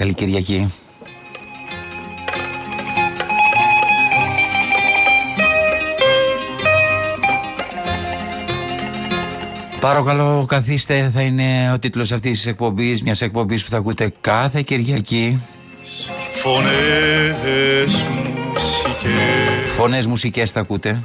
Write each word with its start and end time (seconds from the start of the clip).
καλή 0.00 0.14
Κυριακή. 0.14 0.72
Παρακαλώ 9.80 10.44
καθίστε, 10.48 11.10
θα 11.14 11.22
είναι 11.22 11.72
ο 11.74 11.78
τίτλος 11.78 12.12
αυτής 12.12 12.30
της 12.30 12.46
εκπομπής, 12.46 13.02
μιας 13.02 13.20
εκπομπής 13.22 13.64
που 13.64 13.70
θα 13.70 13.76
ακούτε 13.76 14.12
κάθε 14.20 14.62
Κυριακή. 14.62 15.42
Φωνές 16.34 18.04
μουσικές 18.54 19.24
Φωνές 19.76 20.06
μουσικές 20.06 20.50
θα 20.50 20.60
ακούτε. 20.60 21.02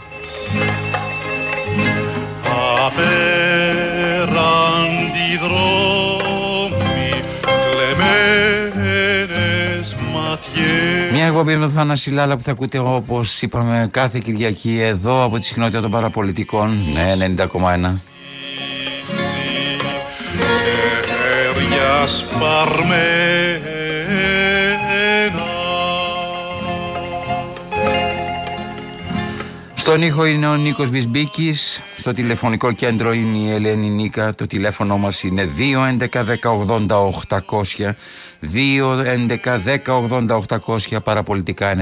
Απέραντι 2.85 4.27
δρόμοι 5.41 5.94
εκπομπή 11.39 11.55
με 11.57 11.65
τον 11.65 11.71
Θάναση 11.71 12.11
Λάλα 12.11 12.35
που 12.35 12.41
θα 12.41 12.51
ακούτε 12.51 12.79
όπως 12.79 13.41
είπαμε 13.41 13.87
κάθε 13.91 14.19
Κυριακή 14.23 14.79
εδώ 14.79 15.23
από 15.23 15.37
τη 15.37 15.45
συχνότητα 15.45 15.81
των 15.81 15.91
παραπολιτικών, 15.91 16.91
ναι 16.93 17.35
90,1. 17.37 17.99
Χέρια 21.05 22.07
σπαρμένα 22.07 23.74
Στον 29.95 30.07
ήχο 30.07 30.25
είναι 30.25 30.47
ο 30.47 30.55
Νίκος 30.55 30.89
Μπισμπίκης, 30.89 31.81
στο 31.97 32.13
τηλεφωνικό 32.13 32.71
κέντρο 32.71 33.13
είναι 33.13 33.37
η 33.37 33.51
Ελένη 33.51 33.89
Νίκα, 33.89 34.35
το 34.35 34.47
τηλέφωνο 34.47 34.97
μας 34.97 35.23
είναι 35.23 35.49
2.11.10.80.800 35.57 37.89
2.11.10.80.800 38.53 41.03
παραπολιτικά 41.03 41.73
90,1 41.75 41.81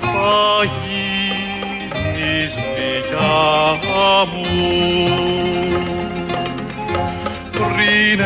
θα 0.00 0.64
γίνεις 0.82 2.54
δικιά 2.54 3.78
μου. 4.32 4.48
Πριν 7.52 8.20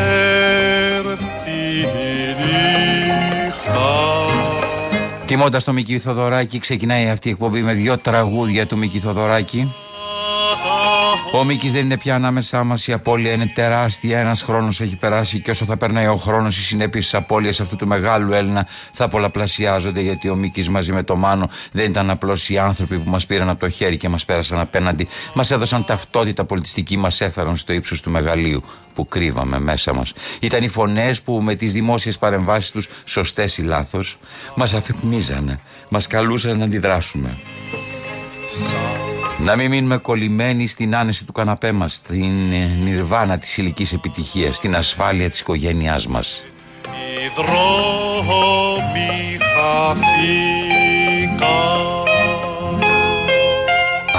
Τιμώντας 5.32 5.64
το 5.64 5.72
Μίκη 5.72 5.98
Θοδωράκη 5.98 6.58
ξεκινάει 6.58 7.08
αυτή 7.08 7.28
η 7.28 7.30
εκπομπή 7.30 7.62
με 7.62 7.72
δύο 7.72 7.98
τραγούδια 7.98 8.66
του 8.66 8.78
Μίκη 8.78 8.98
Θοδωράκη 8.98 9.74
Ο 11.34 11.44
Μίκης 11.44 11.72
δεν 11.72 11.84
είναι 11.84 11.98
πια 11.98 12.14
ανάμεσά 12.14 12.64
μας. 12.64 12.86
Η 12.86 12.92
απώλεια 12.92 13.32
είναι 13.32 13.46
τεράστια. 13.46 14.18
Ένας 14.18 14.42
χρόνος 14.42 14.80
έχει 14.80 14.96
περάσει 14.96 15.40
και 15.40 15.50
όσο 15.50 15.64
θα 15.64 15.76
περνάει 15.76 16.06
ο 16.06 16.16
χρόνος, 16.16 16.58
οι 16.58 16.62
συνέπειες 16.62 17.04
της 17.04 17.14
απώλειας 17.14 17.60
αυτού 17.60 17.76
του 17.76 17.86
μεγάλου 17.86 18.32
Έλληνα 18.32 18.66
θα 18.92 19.08
πολλαπλασιάζονται. 19.08 20.00
Γιατί 20.00 20.28
ο 20.28 20.34
Μίκης 20.34 20.68
μαζί 20.68 20.92
με 20.92 21.02
το 21.02 21.16
Μάνο 21.16 21.50
δεν 21.72 21.90
ήταν 21.90 22.10
απλώς 22.10 22.48
οι 22.48 22.58
άνθρωποι 22.58 22.98
που 22.98 23.10
μας 23.10 23.26
πήραν 23.26 23.48
από 23.48 23.60
το 23.60 23.68
χέρι 23.68 23.96
και 23.96 24.08
μας 24.08 24.24
πέρασαν 24.24 24.60
απέναντι. 24.60 25.08
Μας 25.34 25.50
έδωσαν 25.50 25.84
ταυτότητα 25.84 26.44
πολιτιστική, 26.44 26.96
μας 26.96 27.20
έφεραν 27.20 27.56
στο 27.56 27.72
ύψος 27.72 28.00
του 28.00 28.10
μεγαλείου 28.10 28.62
που 28.94 29.08
κρύβαμε 29.08 29.58
μέσα 29.58 29.94
μας. 29.94 30.12
Ήταν 30.40 30.62
οι 30.62 30.68
φωνές 30.68 31.22
που 31.22 31.40
με 31.42 31.54
τις 31.54 31.72
δημόσιες 31.72 32.18
παρεμβάσεις 32.18 32.70
τους, 32.70 32.88
σωστές 33.04 33.58
ή 33.58 33.62
λάθος, 33.62 34.18
μας 34.54 34.74
αφυπνίζανε. 34.74 35.60
Μας 35.88 36.06
καλούσαν 36.06 36.58
να 36.58 36.64
αντιδράσουμε. 36.64 37.38
Να 39.42 39.56
μην 39.56 39.70
μείνουμε 39.70 39.96
κολλημένοι 39.96 40.66
στην 40.66 40.96
άνεση 40.96 41.24
του 41.24 41.32
καναπέ 41.32 41.72
μας, 41.72 41.92
στην 41.92 42.52
ε, 42.52 42.78
νιρβάνα 42.82 43.38
της 43.38 43.56
ηλικής 43.56 43.92
επιτυχίας, 43.92 44.56
στην 44.56 44.76
ασφάλεια 44.76 45.30
της 45.30 45.40
οικογένειάς 45.40 46.06
μας. 46.06 46.44
Οι 46.84 47.30
δρόμοι 47.36 49.38
χαθήκαν 49.54 51.91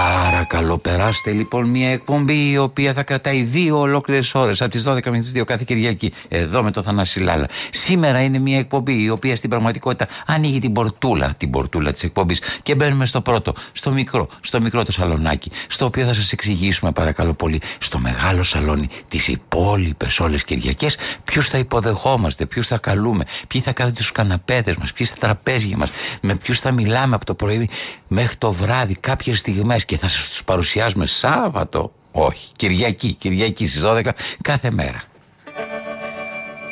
Παρακαλώ 0.04 0.78
περάστε 0.78 1.32
λοιπόν 1.32 1.70
μια 1.70 1.92
εκπομπή 1.92 2.52
η 2.52 2.58
οποία 2.58 2.94
θα 2.94 3.04
κρατάει 3.04 3.42
δύο 3.42 3.80
ολόκληρες 3.80 4.36
ώρες 4.36 4.62
από 4.62 4.72
τις 4.72 4.84
12 4.88 5.10
με 5.10 5.20
τις 5.20 5.32
2 5.36 5.44
κάθε 5.46 5.64
Κυριακή 5.68 6.14
εδώ 6.28 6.64
με 6.64 6.72
το 6.72 6.82
Θανάση 6.82 7.20
Λάλα. 7.20 7.48
Σήμερα 7.70 8.22
είναι 8.22 8.40
μια 8.40 8.58
εκπομπή 8.58 9.04
η 9.04 9.10
οποία 9.10 9.36
στην 9.36 9.50
πραγματικότητα 9.50 10.08
ανοίγει 10.26 10.60
την 10.60 10.74
πορτούλα, 10.74 11.34
την 11.38 11.50
πορτούλα 11.50 11.92
της 11.92 12.04
εκπομπής 12.04 12.42
και 12.64 12.76
μπαίνουμε 12.76 13.06
στο 13.06 13.22
πρώτο, 13.22 13.54
στο 13.72 13.92
μικρό, 13.92 14.28
στο 14.40 14.62
μικρό 14.62 14.84
το 14.84 14.92
σαλονάκι 14.92 15.52
στο 15.68 15.86
οποίο 15.86 16.06
θα 16.06 16.14
σας 16.14 16.32
εξηγήσουμε 16.32 16.92
παρακαλώ 16.92 17.34
πολύ 17.34 17.62
στο 17.78 18.00
μεγάλο 18.00 18.44
σαλόνι 18.44 18.88
τις 19.08 19.28
υπόλοιπες 19.28 20.20
όλες 20.20 20.44
Κυριακές 20.44 20.98
ποιους 21.24 21.48
θα 21.50 21.58
υποδεχόμαστε, 21.58 22.46
ποιους 22.46 22.68
θα 22.68 22.78
καλούμε, 22.78 23.24
ποιοι 23.48 23.62
θα 23.62 23.74
κάθονται 23.74 23.96
στους 23.96 24.12
καναπέδες 24.12 24.76
μας, 24.76 24.94
ποιοι 24.94 25.06
στα 25.06 25.16
τραπέζια 25.20 25.78
μας, 25.78 25.92
με 26.22 26.36
ποιους 26.36 26.60
θα 26.60 26.72
μιλάμε 26.72 27.16
από 27.16 27.26
το 27.26 27.34
πρωί 27.34 27.70
μέχρι 28.08 28.36
το 28.36 28.52
βράδυ 28.52 28.96
κάποιες 29.00 29.40
στιγμές 29.40 29.86
και 29.94 30.00
θα 30.00 30.08
σας 30.08 30.30
τους 30.30 30.44
παρουσιάζουμε 30.44 31.06
Σάββατο, 31.06 31.92
όχι, 32.12 32.52
Κυριακή, 32.56 33.14
Κυριακή 33.14 33.68
στις 33.68 33.82
12 33.82 34.10
κάθε 34.42 34.72
μέρα. 34.72 35.04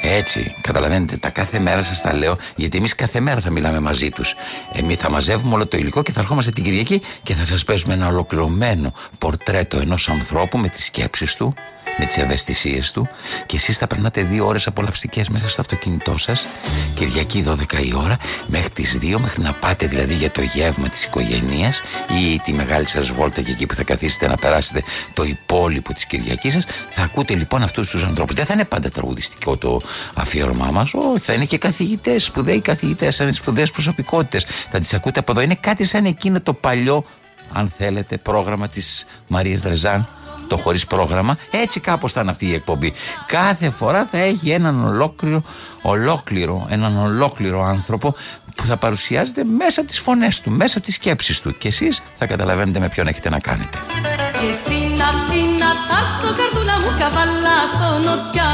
Έτσι, 0.01 0.55
καταλαβαίνετε, 0.61 1.17
τα 1.17 1.29
κάθε 1.29 1.59
μέρα 1.59 1.83
σας 1.83 2.01
τα 2.01 2.13
λέω, 2.13 2.37
γιατί 2.55 2.77
εμείς 2.77 2.95
κάθε 2.95 3.19
μέρα 3.19 3.39
θα 3.39 3.49
μιλάμε 3.49 3.79
μαζί 3.79 4.09
τους. 4.09 4.35
Εμείς 4.73 4.97
θα 4.97 5.09
μαζεύουμε 5.09 5.53
όλο 5.53 5.67
το 5.67 5.77
υλικό 5.77 6.01
και 6.01 6.11
θα 6.11 6.19
ερχόμαστε 6.19 6.51
την 6.51 6.63
Κυριακή 6.63 7.01
και 7.23 7.33
θα 7.33 7.45
σας 7.45 7.63
παίζουμε 7.63 7.93
ένα 7.93 8.07
ολοκληρωμένο 8.07 8.93
πορτρέτο 9.17 9.77
ενός 9.77 10.09
ανθρώπου 10.09 10.57
με 10.57 10.69
τις 10.69 10.85
σκέψεις 10.85 11.35
του, 11.35 11.53
με 11.97 12.05
τις 12.05 12.17
ευαισθησίες 12.17 12.91
του 12.91 13.09
και 13.45 13.55
εσείς 13.55 13.77
θα 13.77 13.87
περνάτε 13.87 14.23
δύο 14.23 14.47
ώρες 14.47 14.67
απολαυστικές 14.67 15.29
μέσα 15.29 15.49
στο 15.49 15.61
αυτοκίνητό 15.61 16.17
σας, 16.17 16.45
Κυριακή 16.95 17.43
12 17.47 17.83
η 17.85 17.93
ώρα, 17.95 18.17
μέχρι 18.47 18.69
τις 18.69 18.97
2, 19.01 19.19
μέχρι 19.19 19.41
να 19.41 19.53
πάτε 19.53 19.87
δηλαδή 19.87 20.13
για 20.13 20.31
το 20.31 20.41
γεύμα 20.41 20.89
της 20.89 21.05
οικογένειας 21.05 21.81
ή 22.09 22.39
τη 22.39 22.53
μεγάλη 22.53 22.87
σας 22.87 23.11
βόλτα 23.11 23.41
και 23.41 23.51
εκεί 23.51 23.65
που 23.65 23.75
θα 23.75 23.83
καθίσετε 23.83 24.27
να 24.27 24.35
περάσετε 24.35 24.81
το 25.13 25.23
υπόλοιπο 25.23 25.93
της 25.93 26.05
Κυριακής 26.05 26.53
σας. 26.53 26.65
Θα 26.89 27.01
ακούτε 27.01 27.35
λοιπόν 27.35 27.63
αυτούς 27.63 27.89
τους 27.89 28.03
ανθρώπους. 28.03 28.35
Δεν 28.35 28.45
θα 28.45 28.53
είναι 28.53 28.65
πάντα 28.65 28.89
τραγουδιστικό 28.89 29.57
το 29.57 29.81
αφιέρωμά 30.15 30.69
μας, 30.71 30.93
όχι, 30.93 31.19
θα 31.19 31.33
είναι 31.33 31.45
και 31.45 31.57
καθηγητές, 31.57 32.23
σπουδαίοι 32.23 32.61
καθηγητές, 32.61 33.15
θα 33.15 33.23
είναι 33.23 33.33
σπουδαίες 33.33 33.71
προσωπικότητες. 33.71 34.45
Θα 34.71 34.79
τις 34.79 34.93
ακούτε 34.93 35.19
από 35.19 35.31
εδώ. 35.31 35.41
Είναι 35.41 35.55
κάτι 35.55 35.85
σαν 35.85 36.05
εκείνο 36.05 36.41
το 36.41 36.53
παλιό, 36.53 37.05
αν 37.53 37.71
θέλετε, 37.77 38.17
πρόγραμμα 38.17 38.67
της 38.67 39.05
Μαρίας 39.27 39.61
Δρεζάν 39.61 40.09
το 40.51 40.57
χωρίς 40.57 40.85
πρόγραμμα. 40.85 41.37
Έτσι 41.51 41.79
κάπως 41.79 42.13
θα 42.13 42.21
είναι 42.21 42.31
αυτή 42.31 42.45
η 42.47 42.53
εκπομπή. 42.53 42.93
Κάθε 43.25 43.69
φορά 43.69 44.07
θα 44.11 44.17
έχει 44.17 44.49
έναν 44.49 44.85
ολόκληρο, 44.85 45.43
ολόκληρο, 45.81 46.67
έναν 46.69 46.97
ολόκληρο 46.97 47.63
άνθρωπο 47.63 48.13
που 48.55 48.65
θα 48.65 48.77
παρουσιάζεται 48.77 49.43
μέσα 49.57 49.79
από 49.79 49.89
τις 49.89 49.99
φωνές 49.99 50.41
του, 50.41 50.51
μέσα 50.51 50.77
από 50.77 50.85
τις 50.85 50.95
σκέψεις 50.95 51.41
του. 51.41 51.57
Και 51.57 51.67
εσείς 51.67 52.01
θα 52.15 52.25
καταλαβαίνετε 52.25 52.79
με 52.79 52.89
ποιον 52.89 53.07
έχετε 53.07 53.29
να 53.29 53.39
κάνετε. 53.39 53.77
Και 54.31 54.53
στην 54.53 55.01
Αθήνα 55.09 55.69
θα 55.87 55.97
έρθω 56.03 56.29
καρδούλα 56.37 56.75
μου 56.83 56.91
καβάλα 56.99 57.57
στο 57.73 58.09
νοτιά 58.09 58.53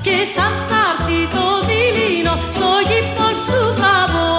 Και 0.00 0.16
σαν 0.34 0.52
θα 0.68 0.80
έρθει 0.90 1.26
το 1.34 1.44
δειλίνο 1.66 2.34
στο 2.52 2.68
γήπο 2.88 3.26
σου 3.44 3.74
θα 3.80 3.94
μπω 4.12 4.29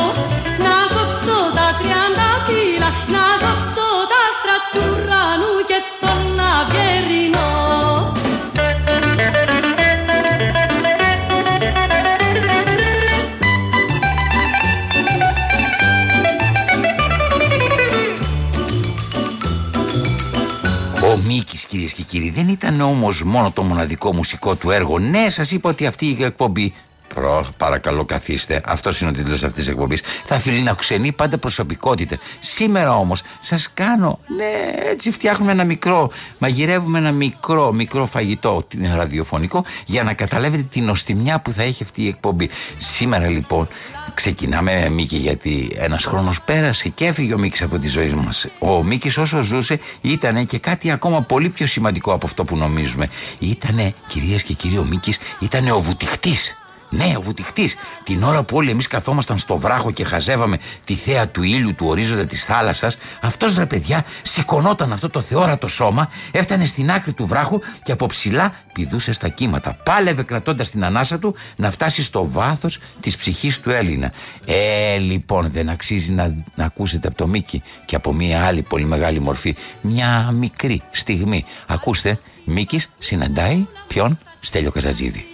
Ο 21.32 21.34
Μίκη, 21.34 21.68
κυρίες 21.68 21.94
και 21.94 22.04
κύριοι, 22.04 22.30
δεν 22.30 22.48
ήταν 22.48 22.82
όμως 22.82 23.24
μόνο 23.24 23.52
το 23.52 23.64
μοναδικό 23.64 24.14
μουσικό 24.14 24.56
του 24.56 24.72
έργο. 24.72 25.00
Ναι, 25.00 25.30
σας 25.30 25.52
είπα 25.52 25.70
ότι 25.70 25.86
αυτή 25.86 26.06
η 26.06 26.24
εκπομπή. 26.24 26.74
Προ, 27.14 27.46
παρακαλώ 27.58 28.06
καθίστε. 28.06 28.62
Αυτός 28.66 29.02
είναι 29.02 29.10
ο 29.10 29.14
τίτλος 29.14 29.44
αυτής 29.44 29.64
της 29.64 29.68
εκπομπής. 29.68 30.02
Θα 30.24 30.40
φιλοξενεί 30.40 31.12
πάντα 31.12 31.38
προσωπικότητα. 31.38 32.18
Σήμερα 32.40 32.96
όμως 32.96 33.22
σας 33.40 33.70
κάνω. 33.74 34.20
Ναι, 34.36 34.90
έτσι 34.92 35.12
φτιάχνουμε 35.12 35.52
ένα 35.52 35.64
μικρό. 35.64 36.12
Μαγειρεύουμε 36.38 36.98
ένα 36.98 37.12
μικρό, 37.12 37.72
μικρό 37.72 38.06
φαγητό 38.06 38.64
την 38.68 38.96
ραδιοφωνικό 38.96 39.66
για 39.86 40.04
να 40.04 40.14
καταλάβετε 40.14 40.66
την 40.72 40.90
οστιμιά 40.90 41.40
που 41.40 41.52
θα 41.52 41.64
έχει 41.64 41.84
αυτή 41.84 42.04
η 42.04 42.08
εκπομπή. 42.08 42.50
Σήμερα 42.78 43.28
λοιπόν 43.28 43.68
ξεκινάμε 44.14 44.90
Μίκη 44.90 45.16
γιατί 45.16 45.72
ένας 45.76 46.06
χρόνος 46.06 46.42
πέρασε 46.42 46.90
και 46.90 47.06
έφυγε 47.06 47.34
ο 47.34 47.38
Μίκης 47.38 47.62
από 47.62 47.78
τη 47.78 47.88
ζωή 47.88 48.10
μας. 48.10 48.48
Ο 48.60 48.84
Μίκης 48.84 49.18
όσο 49.18 49.42
ζούσε 49.42 49.80
ήταν 50.02 50.46
και 50.46 50.58
κάτι 50.58 50.92
ακόμα 50.92 51.22
πολύ 51.22 51.50
πιο 51.50 51.66
σημαντικό 51.66 52.14
από 52.14 52.26
αυτό 52.26 52.44
που 52.44 52.58
νομίζουμε. 52.58 53.10
Ήτανε, 53.40 53.94
κυρίες 54.08 54.44
και 54.44 54.54
κύριοι, 54.54 54.78
ο 54.78 54.84
Μίκης 54.84 55.20
ήταν 55.40 55.68
ο 55.68 55.80
βουτυχτής 55.80 56.56
Ναι, 56.94 57.14
ο 57.18 57.22
βουτυχτής. 57.22 57.76
Την 58.04 58.24
ώρα 58.24 58.44
που 58.44 58.58
όλοι 58.58 58.70
εμείς 58.70 58.88
καθόμασταν 58.88 59.38
στο 59.38 59.58
βράχο 59.58 59.92
και 59.92 60.04
χαζεύαμε 60.04 60.58
τη 60.86 60.96
θέα 60.96 61.28
του 61.28 61.44
ήλιου 61.44 61.76
του 61.76 61.88
ορίζοντα 61.88 62.26
της 62.26 62.46
θάλασσας, 62.46 62.98
αυτός 63.22 63.58
ρε 63.58 63.66
παιδιά 63.66 64.06
σηκωνόταν 64.22 64.94
αυτό 64.94 65.10
το 65.10 65.22
θεόρατο 65.22 65.68
σώμα, 65.68 66.10
έφτανε 66.32 66.66
στην 66.66 66.92
άκρη 66.92 67.14
του 67.14 67.28
βράχου 67.28 67.60
και 67.84 67.92
από 67.92 68.06
ψηλά 68.06 68.54
πηδούσε 68.74 69.14
στα 69.14 69.30
κύματα. 69.30 69.78
Πάλευε 69.84 70.24
κρατώντας 70.24 70.72
την 70.72 70.84
ανάσα 70.84 71.20
του 71.20 71.36
να 71.56 71.72
φτάσει 71.72 72.04
στο 72.04 72.30
βάθος 72.30 72.80
της 73.00 73.18
ψυχής 73.18 73.60
του 73.60 73.70
Έλληνα. 73.70 74.12
Ε, 74.46 74.98
λοιπόν, 74.98 75.50
δεν 75.52 75.70
αξίζει 75.70 76.12
να, 76.12 76.36
να 76.56 76.66
ακούσετε 76.66 77.08
από 77.08 77.18
το 77.18 77.28
Μίκη 77.28 77.62
και 77.86 77.96
από 77.96 78.14
μία 78.14 78.46
άλλη 78.46 78.62
πολύ 78.62 78.86
μεγάλη 78.86 79.20
μορφή 79.20 79.56
μια 79.82 80.32
μικρή 80.34 80.82
στιγμή. 80.92 81.46
Ακούστε, 81.68 82.20
Μίκης 82.46 82.88
συναντάει 83.00 83.68
ποιον; 83.88 84.18
Στέλιο 84.40 84.72
Καζατζίδη. 84.72 85.31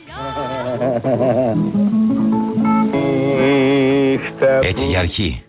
Έτσι 4.62 4.86
για 4.86 5.00
αρχή. 5.00 5.44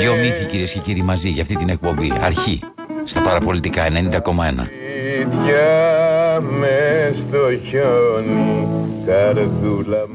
Δύο 0.00 0.16
μύθοι 0.16 0.46
κυρίες 0.46 0.72
και 0.72 0.78
κύριοι 0.78 1.02
μαζί 1.02 1.28
για 1.28 1.42
αυτή 1.42 1.56
την 1.56 1.68
εκπομπή. 1.68 2.12
Αρχή. 2.20 2.60
Στα 3.04 3.20
παραπολιτικά 3.20 3.86
90,1. 3.86 4.68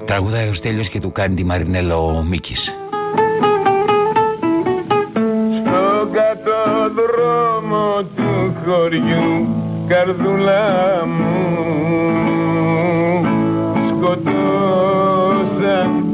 Τραγουδάει 0.06 0.50
ο 0.50 0.54
Στέλιος 0.54 0.90
και 0.90 1.00
του 1.00 1.12
κάνει 1.12 1.36
τη 1.36 1.46
Μαρινέλα 1.46 1.98
ο 1.98 2.24
Μίκης. 2.24 2.78
Στον 5.60 6.12
κάτω 6.12 6.92
δρόμο 6.96 8.04
του 8.16 8.56
χωριού 8.66 9.48
καρδούλα 9.88 11.06
μου. 11.06 11.26
Σκοτώσαν 13.88 15.12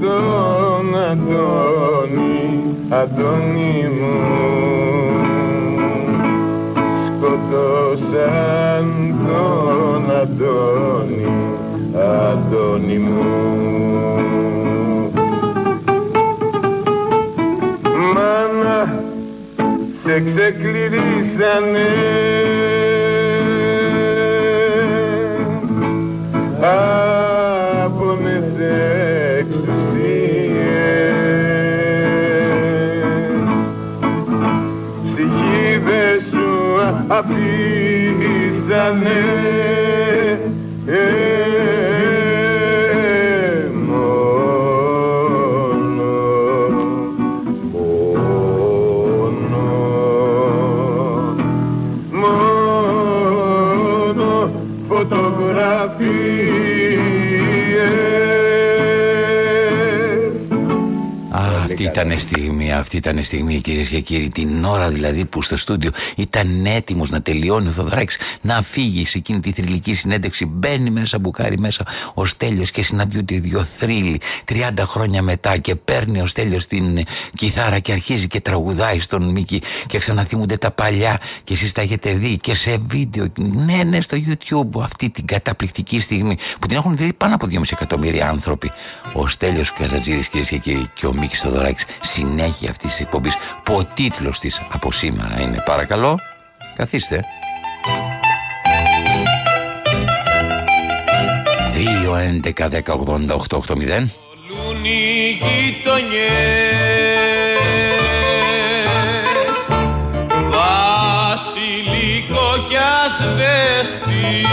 τον 0.02 0.96
Αντώνη, 1.12 2.42
Αντώνη 2.90 3.90
μου. 4.00 4.16
Σκοτώσαν 7.08 8.86
τον 9.26 10.04
Αντώνη, 10.22 11.28
Αντώνη 12.30 12.98
μου. 12.98 13.24
Μάνα 18.14 18.80
σε 20.04 20.16
ξεκληρίσανε 20.20 21.88
αφήσανε 38.86 39.48
ε, 39.50 39.53
Α, 61.94 62.02
αυτή 62.02 62.08
ήταν 62.08 62.20
στιγμή, 62.20 62.72
αυτή 62.72 62.98
ήταν 62.98 63.24
στιγμή 63.24 63.62
κυρίες 63.62 63.88
και 63.88 64.00
κύριοι. 64.00 64.30
Την 64.30 64.64
ώρα 64.64 64.90
δηλαδή 64.90 65.26
που 65.26 65.42
στο 65.42 65.58
στούντιο 65.58 65.92
ήταν 66.16 66.66
έτοιμος 66.66 67.10
να 67.10 67.22
τελειώνει 67.22 67.68
ο 67.68 67.72
Θοδωράκης 67.72 68.18
να 68.42 68.62
φύγει 68.62 69.06
σε 69.06 69.18
εκείνη 69.18 69.40
τη 69.40 69.52
θρηλυκή 69.52 69.94
συνέντευξη. 69.94 70.46
Μπαίνει 70.46 70.90
μέσα, 70.90 71.20
μπουκάρει 71.20 71.60
μέσα 71.60 71.86
ο 72.14 72.26
Στέλιος 72.26 72.72
και 72.72 72.84
συναντιούνται 72.84 73.34
οι 73.34 73.40
δύο 73.40 73.64
θρύλοι 73.64 74.22
30 74.52 74.56
χρόνια 74.80 75.22
μετά 75.22 75.58
και 75.58 75.76
παίρνει 75.76 76.22
ο 76.22 76.26
Στέλιος 76.26 76.68
την 76.68 76.98
ε, 76.98 77.04
κιθάρα 77.36 77.80
και 77.80 77.92
αρχίζει 77.92 78.28
και 78.28 78.42
τραγουδάει 78.42 79.00
στον 79.00 79.32
Μίκη 79.32 79.62
και 79.88 79.98
ξαναθυμούνται 79.98 80.58
τα 80.58 80.72
παλιά 80.72 81.20
και 81.44 81.54
εσείς 81.54 81.72
τα 81.72 81.82
έχετε 81.82 82.14
δει 82.14 82.38
και 82.38 82.56
σε 82.56 82.78
βίντεο. 82.78 83.26
Ναι, 83.38 83.84
ναι, 83.84 84.02
στο 84.02 84.18
YouTube 84.28 84.82
αυτή 84.82 85.10
την 85.10 85.26
καταπληκτική 85.26 86.00
στιγμή 86.00 86.38
που 86.60 86.68
την 86.68 86.78
έχουν 86.78 86.98
δει 86.98 87.14
πάνω 87.14 87.36
από 87.36 87.48
2,5 87.52 87.62
εκατομμύρια 87.72 88.30
άνθρωποι. 88.30 88.72
Ο 89.14 89.28
Στέλιος 89.28 89.74
Καζατζίδης 89.74 90.28
κυρίες 90.28 90.50
και 90.50 90.58
κύριοι 90.58 90.90
και 90.94 91.06
ο 91.06 91.14
Μίκης 91.14 91.40
Θοδωράκης 91.40 91.83
συνέχεια 92.02 92.70
αυτής 92.70 92.90
της 92.90 93.00
εκπομπής. 93.00 93.36
Που 93.64 93.76
ο 93.76 93.86
τίτλος 93.94 94.40
της 94.40 94.62
από 94.72 94.92
σήμερα 94.92 95.42
είναι. 95.42 95.64
Παρακαλώ 95.66 96.20
καθίστε. 96.76 97.26
2, 101.74 102.16
11, 102.16 102.70
10, 102.70 102.94
80, 102.94 103.36
8, 103.36 103.58
8, 103.58 103.76
0 103.76 104.10
Λούν 104.50 104.86
οι 104.86 105.40
γειτονιές 105.42 106.14
Βασιλικό 111.10 112.50
κι 112.68 112.78
ασβέστη 113.06 114.46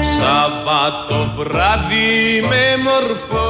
Σαββάτο 0.00 1.32
βράδυ 1.36 2.42
με 2.48 2.82
μορφό. 2.82 3.46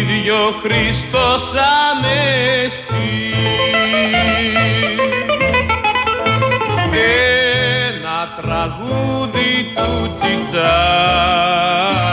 Ίδιο 0.00 0.54
Χριστός 0.62 1.54
Ανέστη 1.54 3.10
τραγούδι 8.60 9.72
του 9.74 10.14
Τσιτσάνη 10.18 12.09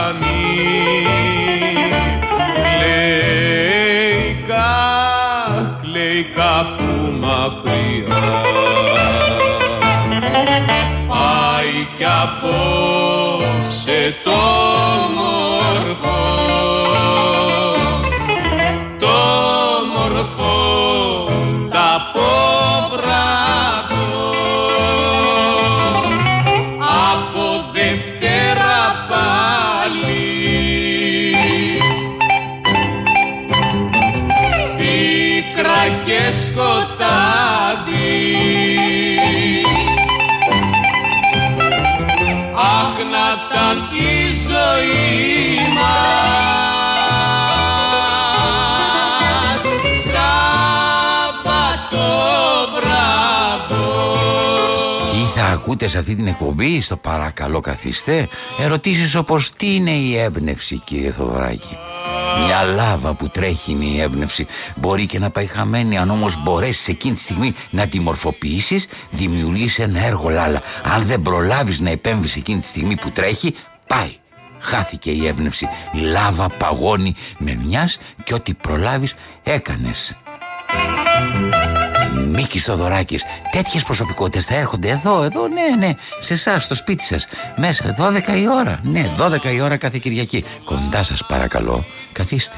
θα 55.89 55.97
ακούτε 55.97 55.97
σε 55.97 55.97
αυτή 55.97 56.15
την 56.15 56.27
εκπομπή 56.27 56.81
στο 56.81 56.97
παρακαλώ 56.97 57.59
καθίστε. 57.59 58.27
Ερωτήσεις 58.59 59.15
όπως 59.15 59.51
τι 59.51 59.75
είναι 59.75 59.91
η 59.91 60.17
έμπνευση 60.17 60.79
κύριε 60.79 61.11
Θοδωράκη; 61.11 61.77
Μια 62.45 62.63
λάβα 62.63 63.13
που 63.13 63.29
τρέχει 63.29 63.71
είναι 63.71 63.85
η 63.85 64.01
έμπνευση. 64.01 64.45
Μπορεί 64.75 65.05
και 65.05 65.19
να 65.19 65.29
πάει 65.29 65.45
χαμένη 65.45 65.97
αν 65.97 66.09
όμως 66.09 66.43
μπορέσεις 66.43 66.87
εκείνη 66.87 67.13
τη 67.13 67.19
στιγμή 67.19 67.53
να 67.69 67.87
τη 67.87 67.99
μορφοποιήσεις 67.99 68.87
Δημιουργείς 69.09 69.79
ένα 69.79 70.05
έργο 70.05 70.29
λάλα. 70.29 70.61
Αν 70.83 71.03
δεν 71.03 71.21
προλάβεις 71.21 71.79
να 71.79 71.89
επέμβεις 71.89 72.35
εκείνη 72.35 72.59
τη 72.59 72.67
στιγμή 72.67 72.95
που 72.95 73.11
τρέχει 73.11 73.55
Πάει. 73.87 74.15
Χάθηκε 74.59 75.11
η 75.11 75.27
έμπνευση. 75.27 75.67
Η 75.93 75.99
λάβα 75.99 76.49
παγώνει 76.49 77.15
με 77.37 77.59
μιας 77.65 77.97
και 78.23 78.33
ό,τι 78.33 78.53
προλάβεις 78.53 79.15
έκανες 79.43 80.15
Μίκης 82.39 82.63
Θοδωράκης. 82.63 83.23
Τέτοιες 83.51 83.83
προσωπικότητες 83.83 84.45
θα 84.45 84.55
έρχονται 84.55 84.89
εδώ, 84.89 85.23
εδώ, 85.23 85.47
ναι, 85.47 85.85
ναι 85.85 85.93
Σε 86.19 86.33
εσάς, 86.33 86.63
στο 86.63 86.75
σπίτι 86.75 87.03
σας. 87.03 87.27
Μέσα, 87.55 87.95
12 87.97 88.37
η 88.37 88.47
ώρα. 88.47 88.79
Ναι, 88.83 89.11
12 89.17 89.51
η 89.53 89.61
ώρα 89.61 89.77
κάθε 89.77 89.97
Κυριακή. 89.97 90.43
Κοντά 90.63 91.03
σας 91.03 91.25
παρακαλώ, 91.25 91.85
καθίστε 92.11 92.55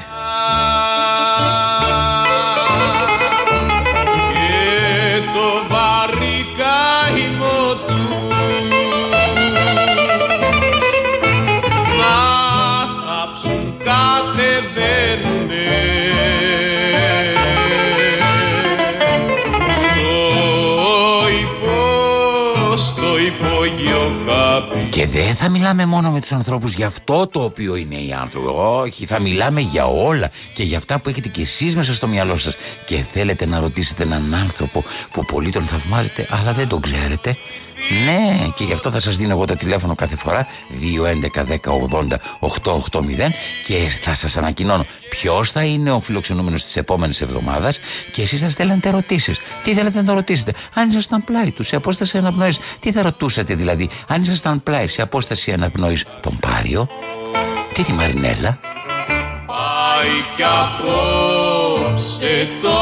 Και 25.00 25.06
δεν 25.06 25.34
θα 25.34 25.48
μιλάμε 25.48 25.86
μόνο 25.86 26.10
με 26.10 26.20
τους 26.20 26.32
ανθρώπους 26.32 26.74
για 26.74 26.86
αυτό 26.86 27.26
το 27.26 27.42
οποίο 27.42 27.76
είναι 27.76 27.94
οι 27.94 28.12
άνθρωποι. 28.12 28.48
Όχι, 28.54 29.06
θα 29.06 29.20
μιλάμε 29.20 29.60
για 29.60 29.86
όλα 29.86 30.30
και 30.52 30.62
για 30.62 30.78
αυτά 30.78 31.00
που 31.00 31.08
έχετε 31.08 31.28
κι 31.28 31.40
εσείς 31.40 31.76
μέσα 31.76 31.94
στο 31.94 32.06
μυαλό 32.06 32.36
σας. 32.36 32.56
Και 32.84 33.04
θέλετε 33.12 33.46
να 33.46 33.60
ρωτήσετε 33.60 34.02
έναν 34.02 34.34
άνθρωπο 34.34 34.84
που 35.12 35.24
πολύ 35.24 35.50
τον 35.50 35.66
θαυμάζετε, 35.66 36.26
αλλά 36.30 36.52
δεν 36.52 36.68
τον 36.68 36.80
ξέρετε. 36.80 37.36
Ναι, 38.04 38.48
και 38.54 38.64
γι' 38.64 38.72
αυτό 38.72 38.90
θα 38.90 39.00
σας 39.00 39.16
δίνω 39.16 39.32
εγώ 39.32 39.44
το 39.44 39.54
τηλέφωνο 39.54 39.94
κάθε 39.94 40.16
φορά 40.16 40.46
211 41.34 41.44
10 41.44 41.56
80 41.56 41.58
880 42.72 43.30
και 43.64 43.74
θα 44.02 44.14
σας 44.14 44.36
ανακοινώνω 44.36 44.84
ποιος 45.10 45.50
θα 45.50 45.64
είναι 45.64 45.90
ο 45.90 46.00
φιλοξενούμενος 46.00 46.64
της 46.64 46.76
επόμενης 46.76 47.20
εβδομάδας 47.20 47.78
και 48.12 48.22
εσείς 48.22 48.40
θα 48.40 48.50
στέλνετε 48.50 48.88
ερωτήσεις. 48.88 49.38
Τι 49.62 49.74
θέλετε 49.74 49.98
να 49.98 50.04
το 50.04 50.12
ρωτήσετε; 50.12 50.52
Αν 50.74 50.88
ήσασταν 50.88 51.24
πλάι 51.24 51.52
του 51.52 51.62
σε 51.62 51.76
απόσταση 51.76 52.18
αναπνοής, 52.18 52.58
τι 52.80 52.92
θα 52.92 53.02
ρωτούσατε 53.02 53.54
δηλαδή; 53.54 53.88
Αν 54.08 54.22
ήσασταν 54.22 54.62
πλάι 54.62 54.86
σε 54.86 55.02
απόσταση 55.02 55.52
αναπνοής, 55.52 56.04
τον 56.20 56.38
Πάριο, 56.40 56.88
τι 57.72 57.82
τη 57.82 57.92
Μαρινέλα, 57.92 58.60
πάει 59.46 60.36
κι 60.36 60.42
απόψε 60.42 62.48
το 62.62 62.78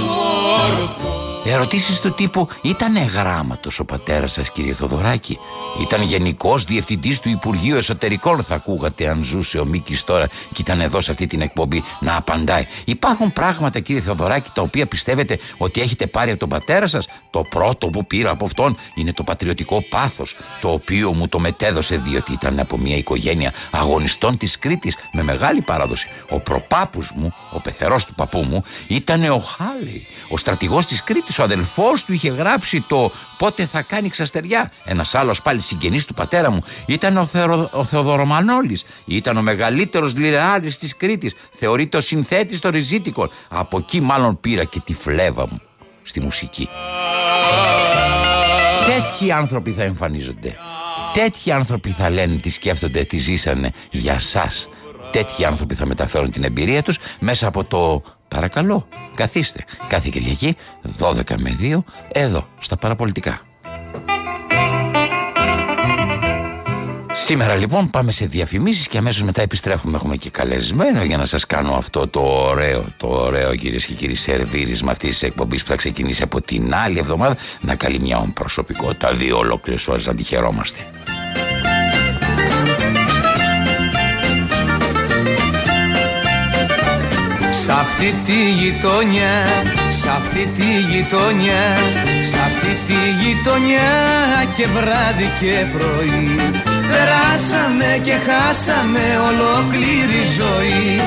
μόρφο 0.00 1.17
Ερωτήσεις 1.50 2.00
του 2.00 2.14
τύπου 2.14 2.48
ήταν 2.62 2.96
γράμματος 2.96 3.78
ο 3.78 3.84
πατέρας 3.84 4.32
σας, 4.32 4.50
κύριε 4.50 4.72
Θοδωράκη. 4.72 5.38
Ήταν 5.80 6.02
γενικός 6.02 6.64
διευθυντής 6.64 7.20
του 7.20 7.28
Υπουργείου 7.28 7.76
Εσωτερικών, 7.76 8.42
θα 8.42 8.54
ακούγατε 8.54 9.08
αν 9.08 9.22
ζούσε 9.22 9.58
ο 9.58 9.64
Μίκης 9.64 10.04
τώρα 10.04 10.26
και 10.26 10.60
ήταν 10.60 10.80
εδώ 10.80 11.00
σε 11.00 11.10
αυτή 11.10 11.26
την 11.26 11.40
εκπομπή 11.40 11.82
να 12.00 12.16
απαντάει. 12.16 12.64
Υπάρχουν 12.84 13.32
πράγματα, 13.32 13.80
κύριε 13.80 14.02
Θοδωράκη, 14.02 14.50
τα 14.54 14.62
οποία 14.62 14.86
πιστεύετε 14.86 15.38
ότι 15.56 15.80
έχετε 15.80 16.06
πάρει 16.06 16.30
από 16.30 16.38
τον 16.38 16.48
πατέρα 16.48 16.86
σας; 16.86 17.06
Το 17.30 17.42
πρώτο 17.42 17.86
που 17.86 18.06
πήρα 18.06 18.30
από 18.30 18.44
αυτόν 18.44 18.76
είναι 18.94 19.12
το 19.12 19.22
πατριωτικό 19.22 19.82
πάθος, 19.88 20.36
το 20.60 20.72
οποίο 20.72 21.12
μου 21.12 21.28
το 21.28 21.38
μετέδωσε 21.38 21.96
διότι 21.96 22.32
ήταν 22.32 22.58
από 22.58 22.78
μια 22.78 22.96
οικογένεια 22.96 23.52
αγωνιστών 23.70 24.36
της 24.36 24.58
Κρήτης 24.58 24.96
με 25.12 25.22
μεγάλη 25.22 25.62
παράδοση. 25.62 26.08
Ο 26.28 26.40
προπάπους 26.40 27.12
μου, 27.16 27.34
ο 27.52 27.60
πεθερός 27.60 28.04
του 28.04 28.14
παππού 28.14 28.42
μου, 28.42 28.62
ήταν 28.88 29.24
ο 29.24 29.38
Χάλη, 29.38 30.06
ο 30.28 30.36
στρατηγός 30.36 30.86
της 30.86 31.02
Κρήτης. 31.02 31.37
Ο 31.38 31.42
αδελφός 31.42 32.04
του 32.04 32.12
είχε 32.12 32.28
γράψει 32.28 32.80
το 32.80 33.12
Πότε 33.38 33.66
θα 33.66 33.82
κάνει 33.82 34.08
ξαστεριά. 34.08 34.72
Ένας 34.84 35.14
άλλος 35.14 35.42
πάλι 35.42 35.60
συγγενής 35.60 36.04
του 36.04 36.14
πατέρα 36.14 36.50
μου 36.50 36.62
ήταν 36.86 37.16
ο, 37.16 37.26
Θερο, 37.26 37.68
ο 37.72 37.84
Θεοδωρομανόλης. 37.84 38.84
Ήταν 39.04 39.36
ο 39.36 39.42
μεγαλύτερος 39.42 40.16
λιρεάρης 40.16 40.78
της 40.78 40.96
Κρήτης. 40.96 41.34
Θεωρείται 41.50 41.96
ο 41.96 42.00
συνθέτης 42.00 42.60
των 42.60 42.70
Ριζίτικων. 42.70 43.30
Από 43.48 43.78
εκεί 43.78 44.00
μάλλον 44.00 44.40
πήρα 44.40 44.64
και 44.64 44.80
τη 44.80 44.94
φλέβα 44.94 45.46
μου 45.50 45.60
στη 46.02 46.20
μουσική. 46.20 46.68
Τέτοιοι 48.86 49.32
άνθρωποι 49.32 49.70
θα 49.70 49.82
εμφανίζονται. 49.82 50.56
Τέτοιοι 51.12 51.52
άνθρωποι 51.52 51.90
θα 51.90 52.10
λένε 52.10 52.36
τι 52.36 52.50
σκέφτονται, 52.50 53.04
τι 53.04 53.16
ζήσανε 53.16 53.70
για 53.90 54.18
σας. 54.18 54.68
Τέτοιοι 55.10 55.44
άνθρωποι 55.44 55.74
θα 55.74 55.86
μεταφέρουν 55.86 56.30
την 56.30 56.44
εμπειρία 56.44 56.82
τους 56.82 56.98
μέσα 57.20 57.46
από 57.46 57.64
το 57.64 58.02
παρακαλώ, 58.28 58.88
καθίστε. 59.14 59.64
Κάθε 59.86 60.08
Κυριακή 60.12 60.56
12 60.98 61.34
με 61.38 61.56
2 61.60 61.84
εδώ 62.08 62.48
στα 62.58 62.76
παραπολιτικά. 62.76 63.40
Σήμερα 67.12 67.56
λοιπόν 67.56 67.90
πάμε 67.90 68.12
σε 68.12 68.26
διαφημίσεις 68.26 68.88
και 68.88 68.98
αμέσως 68.98 69.22
μετά 69.22 69.42
επιστρέφουμε 69.42 69.96
έχουμε 69.96 70.16
και 70.16 70.30
καλεσμένο 70.30 71.02
για 71.04 71.16
να 71.16 71.24
σας 71.26 71.46
κάνω 71.46 71.72
αυτό 71.74 72.08
το 72.08 72.20
ωραίο, 72.20 72.84
το 72.96 73.06
ωραίο 73.06 73.54
κυρίες 73.54 73.86
και 73.86 73.94
κύριοι 73.94 74.14
σερβίρισμα 74.14 74.90
αυτής 74.90 75.08
της 75.08 75.22
εκπομπής 75.22 75.62
που 75.62 75.68
θα 75.68 75.76
ξεκινήσει 75.76 76.22
από 76.22 76.40
την 76.40 76.74
άλλη 76.74 76.98
εβδομάδα 76.98 77.36
να 77.60 77.74
καλεί 77.74 78.00
μια 78.00 78.30
προσωπικότητα 78.34 79.14
δύο 79.14 79.38
ολόκληρες 79.38 79.88
ώρες 79.88 80.06
να 80.06 80.14
τη 80.14 80.22
χαιρόμαστε. 80.22 80.80
Σ' 87.68 87.70
αυτή 87.70 88.14
τη 88.26 88.40
γειτονιά, 88.60 89.34
σ' 90.00 90.06
αυτή 90.18 90.48
τη 90.56 90.68
γειτονιά, 90.90 91.64
σ' 92.30 92.38
αυτή 92.48 92.72
τη 92.86 93.00
γειτονιά 93.20 93.90
και 94.56 94.66
βράδυ 94.66 95.28
και 95.40 95.54
πρωί. 95.74 96.24
Περάσαμε 96.90 97.90
και 98.06 98.16
χάσαμε 98.26 99.04
ολόκληρη 99.28 100.22
ζωή. 100.38 101.00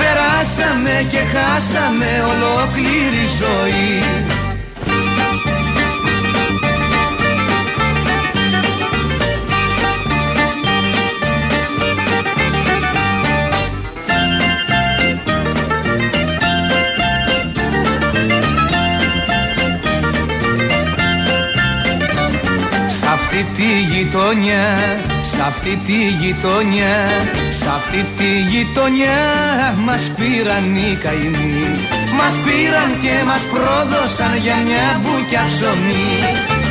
Περάσαμε 0.00 0.94
και 1.12 1.22
χάσαμε 1.34 2.10
ολόκληρη 2.32 3.24
ζωή 3.40 4.43
αυτή 23.34 23.62
τη 23.62 23.94
γειτονιά, 23.94 24.66
σ' 25.30 25.40
αυτή 25.48 25.78
τη 25.86 25.98
γειτονιά, 26.20 26.96
σ' 27.58 27.66
αυτή 27.76 28.06
τη 28.16 28.30
γειτονιά 28.50 29.18
μας 29.86 30.02
πήραν 30.16 30.76
οι 30.76 30.98
καημοί. 31.02 31.64
Μας 32.18 32.34
πήραν 32.44 32.90
και 33.02 33.24
μας 33.26 33.42
πρόδωσαν 33.52 34.34
για 34.44 34.56
μια 34.66 34.86
μπουκιά 35.00 35.44
ψωμί. 35.50 36.10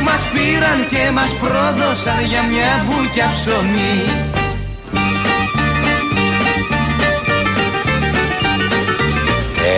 Μας 0.06 0.22
πήραν 0.32 0.78
και 0.92 1.04
μας 1.16 1.32
πρόδωσαν 1.42 2.20
για 2.30 2.42
μια 2.50 2.72
μπουκιά 2.84 3.28
ψωμί. 3.34 3.96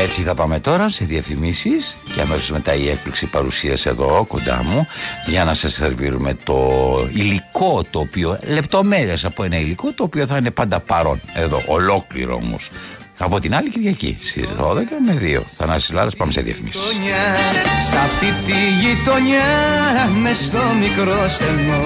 Έτσι 0.06 0.22
θα 0.22 0.34
πάμε 0.34 0.58
τώρα 0.58 0.88
σε 0.88 1.04
διαφημίσεις 1.04 1.96
και 2.14 2.20
αμέσως 2.20 2.50
μετά 2.50 2.74
η 2.74 2.88
έκπληξη 2.88 3.26
παρουσίας 3.26 3.86
εδώ 3.86 4.24
κοντά 4.28 4.62
μου 4.64 4.86
για 5.26 5.44
να 5.44 5.54
σας 5.54 5.72
σερβίρουμε 5.72 6.36
το 6.44 6.58
υλικό 7.12 7.84
το 7.90 7.98
οποίο, 7.98 8.38
λεπτομέρειες 8.46 9.24
από 9.24 9.44
ένα 9.44 9.58
υλικό 9.58 9.92
το 9.92 10.02
οποίο 10.02 10.26
θα 10.26 10.36
είναι 10.36 10.50
πάντα 10.50 10.80
παρόν 10.80 11.20
εδώ, 11.34 11.62
ολόκληρο 11.66 12.34
όμως. 12.34 12.70
Από 13.18 13.40
την 13.40 13.54
άλλη 13.54 13.70
Κυριακή 13.70 14.18
στις 14.22 14.48
12 14.60 14.74
με 15.06 15.18
2. 15.20 15.42
Θανάσης 15.56 15.92
Λάρας 15.92 16.16
πάμε 16.16 16.32
σε 16.32 16.40
διαφημίσεις. 16.40 16.80
γειτονιά, 16.80 17.36
Σ' 17.90 17.94
αυτή 17.94 18.26
τη 18.46 18.86
γειτονιά 18.86 19.48
με 20.22 20.32
στο 20.32 20.62
μικρό 20.80 21.28
στενό 21.28 21.84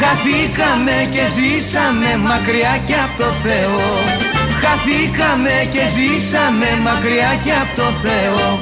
Χαθήκαμε 0.00 1.08
και 1.10 1.22
ζήσαμε 1.36 2.16
μακριά 2.16 2.80
και 2.86 2.94
από 2.94 3.22
το 3.22 3.30
Θεό 3.42 4.33
Χαθήκαμε 4.76 5.68
και 5.72 5.78
ζήσαμε 5.78 6.66
μακριά 6.82 7.40
και 7.44 7.52
από 7.52 7.76
το 7.76 7.82
Θεό 7.82 8.60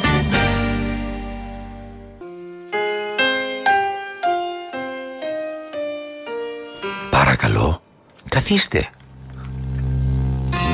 Παρακαλώ, 7.11 7.83
καθίστε. 8.29 8.89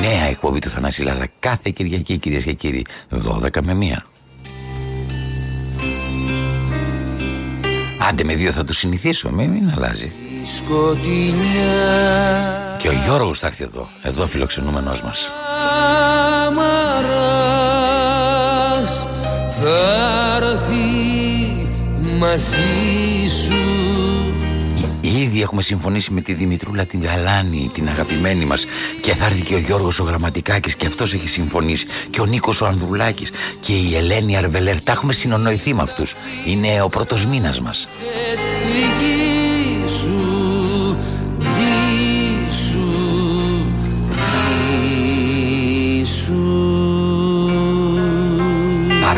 Νέα 0.01 0.25
εκπομπή 0.25 0.59
του 0.59 0.69
Θανάση 0.69 1.03
Λάρα 1.03 1.27
κάθε 1.39 1.71
Κυριακή 1.71 2.19
κυρίες 2.19 2.45
και 2.45 2.53
κύριοι 2.53 2.87
12 3.11 3.61
με 3.63 3.79
1. 3.81 4.03
Άντε 8.09 8.25
με 8.25 8.35
δύο 8.35 8.53
θα 8.53 8.65
το 8.65 8.73
συνηθίσω, 8.73 9.31
μην, 9.31 9.51
μην 9.51 9.73
αλλάζει. 9.77 10.13
Σκοτεινιά 10.57 11.77
Και 12.79 12.89
ο 12.89 12.93
Γιώργος 12.93 13.39
θα 13.39 13.47
έρθει 13.47 13.63
εδώ, 13.63 13.89
εδώ 14.03 14.27
φιλοξενούμενος 14.27 15.03
μας. 15.03 15.33
αμαράς 16.47 17.09
θα 19.61 20.37
έρθει 20.37 21.67
μαζί 22.19 23.29
σου 23.45 23.79
Ήδη 25.01 25.43
έχουμε 25.43 25.43
έχουμε 25.43 25.63
συμφωνήσει 25.63 26.13
με 26.13 26.21
τη 26.21 26.33
Δημητρούλα 26.33 26.85
την 26.85 27.03
Γαλάνη, 27.03 27.71
την 27.75 27.89
αγαπημένη 27.89 28.45
μας. 28.45 28.65
Και 29.03 29.15
θα 29.15 29.25
έρθει 29.25 29.43
και 29.43 29.55
ο 29.55 29.59
Γιώργος 29.59 30.01
ο 30.01 30.05
Γραμματικάκης 30.05 30.77
και 30.77 30.87
αυτός 30.87 31.15
έχει 31.15 31.29
συμφωνήσει. 31.29 31.87
Και 32.11 32.21
ο 32.21 32.25
Νίκος 32.25 32.61
ο 32.61 32.67
Ανδρουλάκης 32.67 33.31
και 33.61 33.73
η 33.73 33.97
Ελένη 33.97 34.37
Αρβελέρ. 34.37 34.83
Τα 34.83 34.93
έχουμε 34.93 35.13
συνονοηθεί 35.13 35.75
με 35.75 35.83
αυτούς. 35.83 36.15
Είναι 36.47 36.83
ο 36.83 36.89
πρώτος 36.89 37.27
μήνας 37.27 37.61
μας. 37.61 37.89
Ξέρεις, 37.99 38.45
δική 38.67 39.89
σου, 39.89 40.38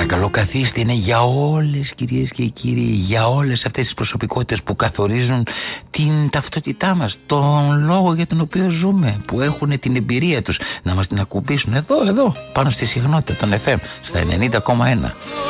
Παρακαλώ 0.00 0.30
καθίστε 0.30 0.80
είναι 0.80 0.92
για 0.92 1.22
όλες 1.22 1.94
κυρίες 1.94 2.30
και 2.30 2.44
κύριοι 2.44 2.80
Για 2.80 3.28
όλες 3.28 3.64
αυτές 3.64 3.84
τις 3.84 3.94
προσωπικότητες 3.94 4.62
που 4.62 4.76
καθορίζουν 4.76 5.46
την 5.90 6.30
ταυτότητά 6.30 6.94
μας 6.94 7.18
Τον 7.26 7.84
λόγο 7.84 8.14
για 8.14 8.26
τον 8.26 8.40
οποίο 8.40 8.68
ζούμε 8.68 9.16
Που 9.26 9.40
έχουν 9.40 9.78
την 9.78 9.96
εμπειρία 9.96 10.42
τους 10.42 10.60
να 10.82 10.94
μας 10.94 11.06
την 11.06 11.20
ακουμπήσουν 11.20 11.74
Εδώ, 11.74 12.08
εδώ, 12.08 12.34
πάνω 12.52 12.70
στη 12.70 12.84
συχνότητα 12.84 13.34
των 13.34 13.58
FM 13.64 13.76
Στα 14.00 14.20
90,1 14.64 15.49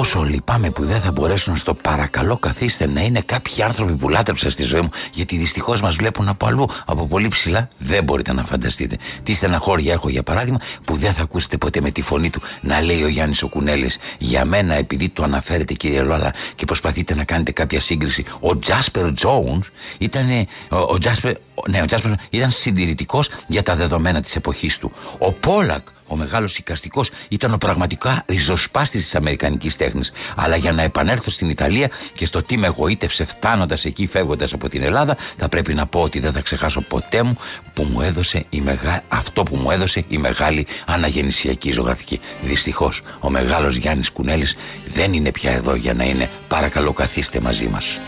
Πόσο 0.00 0.22
λυπάμαι 0.22 0.70
που 0.70 0.84
δεν 0.84 1.00
θα 1.00 1.12
μπορέσουν 1.12 1.56
στο 1.56 1.74
παρακαλώ 1.74 2.36
καθίστε 2.38 2.86
να 2.86 3.00
είναι 3.00 3.20
κάποιοι 3.20 3.62
άνθρωποι 3.62 3.92
που 3.96 4.08
λάτρεψα 4.08 4.50
στη 4.50 4.62
ζωή 4.62 4.80
μου 4.80 4.88
γιατί 5.12 5.36
δυστυχώς 5.36 5.80
μας 5.80 5.96
βλέπουν 5.96 6.28
από 6.28 6.46
αλλού, 6.46 6.68
από 6.86 7.06
πολύ 7.06 7.28
ψηλά. 7.28 7.68
Δεν 7.78 8.04
μπορείτε 8.04 8.32
να 8.32 8.44
φανταστείτε. 8.44 8.96
Τι 9.22 9.34
στεναχώρια 9.34 9.92
έχω 9.92 10.08
για 10.08 10.22
παράδειγμα 10.22 10.58
που 10.84 10.96
δεν 10.96 11.12
θα 11.12 11.22
ακούσετε 11.22 11.56
ποτέ 11.56 11.80
με 11.80 11.90
τη 11.90 12.02
φωνή 12.02 12.30
του 12.30 12.40
να 12.60 12.80
λέει 12.80 13.02
ο 13.02 13.08
Γιάννης 13.08 13.42
ο 13.42 13.48
Κουνέλη. 13.48 13.90
Για 14.18 14.44
μένα, 14.44 14.74
επειδή 14.74 15.08
το 15.08 15.22
αναφέρετε 15.22 15.74
κύριε 15.74 16.02
Λόλα 16.02 16.34
και 16.54 16.64
προσπαθείτε 16.64 17.14
να 17.14 17.24
κάνετε 17.24 17.52
κάποια 17.52 17.80
σύγκριση, 17.80 18.24
ο 18.40 18.58
Τζάσπερ 18.58 19.12
Τζόουνς 19.12 19.68
ήταν. 19.98 20.46
Ο, 20.70 20.76
ο 20.76 20.98
Τζάσπερ, 20.98 21.32
ναι, 21.68 21.82
ο 21.82 21.86
Τζάσπερ 21.86 22.12
ήταν 22.30 22.50
συντηρητικός 22.50 23.30
για 23.46 23.62
τα 23.62 23.76
δεδομένα 23.76 24.20
της 24.20 24.36
εποχής 24.36 24.78
του. 24.78 24.92
Ο 25.18 25.32
Πόλακ 25.32 25.86
ο 26.10 26.16
μεγάλος 26.16 26.58
οικαστικός 26.58 27.10
ήταν 27.28 27.52
ο 27.52 27.58
πραγματικά 27.58 28.24
ριζοσπάστης 28.26 29.02
της 29.02 29.14
Αμερικανικής 29.14 29.76
τέχνης. 29.76 30.12
Αλλά 30.36 30.56
για 30.56 30.72
να 30.72 30.82
επανέλθω 30.82 31.30
στην 31.30 31.48
Ιταλία 31.48 31.90
και 32.14 32.26
στο 32.26 32.42
τι 32.42 32.56
με 32.56 32.66
εγωίτευσε 32.66 33.24
φτάνοντας 33.24 33.84
εκεί, 33.84 34.06
φεύγοντας 34.06 34.52
από 34.52 34.68
την 34.68 34.82
Ελλάδα, 34.82 35.16
θα 35.36 35.48
πρέπει 35.48 35.74
να 35.74 35.86
πω 35.86 36.00
ότι 36.00 36.20
δεν 36.20 36.32
θα 36.32 36.40
ξεχάσω 36.40 36.80
ποτέ 36.80 37.22
μου 37.22 37.36
που 37.74 37.82
μου 37.82 38.00
έδωσε 38.00 38.44
η 38.50 38.60
μεγα... 38.60 39.02
αυτό 39.08 39.42
που 39.42 39.56
μου 39.56 39.70
έδωσε 39.70 40.04
η 40.08 40.18
μεγάλη 40.18 40.66
αναγεννησιακή 40.86 41.72
ζωγραφική. 41.72 42.20
Δυστυχώς, 42.42 43.02
ο 43.20 43.30
μεγάλος 43.30 43.76
Γιάννης 43.76 44.10
Κουνέλης 44.10 44.54
δεν 44.86 45.12
είναι 45.12 45.30
πια 45.30 45.50
εδώ 45.50 45.74
για 45.74 45.94
να 45.94 46.04
είναι. 46.04 46.30
Παρακαλώ, 46.48 46.92
καθίστε 46.92 47.40
μαζί 47.40 47.68
μας. 47.68 47.98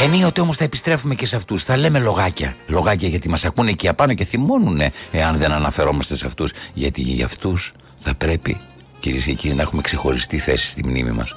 Ενίοτε 0.00 0.40
όμως 0.40 0.56
θα 0.56 0.64
επιστρέφουμε 0.64 1.14
και 1.14 1.26
σε 1.26 1.36
αυτούς. 1.36 1.64
Θα 1.64 1.76
λέμε 1.76 1.98
λογάκια. 1.98 2.56
Λογάκια 2.66 3.08
γιατί 3.08 3.28
μας 3.28 3.44
ακούνε 3.44 3.70
εκεί 3.70 3.88
απάνω 3.88 4.14
και 4.14 4.24
θυμώνουνε 4.24 4.92
εάν 5.12 5.36
δεν 5.36 5.52
αναφερόμαστε 5.52 6.16
σε 6.16 6.26
αυτούς. 6.26 6.52
Γιατί 6.74 7.00
για 7.00 7.24
αυτούς 7.24 7.72
θα 7.98 8.14
πρέπει, 8.14 8.56
κυρίες 9.00 9.24
και 9.24 9.32
κύριοι, 9.32 9.54
να 9.54 9.62
έχουμε 9.62 9.82
ξεχωριστή 9.82 10.38
θέση 10.38 10.66
στη 10.66 10.84
μνήμη 10.84 11.10
μας. 11.10 11.34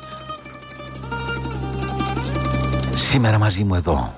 Σήμερα 2.96 3.38
μαζί 3.38 3.64
μου 3.64 3.76
εδώ, 3.76 4.14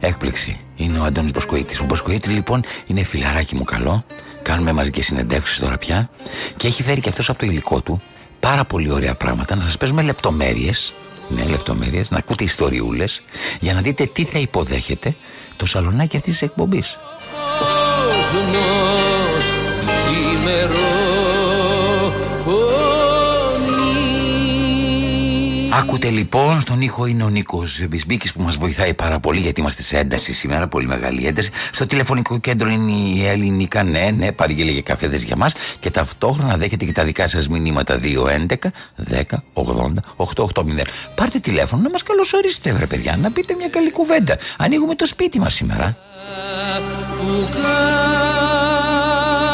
έκπληξη, 0.00 0.60
είναι 0.76 0.98
ο 0.98 1.04
Αντώνης 1.04 1.32
Μποσκοίτης. 1.32 1.80
Ο 1.80 1.84
Μποσκοίτης 1.84 2.32
λοιπόν 2.32 2.64
είναι 2.86 3.02
φιλαράκι 3.02 3.54
μου 3.54 3.64
καλό. 3.64 4.04
Κάνουμε 4.42 4.72
μαζικές 4.72 5.06
συνεντεύξεις 5.06 5.58
τώρα 5.58 5.78
πια. 5.78 6.10
Και 6.56 6.66
έχει 6.66 6.82
φέρει 6.82 7.00
και 7.00 7.08
αυτός 7.08 7.28
από 7.28 7.38
το 7.38 7.46
υλικό 7.46 7.80
του 7.80 8.00
πάρα 8.40 8.64
πολύ 8.64 8.90
ωραία 8.90 9.14
πράγματα. 9.14 9.54
Να 9.56 9.62
σας 9.62 9.76
παίζουμε 9.76 10.02
λεπτομέρειες 10.02 10.92
ναι, 11.34 11.44
λεπτομέρειες, 11.44 12.10
να 12.10 12.18
ακούτε 12.18 12.44
ιστοριούλες 12.44 13.22
για 13.60 13.74
να 13.74 13.80
δείτε 13.80 14.06
τι 14.06 14.24
θα 14.24 14.38
υποδέχεται 14.38 15.14
το 15.56 15.66
σαλονάκι 15.66 16.16
αυτής 16.16 16.32
της 16.32 16.42
εκπομπής. 16.42 16.98
Κόσμος 17.58 18.72
ξημερώνει 25.82 25.92
Άκουτε 25.92 26.08
λοιπόν, 26.08 26.60
στον 26.60 26.80
ήχο 26.80 27.06
είναι 27.06 27.24
ο 27.24 27.28
Νίκος 27.28 27.86
Μπισμπίκης 27.88 28.32
που 28.32 28.42
μας 28.42 28.56
βοηθάει 28.56 28.94
πάρα 28.94 29.20
πολύ 29.20 29.40
γιατί 29.40 29.60
είμαστε 29.60 29.82
σε 29.82 29.98
ένταση 29.98 30.32
σήμερα, 30.32 30.68
πολύ 30.68 30.86
μεγάλη 30.86 31.26
ένταση. 31.26 31.50
Στο 31.72 31.86
τηλεφωνικό 31.86 32.38
κέντρο 32.38 32.68
είναι 32.68 32.92
η 32.92 33.26
Ελληνικά, 33.26 33.82
ναι, 33.82 34.10
ναι, 34.16 34.32
παρήγγειλε 34.32 34.70
για 34.70 34.82
καφέδε 34.82 35.16
για 35.16 35.36
μας 35.36 35.52
και 35.80 35.90
ταυτόχρονα 35.90 36.56
δέχεται 36.56 36.84
και 36.84 36.92
τα 36.92 37.04
δικά 37.04 37.28
σας 37.28 37.48
μηνύματα 37.48 38.00
211 38.02 38.56
10 39.10 39.22
80 39.54 39.92
880. 40.16 40.86
Πάρτε 41.14 41.38
τηλέφωνο 41.38 41.82
να 41.82 41.90
μας 41.90 42.02
καλωσορίσετε, 42.02 42.72
βρε 42.72 42.86
παιδιά, 42.86 43.16
να 43.16 43.30
πείτε 43.30 43.54
μια 43.54 43.68
καλή 43.68 43.90
κουβέντα. 43.90 44.38
Ανοίγουμε 44.58 44.94
το 44.94 45.06
σπίτι 45.06 45.38
μας 45.38 45.54
σήμερα. 45.54 45.96
που 47.18 47.48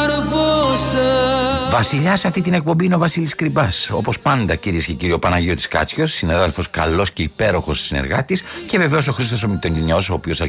κάρβωσα 0.09 1.58
Βασιλιάς 1.71 2.19
σε 2.19 2.27
αυτή 2.27 2.41
την 2.41 2.53
εκπομπή 2.53 2.85
είναι 2.85 2.95
ο 2.95 2.97
Βασίλης 2.97 3.35
Κρυμπά. 3.35 3.67
Όπως 3.91 4.19
πάντα, 4.19 4.55
κυρίες 4.55 4.85
και 4.85 4.93
κύριοι, 4.93 5.11
ο 5.11 5.19
Παναγιώτης 5.19 5.67
Κάτσιος, 5.67 6.11
συναδέλφος 6.11 6.69
καλός 6.69 7.11
και 7.11 7.23
υπέροχος 7.23 7.79
συνεργάτης. 7.79 8.43
Και 8.67 8.77
βεβαίως 8.77 9.07
ο 9.07 9.11
Χρήστος 9.11 9.43
Ομιτονινιός, 9.43 10.09
ο 10.09 10.13
οποίος 10.13 10.41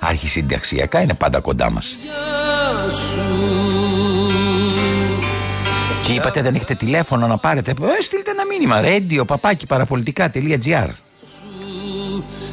αρχισυνταξιακά 0.00 1.00
είναι 1.02 1.14
πάντα 1.14 1.40
κοντά 1.40 1.70
μας. 1.70 1.96
Και 6.06 6.12
είπατε 6.12 6.42
δεν 6.42 6.54
έχετε 6.54 6.74
τηλέφωνο 6.74 7.26
να 7.26 7.38
πάρετε; 7.38 7.70
Ε, 7.70 8.02
στείλτε 8.02 8.30
ένα 8.30 8.46
μήνυμα. 8.46 8.80
Radio 8.84 9.26
παπάκι 9.26 9.66
παραπολιτικά.gr. 9.66 10.88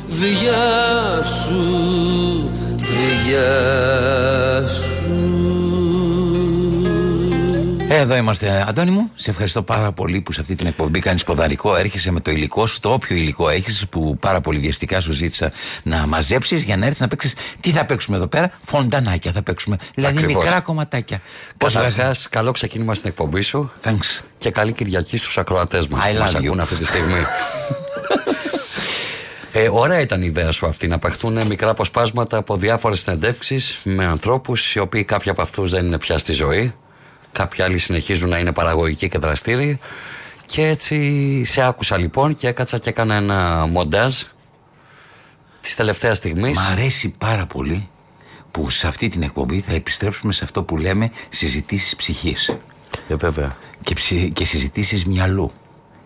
Διά 0.07 1.23
σου, 1.23 2.51
διά 2.77 4.67
σου 4.67 5.61
Εδώ 7.93 8.15
είμαστε, 8.15 8.65
Αντώνη 8.67 8.91
μου. 8.91 9.12
Σε 9.15 9.30
ευχαριστώ 9.30 9.62
πάρα 9.62 9.91
πολύ 9.91 10.21
που 10.21 10.32
σε 10.32 10.41
αυτή 10.41 10.56
την 10.56 10.67
εκπομπή 10.67 10.99
κάνεις 10.99 11.23
ποδαρικό. 11.23 11.75
Έρχεσαι 11.75 12.12
με 12.12 12.19
το 12.19 12.32
υλικό 12.32 12.65
σου, 12.65 12.80
το 12.80 12.93
όποιο 12.93 13.15
υλικό 13.15 13.49
έχεις, 13.49 13.88
που 13.89 14.17
πάρα 14.19 14.41
πολύ 14.41 14.60
βιαστικά 14.60 14.99
σου 14.99 15.12
ζήτησα 15.12 15.51
να 15.84 16.08
μαζέψεις 16.08 16.63
για 16.63 16.77
να 16.77 16.86
έρθεις 16.86 17.01
να 17.01 17.08
παίξεις. 17.08 17.34
Τι 17.62 17.71
θα 17.71 17.86
παίξουμε 17.86 18.17
εδώ 18.17 18.27
πέρα, 18.27 18.51
φοντανάκια 18.65 19.32
θα 19.32 19.41
παίξουμε. 19.41 19.77
Δηλαδή 19.95 20.17
Ακριβώς. 20.17 20.43
μικρά 20.43 20.60
κομματάκια. 20.60 21.21
Καταρχά, 21.58 22.15
καλό 22.30 22.51
ξεκίνημα 22.51 22.95
στην 22.95 23.10
εκπομπή 23.10 23.41
σου 23.41 23.71
Thanks. 23.84 24.21
και 24.38 24.51
καλή 24.51 24.71
Κυριακή 24.71 25.17
στους 25.17 25.38
ακροατές 25.38 25.88
μας 25.88 26.06
I 26.06 26.12
που 26.12 26.19
μας 26.19 26.32
love 26.32 26.38
you. 26.38 26.45
ακούν 26.45 26.60
αυτή 26.60 26.75
τη 26.75 26.86
στιγμή. 26.86 27.21
Ε, 29.54 29.69
ωραία 29.71 29.99
ήταν 29.99 30.21
η 30.21 30.25
ιδέα 30.30 30.51
σου 30.51 30.65
αυτή 30.65 30.88
να 30.88 30.99
παχτούν 30.99 31.47
μικρά 31.47 31.69
αποσπάσματα 31.69 32.38
από 32.38 32.56
διάφορες 32.56 32.99
συνεντεύξεις 33.01 33.82
με 33.84 34.06
ανθρώπους 34.06 34.75
οι 34.75 34.80
οποίοι 34.80 35.04
κάποιοι 35.04 35.32
από 35.32 35.41
αυτούς 35.41 35.71
δεν 35.71 35.86
είναι 35.86 35.97
πια 35.97 36.17
στη 36.17 36.34
ζωή. 36.34 36.73
Κάποιοι 37.32 37.63
άλλοι 37.63 37.78
συνεχίζουν 37.78 38.30
να 38.30 38.38
είναι 38.38 38.52
παραγωγικοί 38.52 39.10
και 39.10 39.17
δραστήριοι. 39.17 39.80
Και 40.46 40.67
έτσι 40.67 41.41
σε 41.46 41.62
άκουσα 41.62 41.98
λοιπόν 41.98 42.36
και 42.36 42.48
έκατσα 42.48 42.78
και 42.78 42.89
έκανα 42.89 43.15
ένα 43.15 43.65
μοντάζ 43.70 44.22
της 45.62 45.76
τελευταίας 45.76 46.17
στιγμής. 46.17 46.58
Μ' 46.58 46.72
αρέσει 46.72 47.10
πάρα 47.17 47.46
πολύ 47.46 47.89
που 48.52 48.70
σε 48.70 48.88
αυτή 48.88 49.08
την 49.08 49.22
εκπομπή 49.24 49.60
θα 49.60 49.74
επιστρέψουμε 49.74 50.34
σε 50.34 50.44
αυτό 50.44 50.63
που 50.63 50.78
λέμε 50.78 51.12
συζητήσεις 51.30 51.96
ψυχής 51.96 52.58
Ε, 53.08 53.15
βέβαια. 53.15 53.58
και, 53.84 53.94
ψη- 53.94 54.34
και 54.34 54.46
συζητήσεις 54.46 55.06
μυαλού 55.06 55.52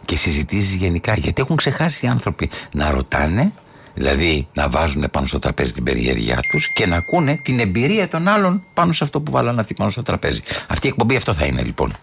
και 0.06 0.16
συζητήσεις 0.16 0.74
γενικά 0.74 1.14
γιατί 1.14 1.42
έχουν 1.42 1.56
ξεχάσει 1.56 2.06
οι 2.06 2.10
άνθρωποι 2.10 2.50
να 2.72 2.90
ρωτάνε 2.92 3.52
δηλαδή 3.96 4.48
να 4.54 4.70
βάζουν 4.70 5.08
πάνω 5.12 5.26
στο 5.26 5.40
τραπέζι 5.40 5.74
την 5.74 5.84
περιέργειά 5.84 6.40
τους 6.50 6.70
και 6.74 6.86
να 6.86 6.96
ακούνε 6.96 7.40
την 7.42 7.60
εμπειρία 7.60 8.08
των 8.08 8.28
άλλων 8.28 8.64
πάνω 8.74 8.92
σε 8.92 9.04
αυτό 9.04 9.22
που 9.22 9.32
βάλανε 9.32 9.62
αυτοί 9.62 9.74
πάνω 9.74 9.90
στο 9.92 10.04
τραπέζι 10.04 10.42
αυτή 10.68 10.88
η 10.88 10.90
εκπομπή 10.90 11.16
αυτό 11.16 11.34
θα 11.34 11.46
είναι 11.46 11.62
λοιπόν 11.64 11.94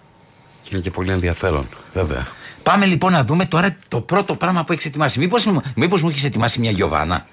Και 0.62 0.68
είναι 0.72 0.80
και 0.80 0.90
πολύ 0.90 1.10
ενδιαφέρον, 1.10 1.68
βέβαια. 1.94 2.26
Πάμε 2.62 2.86
λοιπόν 2.86 3.12
να 3.12 3.24
δούμε 3.24 3.44
τώρα 3.44 3.76
το 3.88 4.00
πρώτο 4.00 4.34
πράγμα 4.34 4.64
που 4.64 4.72
έχεις 4.72 4.84
ετοιμάσει. 4.84 5.18
Μήπως, 5.18 5.48
μήπως 5.74 6.02
μου 6.02 6.08
έχεις 6.08 6.24
ετοιμάσει 6.24 6.60
μια 6.60 6.70
Γιωβάνα; 6.70 7.26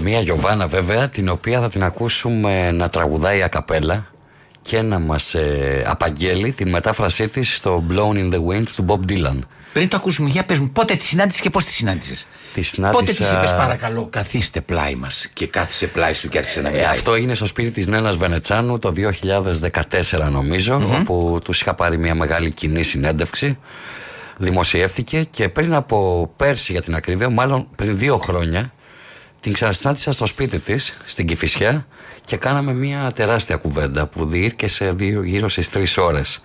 Μία 0.00 0.20
Γιωβάνα 0.20 0.66
βέβαια, 0.66 1.08
την 1.08 1.28
οποία 1.28 1.60
θα 1.60 1.68
την 1.70 1.82
ακούσουμε 1.82 2.70
να 2.70 2.88
τραγουδάει 2.88 3.42
ακαπέλα 3.42 4.06
και 4.60 4.82
να 4.82 4.98
μας 4.98 5.34
ε, 5.34 5.84
απαγγέλει 5.86 6.52
την 6.52 6.68
μετάφρασή 6.68 7.28
της 7.28 7.56
στο 7.56 7.84
Blown 7.90 8.14
in 8.14 8.32
the 8.32 8.40
Wind 8.46 8.66
του 8.76 8.84
Bob 8.88 9.10
Dylan. 9.10 9.38
Πριν 9.74 9.88
το 9.88 9.96
ακούσουμε, 9.96 10.28
για 10.30 10.44
πες 10.44 10.58
μου, 10.58 10.70
πότε 10.70 10.94
τη 10.94 11.04
συνάντησες 11.04 11.40
και 11.40 11.50
πώς 11.50 11.64
τη 11.64 11.72
συνάντησες; 11.72 12.26
Τη 12.54 12.62
συνάντησα- 12.62 13.00
Πότε 13.04 13.12
της 13.18 13.30
είπες, 13.30 13.50
παρακαλώ, 13.50 14.06
καθίστε 14.10 14.60
πλάι 14.60 14.94
μας 14.94 15.28
και 15.32 15.46
κάθισε 15.46 15.86
πλάι 15.86 16.14
σου 16.14 16.28
και 16.28 16.38
άρχισε 16.38 16.60
να 16.60 16.68
Ε, 16.68 16.72
μιλάει. 16.72 16.84
αυτό 16.90 17.14
έγινε 17.14 17.34
στο 17.34 17.46
σπίτι 17.46 17.70
της 17.70 17.86
Νένας 17.86 18.16
Βενετσάνου 18.16 18.78
το 18.78 18.90
2014 18.90 20.28
νομιζω 20.30 20.74
όπου 21.00 21.38
τους 21.44 21.60
είχα 21.60 21.74
πάρει 21.74 21.98
μια 21.98 22.14
μεγάλη 22.14 22.52
κοινή 22.52 22.82
συνέντευξη. 22.82 23.58
Δημοσιεύτηκε 24.36 25.26
και 25.30 25.48
πριν 25.48 25.74
από 25.74 26.30
πέρσι 26.36 26.72
για 26.72 26.82
την 26.82 26.94
ακρίβεια, 26.94 27.30
μάλλον 27.30 27.68
πριν 27.76 27.98
δύο 27.98 28.16
χρόνια, 28.18 28.72
την 29.40 29.52
ξαναστάτησα 29.52 30.12
στο 30.12 30.26
σπίτι 30.26 30.58
της, 30.58 30.94
στην 31.04 31.26
Κηφισιά, 31.26 31.86
και 32.24 32.36
κάναμε 32.36 32.72
μια 32.72 33.12
τεράστια 33.14 33.56
κουβέντα 33.56 34.06
που 34.06 34.26
διήρκεσε 34.26 34.90
δύο, 34.94 35.22
γύρω 35.22 35.48
στις 35.48 35.70
τρεις 35.70 35.96
ώρες. 35.98 36.44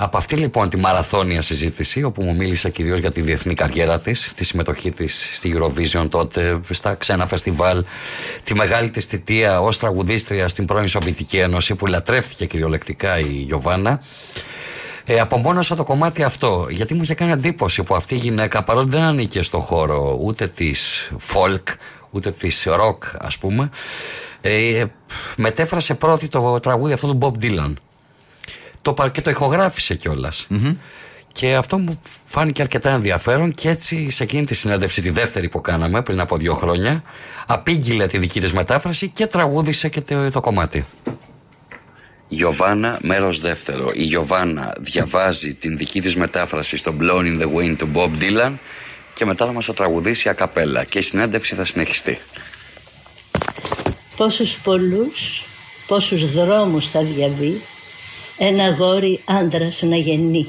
Από 0.00 0.16
αυτή 0.16 0.36
λοιπόν 0.36 0.68
τη 0.68 0.76
μαραθώνια 0.76 1.42
συζήτηση, 1.42 2.02
όπου 2.02 2.22
μου 2.22 2.34
μίλησε 2.34 2.70
κυρίως 2.70 2.98
για 2.98 3.10
τη 3.10 3.20
διεθνή 3.20 3.54
καριέρα 3.54 3.98
της, 4.00 4.32
τη 4.34 4.44
συμμετοχή 4.44 4.90
της 4.90 5.30
στη 5.32 5.56
Eurovision 5.56 6.06
τότε, 6.08 6.60
στα 6.70 6.94
ξένα 6.94 7.26
φεστιβάλ, 7.26 7.84
τη 8.44 8.54
μεγάλη 8.54 8.90
της 8.90 9.04
θητεία 9.04 9.60
ως 9.60 9.78
τραγουδίστρια 9.78 10.48
στην 10.48 10.64
πρώην 10.64 10.88
Σοβιετική 10.88 11.36
Ένωση, 11.36 11.74
που 11.74 11.86
λατρεύτηκε 11.86 12.46
κυριολεκτικά 12.46 13.18
η 13.18 13.32
Γιωβάνα. 13.32 14.02
Ε, 15.04 15.20
απομόνωσα 15.20 15.76
το 15.76 15.84
κομμάτι 15.84 16.22
αυτό, 16.22 16.66
γιατί 16.70 16.94
μου 16.94 17.02
είχε 17.02 17.14
κάνει 17.14 17.32
εντύπωση 17.32 17.82
που 17.82 17.94
αυτή 17.94 18.14
η 18.14 18.18
γυναίκα, 18.18 18.64
παρότι 18.64 18.90
δεν 18.90 19.02
ανήκε 19.02 19.42
στο 19.42 19.58
χώρο 19.58 20.18
ούτε 20.20 20.46
της 20.46 21.10
folk, 21.32 21.62
ούτε 22.10 22.30
της 22.30 22.66
rock, 22.70 22.98
ας 23.18 23.38
πούμε, 23.38 23.70
ε, 24.40 24.84
μετέφρασε 25.36 25.94
πρώτη 25.94 26.28
το 26.28 26.60
τραγούδι 26.60 26.92
αυτό 26.92 27.14
του 27.14 27.18
Bob 27.20 27.44
Dylan. 27.44 27.72
Το, 28.82 28.94
και 29.12 29.20
το 29.20 29.30
ηχογράφησε 29.30 29.94
κιόλας. 29.94 30.46
Και 31.32 31.54
αυτό 31.54 31.78
μου 31.78 32.00
φάνηκε 32.24 32.62
αρκετά 32.62 32.90
ενδιαφέρον 32.90 33.52
και 33.52 33.68
έτσι 33.68 34.10
σε 34.10 34.22
εκείνη 34.22 34.44
τη 34.44 34.54
συνέντευξη, 34.54 35.02
τη 35.02 35.10
δεύτερη 35.10 35.48
που 35.48 35.60
κάναμε 35.60 36.02
πριν 36.02 36.20
από 36.20 36.36
δύο 36.36 36.54
χρόνια, 36.54 37.02
απήγγειλε 37.46 38.06
τη 38.06 38.18
δική 38.18 38.40
της 38.40 38.52
μετάφραση 38.52 39.08
και 39.08 39.26
τραγούδισε 39.26 39.88
και 39.88 40.00
το, 40.00 40.30
το 40.30 40.40
κομμάτι. 40.40 40.84
Γιωβάνα, 42.28 42.98
μέρος 43.02 43.40
δεύτερο. 43.40 43.90
Η 43.94 44.02
Γιωβάνα 44.02 44.76
διαβάζει 44.80 45.54
την 45.54 45.76
δική 45.76 46.00
της 46.00 46.16
μετάφραση 46.16 46.76
στο 46.76 46.94
Blown 47.00 47.22
in 47.22 47.42
the 47.42 47.54
Wind 47.54 47.74
του 47.78 47.90
Bob 47.94 48.10
Dylan 48.20 48.54
και 49.14 49.24
μετά 49.24 49.46
θα 49.46 49.52
μας 49.52 49.64
το 49.64 49.72
τραγουδήσει 49.72 50.28
ακαπέλα 50.28 50.84
και 50.84 50.98
η 50.98 51.02
συνέντευξη 51.02 51.54
θα 51.54 51.64
συνεχιστεί. 51.64 52.18
Πόσους 54.16 54.58
πολλούς, 54.58 55.44
πόσους 55.86 56.32
δρόμους 56.32 56.90
θα 56.90 57.02
διαβεί 57.02 57.60
ένα 58.38 58.68
γόρι 58.68 59.20
άντρας 59.24 59.82
να 59.82 59.96
γεννεί. 59.96 60.48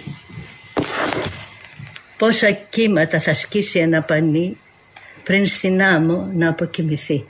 Πόσα 2.18 2.52
κύματα 2.52 3.20
θα 3.20 3.34
σκίσει 3.34 3.80
ένα 3.80 4.02
πανί 4.02 4.58
πριν 5.24 5.48
στην 5.48 5.84
άμμο 5.84 6.30
να 6.34 6.50
αποκοιμηθεί. 6.50 7.26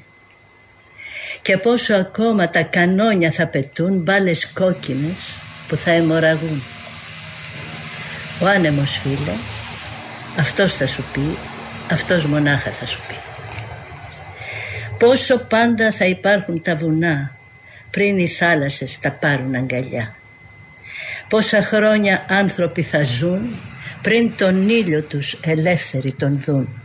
Και 1.42 1.58
πόσο 1.58 1.94
ακόμα 1.94 2.50
τα 2.50 2.62
κανόνια 2.62 3.32
θα 3.32 3.48
πετούν 3.48 3.98
μπάλες 3.98 4.52
κόκκινες 4.52 5.38
που 5.68 5.76
θα 5.76 5.92
αιμορραγούν. 5.92 6.64
Ο 8.42 8.46
άνεμος 8.46 8.92
φίλε, 8.92 9.34
αυτός 10.38 10.74
θα 10.74 10.88
σου 10.88 11.04
πει, 11.14 11.38
αυτός 11.92 12.26
μονάχα 12.26 12.72
θα 12.72 12.86
σου 12.86 13.00
πει. 13.08 13.16
Πόσο 14.98 15.38
πάντα 15.38 15.92
θα 15.92 16.06
υπάρχουν 16.06 16.62
τα 16.62 16.76
βουνά 16.76 17.38
πριν 17.92 18.18
οι 18.18 18.28
θάλασσες 18.28 19.00
τα 19.00 19.12
πάρουν 19.12 19.56
αγκαλιά. 19.56 20.19
Πόσα 21.30 21.62
χρόνια 21.62 22.26
άνθρωποι 22.30 22.82
θα 22.84 23.04
ζουν 23.04 23.56
πριν 24.02 24.36
τον 24.38 24.70
ήλιο 24.70 25.04
τους 25.04 25.34
ελεύθεροι 25.42 26.12
τον 26.12 26.42
δουν; 26.46 26.82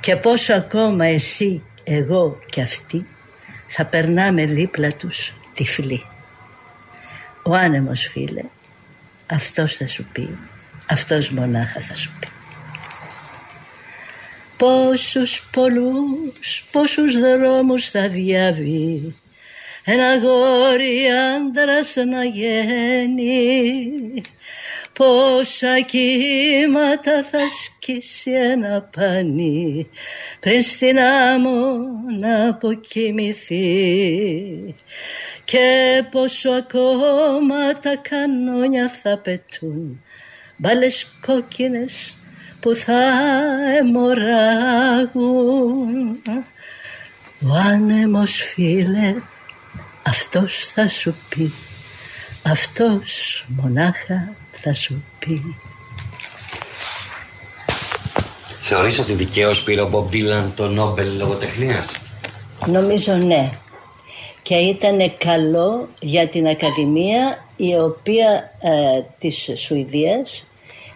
Και 0.00 0.16
πόσο 0.16 0.52
ακόμα 0.54 1.06
εσύ, 1.06 1.62
εγώ 1.84 2.38
και 2.46 2.62
αυτοί 2.62 3.06
θα 3.66 3.84
περνάμε 3.84 4.46
δίπλα 4.46 4.88
τους 4.88 5.32
τυφλοί; 5.54 6.04
Ο 7.42 7.54
άνεμος 7.54 8.02
φίλε, 8.02 8.42
αυτός 9.26 9.74
θα 9.76 9.86
σου 9.86 10.04
πει, 10.12 10.38
αυτός 10.86 11.30
μονάχα 11.30 11.80
θα 11.80 11.96
σου 11.96 12.10
πει. 12.20 12.26
Πόσους 14.56 15.48
πολλούς, 15.52 16.64
πόσους 16.72 17.20
δρόμους 17.20 17.88
θα 17.88 18.08
διαβεί 18.08 19.14
ένα 19.88 20.16
γόρι 20.16 21.06
άντρας 21.34 21.94
να 21.96 22.24
γίνει 22.24 24.22
Πόσα 24.92 25.80
κύματα 25.80 27.22
θα 27.30 27.38
σκίσει 27.64 28.30
ένα 28.30 28.88
πανί 28.96 29.88
πριν 30.40 30.62
στην 30.62 30.98
άμμο 30.98 31.76
να 32.18 32.48
αποκοιμηθεί. 32.48 33.64
Και 35.44 36.02
πόσο 36.10 36.50
ακόμα 36.50 37.78
τα 37.78 37.96
κανόνια 37.96 38.88
θα 38.88 39.18
πετούν 39.18 40.02
μπάλες 40.56 41.06
κόκκινες 41.26 42.16
που 42.60 42.74
θα 42.74 43.00
αιμορράγουν. 43.78 45.02
Ο 47.42 47.52
άνεμος 47.72 48.32
φίλε 48.32 49.14
αυτός 50.06 50.70
θα 50.74 50.88
σου 50.88 51.14
πει. 51.28 51.52
Αυτός 52.42 53.44
μονάχα 53.48 54.34
θα 54.52 54.72
σου 54.72 55.04
πει. 55.18 55.56
Θεωρείς 58.60 58.98
ότι 58.98 59.12
δικαίως 59.12 59.62
πήρε 59.62 59.80
ο 59.80 59.88
Μπομπ 59.88 60.08
Ντίλαν 60.08 60.52
το 60.56 60.68
Νόμπελ 60.68 61.16
λογοτεχνίας; 61.16 61.96
Νομίζω 62.66 63.12
ναι. 63.14 63.50
Και 64.42 64.54
ήταν 64.54 65.16
καλό 65.18 65.88
για 66.00 66.28
την 66.28 66.46
Ακαδημία 66.46 67.44
η 67.56 67.74
οποία 67.74 68.52
ε, 68.60 69.02
της 69.18 69.50
Σουηδίας 69.54 70.46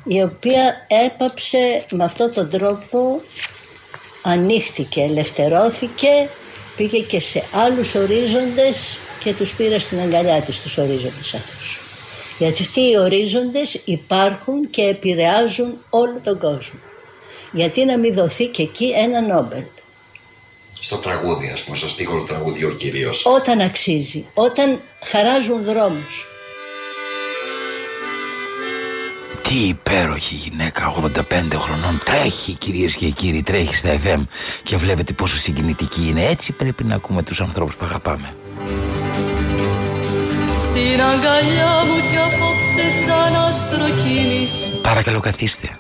η 0.04 0.22
οποία 0.22 0.86
έπαψε 1.06 1.84
με 1.92 2.04
αυτόν 2.04 2.32
τον 2.32 2.48
τρόπο 2.48 3.20
ανοίχτηκε, 4.22 5.02
ελευθερώθηκε 5.02 6.28
πήγε 6.80 6.98
και 6.98 7.20
σε 7.20 7.44
άλλους 7.52 7.94
ορίζοντες 7.94 8.96
και 9.18 9.32
τους 9.32 9.54
πήρε 9.54 9.78
στην 9.78 10.00
αγκαλιά 10.00 10.40
της 10.40 10.60
τους 10.60 10.78
ορίζοντες 10.78 11.34
αυτούς. 11.34 11.80
Γιατί 12.38 12.62
αυτοί 12.62 12.80
οι 12.80 12.98
ορίζοντες 12.98 13.80
υπάρχουν 13.84 14.70
και 14.70 14.82
επηρεάζουν 14.82 15.84
όλο 15.90 16.20
τον 16.22 16.38
κόσμο. 16.38 16.80
Γιατί 17.52 17.84
να 17.84 17.98
μην 17.98 18.14
δοθεί 18.14 18.46
και 18.46 18.62
εκεί 18.62 18.92
ένα 18.96 19.20
Νόμπελ. 19.20 19.62
Στο 20.80 20.96
τραγούδι, 20.96 21.50
ας 21.52 21.62
πούμε, 21.62 21.76
στο 21.76 21.88
στίχο 21.88 22.16
του 22.18 22.24
τραγουδιού 22.24 22.74
κυρίως. 22.74 23.22
Όταν 23.26 23.60
αξίζει, 23.60 24.26
όταν 24.34 24.80
χαράζουν 25.04 25.64
δρόμους. 25.64 26.26
Τι 29.50 29.56
υπέροχη 29.56 30.34
γυναίκα, 30.34 30.86
85 30.86 31.58
χρονών. 31.58 32.00
Τρέχει 32.04 32.52
κυρίες 32.54 32.94
και 32.94 33.08
κύριοι, 33.10 33.42
τρέχει 33.42 33.74
στα 33.74 33.90
FM 34.04 34.22
και 34.62 34.76
βλέπετε 34.76 35.12
πόσο 35.12 35.36
συγκινητική 35.36 36.08
είναι. 36.08 36.24
Έτσι 36.24 36.52
πρέπει 36.52 36.84
να 36.84 36.94
ακούμε 36.94 37.22
τους 37.22 37.40
ανθρώπους 37.40 37.76
που 37.76 37.84
αγαπάμε. 37.84 38.34
Στην 40.60 41.00
αγκαλιά 41.00 41.82
μου 41.86 41.96
κι 42.10 42.16
απόψε 42.16 42.86
σαν 43.06 43.36
άστρο 43.36 43.86
Παρακαλώ 44.82 45.20
καθίστε. 45.20 45.78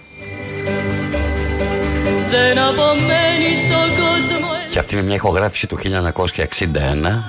Δεν 2.30 2.58
απομένεις 2.58 3.58
στον 3.58 3.88
κόσμο 3.88 3.99
Και 4.70 4.78
αυτή 4.78 4.94
είναι 4.94 5.04
μια 5.04 5.14
ηχογράφηση 5.14 5.66
του 5.66 5.78
1961. 5.78 5.84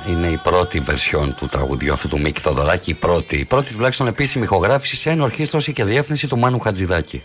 Είναι 0.10 0.28
η 0.28 0.38
πρώτη 0.44 0.80
βερσιόν 0.80 1.36
του 1.36 1.48
τραγουδιού 1.48 1.94
αυτού 1.94 2.08
του 2.08 2.20
Μίκη 2.20 2.42
Θοδωράκη. 2.42 2.90
Η 2.90 2.94
πρώτη, 2.94 3.36
η 3.36 3.46
πρώτη 3.46 3.74
τουλάχιστον 3.74 4.08
επίσημη 4.08 4.44
ηχογράφηση 4.44 4.96
σε 4.96 5.10
ενορχίστρωση 5.10 5.74
και 5.74 5.84
διεύθυνση 5.84 6.28
του 6.28 6.38
Μάνου 6.38 6.60
Χατζηδάκη. 6.60 7.24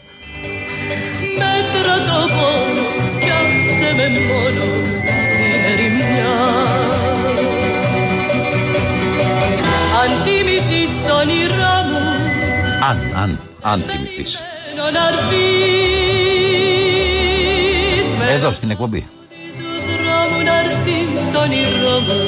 μέτρα 1.38 1.94
το 2.04 2.34
πόνο 2.34 2.86
κι 3.20 3.30
άσε 3.30 3.94
με 3.96 4.08
μόνο 4.08 4.64
στην 5.04 5.52
ερημιά 5.70 6.34
Αν 10.02 10.10
θυμηθείς 10.24 10.92
το 11.08 11.14
όνειρά 11.14 11.82
μου 11.92 12.04
Αν, 12.90 12.98
αν, 13.22 13.38
αν 13.62 13.80
θυμηθείς. 13.80 14.40
μένω 14.74 14.90
να 14.90 15.08
έρθεις 15.08 15.28
με 18.18 18.32
Εδώ 18.32 18.52
στην 18.52 18.70
εκπομπή. 18.70 19.06
Του 20.86 21.32
δρόμου 21.32 21.32
να 21.32 21.36
έρθεις 21.36 21.36
όνειρό 21.36 22.00
μου. 22.00 22.20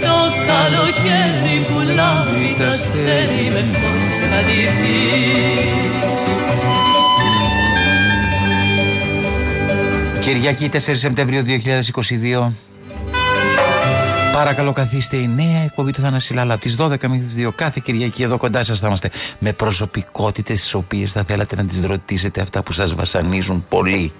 Το 0.00 0.16
καλοκαίρι 0.46 1.66
που 1.66 1.94
λάβει 1.94 2.54
τα 2.58 2.68
αστέρι 2.68 3.44
με 3.52 3.62
φως 3.72 4.30
να 4.30 4.40
ντυθείς 4.42 5.76
Κυριακή 10.20 10.70
4 10.72 10.78
Σεπτεμβρίου 10.78 11.42
2022. 12.46 12.52
Παρακαλώ 14.32 14.72
καθίστε. 14.72 15.16
Η 15.16 15.28
νέα 15.28 15.62
εκπομπή 15.64 15.92
του 15.92 16.00
Θανασιλάλα 16.00 16.54
από 16.54 16.62
τις 16.62 16.76
12 16.78 16.88
μέχρι 16.88 17.18
τις 17.18 17.34
2 17.46 17.50
κάθε 17.54 17.80
Κυριακή 17.84 18.22
εδώ 18.22 18.36
κοντά 18.36 18.64
σας 18.64 18.78
θα 18.80 18.86
είμαστε. 18.86 19.10
Με 19.38 19.52
προσωπικότητες 19.52 20.60
τις 20.60 20.74
οποίες 20.74 21.12
θα 21.12 21.24
θέλατε 21.26 21.56
να 21.56 21.64
τις 21.64 21.84
ρωτήσετε 21.84 22.40
αυτά 22.40 22.62
που 22.62 22.72
σας 22.72 22.94
βασανίζουν 22.94 23.64
πολύ. 23.68 24.12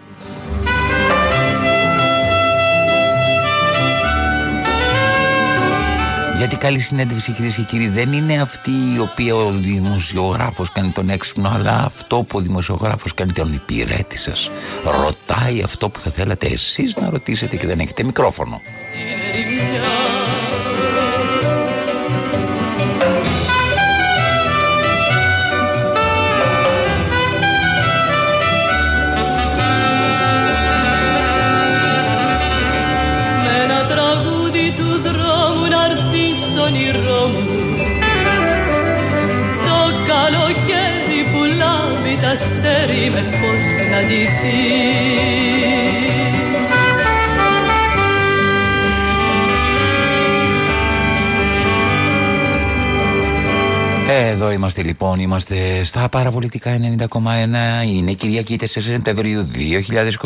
Γιατί 6.39 6.57
καλή 6.57 6.79
συνέντευξη 6.79 7.33
κυρίες 7.33 7.57
και 7.57 7.63
κύριοι 7.63 7.89
δεν 7.89 8.13
είναι 8.13 8.41
αυτή 8.41 8.71
η 8.71 8.99
οποία 8.99 9.35
ο 9.35 9.51
δημοσιογράφος 9.51 10.73
κάνει 10.73 10.91
τον 10.91 11.11
έξυπνο, 11.11 11.51
αλλά 11.55 11.85
αυτό 11.85 12.17
που 12.17 12.39
ο 12.39 12.41
δημοσιογράφος 12.41 13.15
κάνει 13.15 13.33
τον 13.33 13.53
υπηρέτη 13.53 14.19
σας. 14.19 14.51
Ρωτάει 14.85 15.63
αυτό 15.63 15.89
που 15.89 16.01
θα 16.01 16.11
θέλατε 16.11 16.47
εσείς 16.47 16.97
να 16.97 17.11
ρωτήσετε 17.11 17.57
και 17.57 17.67
δεν 17.67 17.79
έχετε 17.79 18.05
μικρόφωνο. 18.05 18.61
Λοιπόν, 55.19 55.37
είμαστε 55.37 55.85
στα 55.85 56.09
παραβολητικά 56.09 56.79
90,1. 57.11 57.87
Είναι 57.87 58.13
Κυριακή 58.13 58.57
4 58.61 58.65
Σεπτεμβρίου 58.67 59.49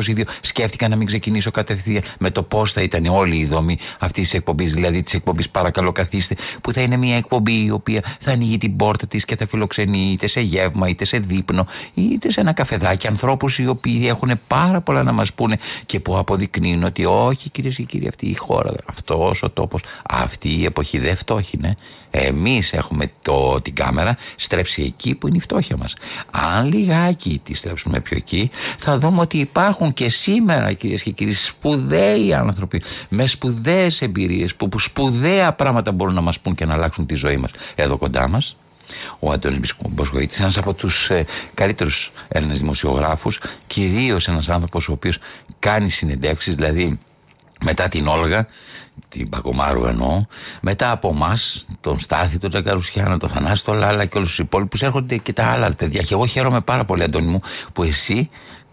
2022. 0.07 0.23
Σκέφτηκα 0.41 0.89
να 0.89 0.97
μην 0.97 1.07
ξεκινήσω 1.07 1.51
κατευθείαν 1.51 2.03
με 2.19 2.31
το 2.31 2.43
πώς 2.43 2.73
θα 2.73 2.83
ήταν 2.83 3.07
όλη 3.07 3.37
η 3.37 3.45
δομή 3.45 3.79
αυτής 3.99 4.23
της 4.23 4.35
εκπομπής, 4.35 4.73
δηλαδή 4.73 5.03
της 5.03 5.15
εκπομπής 5.15 5.51
Παρακαλώ 5.51 5.93
Καθίστε, 5.93 6.37
που 6.63 6.73
θα 6.73 6.81
είναι 6.81 6.97
μια 6.97 7.17
εκπομπή 7.17 7.65
η 7.65 7.71
οποία 7.71 8.03
θα 8.21 8.33
ανοίγει 8.33 8.59
την 8.59 8.77
πόρτα 8.77 9.07
της 9.07 9.25
και 9.25 9.37
θα 9.37 9.47
φιλοξενεί 9.47 10.11
είτε 10.13 10.27
σε 10.27 10.41
γεύμα, 10.41 10.89
είτε 10.89 11.05
σε 11.05 11.19
δείπνο, 11.19 11.67
είτε 11.95 12.31
σε 12.31 12.41
ένα 12.41 12.53
καφεδάκι 12.53 13.07
ανθρώπους 13.07 13.59
οι 13.59 13.67
οποίοι 13.67 14.05
έχουν 14.09 14.41
πάρα 14.47 14.81
πολλά 14.81 15.03
να 15.03 15.13
μας 15.13 15.33
πούνε 15.33 15.59
και 15.87 16.01
που 16.01 16.19
αποδεικνύουν 16.19 16.85
ότι 16.85 17.05
όχι 17.05 17.51
κυρίες 17.51 17.77
και 17.77 17.83
κύριοι, 17.83 18.09
αυτή 18.09 18.27
η 18.27 18.35
χώρα, 18.35 18.75
αυτός 18.87 19.43
ο 19.43 19.51
τόπος, 19.51 19.83
αυτή 20.09 20.49
η 20.49 20.65
εποχή 20.65 20.99
δεν 20.99 21.17
φτώχινε. 21.17 21.77
Εμείς 22.11 22.73
έχουμε 22.73 23.13
το, 23.23 23.61
την 23.61 23.75
κάμερα 23.75 24.17
στρέψει 24.37 24.82
εκεί 24.83 25.15
που 25.15 25.27
είναι 25.27 25.37
η 25.37 25.41
φτώχεια 25.41 25.77
μας. 25.77 25.95
Αν 26.31 26.67
λιγάκι 26.67 27.41
τη 27.45 27.55
στρέψουμε 27.55 28.01
πιο 28.01 28.17
εκεί, 28.17 28.51
θα 28.79 28.99
δούμε 28.99 29.21
ότι 29.21 29.39
υπάρχουν 29.39 29.93
και 29.93 30.09
σήμερα 30.09 30.73
κυρίες 30.73 31.03
και 31.03 31.11
κύριοι 31.11 31.33
σπουδαίοι 31.33 32.35
άνθρωποι 32.35 32.83
με 33.09 33.27
σπουδαίες 33.27 34.03
εμπειρίες 34.03 34.55
που, 34.55 34.69
που 34.69 34.79
σπουδαία 34.79 35.53
πράγματα 35.53 35.93
μπορούν 35.93 36.15
να 36.15 36.21
μας 36.21 36.41
πούν 36.41 36.55
και 36.55 36.65
να 36.65 36.75
αλλάξουν 36.75 37.07
τη 37.07 37.15
ζωή 37.15 37.37
μας. 37.37 37.51
Εδώ 37.75 37.97
κοντά 37.97 38.29
μας, 38.29 38.57
ο 39.19 39.33
Αντώνης 39.33 39.75
Μποσχοήτης, 39.89 40.41
ένας 40.41 40.59
από 40.59 40.75
τους 40.75 41.11
ε, 41.11 41.25
καλύτερους 41.55 42.13
Έλληνες 42.29 42.59
δημοσιογράφους, 42.59 43.41
κυρίως 43.67 44.29
ένας 44.29 44.49
άνθρωπος 44.49 44.89
ο 44.89 44.93
οποίος 44.93 45.19
κάνει 45.59 45.89
συνεντεύξεις, 45.91 46.55
δηλαδή 46.55 46.99
μετά 47.65 47.89
την 47.89 48.07
Όλγα, 48.07 48.47
την 49.09 49.29
Πακομάρου 49.29 49.87
εννοώ, 49.87 50.25
μετά 50.61 50.91
από 50.91 51.09
εμά, 51.09 51.39
τον 51.81 51.99
Στάθη, 51.99 52.39
τον 52.39 52.51
Τζαγκαρουσιάνο, 52.51 53.17
τον 53.17 53.29
Θανάση, 53.29 53.65
τον 53.65 53.77
Λάλα 53.77 54.05
και 54.05 54.17
όλους 54.17 54.29
τους 54.29 54.39
υπόλοιπους, 54.39 54.83
έρχονται 54.83 55.17
και 55.17 55.33
τα 55.33 55.45
άλλα 55.45 55.75
παιδιά. 55.75 56.03
Και 56.03 56.15
εγώ 56.15 56.27
χαίρομαι 56.27 56.61
πάρα 56.61 56.85
πολύ, 56.85 57.03
Αντώνη 57.03 57.27
μου, 57.27 57.41
που 57.73 57.83
εσύ 57.83 58.31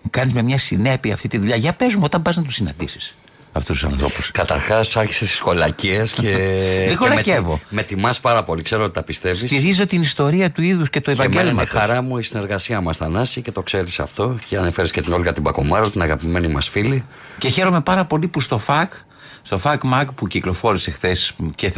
κάνεις 0.09 0.33
με 0.33 0.41
μια 0.41 0.57
συνέπεια 0.57 1.13
αυτή 1.13 1.27
τη 1.27 1.37
δουλειά. 1.37 1.55
Για 1.55 1.73
πες 1.73 1.95
μου, 1.95 2.01
όταν 2.03 2.21
πας 2.21 2.35
να 2.35 2.43
τους 2.43 2.53
συναντήσεις 2.53 3.13
αυτούς 3.51 3.79
τους 3.79 3.91
ανθρώπους. 3.91 4.31
Καταρχάς, 4.31 4.97
άρχισες 4.97 5.29
στι 5.29 5.41
κολακίες 5.41 6.11
και. 6.11 6.37
Δεν 6.87 6.97
κολακεύω. 6.97 7.59
Με, 7.69 7.83
τιμάς 7.83 8.19
πάρα 8.19 8.43
πολύ, 8.43 8.61
ξέρω 8.61 8.83
ότι 8.83 8.93
τα 8.93 9.03
πιστεύεις. 9.03 9.39
Στηρίζω 9.39 9.87
την 9.87 10.01
ιστορία 10.01 10.51
του 10.51 10.61
είδους 10.61 10.89
και 10.89 11.01
το 11.01 11.11
Ευαγγέλιο. 11.11 11.51
Είναι 11.51 11.65
χαρά 11.65 12.01
μου 12.01 12.17
η 12.17 12.23
συνεργασία 12.23 12.81
μας, 12.81 12.97
Θανάση, 12.97 13.41
και 13.41 13.51
το 13.51 13.61
ξέρεις 13.61 13.99
αυτό. 13.99 14.37
Και 14.45 14.57
αναφέρει 14.57 14.89
και 14.89 15.01
την 15.01 15.13
Όλγα 15.13 15.33
την 15.33 15.43
Πακομάρο, 15.43 15.89
την 15.89 16.01
αγαπημένη 16.01 16.47
μας 16.47 16.69
φίλη. 16.69 17.05
Και 17.37 17.49
χαίρομαι 17.49 17.81
πάρα 17.81 18.05
πολύ 18.05 18.27
που 18.27 18.39
στο 18.39 18.57
ΦΑΚ 18.57 18.93
στο 19.41 19.59
FACMAC 19.63 20.05
που 20.15 20.27
κυκλοφόρησε 20.27 20.91
χθες 20.91 21.33
και, 21.55 21.71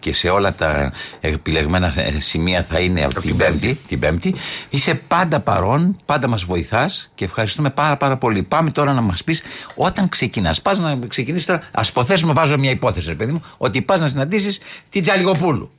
και 0.00 0.12
σε 0.12 0.28
όλα 0.28 0.54
τα 0.54 0.92
επιλεγμένα 1.20 1.94
σημεία 2.18 2.66
θα 2.68 2.78
είναι 2.80 3.04
από 3.04 3.20
την, 3.20 3.36
πέμπτη, 3.36 3.80
την 3.86 3.98
Πέμπτη, 3.98 4.34
είσαι 4.70 4.94
πάντα 4.94 5.40
παρόν, 5.40 5.96
πάντα 6.04 6.28
μας 6.28 6.44
βοηθάς 6.44 7.10
και 7.14 7.24
ευχαριστούμε 7.24 7.70
πάρα 7.70 7.96
πάρα 7.96 8.16
πολύ. 8.16 8.42
Πάμε 8.42 8.70
τώρα 8.70 8.92
να 8.92 9.00
μας 9.00 9.24
πεις 9.24 9.42
όταν 9.74 10.08
ξεκινάς. 10.08 10.62
Πας 10.62 10.78
να 10.78 10.98
ξεκινήσεις 11.08 11.46
τώρα, 11.46 11.68
ας 11.72 11.88
υποθέσουμε, 11.88 12.32
βάζω 12.32 12.58
μια 12.58 12.70
υπόθεση, 12.70 13.08
ρε 13.08 13.14
παιδί 13.14 13.32
μου, 13.32 13.42
ότι 13.56 13.82
πας 13.82 14.00
να 14.00 14.08
συναντήσεις 14.08 14.58
την 14.88 15.02
Τζαλιγοπούλου. 15.02 15.70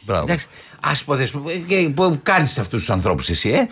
Μπράβο. 0.00 0.32
Α 0.80 0.90
υποθέσουμε, 1.00 1.52
που 1.94 2.20
κάνεις 2.22 2.58
αυτούς 2.58 2.80
τους 2.80 2.90
ανθρώπους 2.90 3.28
εσύ, 3.28 3.48
ε. 3.48 3.68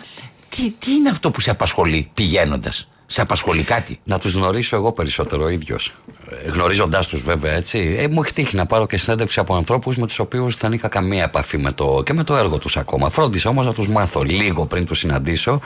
Τι, 0.49 0.71
τι 0.71 0.91
είναι 0.91 1.09
αυτό 1.09 1.31
που 1.31 1.39
σε 1.39 1.49
απασχολεί 1.49 2.09
πηγαίνοντας; 2.13 2.89
Σε 3.13 3.21
απασχολεί 3.21 3.63
κάτι; 3.63 3.99
Να 4.03 4.19
τους 4.19 4.33
γνωρίσω 4.33 4.75
εγώ 4.75 4.91
περισσότερο 4.91 5.43
ο 5.43 5.49
ίδιος. 5.49 5.93
Γνωρίζοντάς 6.53 7.07
τους 7.07 7.23
βέβαια 7.23 7.51
έτσι. 7.51 7.95
Ε, 7.97 8.07
μου 8.07 8.21
έχει 8.23 8.33
τύχει 8.33 8.55
να 8.55 8.65
πάρω 8.65 8.85
και 8.85 8.97
συνέντευξη 8.97 9.39
από 9.39 9.55
ανθρώπους 9.55 9.97
με 9.97 10.07
τους 10.07 10.19
οποίους 10.19 10.55
δεν 10.55 10.73
είχα 10.73 10.87
καμία 10.87 11.23
επαφή 11.23 11.57
με 11.57 11.71
το, 11.71 12.01
και 12.05 12.13
με 12.13 12.23
το 12.23 12.35
έργο 12.35 12.57
τους 12.57 12.77
ακόμα. 12.77 13.09
Φρόντισα 13.09 13.49
όμως 13.49 13.65
να 13.65 13.73
τους 13.73 13.89
μάθω 13.89 14.23
λίγο 14.23 14.65
πριν 14.65 14.85
τους 14.85 14.97
συναντήσω. 14.97 15.59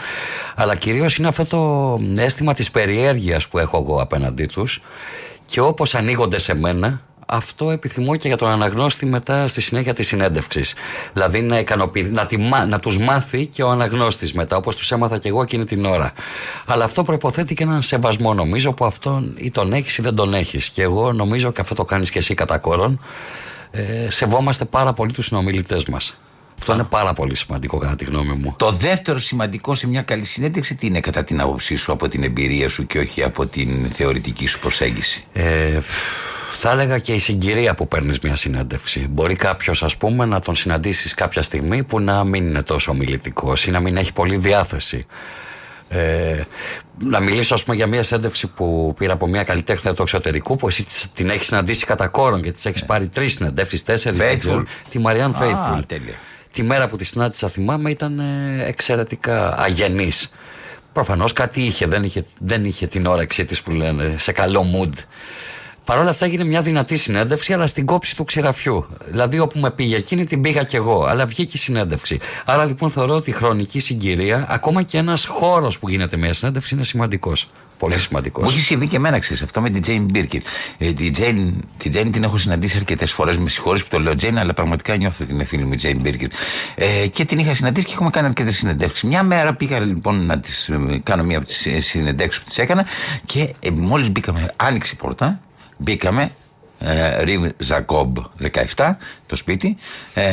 Αλλά 0.56 0.76
κυρίως 0.76 1.18
είναι 1.18 1.28
αυτό 1.28 1.46
το 1.46 2.22
αίσθημα 2.22 2.54
της 2.54 2.72
περιέργειας 2.72 3.48
που 3.48 3.58
έχω 3.58 3.78
εγώ 3.78 4.02
απέναντί 4.02 4.46
τους. 4.46 4.82
Και 5.46 5.60
όπως 5.60 5.96
ανοίγονται 5.96 6.40
σε 6.40 6.54
μένα, 6.54 7.02
αυτό 7.30 7.72
επιθυμώ 7.72 8.16
και 8.16 8.28
για 8.28 8.38
τον 8.38 8.50
αναγνώστη 8.50 9.06
μετά 9.06 9.48
στη 9.48 9.62
συνέχεια 9.62 9.94
της 9.94 10.08
συνέντευξης. 10.08 10.74
Δηλαδή 11.13 11.42
να, 11.42 11.63
να, 12.12 12.26
τη, 12.26 12.38
να 12.68 12.80
τους 12.80 12.98
μάθει 12.98 13.46
και 13.46 13.63
ο 13.63 13.70
αναγνώστης 13.70 14.34
μετά, 14.34 14.58
όπως 14.58 14.76
τους 14.76 14.92
έμαθα 14.92 15.18
και 15.18 15.28
εγώ 15.28 15.42
εκείνη 15.42 15.63
την 15.63 15.86
ώρα. 15.86 16.12
Αλλά 16.66 16.84
αυτό 16.84 17.04
προποθέτει 17.04 17.54
και 17.54 17.63
έναν 17.63 17.82
σεβασμό, 17.82 18.34
νομίζω, 18.34 18.74
που 18.74 18.86
αυτόν 18.86 19.36
ή 19.38 19.52
τον 19.52 19.74
έχεις 19.74 19.98
ή 19.98 20.02
δεν 20.02 20.16
τον 20.16 20.34
έχεις. 20.34 20.70
Και 20.70 20.82
εγώ 20.82 21.12
νομίζω 21.12 21.52
και 21.52 21.62
αυτό 21.62 21.76
το 21.76 21.86
κάνεις 21.86 22.10
και 22.10 22.20
εσύ 22.20 22.34
κατά 22.34 22.58
κόρον. 22.58 23.00
Ε, 23.72 24.10
σεβόμαστε 24.10 24.66
πάρα 24.66 24.94
πολύ 24.94 25.12
τους 25.12 25.26
συνομιλητές 25.26 25.86
μας. 25.86 26.18
Αυτό 26.60 26.74
είναι 26.74 26.84
πάρα 26.84 27.13
πολύ 27.13 27.36
σημαντικό 27.36 27.78
κατά 27.78 27.96
τη 27.96 28.06
γνώμη 28.06 28.34
μου. 28.34 28.54
Το 28.58 28.72
δεύτερο 28.72 29.20
σημαντικό 29.20 29.76
σε 29.76 29.88
μια 29.88 30.02
καλή 30.02 30.26
συνέντευξη 30.26 30.76
τι 30.76 30.88
είναι 30.88 31.00
κατά 31.00 31.24
την 31.24 31.42
άποψή 31.42 31.76
σου 31.76 31.92
από 31.92 32.08
την 32.08 32.24
εμπειρία 32.24 32.70
σου 32.70 32.88
και 32.88 33.00
όχι 33.00 33.24
από 33.24 33.46
την 33.46 33.90
θεωρητική 33.90 34.48
σου 34.48 34.60
προσέγγιση; 34.60 35.26
Ε, 35.34 35.80
θα 36.60 36.72
έλεγα 36.72 37.00
και 37.00 37.13
η 37.13 37.20
συγκυρία 37.20 37.74
που 37.74 37.88
παίρνεις 37.88 38.20
μια 38.20 38.36
συνέντευξη. 38.36 39.08
Μπορεί 39.10 39.36
κάποιος, 39.36 39.84
ας 39.84 39.98
πούμε, 39.98 40.26
να 40.26 40.39
τον 40.39 40.56
συναντήσεις 40.56 41.13
κάποια 41.13 41.41
στιγμή 41.41 41.84
που 41.84 42.00
να 42.00 42.24
μην 42.24 42.48
είναι 42.48 42.63
τόσο 42.63 42.91
ομιλητικός 42.91 43.65
ή 43.65 43.72
να 43.72 43.80
μην 43.80 43.98
έχει 43.98 44.13
πολύ 44.13 44.38
διάθεση. 44.38 45.06
Ε, 45.89 46.41
να 47.00 47.20
μιλήσω, 47.20 47.54
ας 47.54 47.63
πούμε, 47.63 47.76
για 47.76 47.88
μια 47.88 48.04
συνέντευξη 48.04 48.48
που 48.48 48.93
πήρα 48.98 49.13
από 49.13 49.28
μια 49.28 49.43
καλλιτέχνη 49.43 49.93
του 49.93 50.02
εξωτερικού, 50.02 50.56
που 50.56 50.67
εσύ 50.67 50.86
την 51.13 51.30
έχεις 51.30 51.48
συναντήσει 51.48 51.86
κατά 51.86 52.08
κόρον 52.08 52.41
και 52.41 52.52
της 52.52 52.65
έχεις 52.65 52.86
πάρει 52.86 53.10
τρεις 53.10 53.34
συνεντεύξεις, 53.34 53.84
τέσσερις. 53.84 54.20
Τη 54.89 55.00
Μαριάν 55.00 55.36
Faithful. 55.39 55.82
Τη 56.52 56.63
μέρα 56.63 56.88
που 56.88 56.96
τη 56.96 57.04
συνάντησα, 57.06 57.48
θυμάμαι, 57.48 57.89
ήταν 57.89 58.20
ε, 58.20 58.63
εξαιρετικά 58.65 59.56
αγενής. 59.58 60.32
Προφανώς 60.93 61.34
κάτι 61.34 61.62
είχε 61.62 61.86
δεν, 61.86 62.04
είχε, 62.04 62.26
δεν 62.39 62.65
είχε 62.65 62.88
την 62.88 63.06
όρεξή 63.06 63.46
της 63.46 63.62
που 63.62 63.72
λένε, 63.72 64.13
σε 64.17 64.32
καλό 64.32 64.65
mood. 64.76 64.93
Παρ' 65.88 66.00
όλα 66.00 66.10
αυτά 66.10 66.26
έγινε 66.26 66.43
μια 66.43 66.62
δυνατή 66.62 66.97
συνέντευξη, 66.97 67.54
αλλά 67.54 67.67
στην 67.67 67.86
κόψη 67.86 68.15
του 68.15 68.23
ξηραφιού. 68.23 68.86
Δηλαδή, 69.06 69.39
όπου 69.39 69.60
με 69.60 69.71
πήγε 69.71 69.95
εκείνη, 69.95 70.23
την 70.23 70.41
πήγα 70.41 70.63
κι 70.63 70.76
εγώ. 70.76 71.06
Αλλά 71.06 71.26
βγήκε 71.26 71.52
η 71.54 71.60
συνέντευξη. 71.60 72.19
Άρα 72.45 72.65
λοιπόν 72.65 72.91
θεωρώ 72.91 73.15
ότι 73.15 73.30
η 73.30 73.34
χρονική 73.34 73.80
συγκυρία, 73.80 74.45
ακόμα 74.50 74.82
και 74.84 74.97
ένας 74.97 75.26
χώρος 75.26 75.80
που 75.80 75.89
γίνεται 75.89 76.17
μια 76.17 76.34
συνέντευξη, 76.34 76.76
είναι 76.76 76.84
σημαντικός. 76.84 77.50
Πολύ 77.78 77.97
σημαντικός. 77.97 78.43
Μου 78.43 78.50
έχει 78.50 78.60
συμβεί 78.60 78.88
και 78.88 78.95
εμένα 78.95 79.19
ξέρεις 79.19 79.41
αυτό 79.41 79.62
με 79.62 79.69
την 79.69 79.82
Τζέιν 79.82 80.04
Μπίρκιν. 80.04 80.41
Ε, 80.78 80.93
την 80.93 81.13
Τζέιν 81.13 81.54
την, 81.78 82.12
την 82.12 82.23
έχω 82.23 82.38
συναντήσει 82.38 82.78
αρκετές 82.78 83.12
φορές. 83.12 83.38
Με 83.38 83.50
συγχωρείς 83.50 83.84
που 83.84 83.89
το 83.89 84.00
λέω 84.00 84.15
Τζέιν, 84.15 84.38
αλλά 84.38 84.54
πραγματικά 84.54 84.95
νιώθω 84.95 85.23
ότι 85.23 85.34
είναι 85.34 85.43
φίλη 85.43 85.63
μου 85.63 85.73
η 85.73 85.76
Τζέιν 85.76 86.00
Μπίρκιν. 86.00 86.30
Ε, 86.76 87.08
και 87.08 87.26
την 87.26 87.39
είχα 87.39 87.54
συναντήσει 87.54 87.86
και 87.86 87.93
έχουμε 87.93 88.10
κάνει 88.10 88.28
αρκετές 88.28 88.56
συνεντεύξεις. 88.56 89.10
Μια 89.10 89.23
μέρα 89.23 89.54
πήγα 89.54 89.80
λοιπόν 89.80 90.26
να 90.26 90.39
της, 90.39 90.70
ε, 90.69 91.02
κάνω 91.04 91.23
μία 91.23 91.38
από 91.38 91.47
τις 91.47 91.67
συνεντεύξεις 91.78 92.41
που 92.41 92.47
της 92.48 92.58
έκανα 92.58 92.86
και 93.26 93.54
ε, 93.60 93.69
μόλις 93.69 94.12
μπήκαμε, 94.12 94.54
άνοιξε 94.56 94.93
η 94.93 94.97
πόρτα 95.02 95.41
Μπήκαμε, 95.78 96.32
ε, 96.80 97.24
Ριβ 97.24 97.46
Ζακόμπ 97.58 98.18
17, 98.76 98.98
το 99.26 99.36
σπίτι, 99.36 99.78
ε, 100.13 100.24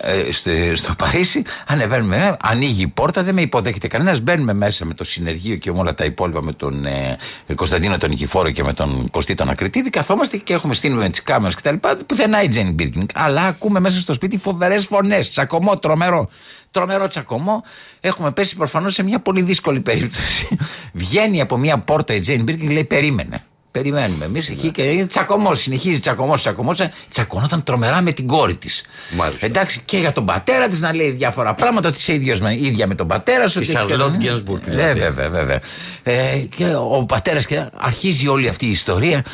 ε, 0.00 0.32
στο, 0.32 0.50
στο 0.74 0.94
Παρίσι. 0.98 1.42
Ανεβαίνουμε, 1.66 2.36
ανοίγει 2.42 2.82
η 2.82 2.88
πόρτα, 2.88 3.22
δεν 3.22 3.34
με 3.34 3.40
υποδέχεται 3.40 3.88
κανένας. 3.88 4.20
Μπαίνουμε 4.20 4.52
μέσα 4.52 4.84
με 4.84 4.94
το 4.94 5.04
συνεργείο 5.04 5.56
και 5.56 5.70
όλα 5.70 5.94
τα 5.94 6.04
υπόλοιπα 6.04 6.42
με 6.42 6.52
τον 6.52 6.86
ε, 6.86 7.16
Κωνσταντίνο 7.54 7.98
τον 7.98 8.10
Νικηφόρο 8.10 8.50
και 8.50 8.62
με 8.62 8.72
τον 8.72 9.10
Κωστή 9.10 9.34
τον 9.34 9.48
Ακριτίδη. 9.48 9.90
Καθόμαστε 9.90 10.36
και 10.36 10.52
έχουμε 10.52 10.74
στείλει 10.74 10.94
με 10.94 11.08
τις 11.08 11.22
κάμερες 11.22 11.54
κτλ. 11.54 11.74
Πουθενά 12.06 12.42
η 12.42 12.48
Τζένι 12.48 12.70
Μπίρκινγκ. 12.70 13.08
Αλλά 13.14 13.42
ακούμε 13.42 13.80
μέσα 13.80 14.00
στο 14.00 14.12
σπίτι 14.12 14.38
φοβερές 14.38 14.86
φωνές. 14.86 15.30
Τσακωμό, 15.30 15.78
τρομερό. 15.78 16.28
Τρομερό 16.70 17.08
τσακωμό. 17.08 17.64
Έχουμε 18.00 18.32
πέσει 18.32 18.56
προφανώς 18.56 18.94
σε 18.94 19.02
μια 19.02 19.18
πολύ 19.18 19.42
δύσκολη 19.42 19.80
περίπτωση. 19.80 20.56
Βγαίνει 20.92 21.40
από 21.40 21.56
μια 21.56 21.78
πόρτα 21.78 22.14
η 22.14 22.20
Τζέιν 22.20 22.42
Μπίρκινγκ 22.42 22.70
λέει: 22.70 22.84
Περίμενε. 22.84 23.44
Περιμένουμε 23.78 24.24
εμείς 24.24 24.48
εκεί 24.48 24.70
και 24.70 24.82
είναι 24.82 25.06
τσακωμός. 25.06 25.60
Συνεχίζει 25.60 25.98
τσακωμός, 26.00 26.40
τσακωμός. 26.40 26.80
Τσακωνόταν 27.08 27.62
τρομερά 27.62 28.00
με 28.00 28.12
την 28.12 28.26
κόρη 28.26 28.54
της. 28.54 28.84
Μάλιστα. 29.16 29.46
Εντάξει, 29.46 29.80
και 29.84 29.98
για 29.98 30.12
τον 30.12 30.24
πατέρα 30.24 30.68
της 30.68 30.80
να 30.80 30.94
λέει 30.94 31.10
διάφορα 31.10 31.54
πράγματα, 31.54 31.88
ότι 31.88 31.96
είσαι 31.98 32.12
ίδιος 32.14 32.40
με, 32.40 32.54
ίδια 32.54 32.86
με 32.86 32.94
τον 32.94 33.06
πατέρα 33.06 33.48
σου. 33.48 33.60
Της 33.60 33.68
ότι 33.68 33.78
έχεις 33.78 33.96
και- 33.96 34.02
Charlotte 34.02 34.32
Gainsbourg, 34.32 34.60
δηλαδή. 34.64 34.82
Βέβαια, 35.00 35.10
βέβαια, 35.10 35.28
βέβαια. 35.30 35.60
Ε, 36.02 36.36
και 36.56 36.74
ο 36.74 37.04
πατέρας 37.04 37.46
και 37.46 37.66
αρχίζει 37.74 38.28
όλη 38.28 38.48
αυτή 38.48 38.66
η 38.66 38.70
ιστορία. 38.70 39.24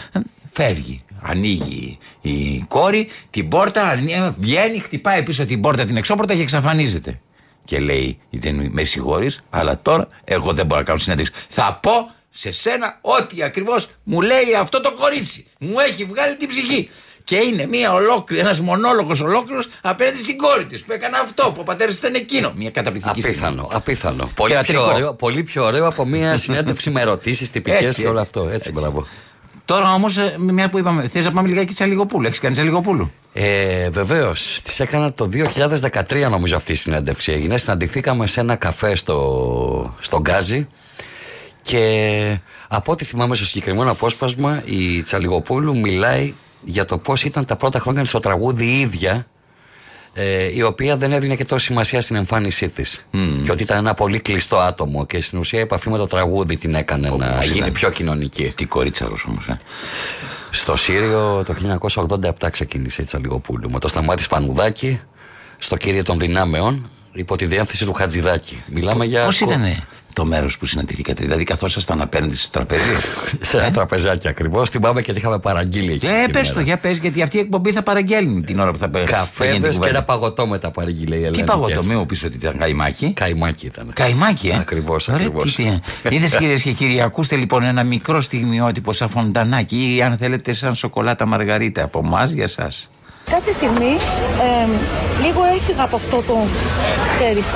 Φεύγει. 0.50 1.03
Ανοίγει 1.22 1.98
η 2.20 2.64
κόρη 2.68 3.09
την 3.31 3.48
πόρτα, 3.48 3.88
ανοίγει, 3.88 4.35
βγαίνει, 4.38 4.79
χτυπάει 4.79 5.22
πίσω 5.22 5.44
την 5.46 5.61
πόρτα 5.61 5.85
την 5.85 5.96
εξώπορτα 5.96 6.35
και 6.35 6.42
εξαφανίζεται. 6.42 7.20
Και 7.64 7.79
λέει, 7.79 8.18
δεν 8.31 8.68
με 8.72 8.85
συγχωρείς, 8.85 9.40
αλλά 9.50 9.79
τώρα 9.83 10.09
εγώ 10.24 10.53
δεν 10.53 10.66
μπορώ 10.66 10.81
να 10.81 10.87
κάνω 10.87 10.98
συνέντευξη. 10.98 11.33
Θα 11.48 11.79
πω 11.83 11.92
σε 12.30 12.52
σένα 12.52 12.98
ό,τι 13.00 13.42
ακριβώς 13.42 13.88
μου 14.02 14.20
λέει 14.20 14.54
αυτό 14.58 14.80
το 14.80 14.92
κορίτσι. 14.92 15.46
Μου 15.58 15.78
έχει 15.78 16.04
βγάλει 16.04 16.36
την 16.36 16.48
ψυχή. 16.48 16.90
Και 17.24 17.36
είναι 17.36 17.66
μια 17.66 17.92
ολόκληρη, 17.92 18.42
ένας 18.42 18.60
μονόλογος 18.60 19.20
ολόκληρος 19.20 19.68
απέναντι 19.82 20.18
στην 20.18 20.36
κόρη 20.36 20.64
της 20.66 20.84
που 20.84 20.92
έκανε 20.92 21.16
αυτό, 21.22 21.44
που 21.44 21.56
ο 21.60 21.62
πατέρας 21.62 21.96
ήταν 21.98 22.14
εκείνο. 22.14 22.52
Μια 22.56 22.70
καταπληκτική 22.70 23.20
στιγμή. 23.20 23.36
Απίθανο, 23.38 23.68
απίθανο. 23.72 24.30
Πολύ 24.34 24.52
πιο, 24.52 24.62
Θεατρικό. 24.62 24.82
ωραίο, 24.82 25.14
πολύ 25.14 25.42
πιο 25.42 25.64
ωραίο 25.64 25.86
από 25.86 26.04
μια 26.04 26.36
συνέντευξη 26.36 26.90
με 26.90 27.00
ερωτήσεις 27.00 27.50
τυπικές 27.50 27.82
Έτσι, 27.82 28.00
και 28.02 28.08
όλο 28.08 28.18
έτσι, 28.18 28.22
αυτό. 28.22 28.40
Έτσι, 28.40 28.54
έτσι. 28.54 28.72
μπράβο. 28.72 29.06
Τώρα 29.64 29.92
όμως, 29.92 30.16
μια 30.36 30.70
που 30.70 30.78
είπαμε, 30.78 31.08
θες 31.08 31.24
να 31.24 31.32
πάμε 31.32 31.48
λιγάκι 31.48 31.72
Τσαλιγοπούλου. 31.74 32.26
Έχεις 32.26 32.38
κάνει 32.38 32.54
Τσαλιγοπούλου. 32.54 33.12
Ε, 33.32 33.90
Βεβαίως. 33.90 34.60
Τη 34.62 34.82
έκανα 34.82 35.12
το 35.12 35.28
2013 36.00 36.28
νομίζω 36.30 36.56
αυτή 36.56 36.72
η 36.72 36.74
συνέντευξη 36.74 37.32
έγινε. 37.32 37.58
Συναντηθήκαμε 37.58 38.26
σε 38.26 38.40
ένα 38.40 38.56
καφέ 38.56 38.94
στο, 38.94 39.96
στο 40.00 40.20
Γκάζι 40.20 40.68
και 41.70 42.38
από 42.68 42.92
ό,τι 42.92 43.04
θυμάμαι 43.04 43.35
στο 43.35 43.44
συγκεκριμένο 43.44 43.90
απόσπασμα 43.90 44.62
η 44.64 45.02
Τσαλιγοπούλου 45.02 45.78
μιλάει 45.78 46.35
για 46.62 46.85
το 46.85 46.98
πώς 46.98 47.24
ήταν 47.24 47.44
τα 47.44 47.56
πρώτα 47.56 47.78
χρόνια 47.78 48.04
στο 48.04 48.18
τραγούδι 48.18 48.64
η 48.64 48.80
ίδια 48.80 49.26
ε, 50.12 50.54
η 50.54 50.62
οποία 50.62 50.96
δεν 50.96 51.12
έδινε 51.12 51.37
και 51.37 51.44
τόση 51.44 51.64
σημασία 51.64 52.00
στην 52.00 52.16
εμφάνισή 52.16 52.66
της. 52.66 53.06
Και 53.42 53.50
ότι 53.50 53.62
ήταν 53.62 53.76
ένα 53.76 53.94
πολύ 53.94 54.18
κλειστό 54.20 54.59
άτομο 54.59 55.06
και 55.06 55.20
στην 55.20 55.38
ουσία 55.38 55.59
η 55.59 55.62
επαφή 55.62 55.90
με 55.90 55.96
το 55.96 56.06
τραγούδι 56.06 56.56
την 56.56 56.74
έκανε 56.74 57.09
να 57.09 57.26
πώς 57.26 57.46
γίνει 57.46 57.59
ήταν. 57.59 57.72
πιο 57.72 57.90
κοινωνική. 57.90 58.52
Τι 58.56 58.64
κορίτσαρος 58.64 59.24
όμως. 59.28 59.48
Ε. 59.48 59.61
Στο 60.50 60.76
Σύριο 60.76 61.42
το 61.46 61.80
1987 62.09 62.33
ξεκίνησε 62.50 63.02
η 63.02 63.04
Τσαλιγοπούλου 63.04 63.70
με 63.70 63.78
το 63.78 63.88
Σταμάτης 63.88 64.26
Πανουδάκη 64.26 65.00
στο 65.56 65.76
Κύριε 65.76 66.02
των 66.02 66.18
Δυνάμεων 66.18 66.90
υπό 67.12 67.37
τη 67.37 67.46
διάθεση 67.46 67.85
του 67.85 67.92
Χατζηδάκη. 67.92 68.62
Μιλάμε 68.66 69.05
για. 69.05 69.25
Πώς 69.25 69.38
κο- 69.38 69.51
ήταν 69.51 69.64
το 70.12 70.25
μέρος 70.25 70.59
που 70.59 70.66
συναντηθήκατε, 70.66 71.23
Δηλαδή, 71.25 71.44
καθόσασταν 71.44 72.01
απέναντι 72.01 72.37
στο 72.37 72.51
τραπέζι; 72.51 72.83
Σε 73.40 73.57
ένα 73.59 73.70
τραπεζάκι 73.70 74.29
ακριβώς. 74.29 74.70
Θυμάμαι 74.70 75.03
και 75.03 75.12
τι 75.12 75.18
είχαμε 75.18 75.38
παραγγείλει 75.38 75.92
εκεί. 75.92 76.07
Ε, 76.07 76.11
εκείνη 76.11 76.33
πες 76.33 76.40
τη 76.42 76.49
το, 76.49 76.53
μέρα. 76.55 76.66
για 76.66 76.79
πες, 76.79 76.99
γιατί 76.99 77.23
αυτή 77.23 77.37
η 77.37 77.40
εκπομπή 77.40 77.73
θα 77.73 77.83
παραγγέλνει 77.83 78.42
την 78.42 78.59
ώρα 78.61 78.70
που 78.73 78.79
θα 78.79 78.88
πε- 78.88 79.01
θα 79.01 79.07
γίνει 79.07 79.18
Καφέδε 79.18 79.53
την 79.53 79.62
και 79.62 79.68
κουβέντα. 79.68 79.88
ένα 79.88 80.03
παγωτό 80.05 80.46
μετά 80.46 80.70
παρήγγειλε 80.70 81.14
η 81.14 81.18
Ελένη. 81.18 81.37
Τι 81.37 81.44
παγωτό, 81.44 81.83
μην 81.85 81.96
μου 81.99 82.07
πεις 82.07 82.25
ότι 82.25 82.37
ήταν 82.37 82.59
καημάκι. 82.59 83.12
Καϊμάκι 83.12 83.66
ήταν. 83.66 83.92
Καημάκι, 83.94 84.49
ε; 84.49 84.57
Ακριβώς, 84.57 85.09
Ωραία, 85.09 85.27
ακριβώς. 85.27 85.55
τι- 85.55 85.79
τι- 86.03 86.14
Είδες 86.14 86.37
κυρίες 86.37 86.62
και 86.62 86.73
κύριοι, 86.73 87.01
ακούστε 87.01 87.37
λοιπόν 87.37 87.62
ένα 87.62 87.85
μικρό 87.85 88.20
στιγμιότυπο 88.20 88.92
σαν 88.92 89.09
φοντανάκι 89.09 89.94
ή 89.96 90.03
αν 90.03 90.16
θέλετε 90.18 90.53
σαν 90.53 90.75
σοκολάτα 90.75 91.27
μαργαρίτα 91.27 91.83
από 91.83 92.01
εμάς 92.05 92.31
για 92.31 92.44
εσά. 92.44 92.70
Κάποια 93.35 93.52
στιγμή 93.61 93.92
ε, 94.46 94.66
λίγο 95.24 95.40
έφυγα 95.56 95.83
από 95.88 95.96
αυτό 96.02 96.16
το, 96.28 96.37
ξέρεις, 97.14 97.46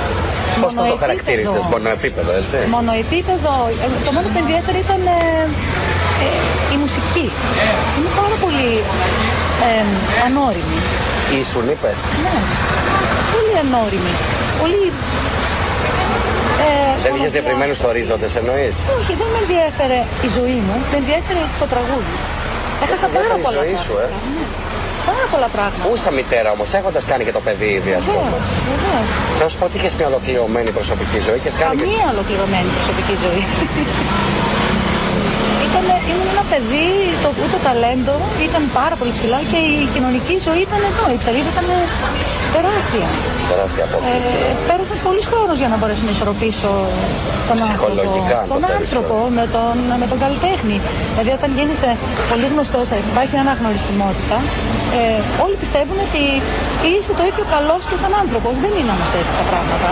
Πώς 0.61 0.61
θα 0.61 0.67
το 0.69 0.75
μονοεπίπεδο. 0.75 1.03
χαρακτήρισες, 1.05 1.63
μονοεπίπεδο, 1.73 2.31
έτσι; 2.41 2.55
Μονοεπίπεδο. 2.75 3.53
Ε, 3.83 3.87
το 4.05 4.11
μόνο 4.15 4.25
που 4.29 4.33
με 4.37 4.41
ενδιαφέρει 4.45 4.79
ήταν 4.87 5.01
ε, 5.17 5.19
ε, 6.25 6.27
η 6.75 6.77
μουσική. 6.83 7.25
Είναι 7.97 8.11
πάρα 8.21 8.35
πολύ 8.43 8.71
ε, 9.67 9.71
ανώριμη. 10.27 10.77
Ήσουν, 11.41 11.65
είπες; 11.73 11.97
Ναι, 12.25 12.35
πολύ 13.33 13.53
ανώριμη. 13.65 14.13
Πολύ... 14.61 14.83
Ε, 16.65 16.69
Δεν 17.05 17.11
είχες 17.17 17.31
μονοδιάστατη. 17.31 17.33
διευρυμένου 17.35 17.75
ορίζοντες, 17.89 18.31
εννοείς; 18.41 18.75
Όχι, 18.97 19.11
δεν 19.19 19.27
με 19.33 19.39
ενδιαφέρε 19.43 19.99
η 20.27 20.29
ζωή 20.37 20.57
μου, 20.65 20.75
με 20.91 20.95
ενδιαφέρε 21.01 21.41
το 21.61 21.65
τραγούδι. 21.73 22.15
Έχασα 22.83 22.97
σε 23.01 23.07
πάρα 23.15 23.35
ενδιαφέρει 23.35 23.41
η 23.41 23.45
πολλά 23.47 23.57
ζωή 23.59 23.75
σου, 23.85 23.93
ε; 24.03 24.05
πράγματα. 24.05 24.33
Ναι, 24.35 24.45
Πάρα 25.09 25.25
πολλά 25.33 25.49
πράγματα. 25.55 25.83
Ούσα 25.91 26.11
μητέρα 26.17 26.49
όμως, 26.55 26.69
έχοντας 26.79 27.03
κάνει 27.11 27.23
και 27.27 27.31
το 27.37 27.41
παιδί 27.45 27.69
ήδη, 27.79 27.91
ας 27.99 28.03
πούμε. 28.05 28.17
Βεβαίως, 28.17 28.47
βεβαίως. 28.71 29.09
Να 29.41 29.47
σου 29.49 29.57
πω 29.59 29.65
ότι 29.69 29.75
είχες 29.77 29.93
μια 29.99 30.07
ολοκληρωμένη 30.11 30.69
προσωπική 30.77 31.19
ζωή. 31.25 31.37
Είχες 31.41 31.55
κάνει 31.61 31.75
και... 31.75 31.83
Καμία 31.83 32.07
ολοκληρωμένη 32.15 32.67
προσωπική 32.77 33.15
ζωή. 33.23 33.41
Ήταν, 36.05 36.13
ήμουν 36.13 36.27
ένα 36.35 36.45
παιδί 36.51 36.89
το 37.23 37.27
οποίο 37.33 37.47
το 37.55 37.59
ταλέντο 37.67 38.15
ήταν 38.47 38.63
πάρα 38.79 38.95
πολύ 38.99 39.11
ψηλά 39.17 39.39
και 39.51 39.59
η 39.73 39.85
κοινωνική 39.93 40.35
ζωή 40.47 40.61
ήταν 40.67 40.81
εδώ. 40.89 41.03
Η 41.15 41.17
ψαλίδα 41.21 41.49
ήταν 41.55 41.67
τεράστια. 42.55 43.07
Τεράστια 43.53 43.83
απόκληση. 43.87 44.33
Ε, 44.49 44.53
πέρασε 44.69 44.93
πολλής 45.05 45.25
χρόνος 45.31 45.57
για 45.61 45.69
να 45.73 45.77
μπορέσω 45.79 46.03
να 46.09 46.11
ισορροπήσω 46.15 46.71
τον 47.49 47.57
άνθρωπο. 47.67 47.91
Ψυχολογικά, 47.91 48.37
αν 48.41 48.45
το 48.47 48.53
Τον 48.53 48.61
θέλεις, 48.63 48.79
άνθρωπο 48.81 49.15
με 49.37 49.45
τον, 49.55 49.75
με 50.01 50.05
τον 50.11 50.17
καλλιτέχνη. 50.23 50.77
Δηλαδή, 51.13 51.31
όταν 51.39 51.49
γίνεσαι 51.57 51.89
πολύ 52.31 52.47
γνωστός, 52.53 52.85
υπάρχει 53.11 53.31
μια 53.35 53.43
αναγνωρισιμότητα. 53.47 54.37
Ε, 54.99 55.19
όλοι 55.45 55.55
πιστεύουν 55.63 55.97
ότι 56.07 56.23
είσαι 56.91 57.11
το 57.19 57.23
ίδιο 57.29 57.45
καλός 57.55 57.81
και 57.89 57.97
σαν 58.01 58.11
άνθρωπος. 58.23 58.53
Δεν 58.63 58.71
είναι 58.77 58.91
όμως 58.95 59.11
έτσι 59.19 59.33
τα 59.39 59.45
πράγματα. 59.51 59.87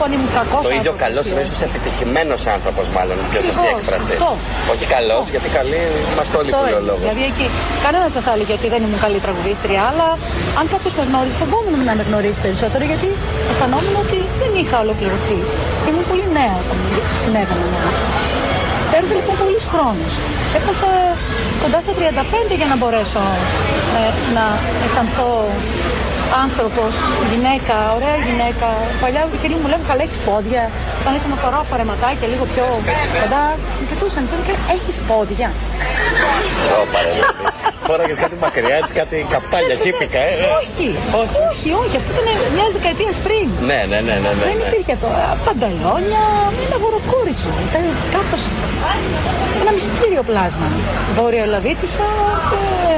Δεν 0.00 0.04
θέλω 0.04 0.04
να 0.04 0.04
πω 0.04 0.04
αν 0.08 0.12
ήμουν 0.16 0.30
κακός 0.38 0.62
Το 0.68 0.74
ίδιο 0.80 0.92
καλός 1.04 1.24
σημαίνει 1.28 1.46
ότι 1.50 1.56
είσαι 1.58 1.68
επιτυχημένος 1.72 2.40
άνθρωπος, 2.56 2.86
μάλλον. 2.96 3.16
Πιο 3.32 3.40
σωστή 3.46 3.60
Ακριβώς, 3.60 3.80
έκφραση. 3.80 4.12
αυτό. 4.18 4.30
Όχι 4.72 4.84
καλός, 4.96 5.24
γιατί 5.34 5.48
καλή 5.58 5.80
είμαστε 6.12 6.34
όλοι 6.40 6.50
Αυτό 6.50 6.58
που 6.60 6.66
λέει 6.68 6.78
ο 6.78 6.82
είναι. 6.82 6.88
λόγος. 6.90 7.02
Δηλαδή 7.04 7.24
εκεί 7.32 7.46
κανένας 7.84 8.10
δεν 8.16 8.22
θα 8.26 8.32
έλεγε 8.36 8.52
ότι 8.58 8.66
δεν 8.74 8.80
ήμουν 8.86 9.00
καλή 9.06 9.18
τραγουδίστρια, 9.24 9.80
αλλά 9.90 10.08
αν 10.60 10.64
κάποιος 10.72 10.92
με 10.98 11.02
γνώριζε, 11.08 11.36
φοβόμουν 11.42 11.80
να 11.88 11.94
με 11.98 12.02
γνωρίσει 12.08 12.40
περισσότερο 12.46 12.82
γιατί 12.90 13.08
αισθανόμουν 13.50 13.94
ότι 14.04 14.18
δεν 14.40 14.52
είχα 14.60 14.76
ολοκληρωθεί. 14.84 15.38
Ήμουν 15.88 16.04
πολύ 16.10 16.26
νέα 16.38 16.54
όταν 16.62 16.76
συνέβαιναν 17.22 17.68
όλα 17.78 17.90
αυτά. 17.94 18.06
Πέρασε 18.92 19.14
λοιπόν 19.18 19.36
πολλή 19.44 19.60
χρόνο. 19.72 20.04
Έφτασα 20.58 20.90
κοντά 21.62 21.78
στα 21.84 21.92
35 22.52 22.60
για 22.60 22.68
να 22.72 22.76
μπορέσω 22.80 23.22
ε, 23.98 24.00
να 24.36 24.44
αισθανθώ 24.84 25.28
άνθρωπος, 26.44 26.92
γυναίκα, 27.30 27.74
ωραία 27.96 28.16
γυναίκα. 28.26 28.68
Παλιά 29.02 29.22
οι 29.34 29.38
φίλοι 29.42 29.56
μου 29.60 29.68
λέγανε 29.70 29.88
καλά 29.90 30.02
έχεις 30.06 30.20
πόδια. 30.28 30.62
Όταν 31.00 31.12
ήσουν 31.18 31.30
να 31.34 31.38
φοράω 31.42 31.64
φορεματάκια 31.72 32.26
λίγο 32.32 32.44
πιο 32.52 32.64
κοντά, 33.20 33.44
με 33.78 33.84
κοιτούσαν 33.88 34.24
και 34.46 34.54
έχεις 34.76 34.96
πόδια. 35.10 35.48
Ωπαρε, 36.82 37.10
δηλαδή. 37.18 37.48
Φόραγες 37.86 38.18
κάτι 38.24 38.36
μακριά, 38.44 38.76
έτσι 38.80 38.92
κάτι 39.00 39.16
καυτάλια, 39.34 39.74
χύπικα, 39.84 40.20
ε; 40.30 40.32
Όχι, 40.60 40.86
όχι, 41.22 41.68
όχι, 41.82 41.94
αυτό 42.00 42.10
ήταν 42.14 42.26
μιας 42.56 42.70
δεκαετίας 42.76 43.16
πριν. 43.26 43.46
Ναι, 43.70 43.80
ναι, 43.90 43.98
ναι, 44.06 44.14
ναι. 44.24 44.30
ναι, 44.38 44.44
Δεν 44.48 44.56
ναι. 44.58 44.66
υπήρχε 44.68 44.92
αυτό. 44.96 45.08
Α, 45.22 45.28
Πανταλόνια, 45.46 46.24
ένα 46.64 46.76
βοροκούριτσο. 46.82 47.50
Ήταν 47.68 47.84
κάπως 48.14 48.42
ένα 49.62 49.70
μυστήριο 49.76 50.22
πλάσμα. 50.30 50.66
Βόρειο 51.16 51.42
Ελλαδίτησα, 51.46 52.08
ε, 52.90 52.94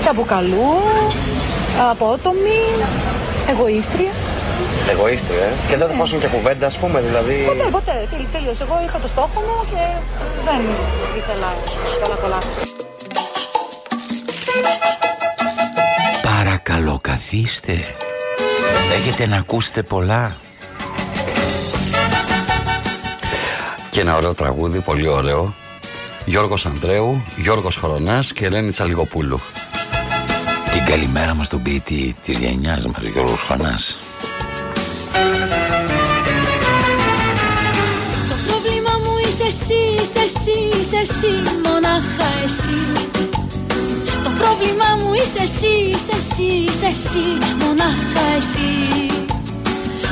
τσαμπουκαλού, 0.00 0.70
απότομη, 1.90 2.60
εγωίστρια. 3.50 4.10
Εγωίστρια, 4.90 5.44
ε. 5.44 5.52
Και 5.68 5.76
δεν 5.76 5.88
θα 5.88 5.94
πάσουν 5.98 6.20
και 6.20 6.26
κουβέντα, 6.26 6.66
ας 6.66 6.76
πούμε, 6.76 7.00
δηλαδή. 7.00 7.44
Ποτέ, 7.46 7.68
ποτέ, 7.70 8.08
τέλει- 8.10 8.28
τελείωσε. 8.32 8.62
Εγώ 8.62 8.80
είχα 8.86 8.98
το 8.98 9.08
στόχο 9.08 9.40
μου 9.46 9.56
και 9.70 9.82
δεν 10.44 10.60
ήθελα 11.18 11.48
πολλά 12.02 12.14
πολλά. 12.14 12.38
Παρακαλώ, 16.36 16.98
καθίστε. 17.00 17.72
Έχετε 18.94 19.26
να 19.26 19.36
ακούσετε 19.36 19.82
πολλά. 19.82 20.36
Και 23.90 24.00
ένα 24.00 24.16
ωραίο 24.16 24.34
τραγούδι, 24.34 24.78
πολύ 24.78 25.08
ωραίο. 25.08 25.54
Γιώργος 26.24 26.66
Ανδρέου, 26.66 27.22
Γιώργος 27.36 27.76
Χρονάς 27.76 28.32
και 28.32 28.44
Ελένη 28.46 28.70
Τσαλιγοπούλου. 28.70 29.40
Την 30.86 30.94
καλημέρα 30.94 31.34
μας 31.34 31.46
στον 31.46 31.62
ποιητή 31.62 32.16
της 32.24 32.38
γενιάς 32.38 32.86
μας, 32.86 33.02
Γιώργος 33.12 33.42
Χανάς. 33.42 33.98
Το 38.28 38.36
πρόβλημα 38.46 38.92
μου 39.02 39.12
είσαι 39.22 39.46
εσύ, 39.52 39.80
είσαι 40.02 40.22
εσύ, 40.28 40.58
είσαι 40.80 41.00
εσύ, 41.06 41.32
μονάχα 41.64 42.28
εσύ. 42.44 42.78
Το 44.24 44.30
πρόβλημα 44.38 44.88
μου 45.00 45.12
είσαι 45.14 45.42
εσύ, 45.48 45.74
είσαι 45.90 46.16
εσύ, 46.20 46.48
είσαι 46.66 46.90
εσύ, 46.96 47.26
μονάχα 47.60 48.24
εσύ. 48.38 48.70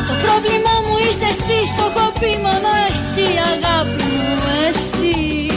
Το 0.09 0.15
πρόβλημα 0.23 0.75
μου 0.85 0.95
είσαι 1.07 1.29
εσύ, 1.35 1.59
στο 1.73 1.85
έχω 1.91 2.13
πει 2.21 2.31
μόνο 2.45 2.71
εσύ, 2.91 3.27
αγάπη 3.53 4.05
μου, 4.17 4.39
εσύ. 4.69 5.54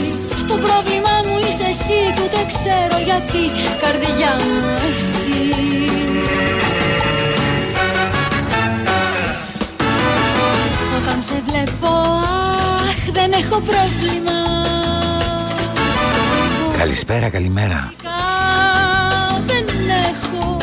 Το 0.48 0.54
πρόβλημα 0.54 1.14
μου 1.26 1.38
είσαι 1.38 1.68
εσύ, 1.68 2.00
που 2.16 2.28
δεν 2.34 2.46
ξέρω 2.52 2.96
γιατί, 3.04 3.42
καρδιά 3.82 4.32
μου, 4.44 4.56
εσύ. 4.88 5.38
Όταν 10.98 11.22
σε 11.22 11.42
βλέπω, 11.46 11.88
αχ, 12.88 13.10
δεν 13.12 13.32
έχω 13.32 13.60
πρόβλημα 13.60 14.36
Καλησπέρα, 16.78 17.28
καλημέρα. 17.28 17.92
δεν 19.46 19.64
έχω 19.88 20.56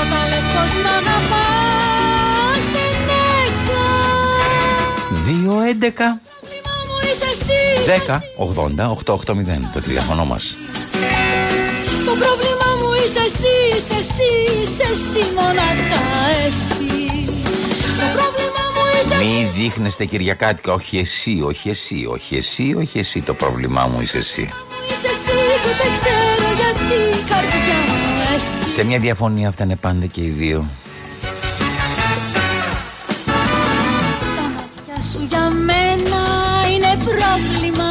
Όταν 0.00 0.24
λες 0.28 0.44
πως 0.54 0.70
μ' 0.82 0.88
αγαπάς 0.98 2.62
δεν 2.74 2.96
έχω 3.46 3.82
2, 5.60 5.68
10, 7.48 8.20
80, 8.36 8.90
880 8.90 9.70
το 9.72 9.80
τηλέφωνο 9.80 10.24
μας. 10.24 10.56
Το 12.04 12.10
πρόβλημα 12.10 12.68
μου 12.80 12.90
είσαι 13.04 13.18
εσύ, 13.18 13.76
είσαι 13.76 13.98
εσύ, 13.98 14.30
είσαι 14.62 14.82
εσύ 14.92 15.32
μονάχα 15.34 16.04
εσύ 16.46 17.24
Το 18.00 18.06
πρόβλημα 18.16 18.62
μου 18.74 18.82
είσαι 19.00 19.14
εσύ 19.14 19.24
Μη 19.24 19.50
δείχνεστε 19.56 20.04
Κυριακάτικα, 20.04 20.72
όχι 20.72 20.98
εσύ, 20.98 21.42
όχι 21.44 21.68
εσύ, 21.68 22.06
όχι 22.10 22.36
εσύ, 22.36 22.74
όχι 22.78 22.98
εσύ. 22.98 23.22
Το 23.22 23.34
πρόβλημά 23.34 23.86
μου 23.86 24.00
είσαι 24.00 24.18
εσύ. 24.18 24.50
Είσαι 24.88 25.06
εσύ 25.06 25.38
που 25.62 25.70
δεν 25.80 25.90
ξέρω 25.98 26.48
γιατί 26.56 27.18
η 27.18 27.22
καρδιά 27.30 27.80
μου 27.88 28.36
εσύ 28.36 28.70
Σε 28.74 28.84
μια 28.84 28.98
διαφωνία 28.98 29.50
φτάνε 29.50 29.76
πάντα 29.76 30.06
και 30.06 30.20
οι 30.20 30.28
δύο. 30.28 30.66
Τα 34.36 34.42
μάτια 34.48 35.02
σου 35.12 35.26
για 35.28 35.50
μένα 35.50 35.77
είναι 37.38 37.48
πρόβλημα. 37.48 37.90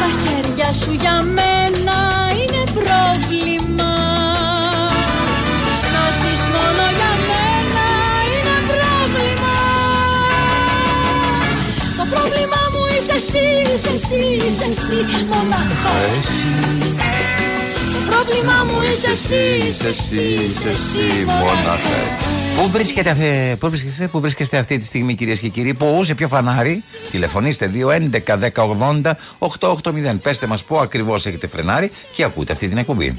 Τα 0.00 0.08
χέρια 0.22 0.72
σου 0.72 0.92
για 1.00 1.22
μένα 1.22 1.98
είναι 2.40 2.62
πρόβλημα. 2.78 3.92
Να 5.92 6.04
ζεις 6.18 6.42
μόνο 6.54 6.84
για 6.98 7.12
μένα 7.28 7.86
είναι 8.32 8.56
πρόβλημα. 8.70 9.56
Το 11.98 12.04
πρόβλημα 12.12 12.60
μου 12.72 12.82
είσαι 12.94 13.16
εσύ, 13.22 13.46
είσαι 13.74 13.92
εσύ, 13.94 14.46
είσαι 14.46 14.66
εσύ 14.68 14.98
μονάχα 15.30 15.92
εσύ. 16.12 16.44
Το 17.94 18.00
πρόβλημα 18.08 18.56
μου 18.66 18.78
είσαι 18.92 19.10
εσύ, 19.10 19.68
είσαι 19.68 19.88
εσύ, 19.88 20.24
είσαι 20.46 20.68
εσύ 20.68 21.24
μονάχα 21.24 22.29
Πού 22.60 22.68
βρίσκεται, 22.68 23.10
αυτή- 23.10 23.56
πού 23.58 23.70
βρίσκεστε, 23.70 24.06
πού 24.06 24.20
βρίσκεστε 24.20 24.58
αυτή 24.58 24.78
τη 24.78 24.84
στιγμή 24.84 25.14
κυρίες 25.14 25.40
και 25.40 25.48
κύριοι, 25.48 25.74
πού, 25.74 26.00
σε 26.04 26.14
ποιο 26.14 26.28
φανάρι, 26.28 26.82
τηλεφωνήστε 27.10 27.70
2 27.74 27.90
11 27.90 28.36
10 28.36 28.62
80 28.62 29.16
880. 29.38 30.18
Πέστε 30.22 30.46
μας 30.46 30.64
πού 30.64 30.78
ακριβώς 30.78 31.26
έχετε 31.26 31.46
φρενάρει 31.48 31.90
και 32.12 32.24
ακούτε 32.24 32.52
αυτή 32.52 32.68
την 32.68 32.78
εκπομπή. 32.78 33.14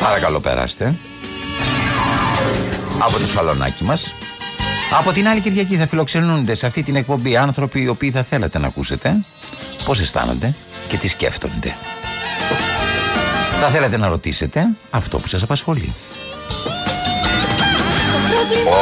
Παρακαλώ, 0.00 0.40
περάστε. 0.40 0.94
Από 2.98 3.18
το 3.18 3.26
σαλονάκι 3.26 3.84
μας. 3.84 4.14
Από 4.98 5.12
την 5.12 5.28
άλλη 5.28 5.40
Κυριακή 5.40 5.76
θα 5.76 5.86
φιλοξενούνται 5.86 6.54
σε 6.54 6.66
αυτή 6.66 6.82
την 6.82 6.96
εκπομπή 6.96 7.36
άνθρωποι 7.36 7.80
οι 7.82 7.88
οποίοι 7.88 8.10
θα 8.10 8.22
θέλατε 8.22 8.58
να 8.58 8.66
ακούσετε 8.66 9.24
πώς 9.84 10.00
αισθάνονται 10.00 10.54
και 10.88 10.96
τι 10.96 11.08
σκέφτονται. 11.08 11.74
Θα 13.60 13.68
θέλετε 13.68 13.96
να 13.96 14.08
ρωτήσετε 14.08 14.66
αυτό 14.90 15.18
που 15.18 15.26
σας 15.28 15.42
απασχολεί. 15.42 15.94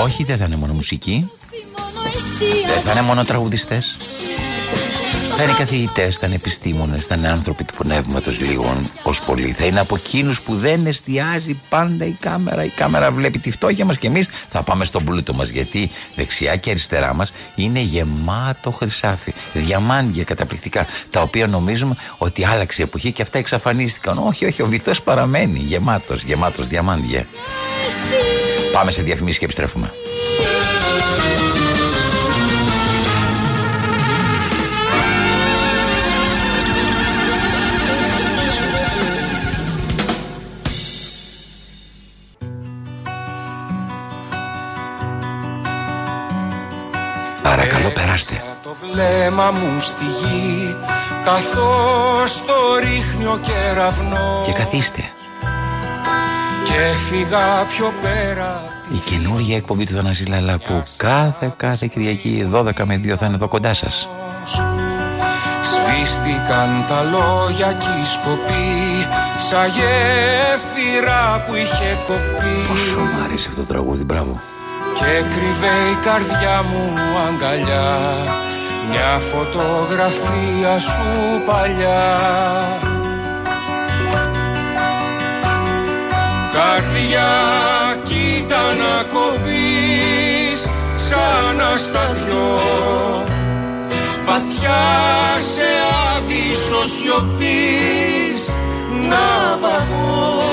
Όχι, 0.02 0.24
δεν 0.24 0.36
θα 0.36 0.44
είναι 0.44 0.56
μόνο 0.56 0.72
μουσική. 0.72 1.30
Μόνο 1.76 2.08
εσύ 2.16 2.66
Δεν 2.66 2.80
θα 2.80 2.90
είναι 2.90 3.02
μόνο 3.02 3.24
τραγουδιστές. 3.24 3.96
Θα 5.38 5.42
είναι 5.42 5.54
καθηγητές, 5.58 6.18
θα 6.18 6.26
είναι 6.26 6.34
επιστήμονες, 6.34 7.06
θα 7.06 7.14
είναι 7.14 7.28
άνθρωποι 7.28 7.64
του 7.64 7.74
πνεύματος 7.74 8.40
λίγων 8.40 8.90
ως 9.02 9.20
πολύ. 9.20 9.52
Θα 9.52 9.64
είναι 9.64 9.80
από 9.80 9.94
εκείνους 9.94 10.42
που 10.42 10.56
δεν 10.56 10.86
εστιάζει 10.86 11.60
πάντα 11.68 12.04
η 12.04 12.16
κάμερα. 12.20 12.64
Η 12.64 12.68
κάμερα 12.68 13.10
βλέπει 13.10 13.38
τη 13.38 13.50
φτώχεια 13.50 13.84
μας 13.84 13.98
και 13.98 14.06
εμείς 14.06 14.28
θα 14.48 14.62
πάμε 14.62 14.84
στον 14.84 15.04
πλούτο 15.04 15.34
μας. 15.34 15.48
Γιατί 15.48 15.90
δεξιά 16.14 16.56
και 16.56 16.70
αριστερά 16.70 17.14
μας 17.14 17.32
είναι 17.54 17.80
γεμάτο 17.80 18.70
χρυσάφι. 18.70 19.32
Διαμάντια 19.52 20.24
καταπληκτικά. 20.24 20.86
Τα 21.10 21.20
οποία 21.20 21.46
νομίζουμε 21.46 21.96
ότι 22.18 22.44
άλλαξε 22.44 22.82
η 22.82 22.84
εποχή 22.84 23.12
και 23.12 23.22
αυτά 23.22 23.38
εξαφανίστηκαν. 23.38 24.18
Όχι, 24.18 24.44
όχι, 24.44 24.62
ο 24.62 24.66
βυθός 24.66 25.02
παραμένει 25.02 25.58
γεμάτος, 25.58 26.22
γεμάτος 26.22 26.66
διαμάντια. 26.66 27.26
Πάμε 28.76 28.90
σε 28.90 29.02
διαφημίσεις 29.02 29.38
και 29.38 29.44
επιστρέφουμε. 29.44 29.92
Παρακαλώ, 47.42 47.90
περάστε. 47.90 48.42
Το 48.62 48.76
βλέμμα 48.80 49.50
μου 49.50 49.80
στη 49.80 50.04
γη 50.04 50.76
Καθώς 51.24 52.44
το 52.46 52.54
ρίχνει 52.80 53.26
ο 53.26 53.40
κεραυνός 53.42 54.46
Και 54.46 54.52
καθίστε. 54.52 55.10
Και 56.76 56.96
φύγα 57.08 57.64
πιο 57.68 57.92
πέρα 58.02 58.62
Η 58.94 58.98
καινούργια 58.98 59.56
εκπομπή 59.56 59.84
του 59.86 59.92
Θανάση 59.92 60.26
Λαλά 60.26 60.58
που 60.58 60.82
κάθε 60.96 61.52
κάθε 61.56 61.86
Κυριακή 61.86 62.50
12 62.52 62.70
με 62.84 63.00
2 63.04 63.08
θα 63.08 63.26
είναι 63.26 63.34
εδώ 63.34 63.48
κοντά 63.48 63.74
σας. 63.74 64.08
Σβήστηκαν 65.62 66.84
τα 66.88 67.02
λόγια 67.02 67.72
κι 67.72 67.86
η 68.02 68.04
σκοπή 68.04 68.68
Σαν 69.48 69.66
γέφυρα 69.66 71.44
που 71.46 71.54
είχε 71.54 71.98
κοπεί 72.06 72.54
Πόσο 72.68 72.98
μου 72.98 73.24
αρέσει 73.24 73.46
αυτό 73.48 73.60
το 73.60 73.66
τραγούδι, 73.66 74.04
μπράβο. 74.04 74.40
Και 74.94 75.04
κρύβε 75.04 75.74
η 75.92 75.96
καρδιά 76.04 76.62
μου 76.62 76.92
αγκαλιά 77.26 77.96
Μια 78.90 79.20
φωτογραφία 79.30 80.78
σου 80.78 81.42
παλιά 81.46 82.95
Καρδιά 86.68 87.32
κοίτα 88.02 88.56
να 88.56 89.02
κοπείς 89.12 90.60
σαν 90.96 91.60
ασταδιό 91.72 92.60
Βαθιά 94.24 94.84
σε 95.54 95.68
άβυσσο 96.16 96.84
σιωπής 96.84 98.56
ναυαγό 99.08 100.46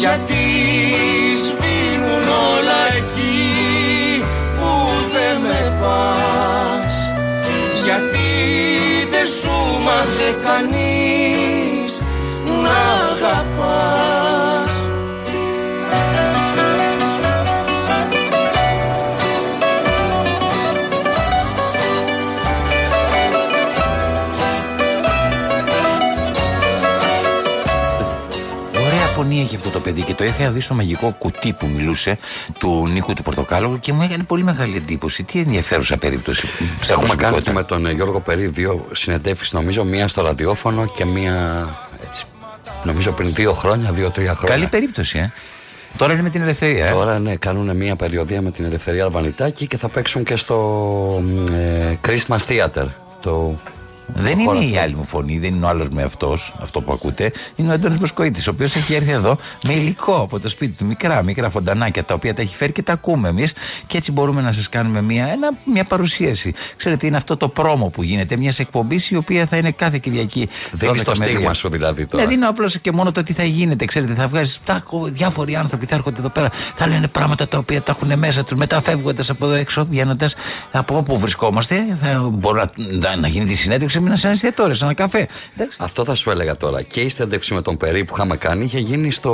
γιατί 0.00 0.44
σβήνουν 1.44 2.28
όλα 2.28 2.80
εκεί 2.96 4.24
που 4.58 4.68
δεν 5.12 5.40
με 5.40 5.76
πας. 5.80 6.96
Γιατί 7.84 8.28
δεν 9.10 9.26
σου 9.26 9.82
μάθε 9.82 10.38
κανείς 10.44 12.02
να 12.62 12.76
αγαπάς 13.10 14.15
παιδί 29.86 30.02
και 30.02 30.14
το 30.14 30.24
είχα 30.24 30.50
δει 30.50 30.60
στο 30.60 30.74
μαγικό 30.74 31.14
κουτί 31.18 31.52
που 31.52 31.66
μιλούσε 31.76 32.18
του 32.58 32.88
Νίκου 32.92 33.14
του 33.14 33.22
Πορτοκάλου 33.22 33.80
και 33.80 33.92
μου 33.92 34.02
έκανε 34.02 34.22
πολύ 34.22 34.42
μεγάλη 34.42 34.76
εντύπωση. 34.76 35.22
Τι 35.22 35.38
ενδιαφέρουσα 35.38 35.96
περίπτωση. 35.96 36.46
Έχουμε 36.46 36.68
κάνει 36.68 36.80
ψευδοσμικότητα. 36.80 37.50
και 37.50 37.56
με 37.56 37.62
τον 37.62 37.86
ε, 37.86 37.92
Γιώργο 37.92 38.20
Περί 38.20 38.46
δύο 38.46 38.86
συνεντεύξεις 38.92 39.52
νομίζω, 39.52 39.84
μία 39.84 40.08
στο 40.08 40.22
ραδιόφωνο 40.22 40.86
και 40.86 41.04
μία 41.04 41.68
έτσι, 42.06 42.24
νομίζω 42.84 43.12
πριν 43.12 43.34
δύο 43.34 43.52
χρόνια, 43.52 43.92
δύο-τρία 43.92 44.34
χρόνια. 44.34 44.54
Καλή 44.54 44.66
περίπτωση, 44.66 45.18
ε. 45.18 45.32
Τώρα 45.96 46.12
είναι 46.12 46.22
με 46.22 46.30
την 46.30 46.42
ελευθερία. 46.42 46.86
Ε. 46.86 46.90
Τώρα 46.90 47.18
ναι, 47.18 47.36
κάνουν 47.36 47.76
μια 47.76 47.96
περιοδία 47.96 48.42
με 48.42 48.50
την 48.50 48.64
Ελευθερία 48.64 49.04
Αλβανιτάκη 49.04 49.66
και 49.66 49.76
θα 49.76 49.88
παίξουν 49.88 50.24
και 50.24 50.36
στο 50.36 51.22
ε, 51.52 51.94
Christmas 52.06 52.38
Theater. 52.48 52.86
Το 53.20 53.58
Δεν 54.14 54.38
χώρο 54.38 54.56
είναι 54.56 54.66
η 54.66 54.68
αυτό. 54.68 54.80
άλλη 54.84 54.94
μου 54.94 55.04
φωνή, 55.04 55.38
δεν 55.38 55.54
είναι 55.54 55.64
ο 55.64 55.68
άλλος 55.68 55.88
με 55.88 56.02
αυτός, 56.02 56.54
αυτό 56.60 56.80
που 56.80 56.92
ακούτε. 56.92 57.32
Είναι 57.56 57.70
ο 57.70 57.72
Αντώνη 57.72 57.96
Μποσκοίτη, 57.96 58.48
ο 58.48 58.52
οποίος 58.52 58.76
έχει 58.76 58.94
έρθει 58.94 59.10
εδώ 59.10 59.36
με 59.64 59.74
υλικό 59.74 60.14
από 60.14 60.40
το 60.40 60.48
σπίτι 60.48 60.76
του. 60.76 60.84
Μικρά, 60.84 61.22
μικρά 61.22 61.50
φοντανάκια 61.50 62.04
τα 62.04 62.14
οποία 62.14 62.34
τα 62.34 62.42
έχει 62.42 62.56
φέρει 62.56 62.72
και 62.72 62.82
τα 62.82 62.92
ακούμε 62.92 63.28
εμείς. 63.28 63.52
Και 63.86 63.96
έτσι 63.96 64.12
μπορούμε 64.12 64.40
να 64.40 64.52
σας 64.52 64.68
κάνουμε 64.68 65.02
μια, 65.02 65.26
ένα, 65.26 65.50
μια 65.72 65.84
παρουσίαση. 65.84 66.54
Ξέρετε, 66.76 67.06
είναι 67.06 67.16
αυτό 67.16 67.36
το 67.36 67.48
πρόμο 67.48 67.88
που 67.88 68.02
γίνεται 68.02 68.36
μιας 68.36 68.58
εκπομπής 68.58 69.10
η 69.10 69.16
οποία 69.16 69.46
θα 69.46 69.56
είναι 69.56 69.70
κάθε 69.70 69.98
Κυριακή. 69.98 70.48
Δίνεις 70.72 71.00
12 71.00 71.04
το 71.04 71.12
με 71.18 71.24
στίγμα 71.24 71.50
2. 71.50 71.54
σου 71.54 71.68
δηλαδή 71.68 72.06
τώρα. 72.06 72.24
Ναι, 72.24 72.30
δίνω 72.30 72.48
απλώς 72.48 72.78
και 72.78 72.92
μόνο 72.92 73.12
το 73.12 73.22
τι 73.22 73.32
θα 73.32 73.44
γίνεται. 73.44 73.84
Ξέρετε, 73.84 74.14
θα 74.14 74.28
βγάζεις 74.28 74.60
διάφοροι 75.12 75.56
άνθρωποι, 75.56 75.86
θα 75.86 75.94
έρχονται 75.94 76.20
εδώ 76.20 76.28
πέρα, 76.28 76.50
θα 76.74 76.88
λένε 76.88 77.08
πράγματα 77.08 77.48
τα 77.48 77.58
οποία 77.58 77.82
τα 77.82 77.96
έχουν 77.98 78.18
μέσα 78.18 78.44
τους. 78.44 78.58
Μετά 78.58 78.80
φεύγοντας 78.80 79.30
από 79.30 79.44
εδώ 79.44 79.54
έξω, 79.54 79.86
βγαίνοντας 79.90 80.34
από 80.72 80.96
όπου 80.96 81.18
βρισκόμαστε, 81.18 81.98
θα 82.02 82.28
μπορεί 82.32 82.58
να, 82.58 82.70
να, 82.98 83.16
να 83.16 83.28
γίνει 83.28 83.44
τη 83.44 83.54
συνέντευξη 83.54 83.95
με 84.00 84.06
ένα 84.06 84.16
σε 84.16 84.26
ένα 84.26 84.34
εστιατόριο, 84.34 84.74
σε 84.74 84.84
ένα 84.84 84.94
καφέ. 84.94 85.26
Εντάξει. 85.54 85.78
Αυτό 85.80 86.04
θα 86.04 86.14
σου 86.14 86.30
έλεγα 86.30 86.56
τώρα. 86.56 86.82
Και 86.82 87.00
η 87.00 87.08
συνέντευξη 87.08 87.54
με 87.54 87.62
τον 87.62 87.76
Περί 87.76 88.04
που 88.04 88.14
είχαμε 88.16 88.36
κάνει 88.36 88.64
είχε 88.64 88.78
γίνει 88.78 89.10
στο 89.10 89.32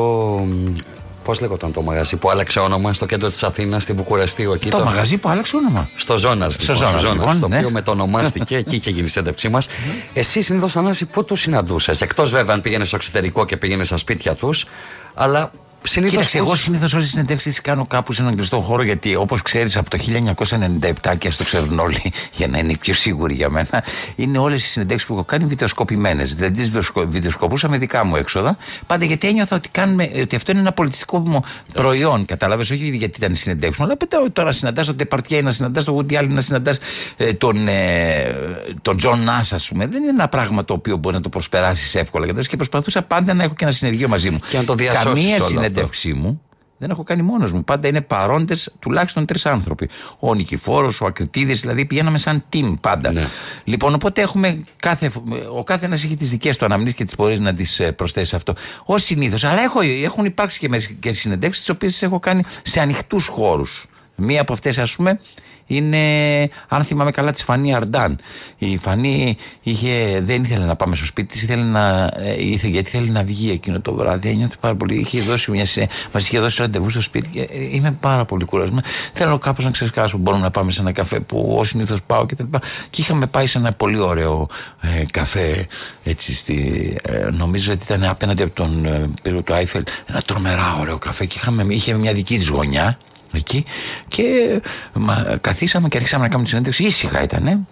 Πώς 1.24 1.40
λέγονταν 1.40 1.72
το 1.72 1.82
μαγαζί 1.82 2.16
που 2.16 2.30
άλλαξε 2.30 2.58
όνομα 2.60 2.92
στο 2.92 3.06
κέντρο 3.06 3.28
της 3.28 3.42
Αθήνας, 3.42 3.82
στη 3.82 3.92
Βουκουρεστή, 3.92 4.50
εκεί. 4.54 4.68
Το 4.68 4.84
μαγαζί 4.84 5.16
που 5.16 5.28
άλλαξε 5.28 5.56
όνομα. 5.56 5.88
Στο 5.96 6.18
Ζώναρ. 6.18 6.52
Στο 6.52 6.72
λοιπόν, 6.72 6.88
Zoners, 6.88 6.98
στο 6.98 7.08
Zoners, 7.08 7.12
λοιπόν, 7.12 7.40
το 7.40 7.48
ναι. 7.48 7.56
οποίο 7.56 7.70
μετονομάστηκε, 7.70 8.56
εκεί 8.56 8.76
είχε 8.76 8.90
γίνει 8.90 9.04
η 9.04 9.08
συνέντευξή 9.08 9.48
μας. 9.48 9.66
Εσύ 10.12 10.42
συνήθως 10.42 10.76
Ανάση, 10.76 11.04
πού 11.04 11.24
τους 11.24 11.40
συναντούσες; 11.40 12.00
Εκτός 12.00 12.30
βέβαια 12.30 12.54
αν 12.54 12.60
πήγαινες 12.60 12.86
στο 12.86 12.96
εξωτερικό 12.96 13.44
και 13.44 13.56
πήγαινες 13.56 13.86
στα 13.86 13.96
σπίτια 13.96 14.34
τους. 14.34 14.66
Αλλά 15.14 15.50
συνήθως. 15.82 16.16
Κοίταξε, 16.16 16.38
εγώ 16.38 16.54
συνήθως 16.54 16.92
όλες 16.92 17.04
τις 17.04 17.14
συνεντεύξεις 17.14 17.52
τις 17.52 17.60
κάνω 17.60 17.86
κάπου 17.86 18.12
σε 18.12 18.22
έναν 18.22 18.36
κλειστό 18.36 18.60
χώρο 18.60 18.82
γιατί 18.82 19.14
όπως 19.14 19.42
ξέρεις 19.42 19.76
από 19.76 19.90
το 19.90 19.98
1997 19.98 21.16
και 21.18 21.28
ας 21.28 21.36
το 21.36 21.44
ξέρουν 21.44 21.78
όλοι 21.78 22.12
για 22.38 22.48
να 22.48 22.58
είναι 22.58 22.76
πιο 22.80 22.94
σίγουροι 22.94 23.34
για 23.34 23.50
μένα, 23.50 23.84
είναι 24.16 24.38
όλες 24.38 24.64
οι 24.64 24.68
συνεντεύξεις 24.68 25.08
που 25.08 25.14
έχω 25.14 25.24
κάνει 25.24 25.44
βιντεοσκοπημένες. 25.44 26.34
Δηλαδή 26.34 26.54
τις 26.54 26.90
βιντεοσκοπούσα 27.06 27.68
με 27.68 27.78
δικά 27.78 28.04
μου 28.04 28.16
έξοδα. 28.16 28.56
Πάντα 28.86 29.04
γιατί 29.04 29.28
ένιωθα 29.28 29.56
ότι, 29.56 29.68
κάνουμε, 29.68 30.10
ότι 30.20 30.36
αυτό 30.36 30.50
είναι 30.50 30.60
ένα 30.60 30.72
πολιτιστικό 30.72 31.18
μου 31.18 31.42
προϊόν. 31.72 32.24
Κατάλαβες, 32.24 32.70
όχι 32.70 32.88
γιατί 32.88 33.18
ήταν 33.18 33.34
συνεντεύξεις 33.34 33.78
μου, 33.78 33.84
αλλά 33.84 33.96
πετάω 33.96 34.30
τώρα 34.30 34.48
να 34.48 34.54
συναντάς 34.54 34.86
τον 34.86 34.96
Τεπαρτιέ, 34.96 35.42
να 35.42 35.50
συναντάς 35.50 35.84
τον 35.84 35.96
Woody 35.96 36.14
Allen, 36.14 36.28
να 36.28 36.40
συναντάς 36.40 36.78
τον, 37.38 37.68
ε, 37.68 38.34
τον 38.82 38.96
Τζον 38.96 39.24
Νας, 39.24 39.52
ας 39.52 39.68
πούμε. 39.68 39.86
Δεν 39.86 40.02
είναι 40.02 40.10
ένα 40.10 40.28
πράγμα 40.28 40.64
το 40.64 40.72
οποίο 40.72 40.96
μπορεί 40.96 41.14
να 41.14 41.20
το 41.22 41.28
προσπεράσεις 41.28 41.94
εύκολα. 41.94 42.22
κατάλαβες, 42.22 42.48
Και 42.48 42.56
προσπαθούσα 42.56 43.02
πάντα 43.02 43.34
να 43.34 43.42
έχω 43.42 43.54
και 43.54 43.64
ένα 43.64 43.72
συνεργείο 43.72 44.08
μαζί 44.08 44.30
μου. 44.30 44.38
Και 44.50 44.56
να 44.56 44.64
το 44.64 44.74
διασώσεις 44.74 45.04
Καμία 45.04 45.44
όλο 45.44 45.60
αυτό. 45.60 45.71
Συνέντευξή 45.72 46.12
μου 46.12 46.40
δεν 46.82 46.90
έχω 46.90 47.02
κάνει 47.02 47.22
μόνος 47.22 47.52
μου. 47.52 47.64
Πάντα 47.64 47.88
είναι 47.88 48.00
παρόντες 48.00 48.72
τουλάχιστον 48.78 49.26
τρεις 49.26 49.46
άνθρωποι. 49.46 49.88
Ο 50.18 50.34
Νικηφόρος, 50.34 51.00
ο 51.00 51.06
Ακριτίδης, 51.06 51.52
δηλαδή 51.52 51.84
πηγαίναμε 51.84 52.18
σαν 52.18 52.44
team 52.52 52.74
πάντα. 52.80 53.12
Ναι. 53.12 53.26
Λοιπόν, 53.64 53.94
οπότε 53.94 54.20
έχουμε 54.20 54.62
κάθε, 54.76 55.10
ο 55.54 55.64
κάθε 55.64 55.86
ένας 55.86 55.94
έχει 55.94 56.16
τις 56.16 56.30
δικές 56.30 56.56
του 56.56 56.64
αναμνήσεις 56.64 56.96
και 56.96 57.04
τις 57.04 57.14
μπορείς 57.16 57.40
να 57.40 57.54
τις 57.54 57.80
προσθέσεις 57.96 58.34
αυτό. 58.34 58.54
Ως 58.84 58.98
συνήθως. 58.98 59.44
Αλλά 59.44 59.62
έχω, 59.62 59.80
έχουν 60.04 60.24
υπάρξει 60.24 60.58
και 60.58 60.68
μερικές 60.68 61.18
συνεντεύξεις, 61.18 61.64
τις 61.64 61.74
οποίες 61.74 62.02
έχω 62.02 62.18
κάνει 62.18 62.42
σε 62.62 62.80
ανοιχτούς 62.80 63.26
χώρους. 63.26 63.86
Μία 64.16 64.40
από 64.40 64.52
αυτές, 64.52 64.78
ας 64.78 64.96
πούμε, 64.96 65.20
είναι, 65.76 65.98
αν 66.68 66.84
θυμάμαι 66.84 67.10
καλά, 67.10 67.32
της 67.32 67.42
Φανή 67.42 67.74
Αρντάν. 67.74 68.18
Η 68.58 68.76
Φανή 68.76 69.36
είχε, 69.62 70.20
δεν 70.22 70.42
ήθελε 70.42 70.64
να 70.64 70.76
πάμε 70.76 70.96
στο 70.96 71.04
σπίτι 71.04 71.28
της, 71.28 71.42
ήθελε 71.42 71.62
να, 71.62 72.10
ε, 72.16 72.44
ήθελε, 72.44 72.72
γιατί 72.72 72.88
ήθελε 72.88 73.10
να 73.10 73.24
βγει 73.24 73.50
εκείνο 73.50 73.80
το 73.80 73.94
βράδυ. 73.94 74.28
Ένιωθε 74.28 74.54
πάρα 74.60 74.74
πολύ. 74.74 74.94
Είχε 74.94 75.20
δώσει 75.20 75.50
μια, 75.50 75.66
μας 76.12 76.26
είχε 76.26 76.40
δώσει 76.40 76.60
ραντεβού 76.62 76.90
στο 76.90 77.00
σπίτι 77.00 77.28
και 77.28 77.40
ε, 77.40 77.74
είμαι 77.74 77.96
πάρα 78.00 78.24
πολύ 78.24 78.44
κουρασμένος. 78.44 78.84
Θέλω 79.12 79.38
κάπως 79.38 79.64
να 79.64 79.70
ξεσκάσω. 79.70 80.18
Μπορούμε 80.18 80.42
να 80.42 80.50
πάμε 80.50 80.70
σε 80.70 80.80
ένα 80.80 80.92
καφέ 80.92 81.20
που 81.20 81.54
ως 81.58 81.68
συνήθως 81.68 82.02
πάω 82.02 82.26
κτλ. 82.26 82.44
Και, 82.50 82.58
και 82.90 83.00
είχαμε 83.00 83.26
πάει 83.26 83.46
σε 83.46 83.58
ένα 83.58 83.72
πολύ 83.72 83.98
ωραίο 83.98 84.48
ε, 84.80 85.04
καφέ, 85.10 85.66
έτσι, 86.02 86.34
στη, 86.34 86.96
ε, 87.02 87.28
νομίζω 87.30 87.72
ότι 87.72 87.82
ήταν 87.84 88.04
απέναντι 88.04 88.42
από 88.42 88.54
τον 88.54 88.84
ε, 88.84 89.08
πύργο 89.22 89.42
του 89.42 89.54
Άιφελ. 89.54 89.82
Ένα 90.06 90.20
τρομερά 90.20 90.76
ωραίο 90.80 90.98
καφέ 90.98 91.26
και 91.26 91.36
είχαμε, 91.38 91.66
είχε 91.68 91.94
μια 91.94 92.12
δική 92.12 92.38
της 92.38 92.48
γωνιά 92.48 92.98
εκεί 93.32 93.64
και 94.08 94.24
μα, 94.92 95.38
καθίσαμε 95.40 95.88
και 95.88 95.96
αρχίσαμε 95.96 96.22
να 96.22 96.28
κάνουμε 96.28 96.44
τη 96.44 96.50
συνέντευξη. 96.50 96.84
Ήσυχα 96.84 97.22
ήταν. 97.22 97.66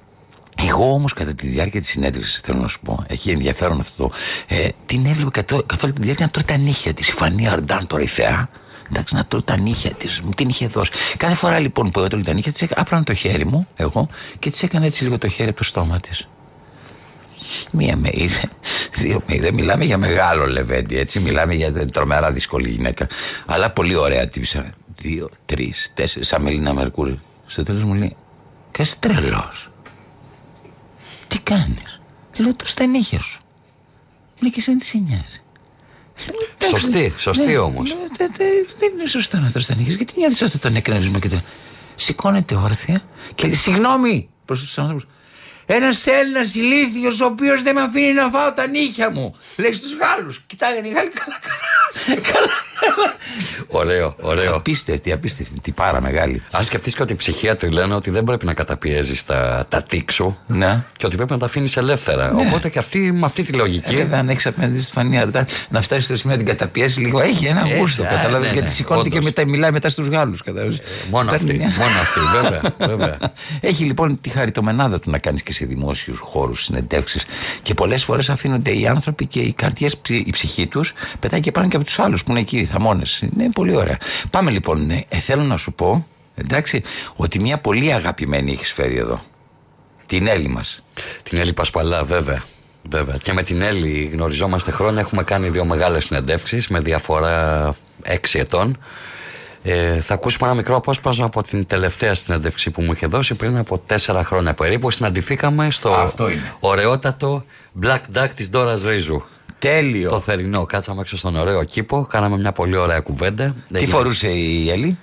Εγώ 0.69 0.93
όμως 0.93 1.13
κατά 1.13 1.35
τη 1.35 1.47
διάρκεια 1.47 1.81
της 1.81 1.89
συνέντευξης, 1.89 2.41
θέλω 2.41 2.59
να 2.61 2.69
σου 2.69 2.81
πω, 2.81 3.05
έχει 3.09 3.31
ενδιαφέρον 3.31 3.81
αυτό. 3.81 4.05
το, 4.09 4.13
Ε, 4.47 4.69
την 4.87 5.07
έβλεπε 5.07 5.43
καθ' 5.43 5.61
καθ' 5.67 5.83
όλη 5.85 5.93
τη 5.93 6.03
διάρκεια 6.03 6.25
να 6.25 6.31
τρώει 6.31 6.45
τα 6.45 6.57
νύχια 6.57 6.95
της. 6.95 7.09
Η 7.09 7.13
Φανή 7.13 7.49
Αρντάν 7.49 7.87
τώρα 7.87 8.03
η 8.03 8.07
θεά. 8.07 8.49
Εντάξει, 8.91 9.15
να 9.15 9.25
τρώει 9.25 9.43
τα 9.45 9.57
νύχια 9.59 9.91
της. 9.91 10.21
Μου 10.21 10.31
την 10.31 10.49
είχε 10.49 10.67
δώσει. 10.67 10.91
Κάθε 11.17 11.35
φορά 11.35 11.59
λοιπόν 11.59 11.91
που 11.91 12.01
έτρωγε 12.01 12.25
τα 12.25 12.33
νύχια 12.33 12.53
της, 12.53 12.69
άπλανα 12.75 13.05
το 13.05 13.15
χέρι 13.15 13.47
μου, 13.47 13.67
εγώ, 13.77 14.09
και 14.39 14.51
της 14.51 14.63
έκανα 14.63 14.85
έτσι 14.85 15.03
λίγο 15.05 15.19
το 15.19 15.29
χέρι 15.29 15.49
από 15.49 15.59
το 15.59 15.65
στόμα 15.65 16.01
της. 16.01 16.29
Μία 17.71 17.97
με 17.97 18.09
είδε, 18.13 18.43
δύο 18.95 19.23
με 19.27 19.35
είδε. 19.35 19.53
Μιλάμε 19.53 19.85
για 19.85 19.99
μεγάλο 19.99 20.47
λεβέντι, 20.47 20.99
έτσι. 20.99 21.21
Μιλάμε 21.21 21.55
για 21.55 21.73
τρομερά 21.73 22.33
δύσκολη 22.33 22.69
γυναίκα. 22.69 23.07
Αλλά 23.47 23.71
πολύ 23.71 23.95
ωραία 23.95 24.29
τύψα. 24.29 24.73
Δύο, 25.01 25.31
τρεις, 25.47 25.91
τέσσερις, 25.95 26.29
σαν 26.29 26.43
Μελίνα 26.43 26.73
Μερκούρη. 26.75 27.21
Στο 27.47 27.63
τέλος 27.63 27.83
μου 27.83 27.95
λέει, 27.95 28.17
Κας 28.71 28.99
τρελός. 28.99 29.71
Τι 31.29 31.39
κάνεις; 31.41 32.01
Λέω 32.37 32.55
το 32.57 32.67
στα 32.67 32.87
νύχια 32.87 33.21
σου. 33.21 33.41
Λέει 34.41 34.51
και 34.51 34.61
εσύ 34.61 34.77
τις 34.77 34.89
σε 34.89 34.99
νοιάζει. 34.99 35.43
Λέω, 36.27 36.49
«Εντάξει, 36.55 36.69
Σωστή, 36.83 37.15
σωστή 37.17 37.47
ναι, 37.47 37.57
όμως. 37.59 37.91
ναι, 37.95 38.07
τε- 38.17 38.37
τε- 38.37 38.77
Δεν 38.79 38.93
είναι 38.99 39.07
σωστό 39.09 39.37
να 39.39 39.51
τρως 39.51 39.67
τα 39.67 39.75
νύχια 39.75 39.91
σου. 39.91 39.97
Γιατί 39.97 40.13
νιώθεις 40.17 40.43
αυτό 40.43 40.59
τον 40.59 40.77
εκνευρισμό 40.77 41.19
και 41.19 41.29
το... 41.29 41.41
Σηκώνεται 41.95 42.55
όρθια 42.55 43.03
και 43.35 43.47
λέει 43.47 43.57
συγγνώμη 43.57 44.29
προς 44.45 44.61
τους 44.61 44.79
άνθρωπους. 44.79 45.07
Ένας 45.67 46.07
Έλληνας 46.07 46.55
ηλίθιος 46.55 47.21
ο 47.21 47.25
οποίος 47.25 47.63
δεν 47.63 47.75
με 47.75 47.81
αφήνει 47.81 48.13
να 48.13 48.29
φάω 48.31 48.53
τα 48.53 48.67
νύχια 48.67 49.11
μου. 49.11 49.37
Λέει 49.57 49.73
στους 49.73 49.97
Γάλλους. 49.97 50.41
Κοιτάγανε 50.47 50.89
οι 50.89 50.91
Γάλλοι 50.91 51.11
καλά 51.11 51.39
καλά. 51.41 52.21
καλά. 52.33 52.53
Ωραίο, 53.67 54.17
ωραίο. 54.21 54.55
Απίστευτη, 54.57 55.13
απίστευτη. 55.13 55.61
Τι 55.61 55.73
πάρα 55.73 56.01
μεγάλη. 56.01 56.43
Αν 56.51 56.65
σκεφτείς 56.65 56.95
και 56.95 57.03
ότι 57.03 57.13
οι 57.13 57.17
ψυχίατροι 57.17 57.71
λένε 57.71 57.95
ότι 57.95 58.11
δεν 58.11 58.25
πρέπει 58.25 58.47
να 58.47 58.55
καταπιέζεις 58.55 59.25
τα, 59.25 59.65
τα 59.69 59.83
τείξ 59.83 60.15
σου 60.15 60.39
Ναι. 60.47 60.85
και 60.97 61.07
ότι 61.07 61.17
πρέπει 61.17 61.33
να 61.33 61.39
τα 61.39 61.45
αφήνεις 61.47 61.77
ελεύθερα. 61.77 62.33
Οπότε 62.35 62.69
και 62.69 62.79
αυτή 62.79 63.13
με 63.13 63.25
αυτή 63.27 63.43
τη 63.43 63.51
Ε, 63.55 63.57
λογική. 63.57 63.95
βέβαια, 63.97 64.19
αν 64.19 64.29
έχεις 64.29 64.47
απέναντι 64.47 64.81
στη 64.81 64.93
Φανή 64.93 65.19
Αρτάν 65.19 65.47
να 65.69 65.81
φτάσεις 65.81 66.05
στο 66.05 66.17
σημείο 66.17 66.37
να 66.37 66.43
την 66.43 66.57
καταπιέσει 66.57 67.01
λίγο, 67.01 67.21
έχει 67.21 67.47
ένα 67.47 67.61
Έχει, 67.67 67.79
γούστο. 67.79 68.03
α, 68.03 68.07
Κατάλαβε 68.07 68.39
ναι, 68.47 68.53
γιατί 68.53 68.67
ναι, 68.69 68.73
σηκώνεται 68.75 69.09
και 69.09 69.17
όντως. 69.19 69.29
μετά, 69.37 69.51
μιλάει 69.51 69.71
μετά 69.71 69.89
στους 69.89 70.07
Γάλλους. 70.09 70.43
μόνο 71.11 71.31
αυτή, 71.31 71.53
μόνο 71.59 71.99
αυτή, 72.01 72.21
βέβαια, 72.41 72.61
βέβαια. 72.97 73.17
Έχει 73.61 73.85
λοιπόν 73.85 74.21
τη 74.21 74.29
χαριτομενάδα 74.29 75.01
του 75.01 75.11
να 75.11 75.19
κάνεις 75.19 75.43
και 75.43 75.53
σε 75.53 75.65
δημόσιους 75.65 76.19
χώρους 76.19 76.63
συνεντεύξεις. 76.65 77.25
Και 77.63 77.75
πολλές 77.75 78.05
φορές 78.05 78.31
αφήνονται 78.31 78.71
οι 78.79 78.87
άνθρωποι 78.87 79.27
και 79.27 79.41
οι 79.41 79.53
καρδιές, 79.53 79.97
η 80.09 80.31
ψυχή 80.31 80.67
τους 80.67 80.93
πετάει 81.21 81.41
και 81.41 81.51
πάνω 81.51 81.69
και 81.69 81.77
από 81.77 81.85
τους 81.85 81.99
άλλους 81.99 82.25
που 82.25 82.31
είναι 82.31 82.41
εκεί, 82.41 82.69
οι 82.71 82.73
θαμώνε. 82.73 83.03
Είναι 83.21 83.51
πολύ 83.53 83.77
ωραία. 83.77 83.97
Πάμε 84.31 84.51
λοιπόν. 84.51 84.87
ναι. 84.87 85.01
Ε, 85.09 85.17
θέλω 85.17 85.43
να 85.43 85.57
σου 85.57 85.73
πω, 85.73 86.07
εντάξει, 86.35 86.83
ότι 87.17 87.39
μια 87.39 87.59
πολύ 87.59 87.93
αγαπημένη 87.93 88.53
έχεις 88.53 88.73
φέρει 88.73 88.97
εδώ. 88.97 89.21
Την 90.07 90.27
Έλλη 90.27 90.49
μας. 90.49 90.83
Την 91.23 91.39
Έλλη 91.39 91.53
Πασπαλά, 91.53 92.05
βέβαια. 92.05 92.45
Βέβαια. 92.91 93.17
Και 93.23 93.33
με 93.33 93.43
την 93.43 93.63
Έλλη 93.63 94.11
γνωριζόμαστε 94.13 94.71
χρόνια. 94.71 95.01
Έχουμε 95.01 95.23
κάνει 95.23 95.49
δύο 95.49 95.65
μεγάλες 95.65 96.05
συνεντεύξεις 96.05 96.69
με 96.69 96.81
διαφορά 96.81 97.75
έξι 98.03 98.39
ετών. 98.39 98.79
Ε, 99.63 100.01
θα 100.01 100.15
ακούσουμε 100.15 100.47
ένα 100.49 100.57
μικρό 100.57 100.77
απόσπασμα 100.77 101.25
από 101.25 101.43
την 101.43 101.67
τελευταία 101.67 102.15
συνέντευξη 102.15 102.71
που 102.71 102.83
μου 102.83 102.93
είχε 102.93 103.07
δώσει 103.07 103.35
πριν 103.35 103.57
από 103.57 103.79
τέσσερα 103.79 104.25
χρόνια 104.25 104.55
περίπου. 104.55 104.91
Συναντηθήκαμε 104.91 105.71
στο 105.71 105.95
Αυτό 105.95 106.29
είναι. 106.31 106.53
ωραιότατο 106.61 107.45
Black 107.83 108.01
Duck 108.17 108.29
της 108.37 108.51
Ντόρας 108.51 108.85
Ρίζου. 108.85 109.23
Τέλειο. 109.61 110.09
Το 110.09 110.21
θερινό. 110.21 110.67
Κάτσαμε 110.67 111.01
έξω 111.01 111.17
στον 111.17 111.37
ωραίο 111.37 111.65
κήπο. 111.65 112.07
Κάναμε 112.11 112.39
μια 112.39 112.53
πολύ 112.53 112.77
ωραία 112.77 113.01
κουβέντα. 113.01 113.55
Τι 113.69 113.77
Έγινε- 113.77 113.91
φορούσε 113.93 114.29
η 114.29 114.71
Έλλη; 114.71 114.99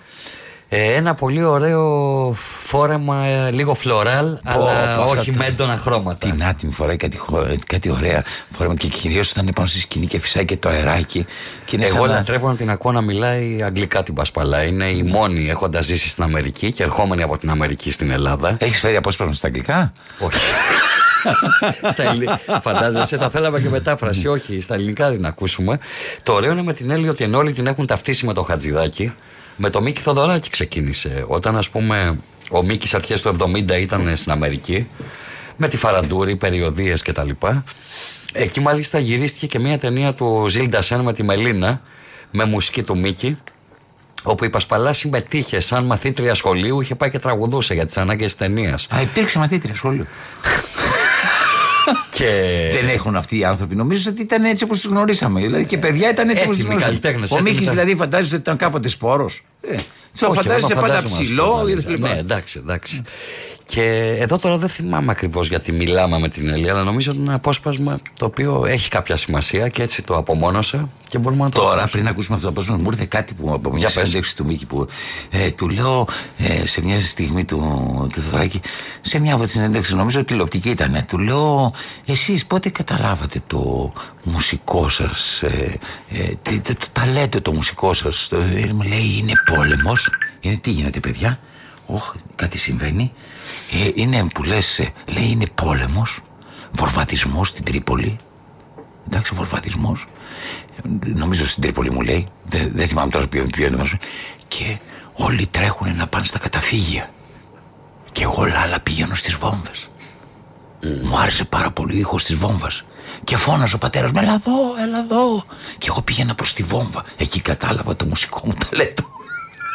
Ε, 0.70 0.94
ένα 0.94 1.14
πολύ 1.14 1.44
ωραίο 1.44 2.34
φόρεμα, 2.64 3.26
ε, 3.26 3.52
λίγο 3.52 3.74
φλωράλ, 3.74 4.26
αλλά 4.44 4.56
πω, 4.56 4.66
αυτά 4.68 5.06
όχι 5.06 5.32
τα- 5.32 5.38
με 5.38 5.46
έντονα 5.46 5.78
χρώματα. 5.78 6.30
Την 6.30 6.44
άτιμη 6.44 6.72
φοράει 6.72 6.96
κάτι, 6.98 7.18
χω- 7.18 7.46
κάτι 7.68 7.90
ωραία 7.92 8.24
φόρμα 8.50 8.74
και 8.74 8.88
κυρίως 8.88 9.32
όταν 9.32 9.50
πάνω 9.56 9.68
στη 9.68 9.80
σκηνή 9.80 10.06
και 10.06 10.20
φυσάει 10.20 10.46
και 10.46 10.58
το 10.58 10.70
αεράκι. 10.70 11.26
Και 11.66 11.76
είναι 11.76 11.86
Εγώ 11.86 11.96
σαν 11.98 12.08
να- 12.10 12.14
λατρεύω 12.16 12.48
να 12.48 12.56
την 12.56 12.70
ακούω 12.70 12.92
να 12.92 13.02
μιλάει 13.02 13.58
αγγλικά 13.64 14.04
την 14.04 14.14
Πασπαλά. 14.14 14.64
Είναι 14.64 14.90
η 14.90 15.04
μόνη 15.04 15.50
έχοντας 15.50 15.86
ζήσει 15.86 16.10
στην 16.10 16.24
Αμερική 16.24 16.72
και 16.72 16.84
ερχόμενη 16.84 17.22
από 17.24 17.38
την 17.38 17.50
Αμερική 17.50 17.92
στην 17.92 18.12
Ελλάδα. 18.12 18.56
Έχεις 18.60 18.80
φέρει 18.80 18.96
απόσπασμα 18.96 19.34
στα 19.34 19.48
αγγλικά; 19.48 19.94
Όχι. 20.20 20.40
στα 21.92 22.04
ελληνικά. 22.04 22.40
Φαντάζεσαι, 22.62 23.18
θα 23.18 23.30
θέλαμε 23.30 23.62
και 23.62 23.70
μετάφραση. 23.70 24.28
Όχι, 24.28 24.62
στα 24.62 24.74
ελληνικά 24.74 25.12
την 25.12 25.26
ακούσουμε. 25.26 25.80
Το 26.24 26.34
ωραίο 26.34 26.52
είναι 26.52 26.64
με 26.64 26.74
την 26.74 26.90
Έλλη 26.90 27.10
ότι 27.10 27.24
ενώ 27.24 27.38
όλοι 27.38 27.52
την 27.52 27.68
έχουν 27.68 27.86
ταυτίσει 27.86 28.26
με 28.26 28.34
το 28.34 28.44
Χατζηδάκι, 28.44 29.14
με 29.56 29.70
το 29.70 29.82
Μίκη 29.82 30.02
Θοδωράκη 30.02 30.50
ξεκίνησε. 30.50 31.26
Όταν, 31.28 31.58
ας 31.58 31.70
πούμε, 31.70 32.20
ο 32.52 32.64
Μίκης 32.64 32.94
αρχές 32.94 33.22
του 33.22 33.36
70 33.40 33.80
ήταν 33.80 34.18
στην 34.18 34.32
Αμερική, 34.32 34.88
με 35.56 35.68
τη 35.68 35.78
Φαραντούρη, 35.78 36.36
περιοδίες 36.36 37.02
κτλ. 37.02 37.30
Εκεί 38.34 38.60
μάλιστα 38.60 39.00
γυρίστηκε 39.00 39.48
και 39.48 39.60
μια 39.60 39.78
ταινία 39.78 40.14
του 40.14 40.46
Ζήλντα 40.50 40.82
Σεν 40.82 41.00
με 41.00 41.14
τη 41.14 41.24
Μελίνα, 41.24 41.82
με 42.32 42.46
μουσική 42.46 42.84
του 42.84 42.98
Μίκη, 42.98 43.38
όπου 44.24 44.46
η 44.46 44.50
Πασπαλά 44.50 44.94
συμμετείχε 44.94 45.60
σαν 45.60 45.86
μαθήτρια 45.86 46.36
σχολείου, 46.36 46.82
είχε 46.82 46.96
πάει 46.96 47.10
και 47.10 47.20
τραγουδούσε 47.20 47.74
για 47.74 47.86
τις 47.86 47.98
ανάγκες 47.98 48.26
της 48.26 48.36
ταινίας. 48.36 48.88
Α, 48.96 49.02
υπήρξε 49.02 49.40
μαθήτρια 49.40 49.76
σχολείο. 49.76 50.06
Και... 52.10 52.30
Δεν 52.74 52.90
έχουν 52.90 53.16
αυτοί 53.16 53.38
οι 53.38 53.44
άνθρωποι. 53.44 53.76
Νομίζω 53.76 54.10
ότι 54.12 54.22
ήταν 54.22 54.44
έτσι 54.44 54.64
όπως 54.64 54.80
του 54.82 54.90
γνωρίσαμε. 54.90 55.42
Δηλαδή 55.42 55.66
και 55.66 55.78
παιδιά 55.78 56.10
ήταν 56.10 56.30
έτσι 56.30 56.44
όπως 56.44 56.56
του 56.56 56.62
Έτοιμοι 56.62 56.76
γνωρίσαμε. 56.80 57.00
καλλιτέχνες, 57.00 57.32
Ο 57.32 57.36
έτοιμοι 57.36 57.50
Μίκη 57.50 57.64
ήταν. 57.64 57.76
δηλαδή 57.76 57.96
φαντάζεσαι 57.96 58.34
ότι 58.34 58.44
ήταν 58.44 58.58
κάποτε 58.58 58.88
σπόρος. 58.88 59.44
Ε, 59.62 59.76
το 60.20 60.28
Όχι, 60.28 60.36
φαντάζεσαι 60.36 60.72
εγώ 60.72 60.82
πάντα 60.82 60.94
φαντάζομαι 60.94 61.24
ψηλό 61.24 61.44
αυτό, 61.44 61.70
ή 61.70 61.98
Ναι, 62.00 62.16
εντάξει, 62.18 62.60
εντάξει. 62.64 63.04
Και 63.70 64.16
εδώ 64.20 64.38
τώρα 64.38 64.58
δεν 64.58 64.70
θυμάμαι 64.70 65.12
ακριβώς 65.12 65.48
γιατί 65.48 65.72
μιλάμε 65.72 66.20
με 66.20 66.28
την 66.30 66.48
Ελία, 66.50 66.72
αλλά 66.74 66.84
νομίζω 66.84 67.10
ότι 67.12 67.20
είναι 67.20 67.28
ένα 67.28 67.38
απόσπασμα 67.38 68.00
το 68.20 68.26
οποίο 68.26 68.66
έχει 68.68 68.90
κάποια 68.90 69.16
σημασία 69.16 69.68
και 69.70 69.82
έτσι 69.82 70.02
το 70.04 70.16
απομόνωσα 70.18 70.90
και 71.10 71.18
μπορούμε 71.18 71.44
να 71.44 71.50
το 71.50 71.60
Τώρα, 71.60 71.70
ακούσουμε. 71.72 71.90
πριν 71.92 72.08
ακούσουμε 72.08 72.36
αυτό 72.36 72.48
το 72.48 72.54
απόσπασμα, 72.54 72.82
μου 72.84 72.90
ήρθε 72.92 73.06
κάτι 73.06 73.34
που 73.34 73.54
από 73.54 73.70
μια 73.70 73.78
Για 73.80 73.88
πες. 73.88 73.94
συνέντευξη 73.96 74.36
του 74.36 74.46
Μίκη 74.46 74.66
που 74.66 74.88
ε, 75.30 75.50
του 75.52 75.70
λέω 75.70 76.08
ε, 76.38 76.66
σε 76.66 76.82
μια 76.82 77.02
στιγμή 77.02 77.46
του, 77.46 77.58
του 78.14 78.22
Θεοδωράκη, 78.22 78.62
σε 79.02 79.20
μια 79.20 79.34
από 79.34 79.44
τις 79.44 79.52
συνέντευξεις, 79.52 79.94
νομίζω 79.94 80.18
ότι 80.20 80.28
τηλεοπτική 80.28 80.70
ήταν, 80.70 81.06
του 81.08 81.18
λέω, 81.18 81.74
εσείς 82.06 82.46
πότε 82.46 82.70
καταλάβατε 82.70 83.42
το 83.48 83.94
μουσικό 84.24 84.90
σας, 84.90 85.42
ε, 85.44 85.78
ε, 86.12 86.24
τι- 86.42 86.60
το, 86.60 86.74
το 86.76 86.86
ταλέντο 86.92 87.42
το 87.42 87.54
μουσικό 87.54 87.94
σας. 87.94 88.30
Ε, 88.32 88.70
μου 88.74 88.82
λέει, 88.82 89.18
είναι 89.20 89.32
πόλεμος. 89.56 90.10
Είναι 90.40 90.58
τι 90.58 90.70
γίνεται, 90.72 91.00
παιδιά; 91.00 91.40
Όχ, 91.88 92.14
κάτι 92.36 92.58
συμβαίνει. 92.58 93.14
Ε, 93.72 93.92
είναι 93.96 94.28
που 94.34 94.44
λες, 94.44 94.82
λέει, 95.06 95.30
είναι 95.30 95.46
πόλεμος, 95.56 96.20
βορβατισμός 96.72 97.48
στην 97.48 97.64
Τρίπολη. 97.64 98.18
Εντάξει, 99.08 99.34
βορβατισμός. 99.36 100.08
Νομίζω 101.14 101.48
στην 101.48 101.62
Τρίπολη 101.64 101.92
μου 101.92 102.02
λέει. 102.02 102.28
Δεν, 102.46 102.72
δεν 102.76 102.88
θυμάμαι 102.88 103.10
τώρα 103.12 103.28
ποιο, 103.28 103.44
ποιο 103.52 103.68
είναι. 103.68 103.78
το- 103.78 103.88
Και 104.48 104.78
όλοι 105.14 105.46
τρέχουν 105.48 105.96
να 105.96 106.08
πάνε 106.08 106.26
στα 106.26 106.40
καταφύγια. 106.40 107.10
Και 108.12 108.24
εγώ 108.24 108.48
άλλα 108.64 108.80
πηγαίνω 108.80 109.16
στις 109.16 109.34
βόμβες. 109.36 109.90
Μου 111.04 111.18
άρεσε 111.20 111.44
πάρα 111.46 111.72
πολύ 111.72 111.96
ο 111.96 111.98
ήχος 112.00 112.24
της 112.24 112.36
βόμβας. 112.36 112.84
Και 113.24 113.38
φώναζε 113.38 113.76
ο 113.76 113.78
πατέρας 113.78 114.12
μου, 114.12 114.20
έλα 114.22 114.34
εδώ, 114.34 114.54
έλα 114.84 115.00
εδώ. 115.00 115.44
Και 115.78 115.88
εγώ 115.90 116.02
πήγαινα 116.02 116.36
προς 116.36 116.54
τη 116.54 116.64
βόμβα. 116.64 117.04
Εκεί 117.18 117.42
κατάλαβα 117.42 117.96
το 117.96 118.06
μουσικό 118.06 118.42
μου 118.44 118.54
ταλέντο. 118.54 119.04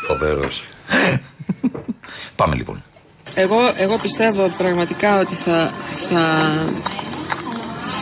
Φοβερός. 0.09 0.63
Πάμε 2.37 2.55
λοιπόν. 2.55 2.83
Εγώ, 3.35 3.59
εγώ 3.77 3.97
πιστεύω 3.99 4.49
πραγματικά 4.59 5.19
ότι 5.19 5.35
θα, 5.35 5.71
θα, 6.11 6.49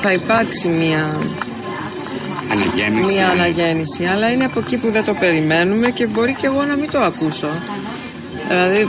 θα 0.03 0.13
υπάρξει 0.13 0.69
μια, 0.69 1.19
Αναγέννηση. 2.51 3.13
μια 3.13 3.29
αναγέννηση, 3.29 4.05
αλλά 4.05 4.31
είναι 4.33 4.45
από 4.45 4.59
εκεί 4.61 4.77
που 4.77 4.91
δεν 4.91 5.05
το 5.05 5.15
περιμένουμε 5.15 5.91
και 5.91 6.07
μπορεί 6.07 6.35
και 6.35 6.47
εγώ 6.47 6.63
να 6.65 6.77
μην 6.77 6.91
το 6.91 6.99
ακούσω. 6.99 7.49
Δηλαδή, 8.49 8.89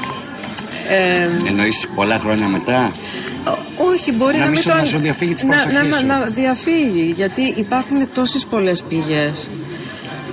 ε, 0.90 1.28
Εννοείς 1.48 1.88
πολλά 1.96 2.20
χρόνια 2.20 2.48
μετά; 2.48 2.92
όχι, 3.78 4.12
μπορεί 4.12 4.38
Να 4.38 4.44
να, 4.44 4.44
μην 4.50 4.52
μην 4.54 4.62
σου- 4.62 4.70
το... 4.70 4.76
να 4.78 4.86
σου 4.86 5.00
διαφύγει 5.00 5.34
της 5.34 5.44
να, 5.44 5.50
προσοχής 5.50 5.90
να, 5.90 5.98
σου. 5.98 6.06
να 6.06 6.20
διαφύγει, 6.20 7.14
γιατί 7.16 7.42
υπάρχουν 7.42 8.08
τόσες 8.14 8.46
πολλές 8.46 8.82
πηγές. 8.82 9.50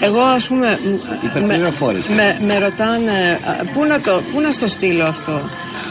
Εγώ 0.00 0.20
ας 0.20 0.46
πούμε 0.48 0.78
μ- 0.84 1.24
Υπερπληροφόρηση. 1.24 2.12
με, 2.12 2.38
με 2.46 2.58
ρωτάνε 2.58 3.38
α, 3.44 3.64
πού 3.74 3.84
να, 3.84 4.00
το, 4.00 4.22
πού 4.32 4.40
να 4.40 4.50
στο 4.50 4.66
στείλω 4.66 5.04
αυτό; 5.04 5.40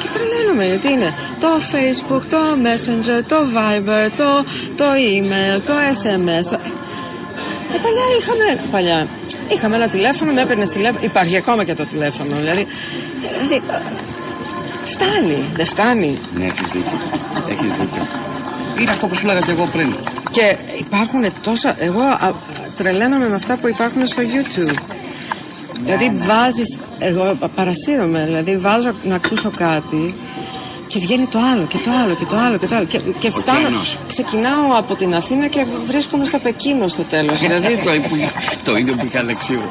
Και 0.01 0.07
τρελαίνομαι 0.13 0.65
γιατί 0.65 0.91
είναι 0.91 1.13
το 1.39 1.47
facebook, 1.71 2.21
το 2.29 2.37
messenger, 2.63 3.23
το 3.27 3.35
viber, 3.55 4.09
το, 4.17 4.43
το 4.75 4.85
email, 4.85 5.61
το 5.65 5.73
sms 5.73 6.43
το... 6.49 6.59
Ε, 7.73 7.77
παλιά 7.83 8.03
είχαμε, 8.19 8.61
παλιά, 8.71 9.07
είχαμε 9.51 9.75
ένα 9.75 9.87
τηλέφωνο, 9.87 10.31
με 10.33 10.41
έπαιρνες 10.41 10.69
τηλέφωνο, 10.69 10.99
υπάρχει 11.05 11.37
ακόμα 11.37 11.63
και 11.63 11.73
το 11.75 11.85
τηλέφωνο 11.85 12.35
δηλαδή, 12.35 12.67
δηλαδή 13.39 13.63
φτάνει, 14.85 15.37
δεν 15.53 15.65
φτάνει 15.65 16.19
Ναι, 16.35 16.45
έχεις 16.45 16.67
δίκιο. 16.73 16.97
Έχεις 17.49 17.75
δίκιο. 17.75 18.07
Είναι 18.79 18.91
αυτό 18.91 19.07
που 19.07 19.15
σου 19.15 19.21
έλεγα 19.25 19.39
και 19.45 19.51
εγώ 19.51 19.65
πριν. 19.73 19.95
Και 20.31 20.55
υπάρχουν 20.79 21.25
τόσα. 21.43 21.75
Εγώ 21.79 22.01
α, 22.01 22.31
τρελαίνομαι 22.77 23.29
με 23.29 23.35
αυτά 23.35 23.57
που 23.57 23.67
υπάρχουν 23.67 24.07
στο 24.07 24.21
YouTube. 24.33 24.75
Δηλαδή 25.83 26.11
βάζεις, 26.27 26.77
εγώ 26.99 27.37
παρασύρωμαι, 27.55 28.23
δηλαδή 28.25 28.57
βάζω 28.57 28.91
να 29.03 29.15
ακούσω 29.15 29.49
κάτι 29.57 30.15
και 30.87 30.99
βγαίνει 30.99 31.25
το 31.25 31.39
άλλο 31.53 31.65
και 31.65 31.77
το 31.77 31.91
άλλο 32.03 32.15
και 32.15 32.25
το 32.25 32.37
άλλο 32.37 32.57
και 32.57 32.65
το 32.65 32.75
άλλο 32.75 32.85
και, 32.85 32.97
και 33.19 33.29
φτάνω, 33.29 33.57
Ωκεανός. 33.59 33.97
ξεκινάω 34.07 34.77
από 34.77 34.95
την 34.95 35.15
Αθήνα 35.15 35.47
και 35.47 35.65
βρίσκομαι 35.87 36.25
στο 36.25 36.39
Πεκίνο 36.39 36.87
στο 36.87 37.01
τέλος 37.03 37.39
δηλαδή 37.39 37.75
το, 37.83 37.91
που- 38.09 38.17
το 38.63 38.75
ίδιο 38.77 38.93
που 38.95 39.05
είχε 39.05 39.17
Αλεξίου. 39.17 39.61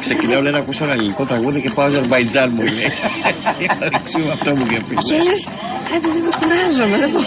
Ξεκινάω 0.00 0.40
λέει 0.40 0.52
να 0.52 0.58
ακούσω 0.58 0.84
ένα 0.84 0.92
ελληνικό 0.92 1.24
τραγούδι 1.24 1.60
και 1.60 1.70
πάω 1.70 1.86
Αζερβαϊτζάν 1.86 2.52
μου 2.54 2.62
λέει. 2.62 2.92
Έτσι, 3.30 3.70
Αλεξίου 3.82 4.32
αυτό 4.32 4.50
μου 4.50 4.62
και 4.62 4.68
διαπίστωσε. 4.68 5.22
λες, 5.22 5.48
«Ρε 5.92 5.98
παιδί 5.98 6.18
μου 6.24 6.30
κουράζομαι, 6.40 6.98
δεν 6.98 7.10
μπορώ. 7.10 7.24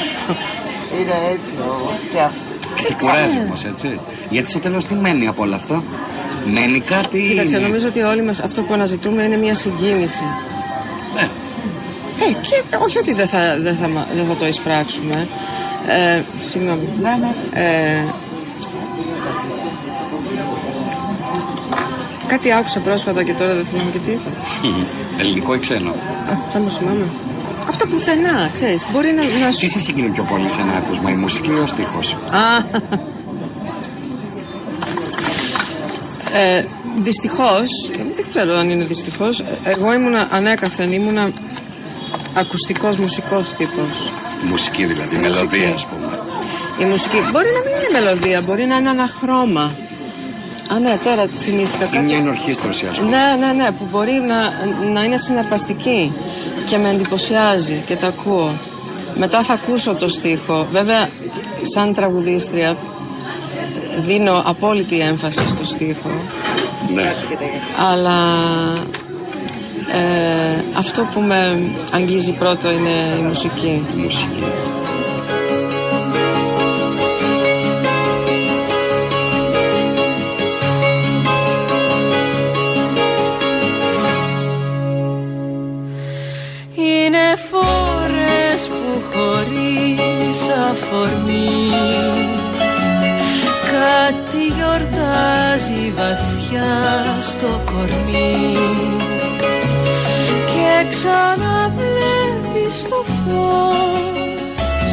Είναι 1.00 1.16
έτσι 1.32 1.54
όμως 1.70 2.00
και 2.12 2.20
αυτό. 2.20 2.40
Ξεκουράζει 2.76 3.38
όμως, 3.46 3.64
έτσι. 3.66 4.00
Γιατί 4.30 4.50
στο 4.50 4.60
τέλος 4.60 4.86
τι 4.86 4.94
μένει 4.96 5.28
από 5.28 5.42
όλο 5.44 5.56
αυτό; 5.56 5.84
Μένει 6.46 6.80
κάτι. 6.80 7.28
Κοίταξε, 7.30 7.56
είναι- 7.56 7.66
νομίζω 7.68 7.88
ότι 7.88 8.00
όλοι 8.02 8.24
μας 8.24 8.40
αυτό 8.40 8.62
που 8.62 8.74
αναζητούμε 8.74 9.24
είναι 9.24 9.38
μια 9.38 9.54
συγκίνηση. 9.56 10.24
Ναι. 11.16 11.22
Ε, 11.22 12.32
και 12.42 12.76
όχι 12.86 12.98
ότι 12.98 13.14
δεν 13.14 13.28
θα, 13.28 13.58
δεν 13.60 13.76
θα, 13.76 13.88
μα- 13.88 14.08
δεν 14.16 14.26
θα 14.26 14.36
το 14.36 14.48
εισπράξουμε. 14.48 15.28
Ε, 15.88 16.22
συγγνώμη. 16.38 16.88
Ε, 17.54 18.04
κάτι 22.28 22.52
άκουσα 22.52 22.80
πρόσφατα 22.80 23.24
και 23.24 23.34
τώρα 23.34 23.54
δεν 23.54 23.66
θυμάμαι 23.66 23.92
και 23.92 23.98
τι 23.98 24.12
είπα. 24.12 24.30
Ελληνικό 25.20 25.54
ή 25.56 25.60
ξένο. 25.60 25.90
Α, 25.90 26.34
θα 26.52 26.60
μου 26.60 26.72
θυμάμαι. 26.72 27.06
Αυτό 27.70 27.88
πουθενά, 27.88 28.50
ξέρεις, 28.54 28.88
μπορεί 28.92 29.12
να, 29.12 29.46
να 29.46 29.52
σου... 29.52 29.60
Τι 29.60 29.68
σε 29.68 29.80
συγκινεί 29.80 30.10
πιο 30.10 30.24
πολύ 30.24 30.50
σε 30.50 30.62
ένα 30.62 30.74
άκουσμα, 30.78 31.10
η 31.10 31.14
μουσική 31.16 31.50
ή 31.50 31.60
ο 31.60 31.68
στίχος; 31.68 32.14
Α, 32.32 32.58
ε, 36.40 36.66
δυστυχώς, 37.02 37.70
δεν 38.16 38.26
ξέρω 38.30 38.58
αν 38.58 38.70
είναι 38.70 38.84
δυστυχώς, 38.84 39.40
ε, 39.40 39.46
εγώ 39.64 39.94
ήμουνα 39.94 40.28
ανέκαθεν, 40.32 40.92
ήμουνα 40.92 41.32
ακουστικός 42.34 42.98
μουσικός 42.98 43.54
τύπος. 43.54 44.14
Μουσική 44.50 44.86
δηλαδή, 44.86 45.16
Μουσική. 45.16 45.22
μελωδία 45.22 45.74
ας 45.74 45.86
πούμε. 45.86 46.20
Η 46.80 46.86
μουσική 46.86 47.18
μπορεί 47.32 47.48
να 47.48 47.60
μην 47.70 47.74
είναι 47.90 48.00
μελωδία, 48.00 48.42
μπορεί 48.42 48.66
να 48.66 48.76
είναι 48.76 48.90
ένα 48.90 49.08
χρώμα. 49.08 49.76
Α, 50.74 50.80
ναι, 50.80 50.98
τώρα 51.04 51.26
θυμήθηκα 51.36 51.86
Ή 51.86 51.88
κάτι. 51.88 52.04
μια 52.04 52.18
ενορχίστρωση 52.18 52.86
ας 52.92 52.98
πούμε. 52.98 53.10
Ναι, 53.10 53.46
ναι, 53.46 53.54
ναι, 53.54 53.72
που 53.72 53.88
μπορεί 53.92 54.12
να, 54.12 54.38
να 54.92 55.04
είναι 55.04 55.18
συναρπαστική 55.18 56.12
και 56.66 56.78
με 56.78 56.90
εντυπωσιάζει 56.90 57.84
και 57.88 57.96
τα 57.96 58.08
ακούω. 58.08 58.52
Μετά 59.16 59.44
θα 59.44 59.54
ακούσω 59.54 59.94
το 59.96 60.08
στίχο. 60.08 60.68
Βέβαια, 60.72 61.10
σαν 61.62 61.94
τραγουδίστρια 61.94 62.78
δίνω 64.00 64.42
απόλυτη 64.46 65.00
έμφαση 65.00 65.48
στο 65.48 65.66
στίχο. 65.66 66.10
Ναι. 66.94 67.14
Αλλά 67.92 68.18
ε, 69.94 70.64
αυτό 70.78 71.08
που 71.14 71.20
με 71.22 71.60
αγγίζει 71.92 72.32
πρώτο 72.32 72.72
είναι 72.72 73.18
η 73.20 73.22
μουσική. 73.22 73.86
Η 73.98 74.02
μουσική. 74.02 74.44
Στο 97.46 97.62
κορμί. 97.72 98.58
Και 100.52 100.72
ξαναβλέπεις 100.90 102.78
το 102.90 103.00
φως 103.18 104.90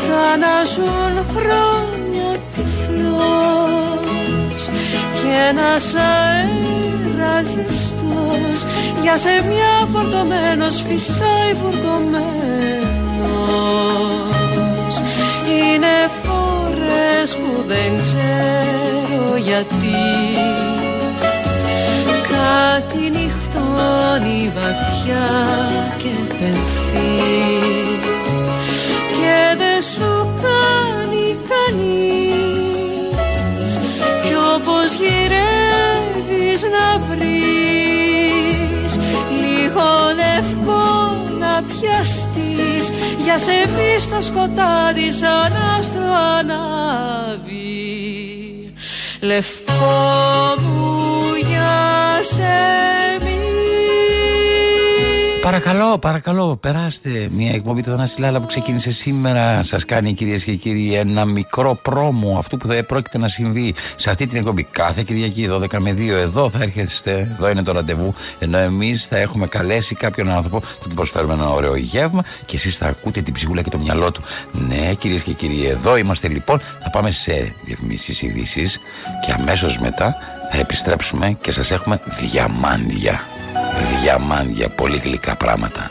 Σαν 0.00 0.34
να 0.40 0.56
ζουν 0.74 1.14
χρόνια 1.34 2.30
τυφλός 2.54 3.02
Και 5.14 5.30
ένας 5.48 5.84
αέρας 5.94 7.46
ζεστός 7.46 8.58
Για 9.02 9.16
σε 9.16 9.34
μια 9.48 9.74
φορτωμένος 9.92 10.84
φυσάει 10.88 11.52
φορτωμένος. 11.62 12.54
Είναι 15.46 15.96
φορές 16.22 17.28
που 17.36 17.50
δεν 17.66 17.90
ξέρω 17.98 19.36
γιατί 19.36 19.98
Κάτι 22.30 23.02
νυχτώνει 23.10 24.52
βαθιά 24.54 25.28
και 25.98 26.12
πενθεί 26.28 27.16
Και 29.16 29.38
δεν 29.56 29.82
σου 29.82 30.28
κάνει 30.42 31.36
κανείς 31.50 32.10
Κι 34.22 34.34
όπως 34.54 34.92
γυρεύεις 34.92 36.62
να 36.62 36.98
βρεις. 36.98 38.92
Λίγο 39.40 39.88
λευκό 40.14 40.86
να 41.38 41.62
πιαστείς 41.62 42.84
Για 43.24 43.38
σε 43.38 43.52
μη 43.52 43.98
στο 43.98 44.22
σκοτάδι 44.22 45.12
σαν 45.12 45.52
άστρο 45.78 46.12
ανάβει 46.38 47.29
Παρακαλώ, 55.50 55.98
παρακαλώ, 55.98 56.56
περάστε. 56.56 57.28
Μια 57.32 57.52
εκπομπή 57.52 57.82
του 57.82 57.90
Θανάση 57.90 58.20
Λάλα 58.20 58.40
που 58.40 58.46
ξεκίνησε 58.46 58.92
σήμερα. 58.92 59.62
Σας 59.62 59.84
κάνει 59.84 60.12
κυρίες 60.12 60.44
και 60.44 60.54
κύριοι 60.54 60.94
ένα 60.94 61.24
μικρό 61.24 61.78
πρόμο 61.82 62.38
αυτού 62.38 62.56
που 62.56 62.66
θα 62.66 62.84
πρόκειται 62.84 63.18
να 63.18 63.28
συμβεί 63.28 63.74
σε 63.96 64.10
αυτή 64.10 64.26
την 64.26 64.36
εκπομπή. 64.38 64.64
Κάθε 64.64 65.02
Κυριακή 65.02 65.48
12 65.52 65.78
με 65.78 65.92
2 65.92 66.08
εδώ 66.08 66.50
θα 66.50 66.58
έρχεστε. 66.62 67.34
Εδώ 67.36 67.48
είναι 67.48 67.62
το 67.62 67.72
ραντεβού. 67.72 68.14
Ενώ 68.38 68.58
εμείς 68.58 69.04
θα 69.04 69.16
έχουμε 69.16 69.46
καλέσει 69.46 69.94
κάποιον 69.94 70.30
άνθρωπο, 70.30 70.60
θα 70.60 70.88
του 70.88 70.94
προσφέρουμε 70.94 71.32
ένα 71.32 71.48
ωραίο 71.48 71.76
γεύμα 71.76 72.24
και 72.46 72.56
εσείς 72.56 72.76
θα 72.76 72.86
ακούτε 72.86 73.20
την 73.20 73.34
ψυχούλα 73.34 73.62
και 73.62 73.70
το 73.70 73.78
μυαλό 73.78 74.12
του. 74.12 74.22
Ναι, 74.52 74.94
κυρίες 74.98 75.22
και 75.22 75.32
κύριοι, 75.32 75.66
εδώ 75.66 75.96
είμαστε 75.96 76.28
λοιπόν. 76.28 76.60
Θα 76.60 76.90
πάμε 76.90 77.10
σε 77.10 77.54
διαφημίσεις 77.64 78.22
ειδήσεις 78.22 78.80
και 79.26 79.32
αμέσως 79.32 79.78
μετά 79.78 80.16
θα 80.50 80.58
επιστρέψουμε 80.58 81.36
και 81.40 81.52
σας 81.52 81.70
έχουμε 81.70 82.00
διαμάντια. 82.06 83.20
Διαμάντια, 84.02 84.68
πολύ 84.68 84.96
γλυκά 84.96 85.36
πράγματα. 85.36 85.90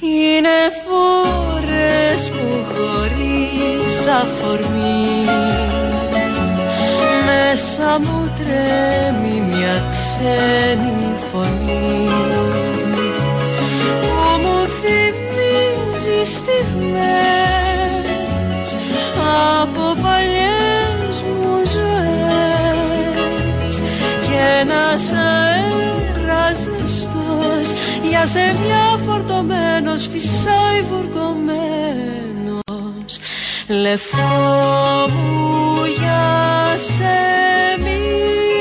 Είναι 0.00 0.58
φορές 0.84 2.30
που 2.30 2.64
χωρίς 2.72 4.06
αφορμή 4.06 5.24
Μέσα 7.24 7.98
μου 7.98 8.30
τρέμει 8.36 9.40
μια 9.40 9.82
ξένη 9.90 11.16
φωνή 11.32 12.39
θυμίζει 16.20 16.34
στιγμές 16.34 18.08
Από 19.60 20.00
παλιές 20.02 21.22
μου 21.22 21.52
ζωές. 21.72 22.54
Και 24.22 24.38
ένας 24.60 25.02
αέρας 25.12 26.58
ζεστός 26.58 27.68
Για 28.10 28.24
ζεμιά 28.24 28.86
φορτωμένος 29.06 30.08
φυσάει 30.12 30.80
βουρκωμένος. 30.90 31.42
Λευκό 33.68 34.18
μου 35.08 35.84
για 35.98 36.76
σε 36.76 37.16
μη 37.82 37.96
μη 37.98 38.59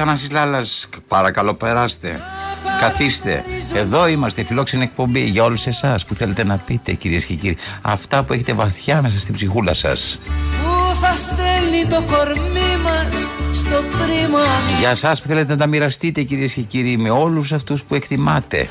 Θανάσης 0.00 0.30
Λάλλας, 0.30 0.88
παρακαλώ 1.08 1.54
περάστε. 1.54 2.20
Καθίστε. 2.80 3.44
Εδώ 3.74 4.06
είμαστε, 4.06 4.44
φιλόξενη 4.44 4.82
εκπομπή 4.82 5.20
για 5.20 5.44
όλους 5.44 5.66
εσάς 5.66 6.04
που 6.04 6.14
θέλετε 6.14 6.44
να 6.44 6.56
πείτε, 6.56 6.92
κυρίες 6.92 7.24
και 7.24 7.34
κύριοι, 7.34 7.56
αυτά 7.82 8.22
που 8.22 8.32
έχετε 8.32 8.52
βαθιά 8.52 9.02
μέσα 9.02 9.18
στην 9.18 9.34
ψυχούλα 9.34 9.74
σας. 9.74 10.18
Που 10.62 10.94
θα 11.00 11.14
στέλνει 11.16 11.86
το 11.86 12.02
κορμί 12.12 12.76
μας 12.82 13.14
στο 13.54 13.82
πρίμα 13.98 14.40
Για 14.80 14.90
εσάς 14.90 15.20
που 15.20 15.28
θέλετε 15.28 15.52
να 15.52 15.58
τα 15.58 15.66
μοιραστείτε, 15.66 16.22
κυρίες 16.22 16.52
και 16.52 16.62
κύριοι, 16.62 16.96
με 16.96 17.10
όλους 17.10 17.52
αυτούς 17.52 17.82
που 17.84 17.94
εκτιμάτε. 17.94 18.68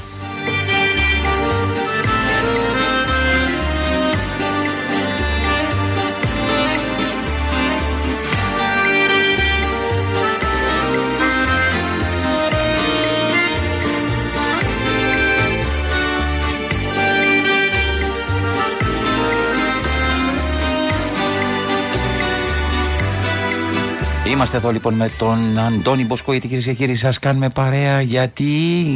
Είμαστε 24.37 24.57
εδώ 24.57 24.71
λοιπόν 24.71 24.93
με 24.93 25.11
τον 25.17 25.59
Αντώνη 25.59 26.05
Μποσκοίτη, 26.05 26.47
κυρίες 26.47 26.65
και 26.65 26.73
κύριοι. 26.73 26.95
Σας 26.95 27.19
κάνουμε 27.19 27.49
παρέα 27.49 28.01
γιατί 28.01 28.43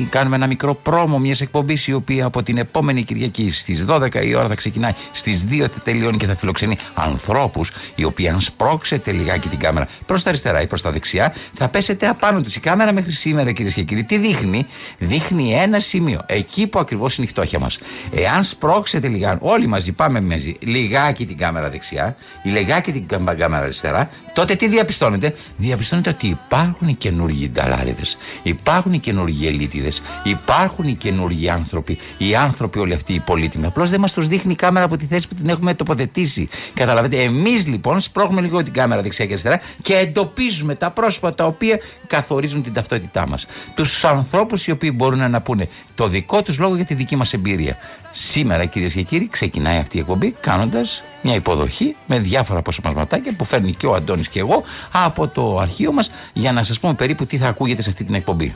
κάνουμε 0.09 0.35
ένα 0.35 0.47
μικρό 0.47 0.75
πρόμο 0.75 1.19
μιας 1.19 1.41
εκπομπής 1.41 1.87
η 1.87 1.93
οποία 1.93 2.25
από 2.25 2.43
την 2.43 2.57
επόμενη 2.57 3.03
Κυριακή 3.03 3.51
στις 3.51 3.85
12 3.89 4.15
η 4.25 4.35
ώρα 4.35 4.47
θα 4.47 4.55
ξεκινάει, 4.55 4.91
στις 5.11 5.45
2 5.49 5.59
θα 5.59 5.79
τελειώνει 5.83 6.17
και 6.17 6.25
θα 6.25 6.35
φιλοξενεί 6.35 6.77
ανθρώπους 6.93 7.71
οι 7.95 8.03
οποίοι, 8.03 8.27
αν 8.27 8.41
σπρώξετε 8.41 9.11
λιγάκι 9.11 9.47
την 9.47 9.59
κάμερα 9.59 9.87
προς 10.05 10.23
τα 10.23 10.29
αριστερά 10.29 10.61
ή 10.61 10.67
προς 10.67 10.81
τα 10.81 10.91
δεξιά, 10.91 11.33
θα 11.53 11.69
πέσετε 11.69 12.07
απάνω 12.07 12.41
τους. 12.41 12.55
Η 12.55 12.59
κάμερα 12.59 12.91
μέχρι 12.91 13.11
σήμερα, 13.11 13.51
κυρίες 13.51 13.73
και 13.73 13.83
κύριοι, 13.83 14.03
τι 14.03 14.17
δείχνει, 14.17 14.65
δείχνει 14.97 15.53
ένα 15.53 15.79
σημείο. 15.79 16.21
Εκεί 16.25 16.67
που 16.67 16.79
ακριβώς 16.79 17.17
είναι 17.17 17.25
η 17.25 17.29
φτώχεια 17.29 17.59
μας. 17.59 17.79
Εάν 18.15 18.43
σπρώξετε 18.43 19.07
λιγάκι, 19.07 19.39
όλοι 19.41 19.67
μαζί 19.67 19.91
πάμε 19.91 20.21
μαζί, 20.21 20.55
λιγάκι 20.59 21.25
την 21.25 21.37
κάμερα 21.37 21.69
δεξιά 21.69 22.15
ή 22.43 22.49
λιγάκι 22.49 22.91
την 22.91 23.07
κάμερα 23.07 23.57
αριστερά, 23.57 24.09
τότε 24.34 24.55
τι 24.55 24.67
διαπιστώνετε. 24.67 25.36
Διαπιστώνετε 25.57 26.09
ότι 26.09 26.27
υπάρχουν 26.27 26.88
οι 26.88 26.95
καινούργιοι 26.95 27.49
νταλάριδες, 27.49 28.17
υπάρχουν 28.43 28.93
οι 28.93 28.99
καινούργιοι 28.99 29.45
ελίτιδες, 29.47 30.01
υπάρχουν 30.23 30.88
οι 30.88 30.95
καινούργιοι 30.95 31.49
άνθρωποι, 31.49 31.97
οι 32.17 32.36
άνθρωποι 32.36 32.79
όλοι 32.79 32.93
αυτοί 32.93 33.13
οι 33.13 33.19
πολύτιμοι. 33.19 33.65
Απλώς 33.65 33.89
δεν 33.89 33.99
μας 33.99 34.13
τους 34.13 34.27
δείχνει 34.27 34.51
η 34.51 34.55
κάμερα 34.55 34.86
από 34.86 34.97
τη 34.97 35.05
θέση 35.05 35.27
που 35.27 35.36
την 35.36 35.49
έχουμε 35.49 35.73
τοποθετήσει. 35.73 36.49
Καταλαβαίνετε, 36.73 37.23
εμείς 37.23 37.67
λοιπόν 37.67 37.99
σπρώχνουμε 37.99 38.41
λίγο 38.41 38.63
την 38.63 38.73
κάμερα 38.73 39.01
δεξιά 39.01 39.25
και 39.25 39.32
αριστερά 39.32 39.61
και 39.82 39.93
εντοπίζουμε 39.93 40.75
τα 40.75 40.91
πρόσωπα 40.91 41.36
τα 41.36 41.45
οποία 41.45 41.79
καθορίζουν 42.07 42.63
την 42.63 42.73
ταυτότητά 42.73 43.27
μας. 43.27 43.45
Τους 43.75 44.05
ανθρώπους 44.05 44.67
οι 44.67 44.71
οποίοι 44.71 44.91
μπορούν 44.95 45.29
να 45.29 45.41
πούνε 45.41 45.69
το 45.95 46.07
δικό 46.07 46.41
τους 46.41 46.57
λόγο 46.57 46.75
για 46.75 46.86
τη 46.86 46.93
δική 46.93 47.15
μας 47.15 47.34
εμπειρία. 47.34 47.77
Σήμερα, 48.12 48.66
κυρίες 48.66 48.93
και 48.93 49.01
κύριοι, 49.01 49.28
ξεκινάει 49.28 49.78
αυτή 49.78 49.97
η 49.97 49.99
εκπομπή 49.99 50.32
κάνοντας 50.32 51.03
μια 51.22 51.36
υποδοχή 51.36 51.95
με 52.05 52.20
διάφορα 52.20 52.59
αποσπασματάκια 52.59 53.36
που 53.36 53.45
φέρνει 53.45 53.74
και 53.74 53.88
ο 53.88 53.93
Αντώνης 53.93 54.30
και 54.30 54.39
εγώ 54.39 54.64
από 54.91 55.28
το 55.28 55.57
αρχείο 55.57 55.91
μας 55.91 56.12
για 56.34 56.51
να 56.51 56.64
σας 56.64 56.80
πούμε 56.80 56.93
περίπου 56.93 57.26
τι 57.26 57.38
θα 57.38 57.47
ακούγεται 57.47 57.82
σε 57.82 57.89
αυτή 57.89 58.03
την 58.03 58.14
εκπομπή. 58.14 58.55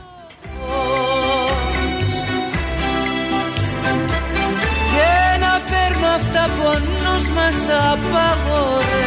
Και 4.92 5.38
να 5.40 5.60
παίρνω 5.70 6.06
αυτά 6.06 6.44
που 6.44 6.62
ο 6.66 6.78
νους 6.78 7.28
μας 7.28 7.56
απαγορεύει 7.92 9.05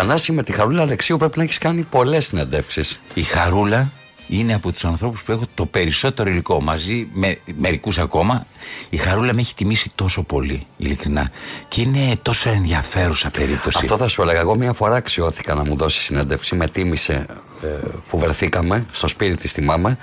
Θανάση 0.00 0.32
με 0.32 0.42
τη 0.42 0.52
Χαρούλα 0.52 0.82
Αλεξίου 0.82 1.16
πρέπει 1.16 1.38
να 1.38 1.44
έχεις 1.44 1.58
κάνει 1.58 1.82
πολλές 1.82 2.26
συνεντεύξεις. 2.26 3.00
Η 3.14 3.22
Χαρούλα 3.22 3.92
είναι 4.28 4.54
από 4.54 4.72
τους 4.72 4.84
ανθρώπους 4.84 5.22
που 5.22 5.32
έχω 5.32 5.44
το 5.54 5.66
περισσότερο 5.66 6.30
υλικό 6.30 6.60
μαζί 6.60 7.08
με 7.12 7.38
μερικούς 7.56 7.98
ακόμα. 7.98 8.46
Η 8.90 8.96
Χαρούλα 8.96 9.34
με 9.34 9.40
έχει 9.40 9.54
τιμήσει 9.54 9.90
τόσο 9.94 10.22
πολύ, 10.22 10.66
ειλικρινά. 10.76 11.30
Και 11.68 11.80
είναι 11.80 12.16
τόσο 12.22 12.50
ενδιαφέρουσα 12.50 13.30
περίπτωση. 13.30 13.78
Αυτό 13.82 13.96
θα 13.96 14.08
σου 14.08 14.22
έλεγα. 14.22 14.40
Εγώ 14.40 14.56
μια 14.56 14.72
φορά 14.72 14.96
αξιώθηκα 14.96 15.54
να 15.54 15.64
μου 15.64 15.76
δώσει 15.76 16.00
συνέντευξη. 16.00 16.56
Με 16.56 16.68
τίμησε 16.68 17.26
ε, 17.62 17.66
που 18.10 18.18
βρεθήκαμε 18.18 18.86
στο 18.92 19.08
σπίτι 19.08 19.34
τη, 19.34 19.48
θυμάμαι. 19.48 19.98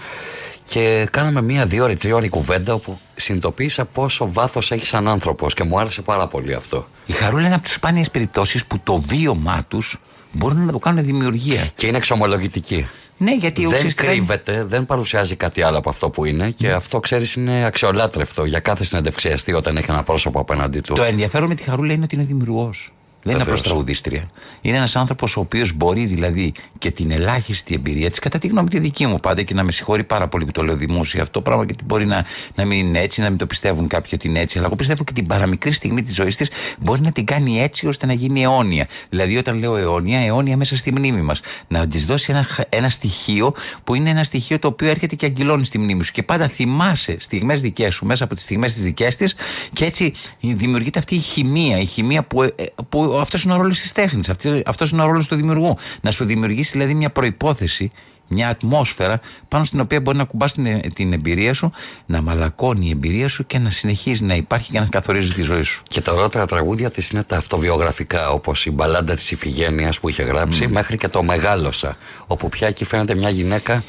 Και 0.70 1.08
κάναμε 1.12 1.42
μία, 1.42 1.66
δύο 1.66 1.84
ώρες, 1.84 2.00
τρία 2.00 2.16
ώρες 2.16 2.30
κουβέντα 2.30 2.74
όπου 2.74 3.00
συνειδητοποίησα 3.16 3.86
πόσο 3.86 4.32
βάθος 4.32 4.72
έχει 4.72 4.86
σαν 4.86 5.08
άνθρωπος 5.08 5.54
και 5.54 5.64
μου 5.64 5.80
άρεσε 5.80 6.02
πάρα 6.02 6.28
πολύ 6.28 6.54
αυτό. 6.54 6.88
Η 7.06 7.14
Χαρούλα 7.14 7.46
είναι 7.46 7.54
από 7.54 7.64
τις 7.64 7.74
σπάνιες 7.74 8.12
περιπτώσεις 8.12 8.66
που 8.66 8.80
το 8.80 8.98
βίωμά 8.98 9.66
τους 9.68 10.00
μπορούν 10.32 10.66
να 10.66 10.72
το 10.72 10.80
κάνουν 10.80 11.04
δημιουργία. 11.04 11.70
Και 11.76 11.88
είναι 11.88 11.98
εξομολογητική. 11.98 12.88
Ναι, 13.18 13.36
γιατί 13.36 13.62
δεν 13.62 13.74
ουσιαστικά. 13.74 14.08
κρύβεται, 14.08 14.64
δεν 14.64 14.86
παρουσιάζει 14.86 15.36
κάτι 15.36 15.62
άλλο 15.62 15.78
από 15.78 15.90
αυτό 15.90 16.10
που 16.10 16.26
είναι 16.26 16.50
και 16.50 16.72
αυτό 16.72 17.00
ξέρεις 17.00 17.34
είναι 17.34 17.66
αξιολάτρευτο 17.66 18.46
για 18.46 18.60
κάθε 18.60 18.84
συνεντευξιαστή 18.84 19.54
όταν 19.54 19.78
έχει 19.78 19.92
ένα 19.92 20.04
πρόσωπο 20.04 20.40
απέναντί 20.40 20.80
του. 20.80 20.94
Το 20.94 21.04
ενδιαφέρον 21.04 21.48
με 21.48 21.56
τη 21.56 21.64
Χαρούλα 21.64 21.94
είναι 21.94 22.04
ότι 22.04 22.16
είναι 22.16 22.24
δημιουργός. 22.24 22.92
Δεν 23.28 23.36
είναι 23.36 23.44
απλώ 23.44 23.56
Βεβαίως. 23.56 23.62
τραγουδίστρια. 23.62 24.30
Είναι 24.62 24.78
ένας 24.78 24.96
άνθρωπος 24.96 25.38
ο 25.38 25.40
οποίος 25.40 25.74
μπορεί 25.74 26.06
δηλαδή 26.06 26.54
και 26.78 26.92
την 26.92 27.12
ελάχιστη 27.12 27.74
εμπειρία 27.74 28.10
της, 28.10 28.20
κατά 28.20 28.38
τη 28.38 28.48
γνώμη 28.48 28.70
τη 28.70 28.80
δική 28.80 29.06
μου 29.06 29.20
πάντα 29.20 29.42
και 29.42 29.54
να 29.54 29.64
με 29.64 29.72
συγχωρεί 29.72 30.04
πάρα 30.04 30.28
πολύ 30.28 30.46
που 30.46 30.52
το 30.52 30.64
λέω 30.64 30.76
δημόσια 30.76 31.22
αυτό 31.22 31.42
πράγμα, 31.42 31.64
γιατί 31.64 31.84
μπορεί 31.84 32.06
να, 32.06 32.26
να 32.56 32.66
μην 32.66 32.88
είναι 32.88 33.00
έτσι, 33.00 33.22
να 33.22 33.30
μην 33.30 33.38
το 33.38 33.46
πιστεύουν 33.48 33.88
κάποιοι 33.88 34.12
ότι 34.14 34.28
είναι 34.28 34.40
έτσι. 34.40 34.58
Αλλά 34.58 34.68
εγώ 34.68 34.76
πιστεύω 34.76 35.04
και 35.04 35.14
την 35.14 35.28
παραμικρή 35.28 35.72
στιγμή 35.72 36.02
της 36.04 36.16
ζωής 36.16 36.36
της 36.36 36.50
μπορεί 36.80 37.02
να 37.02 37.12
την 37.12 37.26
κάνει 37.26 37.62
έτσι 37.62 37.88
ώστε 37.88 38.06
να 38.06 38.14
γίνει 38.14 38.42
αιώνια. 38.44 38.88
Δηλαδή, 39.10 39.38
όταν 39.38 39.58
λέω 39.60 39.76
αιώνια, 39.78 40.20
αιώνια 40.20 40.58
μέσα 40.58 40.78
στη 40.78 40.92
μνήμη 40.92 41.22
μας. 41.22 41.40
Να 41.68 41.88
της 41.88 42.06
δώσει 42.06 42.32
ένα, 42.32 42.44
χ- 42.44 42.60
ένα 42.70 42.90
στοιχείο 42.90 43.54
που 43.84 43.96
είναι 43.96 44.10
ένα 44.10 44.24
στοιχείο 44.24 44.60
το 44.60 44.68
οποίο 44.68 44.90
έρχεται 44.90 45.16
και 45.16 45.26
αγγυλώνει 45.26 45.66
στη 45.66 45.78
μνήμη 45.78 46.04
σου. 46.04 46.12
Και 46.12 46.24
πάντα 46.24 46.48
θυμάσαι 46.48 47.16
στιγμές 47.20 47.62
δικές 47.62 47.94
σου 47.94 48.06
μέσα 48.06 48.24
από 48.24 48.34
τις 48.34 48.44
στιγμές 48.44 48.74
τη 48.74 48.82
δικές 48.82 49.16
της 49.16 49.36
και 49.74 49.86
έτσι 49.86 50.14
δημιουργείται 50.42 51.00
αυτή 51.00 51.16
η 51.16 51.20
χημεία. 51.20 51.80
Η 51.80 51.86
χημεία 51.86 52.24
που, 52.24 52.44
ε, 52.44 52.52
που 52.90 53.17
αυτός 53.22 53.44
είναι 53.44 53.54
ο 53.54 53.58
ρόλος 53.58 53.80
της 53.80 53.92
τέχνης. 53.92 54.30
Αυτός 54.66 54.92
είναι 54.92 55.02
ο 55.02 55.06
ρόλος 55.06 55.28
του 55.28 55.36
δημιουργού. 55.36 55.78
Να 56.02 56.12
σου 56.12 56.26
δημιουργήσει 56.26 56.72
δηλαδή 56.72 56.94
μια 56.94 57.10
προπόθεση 57.10 57.92
μια 58.28 58.50
ατμόσφαιρα 58.50 59.20
πάνω 59.48 59.64
στην 59.64 59.80
οποία 59.80 60.02
μπορεί 60.02 60.18
να 60.18 60.24
κουμπάς 60.24 60.54
την, 60.54 60.94
την 60.94 61.14
εμπειρία 61.14 61.54
σου, 61.54 61.72
να 62.06 62.22
μαλακώνει 62.22 62.88
η 62.88 62.90
εμπειρία 62.90 63.28
σου 63.28 63.46
και 63.46 63.60
να 63.60 63.70
συνεχίζει 63.70 64.24
να 64.24 64.36
υπάρχει 64.36 64.72
και 64.72 64.80
να 64.80 64.86
καθορίζεις 64.86 65.34
τη 65.34 65.42
ζωή 65.42 65.62
σου. 65.62 65.84
Και 65.88 66.02
τα 66.02 66.12
ωραίτερα 66.12 66.46
τραγούδια 66.46 66.90
της 66.90 67.10
είναι 67.10 67.24
τα 67.24 67.38
αυτοβιογραφικά, 67.38 68.32
όπως 68.32 68.66
η 68.66 68.72
μπαλάντα 68.72 69.16
της 69.16 69.32
Ιφηγένειας 69.32 70.00
που 70.00 70.10
είχε 70.10 70.24
γράψει, 70.24 70.68
μέχρι 70.68 70.98
και 70.98 71.08
το 71.08 71.24
Μεγάλωσα. 71.24 71.98
Όπου 72.28 72.50
πια 72.50 72.68
εκεί 72.68 72.86
φαίνεται 72.86 73.16
μια 73.16 73.30
γυναίκα 73.30 73.84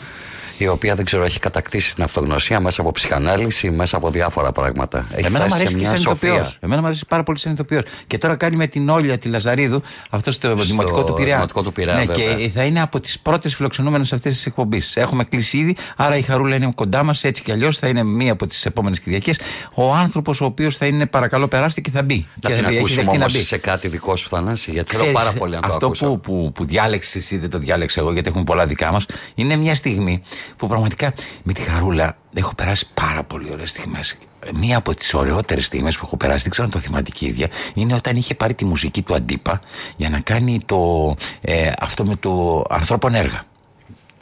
η 0.58 0.68
οποία 0.68 0.94
δεν 0.94 1.04
ξέρω, 1.04 1.24
έχει 1.24 1.38
κατακτήσει 1.38 1.94
την 1.94 2.02
αυτογνωσία 2.04 2.60
μέσα 2.60 2.80
από 2.80 2.90
ψυχανάλυση, 2.90 3.70
μέσα 3.70 3.96
από 3.96 4.10
διάφορα 4.10 4.52
πράγματα. 4.52 5.06
Έχει 5.12 5.26
Εμένα 5.26 5.44
μου 5.44 5.50
φτάσει 5.50 5.54
αρέσει 5.54 5.70
σε 5.72 5.78
και 5.78 5.80
μια 5.80 5.88
σαν 5.88 5.98
σοφία. 5.98 6.28
ηθοποιός. 6.28 6.58
Εμένα 6.60 6.80
μου 6.80 6.86
αρέσει 6.86 7.04
πάρα 7.08 7.22
πολύ 7.22 7.38
σαν 7.38 7.52
ηθοποιός. 7.52 7.82
Και 8.06 8.18
τώρα 8.18 8.36
κάνει 8.36 8.56
με 8.56 8.66
την 8.66 8.88
Όλια 8.88 9.18
τη 9.18 9.28
Λαζαρίδου, 9.28 9.82
αυτό 10.10 10.30
στο, 10.32 10.54
δημοτικό 10.54 11.04
του 11.04 11.12
Πειραιά. 11.12 11.34
Δημοτικό 11.34 11.62
του 11.62 11.72
Πειραιά, 11.72 11.96
ναι, 11.96 12.04
βέβαια. 12.04 12.34
και 12.34 12.50
θα 12.54 12.64
είναι 12.64 12.80
από 12.80 13.00
τις 13.00 13.18
πρώτες 13.18 13.54
φιλοξενούμενες 13.54 14.12
αυτή 14.12 14.28
της 14.28 14.46
εκπομπής. 14.46 14.96
Έχουμε 14.96 15.24
κλείσει 15.24 15.58
ήδη, 15.58 15.76
άρα 15.96 16.16
η 16.16 16.22
Χαρούλα 16.22 16.54
είναι 16.54 16.72
κοντά 16.74 17.02
μας, 17.02 17.24
έτσι 17.24 17.42
κι 17.42 17.52
αλλιώς 17.52 17.78
θα 17.78 17.88
είναι 17.88 18.02
μία 18.02 18.32
από 18.32 18.46
τις 18.46 18.66
επόμενες 18.66 19.00
Κυριακές. 19.00 19.40
Ο 19.74 19.94
άνθρωπος 19.94 20.40
ο 20.40 20.44
οποίος 20.44 20.76
θα 20.76 20.86
είναι 20.86 21.06
παρακαλώ 21.06 21.48
περάστε 21.48 21.80
και 21.80 21.90
θα 21.90 22.02
μπει. 22.02 22.26
Να 22.42 22.48
και 22.48 22.54
την 22.54 22.62
θα 22.64 22.68
μπει, 22.68 22.74
έχει 22.74 22.78
ακούσουμε 22.78 23.02
δεχτεί 23.02 23.18
να 23.18 23.24
όμως 23.24 23.36
μπει. 23.36 23.42
σε 23.42 23.56
κάτι 23.56 23.88
δικό 23.88 24.16
σου, 24.16 24.28
Θανάση, 24.28 24.70
γιατί 24.70 24.90
θέλω 24.90 25.02
Ξέρεις, 25.02 25.22
πάρα 25.24 25.38
πολύ 25.38 25.54
να 25.54 25.60
το 25.60 25.68
αυτό 25.72 25.86
ακούσω. 25.86 26.06
που, 26.06 26.20
που, 26.20 26.52
που 26.54 26.64
διάλεξες 26.64 27.14
εσύ, 27.14 27.36
δεν 27.38 27.50
το 27.50 27.58
διάλεξα 27.58 28.00
εγώ, 28.00 28.12
γιατί 28.12 28.28
έχουμε 28.28 28.44
πολλά 28.44 28.66
δικά 28.66 28.92
μας, 28.92 29.06
είναι 29.34 29.56
μια 29.56 29.74
στιγμή 29.74 30.22
που 30.56 30.66
πραγματικά 30.66 31.14
με 31.42 31.52
τη 31.52 31.60
Χαρούλα 31.60 32.16
έχω 32.34 32.54
περάσει 32.54 32.86
πάρα 32.94 33.24
πολύ 33.24 33.50
ωραίες 33.52 33.70
στιγμές. 33.70 34.16
Μία 34.54 34.76
από 34.76 34.94
τις 34.94 35.14
ωραιότερες 35.14 35.64
στιγμές 35.66 35.96
που 35.98 36.02
έχω 36.06 36.16
περάσει, 36.16 36.42
δεν 36.42 36.50
ξέρω 36.50 36.66
αν 36.66 36.72
το 36.72 36.78
θυμάται 36.78 37.10
και 37.10 37.24
η 37.24 37.28
ίδια, 37.28 37.48
είναι 37.74 37.94
όταν 37.94 38.16
είχε 38.16 38.34
πάρει 38.34 38.54
τη 38.54 38.64
μουσική 38.64 39.02
του 39.02 39.14
Αντίπα 39.14 39.60
για 39.96 40.08
να 40.08 40.20
κάνει 40.20 40.60
το, 40.66 41.14
ε, 41.40 41.72
αυτό 41.78 42.04
με 42.04 42.16
το 42.16 42.64
ανθρώπων 42.70 43.14
έργα. 43.14 43.42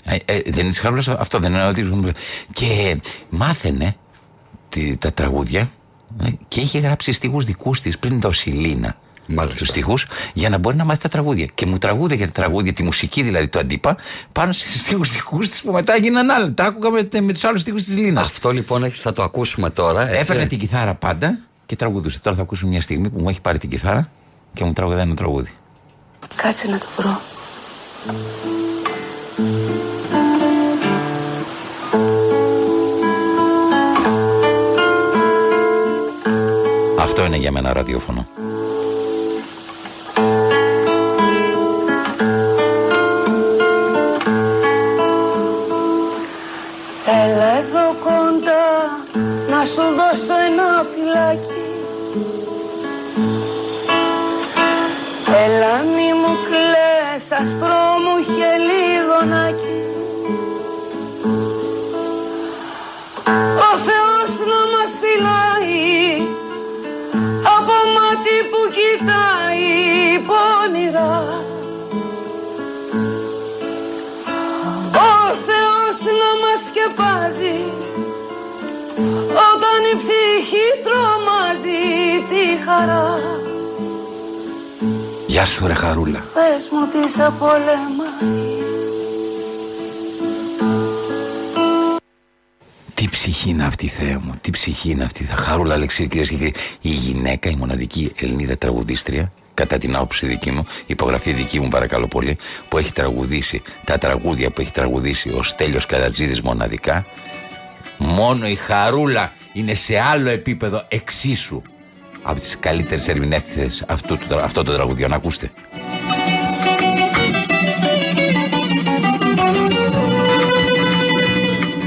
Ε, 0.05 0.17
ε, 0.25 0.41
δεν 0.47 0.65
είναι 0.65 0.73
τη 0.73 0.81
Χαρούλας 0.81 1.09
αυτό, 1.09 1.39
δεν 1.39 1.53
είναι 1.53 1.67
ότι. 1.67 2.13
Και 2.53 3.01
μάθαινε 3.29 3.97
τη- 4.69 4.97
τα 4.97 5.13
τραγούδια 5.13 5.71
ε, 6.25 6.29
και 6.49 6.61
είχε 6.61 6.79
γράψει 6.79 7.13
στίχους 7.13 7.45
δικούς 7.45 7.81
της 7.81 7.99
πριν 7.99 8.21
δώσει 8.21 8.51
Λίνα 8.51 8.97
Μάλιστα. 9.29 9.59
τους 9.59 9.69
στίχους 9.69 10.07
για 10.35 10.49
να 10.49 10.59
μπορεί 10.59 10.77
να 10.77 10.85
μάθει 10.85 11.01
τα 11.01 11.09
τραγούδια 11.09 11.47
και 11.55 11.67
μου 11.67 11.79
τραγούδια 11.79 12.17
για 12.17 12.27
τα 12.27 12.33
τραγούδια, 12.33 12.73
τη 12.73 12.83
μουσική 12.83 13.23
δηλαδή 13.23 13.49
του 13.49 13.59
Αντίπα 13.59 13.97
πάνω 14.33 14.53
σε 14.53 14.79
στίχους 14.79 15.13
δικούς 15.13 15.49
της 15.49 15.63
που 15.63 15.73
μετά 15.73 15.95
έγιναν 15.95 16.31
άλλοι 16.31 16.53
τα 16.53 16.65
άκουγα 16.65 16.91
με, 16.91 17.21
με 17.21 17.33
τους 17.33 17.45
άλλους 17.45 17.61
στίχους 17.61 17.85
της 17.85 17.97
Λίνας 17.97 18.27
Αυτό 18.27 18.51
λοιπόν 18.51 18.85
έχεις- 18.85 19.01
θα 19.01 19.13
το 19.13 19.23
ακούσουμε 19.23 19.71
τώρα. 19.71 20.09
Έτσι. 20.09 20.21
έπαιρνε 20.21 20.47
την 20.47 20.59
κιθάρα 20.59 20.95
πάντα 20.95 21.39
και 21.67 21.77
τραγουδούσε 21.77 22.21
τώρα 22.21 22.37
θα 22.37 22.43
ακούσουμε 22.43 22.71
μια 22.71 22.81
στιγμή 22.81 23.09
που 23.11 23.21
μου 23.21 23.29
έχει 23.29 23.41
πάρει 23.41 23.59
την 23.59 23.71
κιθάρα 23.71 24.11
και 24.55 24.65
μου 24.65 24.73
τραγουδάει 24.73 25.03
ένα 25.03 25.15
τραγούδι 25.15 25.51
Κάτσε 26.37 26.69
να 26.69 26.79
το 26.79 26.87
βρω. 26.97 27.21
αυτό 36.99 37.25
είναι 37.25 37.37
για 37.37 37.53
μένα 37.53 37.73
ραδιόφωνο 37.73 38.27
κοντά 48.37 48.65
να 49.51 49.65
σου 49.65 49.83
δώσω 49.99 50.35
ένα 50.49 50.85
φυλάκι. 50.91 51.61
Έλα 55.45 55.83
μη 55.95 56.16
χαρά 82.77 83.19
Γεια 85.27 85.45
σου 85.45 85.67
ρε 85.67 85.75
Χαρούλα 85.75 86.25
Πες 86.35 86.69
μου 86.71 87.03
τι 87.03 87.11
σε 87.11 87.33
πολεμάει 87.39 88.65
Τι 92.95 93.09
ψυχή 93.09 93.51
είναι 93.51 93.65
αυτή, 93.65 93.89
Θεέ 93.89 94.19
μου, 94.23 94.35
τι 94.41 94.51
ψυχή 94.51 94.91
είναι 94.91 95.05
αυτή. 95.05 95.25
Θα 95.25 95.37
Χαρούλα 95.37 95.75
Αλεξίου, 95.75 96.07
κυρίες 96.07 96.29
και 96.29 96.37
κύριοι, 96.37 96.55
η 96.81 96.89
γυναίκα, 96.89 97.51
η 97.51 97.55
μοναδική 97.55 98.13
Ελληνίδα 98.21 98.57
τραγουδίστρια, 98.57 99.33
κατά 99.55 99.79
την 99.79 99.97
άποψη 99.97 100.27
δική 100.27 100.51
μου, 100.51 100.67
υπογραφή 100.87 101.33
δική 101.33 101.61
μου 101.61 101.69
παρακαλώ 101.69 102.07
πολύ, 102.07 102.37
που 102.69 102.79
έχει 102.79 102.93
τραγουδήσει 102.93 103.63
τα 103.85 103.99
τραγούδια 103.99 104.51
που 104.51 104.61
έχει 104.61 104.73
τραγουδήσει 104.73 105.29
ο 105.29 105.43
Στέλιος 105.43 105.87
Κατατζίδης 105.87 106.41
μοναδικά. 106.41 107.07
Μόνο 107.99 108.49
η 108.49 108.55
Χαρούλα 108.55 109.33
είναι 109.53 109.75
σε 109.75 109.99
άλλο 109.99 110.29
επίπεδο 110.29 110.85
εξίσου 110.89 111.63
από 112.29 112.41
τις 112.41 112.59
καλύτερες 112.59 113.09
ερμηνεύτριες 113.09 113.85
αυτού, 113.89 114.19
του, 114.19 114.41
αυτών 114.43 114.65
των 114.65 114.75
τραγουδιών. 114.75 115.13
Ακούστε. 115.13 115.51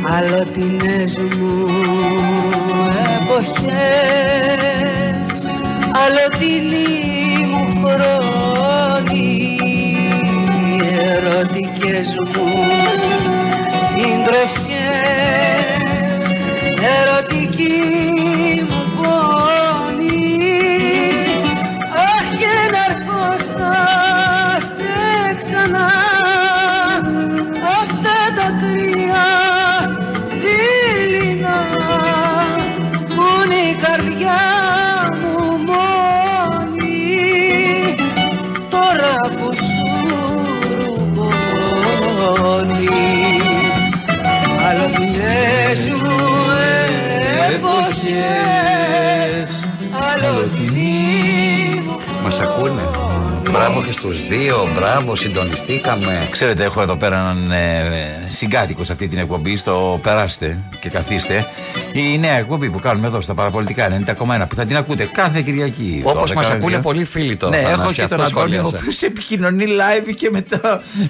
Αλλοτινές 0.02 1.18
μου 1.18 1.68
εποχές 3.22 3.50
Αλλοτινή 6.06 7.46
μου 7.48 7.64
χρόνη 7.84 9.28
Ερωτικές 11.00 12.16
μου 12.36 12.48
συντροφιές 13.90 15.00
Ερωτική 17.00 17.68
μου 18.70 18.79
εποχές 48.20 49.66
Αλλοτινή 50.26 51.82
μου 51.86 52.00
Μας 52.24 52.40
ακούνε. 52.40 52.82
Μπράβο 53.52 53.82
και 53.82 53.92
στους 53.92 54.28
δύο, 54.28 54.68
μπράβο, 54.76 55.16
συντονιστήκαμε. 55.16 56.28
Ξέρετε, 56.32 56.64
έχω 56.64 56.82
εδώ 56.82 56.96
πέρα 56.96 57.20
έναν 57.20 57.52
ε, 57.52 57.86
συγκάτοικο 58.28 58.84
σε 58.84 58.92
αυτή 58.92 59.08
την 59.08 59.18
εκπομπή. 59.18 59.56
Στο 59.56 60.00
περάστε 60.04 60.58
και 60.80 60.90
καθίστε. 60.90 61.46
Η 61.94 62.18
νέα 62.18 62.34
εκπομπή 62.38 62.70
που 62.70 62.80
κάνουμε 62.80 63.08
εδώ 63.08 63.22
στα 63.22 63.34
παραπολιτικά 63.34 63.88
90,1 64.08 64.46
που 64.50 64.56
θα 64.56 64.66
την 64.66 64.78
ακούτε 64.78 65.10
κάθε 65.12 65.42
Κυριακή. 65.42 66.02
Όπως 66.06 66.32
12 66.32 66.34
μας 66.36 66.48
με 66.50 66.54
ακούνε 66.56 66.72
δύο. 66.72 66.80
πολλοί 66.82 67.04
φίλοι 67.04 67.36
τώρα. 67.36 67.56
Ναι, 67.58 67.62
έχω 67.64 67.70
Θανάση, 67.78 67.96
και 68.02 68.06
τον 68.08 68.22
αυτό 68.22 68.40
Αντώνιο, 68.40 68.58
ο 68.60 68.64
σχολίασα. 68.64 68.78
οποίος 68.86 69.02
επικοινωνεί 69.02 69.66
live 69.68 70.14
και 70.16 70.30
με 70.32 70.42
το, 70.42 70.60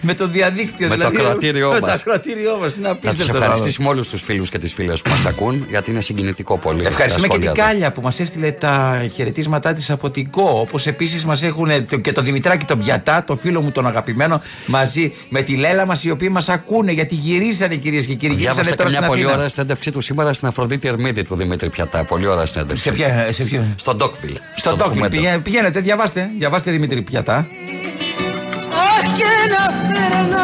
με 0.02 0.14
το 0.14 0.28
διαδίκτυο. 0.28 0.88
Με 0.88 0.96
το 0.96 1.10
δηλαδή, 1.10 1.18
ακροατήριό 1.18 1.70
με 1.72 1.80
μας. 1.80 1.90
το 1.90 1.96
ακροατήριό 2.00 2.58
μας. 2.62 2.76
Είναι 2.76 2.88
Να 2.88 2.96
τους 2.96 3.04
απίστευτο. 3.10 3.38
ευχαριστήσουμε 3.38 3.88
όλους 3.90 4.10
τους 4.10 4.22
φίλους 4.22 4.50
και 4.50 4.58
τις 4.58 4.74
φίλες 4.74 5.02
που 5.02 5.10
μας 5.10 5.26
ακούν, 5.26 5.66
γιατί 5.70 5.92
είναι 5.92 6.02
συγκινητικό 6.02 6.58
πολύ. 6.58 6.86
Ευχαριστούμε 6.86 7.28
τα 7.28 7.34
και 7.34 7.40
την 7.40 7.48
σχόλια 7.50 7.64
του. 7.66 7.70
Κάλια 7.72 7.92
που 7.92 8.02
μας 8.02 8.20
έστειλε 8.20 8.52
τα 8.52 9.06
χαιρετίσματά 9.14 9.74
της 9.74 9.90
από 9.90 10.10
την 10.10 10.30
ΚΟ. 10.30 10.60
Όπως 10.60 10.88
επίσης 10.88 11.26
μας 11.26 11.44
έχουν 11.44 11.70
το- 11.90 11.98
και 11.98 12.12
το 12.12 12.22
Δημητράκη 12.22 12.66
τον 12.66 12.80
Πιατά, 12.84 13.24
το 13.28 13.36
φίλο 13.36 13.62
μου 13.62 13.72
τον 13.72 13.88
αγαπημένο, 13.88 14.42
μαζί 14.66 15.14
με 15.30 15.42
τη 15.42 15.56
Λέλα 15.56 15.86
μας, 15.86 16.04
οι 16.04 16.12
οποίοι 16.12 16.30
μας 16.32 16.50
ακούνε 16.50 16.92
γιατί 16.92 17.16
γυρίσανε 17.16 17.76
κυρίες 17.76 18.06
και 18.06 18.14
κύριοι. 18.14 18.34
Διάβασα 18.34 18.62
Γυρίσανε 18.62 18.70
και 18.70 18.76
τώρα 18.76 18.90
μια 18.90 18.98
στην 19.00 19.08
πολύ 19.10 19.22
Αθήνα. 19.22 19.38
ωραία 19.38 19.50
συνέντευξή 19.50 19.92
του 19.92 20.02
σήμερα 20.02 20.34
στην 20.34 20.48
Αφροδίτη 20.48 20.68
Ερμίδη 20.82 21.24
του 21.24 21.36
Δημήτρη 21.36 21.70
Πιατά. 21.70 22.04
Πολύ 22.04 22.28
ωραία 22.28 22.46
συνέντευξη. 22.46 22.84
Σε 22.84 22.92
ποια- 22.92 23.28
σε 23.32 23.44
ποιο; 23.44 23.64
Στο 23.76 23.96
Ντόκβιλ. 23.96 24.38
Στο 24.56 24.76
Ντόκβιλ. 24.76 25.10
Πηγαίνετε, 25.10 25.42
πηγαίνετε, 25.42 25.80
διαβάστε. 25.80 26.30
Διαβάστε 26.38 26.72
Δημήτρη 26.72 27.02
Πιατά. 27.02 27.36
Αχ 27.38 29.14
και 29.14 29.24
να 29.50 29.74
φέρνα 29.88 30.44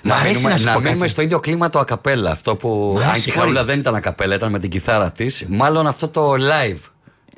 Μ' 0.02 0.08
Να 0.08 0.14
αρέσει 0.14 0.34
μείνουμε, 0.34 0.50
να 0.52 0.58
σου 0.58 0.64
να 0.64 0.72
πω 0.72 0.78
μείνουμε 0.78 0.98
κάτι. 0.98 1.10
στο 1.10 1.22
ίδιο 1.22 1.40
κλίμα 1.40 1.70
το 1.70 1.78
ακαπέλα. 1.78 2.30
Αυτό 2.30 2.56
που. 2.56 2.92
Μ' 2.94 2.98
Αν 2.98 3.08
αρέσει 3.08 3.24
και 3.24 3.30
η 3.30 3.32
πολύ. 3.32 3.42
Χαρούλα 3.42 3.64
δεν 3.64 3.78
ήταν 3.78 3.94
ακαπέλα, 3.94 4.34
ήταν 4.34 4.50
με 4.50 4.58
την 4.58 4.70
κιθάρα 4.70 5.12
της. 5.12 5.44
Μάλλον 5.48 5.86
αυτό 5.86 6.08
το 6.08 6.32
live. 6.32 6.78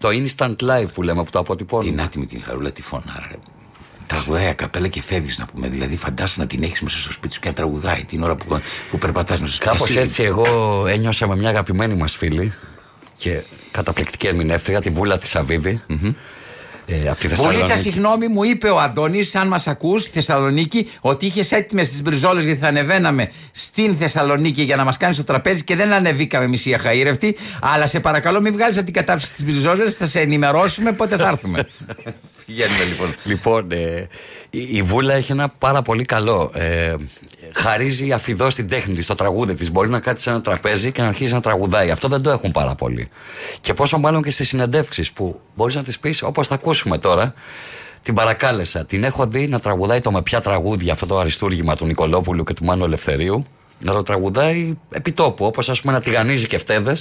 Το 0.01 0.09
instant 0.13 0.57
live 0.61 0.87
που 0.95 1.03
λέμε 1.03 1.25
που 1.25 1.31
το 1.31 1.39
αποτυπώνουμε. 1.39 1.91
Την 1.91 2.01
άτιμη 2.01 2.27
την 2.27 2.43
χαρούλα 2.43 2.71
τη 2.73 2.83
φωνάρα. 2.83 3.27
ρε. 3.31 3.37
Τραγουδάει 4.07 4.55
καπέλα 4.55 4.89
και 4.89 5.03
φεύγεις 5.03 5.39
να 5.39 5.47
πούμε. 5.47 5.69
Δηλαδή, 5.69 5.97
φαντάσου 5.97 6.41
να 6.41 6.47
την 6.47 6.63
έχεις 6.63 6.81
μέσα 6.83 6.99
στο 6.99 7.13
σπίτι 7.13 7.35
σου 7.35 7.41
και 7.41 7.49
να 7.49 7.55
τραγουδάει 7.55 8.05
την 8.05 8.23
ώρα 8.23 8.37
που, 8.37 8.61
που 8.91 8.99
περπατάς 8.99 9.41
μέσα 9.41 9.53
στο 9.55 9.63
σπίτι. 9.63 9.77
Κάπως 9.77 9.89
Εσύ- 9.91 9.99
έτσι 10.01 10.23
εγώ 10.23 10.85
ένιωσα 10.89 11.29
με 11.29 11.37
μια 11.37 11.49
αγαπημένη 11.49 11.95
μας 11.95 12.17
φίλη 12.17 12.53
και 13.19 13.43
καταπληκτική 13.71 14.27
ερμηνεύτρια, 14.27 14.81
τη 14.81 14.91
Βούλα 14.91 15.19
της 15.19 15.37
Αβίβη. 15.37 15.83
Ε, 16.91 17.09
από 17.09 17.21
τη 17.21 17.27
Βουλίτσα, 17.27 17.47
Θεσσαλονίκη. 17.51 17.81
συγγνώμη, 17.81 18.29
μου 18.29 18.45
είπε 18.45 18.69
ο 18.69 18.81
Αντώνης, 18.81 19.35
αν 19.35 19.49
μας 19.49 19.67
ακούς 19.67 20.03
στη 20.03 20.11
Θεσσαλονίκη, 20.11 20.91
ότι 21.01 21.27
είχες 21.27 21.53
έτοιμες 21.53 21.89
τις 21.89 22.03
μπριζόλες 22.03 22.45
γιατί 22.45 22.61
θα 22.61 22.69
ανεβαίναμε 22.69 23.33
στην 23.53 23.97
Θεσσαλονίκη 23.97 24.63
για 24.63 24.77
να 24.77 24.85
μας 24.85 24.97
κάνεις 24.97 25.17
το 25.17 25.25
τραπέζι 25.25 25.65
και 25.65 25.77
δεν 25.77 25.93
ανεβήκαμε 25.93 26.47
μισή 26.47 26.75
αχαήρευτη. 26.75 27.37
Αλλά 27.61 27.87
σε 27.87 28.01
παρακαλώ, 28.01 28.41
μην 28.41 28.53
βγάλεις 28.53 28.77
από 28.77 28.85
την 28.85 28.95
κατάψυξη 28.95 29.35
τις 29.35 29.45
μπριζόλες, 29.45 29.97
θα 29.97 30.07
σε 30.07 30.21
ενημερώσουμε 30.21 30.93
πότε 30.93 31.17
θα 31.17 31.29
έρθουμε. 31.29 31.69
Πηγαίνουμε 32.49 32.85
λοιπόν; 32.85 33.15
Λοιπόν, 33.33 33.73
ε, 33.73 34.09
η, 34.51 34.69
η 34.71 34.83
Βούλα 34.83 35.15
έχει 35.15 35.33
ένα 35.33 35.49
πάρα 35.49 35.83
πολύ 35.83 36.05
καλό. 36.05 36.51
Ε, 36.55 36.95
χαρίζει 37.53 38.13
αφιδό 38.13 38.51
στην 38.51 38.69
τέχνη 38.69 38.95
της, 38.95 39.05
στο 39.05 39.15
τραγούδι 39.15 39.55
της. 39.55 39.71
Μπορεί 39.71 39.91
να 39.91 40.01
κάτσει 40.01 40.23
σε 40.23 40.31
ένα 40.31 40.41
τραπέζι 40.41 40.93
και 40.93 41.03
να 41.03 41.09
αρχίσει 41.09 41.33
να 41.33 41.41
τραγουδάει. 41.41 41.91
Αυτό 41.91 42.09
δεν 42.09 42.23
το 42.23 42.31
έχουν 42.31 42.51
πάρα 42.51 42.75
πολύ. 42.75 43.09
Και 43.61 43.75
πόσο 43.75 43.99
μάλλον 43.99 44.23
και 44.23 44.31
στις 44.31 44.49
συνεντεύξεις 44.49 45.13
που 45.13 45.41
μπορείς 45.55 45.75
να 45.75 45.83
τις 45.83 45.99
πεις 45.99 46.23
όπως 46.23 46.47
θα 46.47 46.55
ακούσουμε 46.55 46.99
τώρα. 46.99 47.35
Την 48.03 48.15
παρακάλεσα. 48.15 48.85
Την 48.85 49.05
έχω 49.05 49.27
δει 49.27 49.47
να 49.47 49.59
τραγουδάει 49.59 50.01
το 50.01 50.11
με 50.11 50.23
ποια 50.23 50.41
τραγούδια 50.41 50.93
αυτό 50.93 51.07
το 51.07 51.19
αριστούργημα 51.19 51.77
του 51.77 51.87
Νικολόπουλου 51.87 52.45
και 52.45 52.53
του 52.53 52.65
Μάνου 52.65 52.85
Ελευθερίου. 52.85 53.45
Να 53.81 53.93
το 53.93 54.03
τραγουδάει 54.03 54.79
επί 54.91 55.13
τόπου, 55.13 55.45
όπως 55.45 55.69
ας 55.69 55.81
πούμε 55.81 55.93
να 55.93 56.01
τηγανίζει 56.01 56.47
και 56.47 56.59
φτέδε 56.59 56.97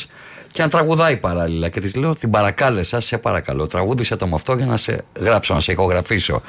και 0.52 0.62
να 0.62 0.70
τραγουδάει 0.70 1.18
παράλληλα. 1.18 1.70
Και 1.70 1.80
της 1.80 1.96
λέω: 1.96 2.14
Την 2.14 2.30
παρακάλεσα, 2.30 3.00
σε 3.00 3.18
παρακαλώ, 3.18 3.68
τραγούδισε 3.68 4.16
το 4.16 4.28
με 4.28 4.36
αυτό 4.36 4.54
για 4.56 4.66
να 4.66 4.78
σε 4.78 5.04
γράψω, 5.20 5.54
να 5.54 5.60
σε 5.60 5.72
ηχογραφήσω. 5.72 6.42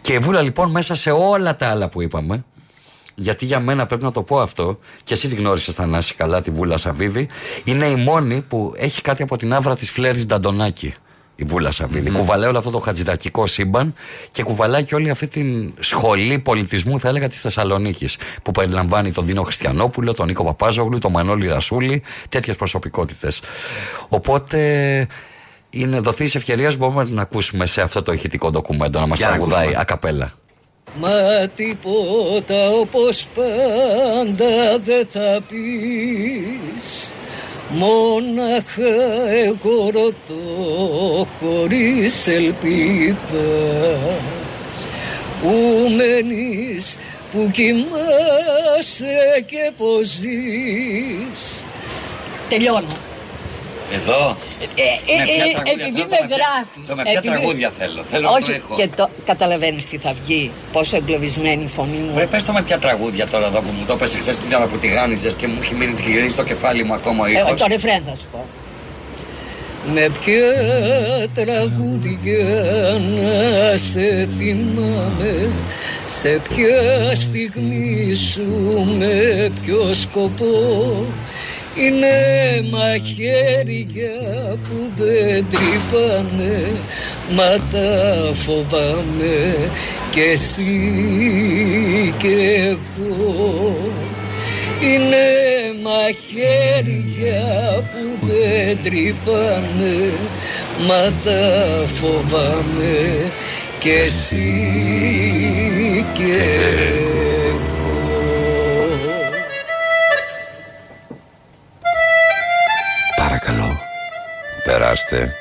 Και 0.00 0.12
η 0.12 0.18
Βούλα 0.18 0.42
λοιπόν 0.42 0.70
μέσα 0.70 0.94
σε 0.94 1.10
όλα 1.10 1.56
τα 1.56 1.68
άλλα 1.68 1.88
που 1.88 2.02
είπαμε, 2.02 2.44
γιατί 3.14 3.44
για 3.44 3.60
μένα 3.60 3.86
πρέπει 3.86 4.04
να 4.04 4.10
το 4.10 4.22
πω 4.22 4.40
αυτό, 4.40 4.78
και 5.02 5.14
εσύ 5.14 5.28
τη 5.28 5.34
γνώρισες 5.34 5.74
Θανάση 5.74 6.14
καλά, 6.14 6.42
τη 6.42 6.50
Βούλα 6.50 6.76
Σαββίδη, 6.76 7.28
είναι 7.64 7.86
η 7.86 7.96
μόνη 7.96 8.40
που 8.40 8.74
έχει 8.76 9.02
κάτι 9.02 9.22
από 9.22 9.36
την 9.36 9.54
άβρα 9.54 9.76
της 9.76 9.90
Φλέρης 9.90 10.26
Νταντονάκη. 10.26 10.94
Η 11.36 11.44
Βούλα 11.44 11.70
Σαββίδη. 11.70 12.10
Κουβαλάει 12.10 12.48
όλο 12.48 12.58
αυτό 12.58 12.70
το 12.70 12.78
χατζηδακικό 12.78 13.46
σύμπαν 13.46 13.94
και 14.30 14.42
κουβαλάει 14.42 14.84
και 14.84 14.94
όλη 14.94 15.10
αυτή 15.10 15.28
την 15.28 15.72
σχολή 15.78 16.38
πολιτισμού, 16.38 16.98
θα 16.98 17.08
έλεγα, 17.08 17.28
της 17.28 17.40
Θεσσαλονίκης. 17.40 18.16
Που 18.42 18.50
περιλαμβάνει 18.50 19.12
τον 19.12 19.26
Δίνο 19.26 19.42
Χριστιανόπουλο, 19.42 20.14
τον 20.14 20.26
Νίκο 20.26 20.44
Παπάζογλου, 20.44 20.98
τον 20.98 21.10
Μανώλη 21.12 21.46
Ρασούλη, 21.46 22.02
τέτοιες 22.28 22.56
προσωπικότητες. 22.56 23.42
Οπότε 24.08 24.60
είναι 25.70 26.00
δοθή 26.00 26.24
ευκαιρία 26.24 26.70
που 26.70 26.76
μπορούμε 26.76 27.06
να 27.10 27.22
ακούσουμε 27.22 27.66
σε 27.66 27.80
αυτό 27.82 28.02
το 28.02 28.12
ηχητικό 28.12 28.50
ντοκουμέντο 28.50 29.00
να 29.00 29.06
μας 29.06 29.18
Για 29.18 29.26
να 29.28 29.32
τραγουδάει 29.34 29.58
ακούσουμε. 29.58 29.80
ακαπέλα. 29.80 30.32
Μα 30.96 31.48
τίποτα 31.54 32.70
όπως 32.80 33.26
πάντα 33.34 34.78
δεν 34.84 35.06
θα 35.10 35.40
πεις 35.48 37.10
Μόναχα 37.74 39.30
εγώ 39.44 39.90
ρωτώ 39.90 41.26
χωρίς 41.40 42.26
ελπίδα 42.26 43.16
Πού 45.40 45.48
μένεις, 45.96 46.96
πού 47.32 47.50
κοιμάσαι 47.52 49.44
και 49.46 49.72
πως 49.76 50.06
ζεις 50.06 51.64
Τελειώνω. 52.48 53.11
Εδώ; 53.98 54.36
Ε, 54.60 54.64
ε, 54.64 55.16
Με 55.18 55.24
ποια 55.24 55.44
ε, 55.44 55.52
τραγούδια 55.52 55.86
επειδή 55.86 56.00
θέλω, 56.00 56.04
με 56.04 56.16
το 56.16 56.16
με 56.20 56.26
ποια- 56.26 56.36
γράφεις. 56.40 56.88
το 56.88 56.94
με 56.96 57.02
ποια 57.02 57.12
επειδή- 57.12 57.28
τραγούδια 57.34 57.70
θέλω. 57.78 58.00
Θέλω 58.10 58.24
να 58.28 58.30
Όχι, 58.36 58.44
το 58.44 58.52
έχω. 58.60 58.74
και 58.78 58.88
το 58.96 59.04
καταλαβαίνεις 59.24 59.84
τι 59.88 59.96
θα 60.04 60.12
βγει. 60.20 60.50
Πόσο 60.72 60.96
εγκλωβισμένη 60.96 61.62
η 61.62 61.68
φωνή 61.76 61.96
μου. 62.04 62.12
Βρε, 62.14 62.26
πες 62.26 62.44
το 62.44 62.52
με 62.52 62.62
ποια 62.62 62.78
τραγούδια 62.78 63.26
τώρα 63.26 63.46
εδώ 63.46 63.60
που 63.60 63.70
μου 63.78 63.84
το 63.86 63.92
έπεσε 63.92 64.16
χθε 64.18 64.32
την 64.48 64.56
ώρα 64.56 64.66
που 64.66 64.76
τηγάνιζες 64.76 65.34
και 65.34 65.46
μου 65.46 65.58
έχει 65.62 65.74
μείνει 65.74 65.94
γυρίσει 66.06 66.28
στο 66.28 66.42
κεφάλι 66.50 66.82
μου 66.84 66.94
ακόμα 66.94 67.20
ο 67.24 67.26
Ε, 67.26 67.30
ήχος. 67.32 67.60
το 67.60 67.66
ρεφρέν 67.68 68.02
θα 68.08 68.14
σου 68.14 68.26
πω. 68.32 68.44
Με 69.94 70.08
ποια 70.24 71.28
τραγούδια 71.34 72.44
να 73.16 73.76
σε 73.76 74.28
θυμάμαι 74.38 75.48
Σε 76.06 76.28
ποια 76.48 77.14
στιγμή 77.14 78.14
σου 78.14 78.48
με 78.98 79.50
ποιο 79.64 79.94
σκοπό 79.94 81.04
είναι 81.76 82.68
μαχαίρια 82.70 84.58
που 84.62 84.90
δεν 84.96 85.44
τρυπάνε 85.50 86.70
Μα 87.34 87.58
τα 87.72 88.32
φοβάμαι 88.32 89.54
και 90.10 90.22
εσύ 90.22 90.92
και 92.18 92.58
εγώ. 92.58 93.76
Είναι 94.80 95.26
μαχαίρια 95.82 97.44
που 97.92 98.26
δεν 98.26 98.78
τρυπάνε 98.82 100.12
Μα 100.86 101.12
τα 101.24 101.86
φοβάμαι 101.86 103.30
και 103.78 103.92
εσύ 103.92 104.54
και 106.12 106.22
εγώ 106.22 107.21
περάστε 114.92 115.34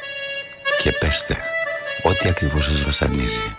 και 0.81 0.91
πέστε 0.91 1.37
ό,τι 2.03 2.29
ακριβώς 2.29 2.65
σας 2.65 2.83
βασανίζει. 2.83 3.55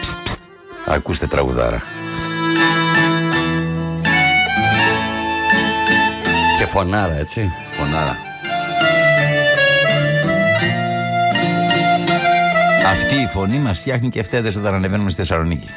Ψτ, 0.00 0.16
ψτ. 0.22 0.38
Ακούστε 0.86 1.26
τραγουδάρα. 1.26 1.82
Και 6.58 6.66
φωνάρα, 6.66 7.14
έτσι. 7.14 7.50
Φωνάρα. 7.78 8.32
Αυτή 12.94 13.14
η 13.14 13.26
φωνή 13.26 13.58
μας 13.58 13.78
φτιάχνει 13.78 14.08
και 14.08 14.22
φταίδες 14.22 14.56
όταν 14.56 14.74
ανεβαίνουμε 14.74 15.10
στη 15.10 15.20
Θεσσαλονίκη. 15.20 15.68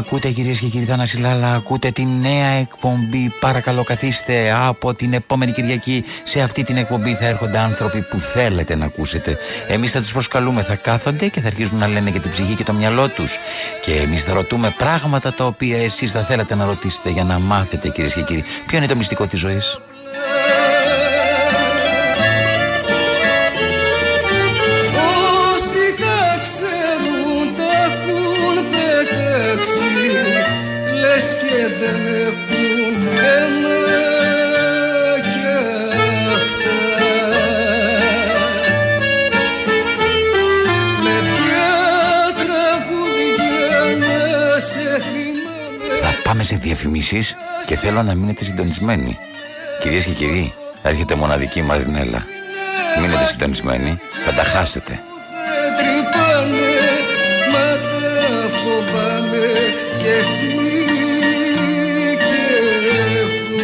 Ακούτε 0.00 0.30
κυρίες 0.30 0.60
και 0.60 0.66
κύριοι 0.66 0.84
Θανάση 0.84 1.18
Λάλα, 1.18 1.54
ακούτε 1.54 1.90
τη 1.90 2.04
νέα 2.04 2.46
εκπομπή. 2.46 3.32
Παρακαλώ 3.40 3.84
καθίστε 3.84 4.54
από 4.56 4.94
την 4.94 5.12
επόμενη 5.12 5.52
Κυριακή. 5.52 6.04
Σε 6.24 6.40
αυτή 6.40 6.64
την 6.64 6.76
εκπομπή 6.76 7.14
θα 7.14 7.26
έρχονται 7.26 7.58
άνθρωποι 7.58 8.02
που 8.02 8.20
θέλετε 8.20 8.74
να 8.76 8.84
ακούσετε. 8.84 9.36
Εμείς 9.68 9.90
θα 9.90 10.00
τους 10.00 10.12
προσκαλούμε, 10.12 10.62
θα 10.62 10.76
κάθονται 10.76 11.28
και 11.28 11.40
θα 11.40 11.46
αρχίζουν 11.46 11.78
να 11.78 11.88
λένε 11.88 12.10
για 12.10 12.20
την 12.20 12.30
ψυχή 12.30 12.54
και 12.54 12.64
το 12.64 12.72
μυαλό 12.72 13.08
τους. 13.08 13.36
Και 13.82 13.92
εμείς 13.92 14.22
θα 14.22 14.32
ρωτούμε 14.32 14.74
πράγματα 14.78 15.32
τα 15.32 15.46
οποία 15.46 15.82
εσείς 15.82 16.10
θα 16.10 16.24
θέλατε 16.24 16.54
να 16.54 16.64
ρωτήσετε 16.64 17.10
για 17.10 17.24
να 17.24 17.38
μάθετε 17.38 17.88
κυρίες 17.88 18.14
και 18.14 18.22
κύριοι. 18.22 18.44
Ποιο 18.66 18.78
είναι 18.78 18.86
το 18.86 18.96
μυστικό 18.96 19.26
της 19.26 19.38
ζωής; 19.38 19.80
Σε 46.50 46.56
διαφημίσεις 46.56 47.36
και 47.66 47.76
θέλω 47.76 48.02
να 48.02 48.14
μείνετε 48.14 48.44
συντονισμένοι. 48.44 49.18
Κυρίες 49.80 50.04
και 50.04 50.10
κύριοι, 50.10 50.52
έρχεται 50.82 51.14
μοναδική 51.14 51.62
Μαρινέλα. 51.62 52.24
Μείνετε 53.00 53.24
συντονισμένοι, 53.24 53.98
θα 54.24 54.32
τα 54.32 54.42
χάσετε. 54.42 54.92
δεν 54.92 55.74
τρυπάνε 55.76 56.70
Μα 57.52 57.66
τα 57.90 58.48
φοβάμαι 58.58 59.46
κι 59.98 60.08
εσύ 60.20 60.69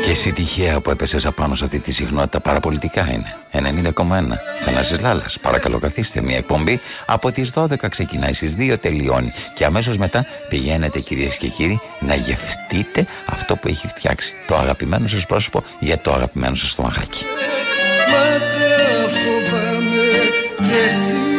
Και 0.07 0.12
εσύ 0.12 0.33
τυχαία 0.33 0.81
που 0.81 0.91
έπεσες 0.91 1.27
απάνω 1.27 1.55
σε 1.55 1.65
αυτή 1.65 1.81
τη 1.81 1.93
συχνότητα 1.93 2.41
παραπολιτικά 2.41 3.11
είναι. 3.12 3.37
90,1 3.53 3.93
Θανάσης 4.61 5.01
Λάλας 5.01 5.39
Παρακαλώ 5.39 5.78
καθίστε 5.78 6.20
μια 6.20 6.37
εκπομπή. 6.37 6.81
Από 7.07 7.33
τις 7.33 7.51
12 7.55 7.89
ξεκινάει 7.89 8.33
στις 8.33 8.57
2 8.59 8.77
τελειώνει. 8.81 9.33
Και 9.55 9.65
αμέσως 9.65 9.99
μετά 9.99 10.27
πηγαίνετε 10.49 11.01
κυρίες 11.01 11.37
και 11.37 11.49
κύριοι 11.49 11.81
Να 12.01 12.15
γευτείτε 12.15 13.07
αυτό 13.27 13.57
που 13.57 13.69
έχει 13.69 13.89
φτιάξει 13.89 14.35
Το 14.47 14.57
αγαπημένο 14.57 15.09
σας 15.09 15.27
πρόσωπο 15.27 15.62
για 15.78 15.99
το 15.99 16.12
αγαπημένο 16.12 16.55
σας 16.55 16.70
στομαχάκι. 16.70 17.24
Μα 18.11 18.39
τα 18.39 19.09
φοβάμαι 19.09 20.07
κι 20.57 20.74
εσύ 20.87 21.35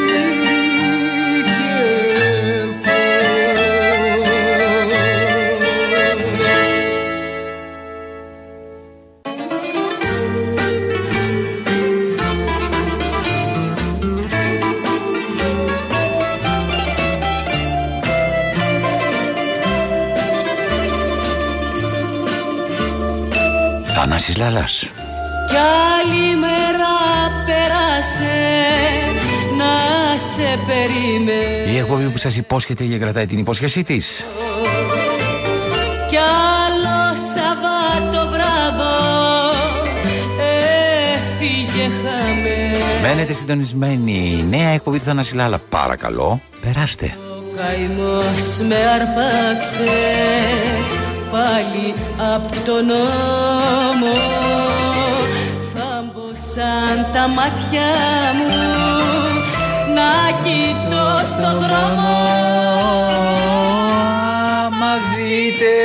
Θανάσης 24.38 24.40
Λάλας 24.40 24.86
Κι 25.50 25.56
άλλη 25.56 26.36
μέρα 26.36 26.94
πέρασε 27.46 28.36
να 29.58 30.18
σε 30.18 30.60
περίμενε 30.68 31.72
Η 31.72 31.78
εκπομπή 31.78 32.10
που 32.10 32.18
σας 32.18 32.38
υπόσχεται 32.38 32.84
και 32.84 32.98
κρατάει 32.98 33.26
την 33.26 33.38
υπόσχεσή 33.38 33.84
της 33.84 34.26
Κι 36.10 36.18
άλλο 36.18 37.16
Σαββάτο 37.16 38.30
βράδο 38.30 38.96
έφυγε 41.14 41.90
χαμένο 42.04 42.86
Μένετε 43.02 43.34
συντονισμένοι. 43.34 44.46
Νέα 44.50 44.70
εκπομπή 44.70 44.98
του 44.98 45.04
Θανάση 45.04 45.36
Λάλα. 45.36 45.58
Παρακαλώ, 45.70 46.42
περάστε. 46.62 47.18
καημός 47.56 48.58
με 48.68 48.76
αρπάξε 48.76 49.92
πάλι 51.32 51.94
απ' 52.36 52.66
τον 52.66 52.86
νόμο. 52.86 54.14
Θάμποσαν 55.74 57.06
τα 57.14 57.28
μάτια 57.28 57.90
μου 58.38 58.56
να 59.96 60.12
κοιτώ 60.44 61.08
στον 61.32 61.60
δρόμο. 61.60 62.18
Άμα 64.66 64.94
δείτε 65.16 65.76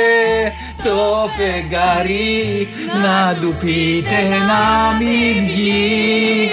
το 0.83 1.29
φεγγάρι 1.37 2.67
να 3.03 3.35
του 3.41 3.53
πείτε 3.59 4.19
να 4.47 4.97
μην 4.99 5.45
βγει 5.45 6.51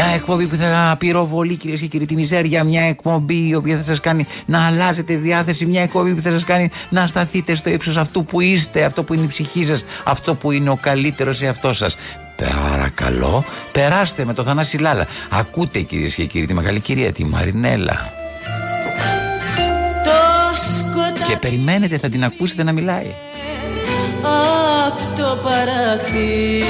Μια 0.00 0.14
εκπομπή 0.14 0.46
που 0.46 0.56
θα 0.56 0.96
πυροβολεί 0.98 1.56
κυρίες 1.56 1.80
και 1.80 1.86
κύριοι 1.86 2.06
τη 2.06 2.14
μιζέρια. 2.14 2.64
Μια 2.64 2.82
εκπομπή 2.82 3.48
η 3.48 3.54
οποία 3.54 3.76
θα 3.76 3.82
σας 3.82 4.00
κάνει 4.00 4.26
να 4.46 4.66
αλλάζετε 4.66 5.16
διάθεση. 5.16 5.66
Μια 5.66 5.82
εκπομπή 5.82 6.14
που 6.14 6.20
θα 6.20 6.30
σας 6.30 6.44
κάνει 6.44 6.70
να 6.88 7.06
σταθείτε 7.06 7.54
στο 7.54 7.70
ύψος 7.70 7.96
αυτού 7.96 8.24
που 8.24 8.40
είστε, 8.40 8.84
αυτό 8.84 9.02
που 9.02 9.14
είναι 9.14 9.24
η 9.24 9.26
ψυχή 9.26 9.64
σας, 9.64 9.84
αυτό 10.04 10.34
που 10.34 10.50
είναι 10.50 10.70
ο 10.70 10.78
καλύτερος 10.80 11.42
εαυτός 11.42 11.76
σας. 11.76 11.96
Παρακαλώ, 12.36 13.44
περάστε 13.72 14.24
με 14.24 14.34
το 14.34 14.42
Θανάση 14.42 14.78
Λάλα. 14.78 15.06
Ακούτε 15.30 15.80
κυρίες 15.80 16.14
και 16.14 16.24
κύριοι 16.24 16.46
τη 16.46 16.54
μεγάλη 16.54 16.80
κυρία, 16.80 17.12
τη 17.12 17.24
Μαρινέλα. 17.24 18.12
το 20.04 20.10
σκοτάδι 20.56 21.22
Και 21.30 21.36
περιμένετε, 21.36 21.98
θα 21.98 22.08
την 22.08 22.24
ακούσετε 22.24 22.62
να 22.62 22.72
μιλάει. 22.72 23.14
απ' 24.86 25.18
το 25.18 25.38
παραθύρι 25.42 26.64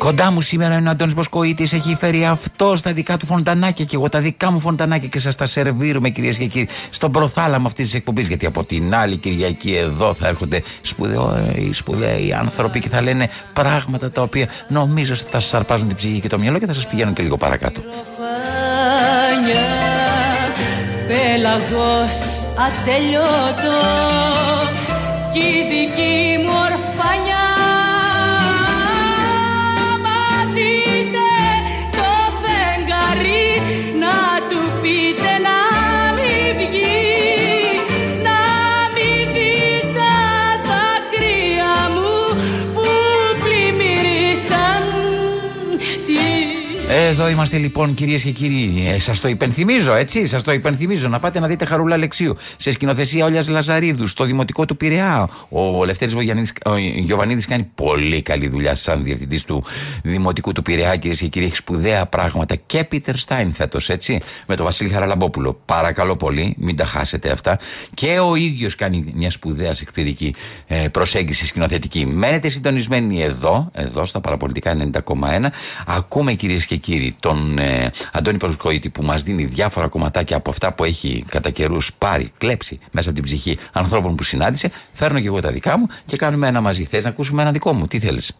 Κοντά 0.00 0.30
μου 0.30 0.40
σήμερα 0.40 0.76
είναι 0.76 0.88
ο 0.88 0.90
Αντώνης 0.90 1.14
Μποσκοίτης 1.14 1.72
Έχει 1.72 1.94
φέρει 1.94 2.26
αυτό 2.26 2.76
στα 2.76 2.92
δικά 2.92 3.16
του 3.16 3.26
φοντανάκια 3.26 3.84
Και 3.84 3.96
εγώ 3.96 4.08
τα 4.08 4.18
δικά 4.18 4.50
μου 4.50 4.60
φοντανάκια 4.60 5.08
Και 5.08 5.18
σας 5.18 5.36
τα 5.36 5.46
σερβίρουμε 5.46 6.08
κυρίες 6.08 6.38
και 6.38 6.46
κύριοι 6.46 6.68
Στον 6.90 7.12
προθάλαμο 7.12 7.66
αυτής 7.66 7.84
της 7.84 7.94
εκπομπής 7.94 8.28
Γιατί 8.28 8.46
από 8.46 8.64
την 8.64 8.94
άλλη 8.94 9.16
Κυριακή 9.16 9.74
εδώ 9.74 10.14
θα 10.14 10.28
έρχονται 10.28 10.62
σπουδαίοι, 10.80 11.70
σπουδαίοι 11.72 12.32
άνθρωποι 12.32 12.78
Και 12.78 12.88
θα 12.88 13.02
λένε 13.02 13.28
πράγματα 13.52 14.10
τα 14.10 14.22
οποία 14.22 14.46
Νομίζω 14.68 15.14
ότι 15.14 15.30
θα 15.30 15.40
σας 15.40 15.54
αρπάζουν 15.54 15.86
την 15.86 15.96
ψυχή 15.96 16.20
και 16.20 16.28
το 16.28 16.38
μυαλό 16.38 16.58
Και 16.58 16.66
θα 16.66 16.72
σας 16.72 16.86
πηγαίνουν 16.86 17.14
και 17.14 17.22
λίγο 17.22 17.36
παρακάτω. 17.36 17.80
Φάνια 18.16 19.66
Πέλαγος 21.08 22.18
ατελειώτο 22.66 23.78
Κι 25.32 25.38
η 25.38 25.66
δική 25.68 26.38
μου 26.44 26.52
ορφανιά 26.52 27.29
Εδώ 47.20 47.28
είμαστε 47.28 47.56
λοιπόν 47.56 47.94
κυρίες 47.94 48.22
και 48.22 48.30
κύριοι. 48.30 48.84
Ε, 48.94 48.98
Σας 48.98 49.20
το 49.20 49.28
υπενθυμίζω, 49.28 49.94
έτσι. 49.94 50.26
Σας 50.26 50.42
το 50.42 50.52
υπενθυμίζω. 50.52 51.08
Να 51.08 51.18
πάτε 51.18 51.40
να 51.40 51.46
δείτε 51.46 51.64
Χαρούλα 51.64 51.94
Αλεξίου. 51.94 52.36
Σε 52.56 52.72
σκηνοθεσία 52.72 53.24
Όλιας 53.24 53.48
Λαζαρίδους. 53.48 54.10
Στο 54.10 54.24
δημοτικό 54.24 54.64
του 54.64 54.76
Πειραιά. 54.76 55.28
Ο 55.48 55.84
Λευτέρης 55.84 56.14
Γιωβανίδης 56.94 57.46
κάνει 57.46 57.70
πολύ 57.74 58.22
καλή 58.22 58.48
δουλειά 58.48 58.74
σαν 58.74 59.04
διευθυντής 59.04 59.44
του 59.44 59.64
δημοτικού 60.02 60.52
του 60.52 60.62
Πειραιά, 60.62 60.96
κυρίες 60.96 61.18
και 61.20 61.26
κύριοι. 61.26 61.46
Έχει 61.46 61.56
σπουδαία 61.56 62.06
πράγματα. 62.06 62.54
Και 62.66 62.84
Πίτερ 62.84 63.16
Στάιν 63.16 63.52
φέτος, 63.52 63.88
έτσι. 63.88 64.20
Με 64.46 64.56
τον 64.56 64.64
Βασίλη 64.64 64.88
Χαραλαμπόπουλο. 64.88 65.60
Παρακαλώ 65.64 66.16
πολύ, 66.16 66.54
μην 66.58 66.76
τα 66.76 66.84
χάσετε 66.84 67.30
αυτά. 67.30 67.58
Και 67.94 68.18
ο 68.18 68.34
ίδιος 68.34 68.74
κάνει 68.74 69.12
μια 69.14 69.30
σπουδαία 69.30 69.70
εκπληκτική 69.80 70.34
ε, 70.66 70.88
προσέγγιση 70.88 71.46
σκηνοθετική. 71.46 72.06
Μένετε 72.06 72.48
συντονισμένοι 72.48 73.22
εδώ, 73.22 73.70
εδώ 73.72 74.04
στα 74.04 74.20
παραπολιτικά 74.20 74.76
90,1. 74.92 75.02
Ακούμε 75.86 76.32
κυρίες 76.32 76.66
και 76.66 76.76
κύριοι 76.76 77.09
τον 77.20 77.58
ε, 77.58 77.90
Αντώνη 78.12 78.38
Προσκοίτη 78.38 78.88
που 78.90 79.02
μας 79.02 79.22
δίνει 79.22 79.44
διάφορα 79.44 79.88
κομματάκια 79.88 80.36
από 80.36 80.50
αυτά 80.50 80.72
που 80.72 80.84
έχει 80.84 81.24
κατά 81.28 81.50
καιρούς 81.50 81.90
πάρει, 81.98 82.30
κλέψει 82.38 82.78
μέσα 82.90 83.08
από 83.08 83.20
την 83.20 83.26
ψυχή 83.28 83.58
ανθρώπων 83.72 84.14
που 84.14 84.22
συνάντησε. 84.22 84.70
Φέρνω 84.92 85.20
και 85.20 85.26
εγώ 85.26 85.40
τα 85.40 85.50
δικά 85.50 85.78
μου 85.78 85.86
και 86.06 86.16
κάνουμε 86.16 86.46
ένα 86.46 86.60
μαζί. 86.60 86.84
Θες 86.90 87.02
να 87.04 87.08
ακούσουμε 87.08 87.42
ένα 87.42 87.52
δικό 87.52 87.72
μου, 87.72 87.86
τι 87.86 87.98
θέλεις; 87.98 88.32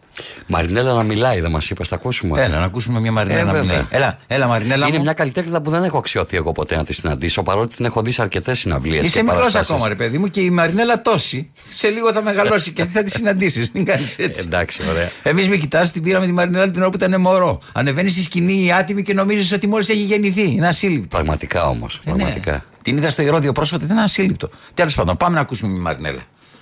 Μαρινέλα 0.47 0.93
να 0.93 1.03
μιλάει, 1.03 1.39
δεν 1.39 1.51
μας 1.51 1.69
είπες, 1.69 1.87
θα 1.87 1.95
ακούσουμε. 1.95 2.41
Έλα, 2.41 2.57
να 2.59 2.65
ακούσουμε 2.65 2.99
μια 2.99 3.11
Μαρινέλα 3.11 3.41
Ε, 3.41 3.43
να 3.43 3.51
βέβαια. 3.51 3.67
μιλάει. 3.67 3.85
Έλα, 3.89 4.17
έλα 4.27 4.47
Μαρινέλα. 4.47 4.87
Είναι 4.87 4.97
μου. 4.97 5.03
μια 5.03 5.13
καλλιτέχνη 5.13 5.61
που 5.61 5.69
δεν 5.69 5.83
έχω 5.83 5.97
αξιώθει 5.97 6.37
εγώ 6.37 6.51
ποτέ 6.51 6.75
να 6.75 6.85
τη 6.85 6.93
συναντήσω, 6.93 7.43
παρότι 7.43 7.75
την 7.75 7.85
έχω 7.85 8.01
δει 8.01 8.11
σε 8.11 8.21
αρκετές 8.21 8.59
συναυλίες. 8.59 9.05
Είσαι 9.05 9.23
μικρός 9.23 9.55
ακόμα, 9.55 9.87
ρε 9.87 9.95
παιδί 9.95 10.17
μου, 10.17 10.27
και 10.27 10.41
η 10.41 10.49
Μαρινέλα 10.49 11.01
τόση. 11.01 11.51
Σε 11.69 11.87
λίγο 11.87 12.13
θα 12.13 12.21
μεγαλώσει 12.23 12.71
και 12.71 12.85
θα 12.85 13.03
τη 13.03 13.11
συναντήσεις. 13.11 13.69
Μην 13.73 13.85
κάνεις 13.85 14.17
έτσι. 14.17 14.41
Εντάξει, 14.45 14.81
ωραία. 14.89 15.11
Εμείς 15.23 15.49
με 15.49 15.55
κοιτάς, 15.55 15.91
την 15.91 16.03
πήραμε 16.03 16.25
τη 16.25 16.31
Μαρινέλα 16.31 16.71
την 16.71 16.81
ώρα 16.81 16.89
που 16.89 16.97
ήταν 17.01 17.21
μωρό. 17.21 17.61
Ανεβαίνει 17.71 18.09
στη 18.09 18.21
σκηνή 18.21 18.60
η 18.65 18.71
άτιμη 18.71 19.03
και 19.03 19.13
νομίζεις 19.13 19.51
ότι 19.51 19.67
μόλις 19.67 19.89
έχει 19.89 20.01
γεννηθεί. 20.03 20.41
Είναι 20.51 20.67
ασύλληπτο. 20.67 21.07
Πραγματικά 21.07 21.67
όμως. 21.67 21.99
Πραγματικά. 22.03 22.65
Την 22.81 22.97
είδα 22.97 23.09
στο 23.09 23.21
Ηρόδιο 23.21 23.51
πρόσφατα, 23.51 23.85
δεν 23.85 23.95
είναι 23.95 24.03
ασύλληπτο. 24.05 24.49
Τέλος 24.73 24.95
πάντων, 24.95 25.17
πάμε 25.17 25.35
να 25.35 25.41
ακούσουμε 25.41 25.73
τη 25.73 25.79
Μαρινέλα. 25.79 26.21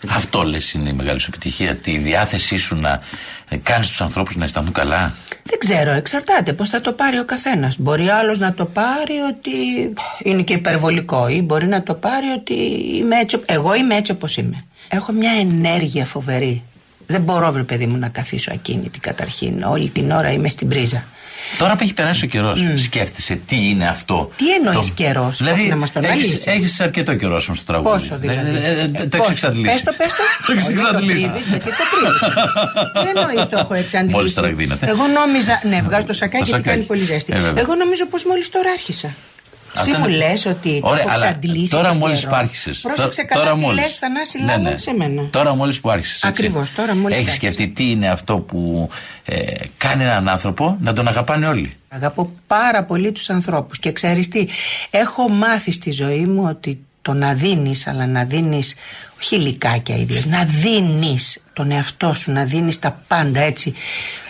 Αυτό 0.09 0.41
λες 0.43 0.73
είναι 0.73 0.89
η 0.89 0.93
μεγάλη 0.93 1.19
σου 1.19 1.29
επιτυχία. 1.33 1.75
Τη 1.75 1.97
διάθεσή 1.97 2.57
σου 2.57 2.75
να 2.75 2.99
κάνεις 3.63 3.87
τους 3.87 4.01
ανθρώπους 4.01 4.35
να 4.35 4.43
αισθανθούν 4.43 4.73
καλά; 4.73 5.13
Δεν 5.43 5.59
ξέρω, 5.59 5.91
εξαρτάται 5.91 6.53
πώς 6.53 6.69
θα 6.69 6.81
το 6.81 6.91
πάρει 6.91 7.19
ο 7.19 7.25
καθένας. 7.25 7.75
Μπορεί 7.79 8.07
άλλος 8.09 8.39
να 8.39 8.53
το 8.53 8.65
πάρει 8.65 9.13
ότι 9.33 9.49
είναι 10.23 10.41
και 10.43 10.53
υπερβολικό, 10.53 11.27
ή 11.27 11.41
μπορεί 11.41 11.67
να 11.67 11.83
το 11.83 11.93
πάρει 11.93 12.25
ότι 12.37 12.53
είμαι 12.97 13.15
έτσι, 13.19 13.35
ο- 13.35 13.41
εγώ 13.45 13.75
είμαι 13.75 13.95
έτσι 13.95 14.11
όπως 14.11 14.37
είμαι. 14.37 14.63
Έχω 14.87 15.11
μια 15.11 15.31
ενέργεια 15.39 16.05
φοβερή. 16.05 16.63
Δεν 17.05 17.21
μπορώ, 17.21 17.51
βρε 17.51 17.63
παιδί 17.63 17.85
μου, 17.85 17.97
να 17.97 18.09
καθίσω 18.09 18.51
ακίνητη 18.53 18.99
καταρχήν. 18.99 19.63
Όλη 19.63 19.89
την 19.89 20.11
ώρα 20.11 20.31
είμαι 20.31 20.47
στην 20.47 20.67
πρίζα. 20.67 21.03
Τώρα 21.57 21.75
που 21.75 21.83
έχει 21.83 21.93
περάσει 21.93 22.25
ο 22.25 22.27
καιρός, 22.27 22.59
σκέφτεσαι 22.83 23.39
τι 23.47 23.69
είναι 23.69 23.87
αυτό. 23.87 24.31
Τι 24.35 24.45
εννοείς 24.53 24.89
καιρός; 24.89 25.37
Δηλαδή, 25.37 25.59
Όχι, 25.61 25.69
να 25.69 25.75
μας 25.75 25.91
τον 25.91 26.03
έχεις, 26.03 26.13
αναλύσεις. 26.15 26.45
έχεις 26.45 26.79
αρκετό 26.79 27.15
καιρό 27.15 27.39
στο 27.39 27.53
τραγούδι. 27.65 27.89
Πόσο 27.93 28.17
δηλαδή. 28.17 28.49
Ε, 28.55 28.69
ε, 28.69 28.71
ε, 28.71 28.81
Ε, 28.81 29.05
το 29.07 29.17
πόσο; 29.17 29.21
έχει 29.21 29.29
εξαντλήσει. 29.29 29.73
Πες 29.73 29.83
το, 29.83 29.93
πες 29.97 30.07
το. 30.07 30.23
Το 30.45 30.51
έχεις 30.51 30.63
Όχι, 30.67 30.71
εξαντλήσει. 30.73 31.29
τρίβεις, 31.29 31.47
γιατί 31.47 31.65
το 31.65 31.83
τρίβεις. 31.91 32.21
Δεν 33.05 33.17
εννοείς 33.17 33.49
το 33.49 33.57
έχω 33.59 33.73
εξαντλήσει. 33.73 34.15
Μόλις 34.15 34.33
τώρα 34.33 34.47
εκδίνεται. 34.47 34.85
Εγώ 34.89 35.07
νόμιζα. 35.07 35.61
Ναι, 35.69 35.81
βγάζω 35.81 36.05
το 36.05 36.13
σακάκι 36.13 36.37
Το 36.43 36.45
και 36.45 36.51
σακάκι. 36.51 36.69
κάνει 36.69 36.83
πολύ 36.83 37.03
ζέστη. 37.03 37.33
Ε, 37.35 37.39
βέβαια. 37.39 37.63
Εγώ 37.63 37.75
νομίζω 37.75 38.05
πως 38.05 38.23
μόλις 38.25 38.49
τώρα 38.49 38.69
άρχισα. 38.71 39.15
Εσύ 39.75 39.89
Αυτό 39.91 39.99
μου 39.99 40.07
είναι- 40.07 40.17
λες 40.17 40.45
ότι 40.45 40.79
το 40.81 40.87
Ωραία, 40.87 41.01
έχω 41.01 41.09
αλλά 41.13 41.25
εξαντλήσει. 41.27 41.71
τώρα 41.71 41.87
τον 41.89 41.97
μόλις 41.97 42.19
καιρό. 42.19 42.31
που 42.31 42.37
άρχισες. 42.37 42.79
Πρόσεξε 42.79 43.23
καλά 43.23 43.53
τι 43.53 43.73
λες 43.73 43.95
Θανάση 43.99 44.43
Ναι, 44.43 44.45
Λάλα 44.57 44.77
σε 44.77 44.93
μένα. 44.93 45.27
Τώρα 45.29 45.55
μόλις 45.55 45.79
που 45.79 45.89
άρχισες. 45.89 46.23
Ακριβώς, 46.23 46.71
τώρα 46.73 46.95
μόλις 46.95 47.17
Έχεις 47.17 47.29
άρχισα. 47.31 47.51
σκεφτεί 47.51 47.73
τι 47.73 47.89
είναι 47.89 48.09
αυτό 48.09 48.37
που 48.39 48.89
ε, 49.25 49.53
κάνει 49.77 50.03
έναν 50.03 50.29
άνθρωπο 50.29 50.77
να 50.81 50.93
τον 50.93 51.07
αγαπάνε 51.07 51.47
όλοι. 51.47 51.73
Αγαπώ 51.89 52.31
πάρα 52.47 52.83
πολύ 52.83 53.11
τους 53.11 53.29
ανθρώπους 53.29 53.79
και 53.79 53.91
ξέρεις 53.91 54.27
τι, 54.27 54.47
έχω 54.89 55.29
μάθει 55.29 55.71
στη 55.71 55.91
ζωή 55.91 56.25
μου 56.25 56.45
ότι 56.49 56.79
το 57.01 57.13
να 57.13 57.33
δίνεις, 57.33 57.87
αλλά 57.87 58.05
να 58.07 58.23
δίνεις 58.23 58.75
όχι 59.21 59.35
υλικάκια 59.35 59.95
ίδιες, 59.95 60.25
να 60.25 60.43
δίνεις 60.43 61.43
τον 61.53 61.71
εαυτό 61.71 62.13
σου, 62.13 62.31
να 62.31 62.43
δίνεις 62.43 62.79
τα 62.79 63.01
πάντα 63.07 63.39
έτσι. 63.39 63.73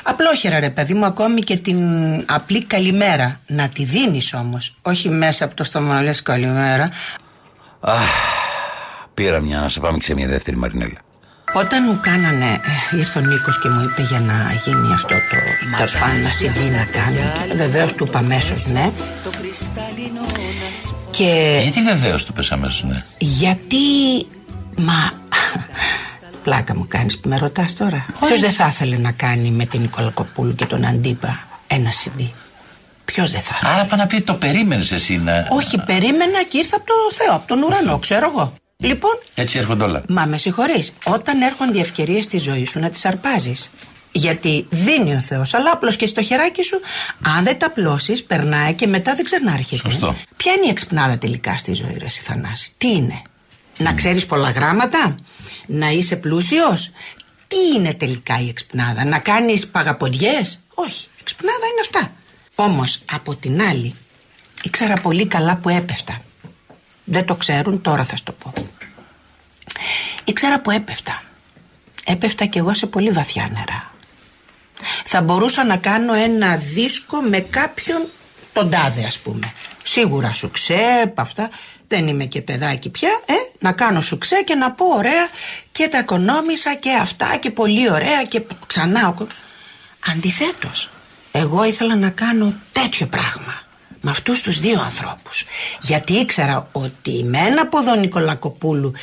Απλόχερα 0.04 0.60
ρε 0.60 0.70
παιδί 0.70 0.94
μου, 0.94 1.06
ακόμη 1.06 1.42
και 1.42 1.58
την 1.58 1.80
απλή 2.28 2.64
καλημέρα, 2.64 3.40
να 3.48 3.70
τη 3.70 3.84
δίνεις 3.84 4.34
όμως, 4.34 4.76
όχι 4.82 5.10
μέσα 5.10 5.46
από 5.46 5.56
το 5.56 5.64
στόμα 5.64 5.94
να 5.94 6.02
λες 6.02 6.22
καλημέρα. 6.22 6.92
Πήρα 9.14 9.40
μια 9.40 9.60
να 9.60 9.70
σε 9.70 9.80
πάμε 9.80 9.98
και 9.98 10.04
σε 10.04 10.14
μια 10.14 10.28
δεύτερη 10.28 10.58
Μαρινέλα. 10.58 10.98
Όταν 11.54 11.84
μου 11.88 12.00
κάνανε, 12.02 12.62
ε, 12.92 12.98
ήρθε 12.98 13.20
ο 13.20 13.22
Νίκος 13.22 13.60
και 13.60 13.70
μου 13.70 13.84
είπε 13.84 14.02
για 14.02 14.20
να 14.20 14.34
γίνει 14.66 14.94
αυτό 14.94 15.16
το 15.16 15.38
τέλος 15.76 15.98
πάντων, 15.98 16.22
να 16.22 16.30
CD 16.30 16.72
να 16.72 16.86
κάνει. 16.86 17.50
Και 17.50 17.56
βεβαίως 17.56 17.94
του 17.94 18.06
είπα 18.06 18.20
αμέσως 18.20 18.66
ναι. 18.66 18.92
Και 21.20 21.60
Γιατί 21.62 21.82
βεβαίως 21.82 22.26
του 22.26 22.34
πες 22.34 22.52
αμέσως, 22.52 22.84
ναι. 22.84 23.04
γιατί, 23.20 23.78
μα, 24.78 25.12
πλάκα 26.44 26.76
μου 26.76 26.86
κάνεις 26.88 27.20
που 27.20 27.30
με 27.30 27.38
ρωτάς 27.38 27.76
τώρα. 27.76 28.06
Ποιος 28.26 28.40
δεν 28.40 28.52
θα 28.52 28.68
ήθελε 28.68 28.98
να 28.98 29.12
κάνει 29.12 29.52
με 29.52 29.66
την 29.66 29.82
Νικολακοπούλου 29.82 30.56
και 30.56 30.66
τον 30.66 30.86
Αντίπα 30.86 31.48
ένα 31.68 31.90
CD. 31.90 32.24
Ποιος 33.06 33.32
δεν 33.32 33.42
θα 33.42 33.56
ήθελε; 33.58 33.74
Άρα 33.74 33.86
πάει 33.86 34.00
να 34.00 34.08
πει 34.08 34.22
το 34.22 34.34
περίμενες 34.34 34.92
εσύ 34.92 35.18
να. 35.18 35.48
Όχι, 35.50 35.78
περίμενα 35.78 36.44
και 36.50 36.58
ήρθα 36.58 36.76
από 36.76 36.86
το 36.86 36.94
Θεό, 37.14 37.36
από 37.36 37.48
τον 37.48 37.64
ουρανό, 37.64 38.00
ξέρω 38.00 38.32
εγώ. 38.34 38.54
Λοιπόν, 38.78 39.20
Έτσι 39.34 39.58
έρχονται 39.58 39.84
όλα. 39.84 40.04
Μα 40.10 40.26
με 40.26 40.38
συγχωρείς, 40.38 40.94
όταν 41.06 41.42
έρχονται 41.42 41.78
οι 41.78 41.82
ευκαιρίες 41.82 42.24
στη 42.24 42.38
ζωή 42.38 42.66
σου 42.66 42.80
να 42.80 42.90
τις 42.90 43.06
αρπάζεις. 43.06 43.72
Γιατί 44.12 44.68
δίνει 44.70 45.16
ο 45.16 45.20
Θεός, 45.20 45.54
αλλά 45.54 45.72
απλώς 45.72 45.96
και 45.96 46.06
στο 46.06 46.24
χεράκι 46.24 46.64
σου, 46.64 46.80
αν 47.38 47.44
δεν 47.44 47.60
τα 47.60 47.66
απλώσεις, 47.66 48.24
περνάει 48.24 48.74
και 48.74 48.88
μετά 48.88 49.16
δεν 49.16 49.26
ξανάρχεται. 49.26 49.90
Σωστό. 49.90 50.16
Ποια 50.38 50.52
είναι 50.54 50.66
η 50.66 50.70
εξυπνάδα 50.70 51.18
τελικά 51.18 51.58
στη 51.58 51.74
ζωή, 51.74 51.96
Ρε 51.98 52.06
εσύ, 52.06 52.22
Θανάση. 52.22 52.72
Τι 52.78 52.92
είναι, 52.92 53.22
Να 53.78 53.94
ξέρεις 53.94 54.26
πολλά 54.26 54.52
γράμματα, 54.52 55.16
Να 55.66 55.90
είσαι 55.90 56.16
πλούσιος; 56.16 56.92
Τι 57.48 57.56
είναι 57.76 57.94
τελικά 57.94 58.40
η 58.42 58.48
εξυπνάδα, 58.48 59.06
Να 59.06 59.20
κάνεις 59.20 59.68
παγαποντιές; 59.68 60.60
Όχι, 60.74 61.06
η 61.06 61.20
εξυπνάδα 61.22 61.66
είναι 61.66 61.82
αυτά. 61.82 62.12
Όμως 62.56 63.02
από 63.12 63.36
την 63.36 63.62
άλλη, 63.62 63.96
ήξερα 64.64 64.96
πολύ 65.02 65.28
καλά 65.28 65.58
που 65.58 65.70
έπεφτα. 65.70 66.22
Δεν 67.04 67.26
το 67.26 67.36
ξέρουν, 67.36 67.82
τώρα 67.82 68.04
θα 68.04 68.16
σου 68.16 68.24
το 68.24 68.32
πω. 68.32 68.54
Ήξερα 70.24 70.62
που 70.62 70.72
έπεφτα. 70.72 71.24
Έπεφτα 72.06 72.46
κι 72.46 72.58
εγώ 72.58 72.74
σε 72.74 72.86
πολύ 72.86 73.10
βαθιά 73.10 73.50
νερά. 73.54 73.92
Θα 75.06 75.22
μπορούσα 75.22 75.64
να 75.66 75.78
κάνω 75.78 76.14
ένα 76.14 76.56
δίσκο 76.58 77.18
με 77.22 77.40
κάποιον 77.40 78.02
τον 78.54 78.70
τάδε 78.70 79.04
ας 79.08 79.18
πούμε. 79.20 79.54
Σίγουρα 79.84 80.34
σου 80.34 80.52
ξέ, 80.52 81.14
αυτά. 81.16 81.50
Δεν 81.88 82.08
είμαι 82.08 82.26
και 82.26 82.42
παιδάκι 82.42 82.90
πια, 82.90 83.10
ε, 83.26 83.34
να 83.60 83.72
κάνω 83.72 84.02
σου 84.02 84.18
ξέ 84.18 84.42
και 84.46 84.56
να 84.56 84.72
πω 84.72 84.86
ωραία 84.86 85.28
και 85.72 85.88
τα 85.88 85.98
οικονόμησα 86.00 86.76
και 86.76 86.90
αυτά 87.02 87.36
και 87.40 87.50
πολύ 87.52 87.92
ωραία 87.92 88.22
και 88.24 88.42
ξανά. 88.68 89.08
ο 89.08 89.14
κο- 89.14 89.28
Αντιθέτως, 90.12 90.90
εγώ 91.32 91.64
ήθελα 91.64 91.96
να 91.96 92.10
κάνω 92.10 92.54
τέτοιο 92.72 93.06
πράγμα 93.08 93.62
με 94.02 94.12
αυτούς 94.12 94.42
τους 94.42 94.60
δύο 94.60 94.82
ανθρώπους 94.82 95.46
γιατί 95.82 96.14
ήξερα 96.14 96.68
ότι 96.72 97.24
με 97.24 97.38
ένα 97.38 97.68
ποδό 97.68 97.96
Νικολακοπούλου 97.96 98.94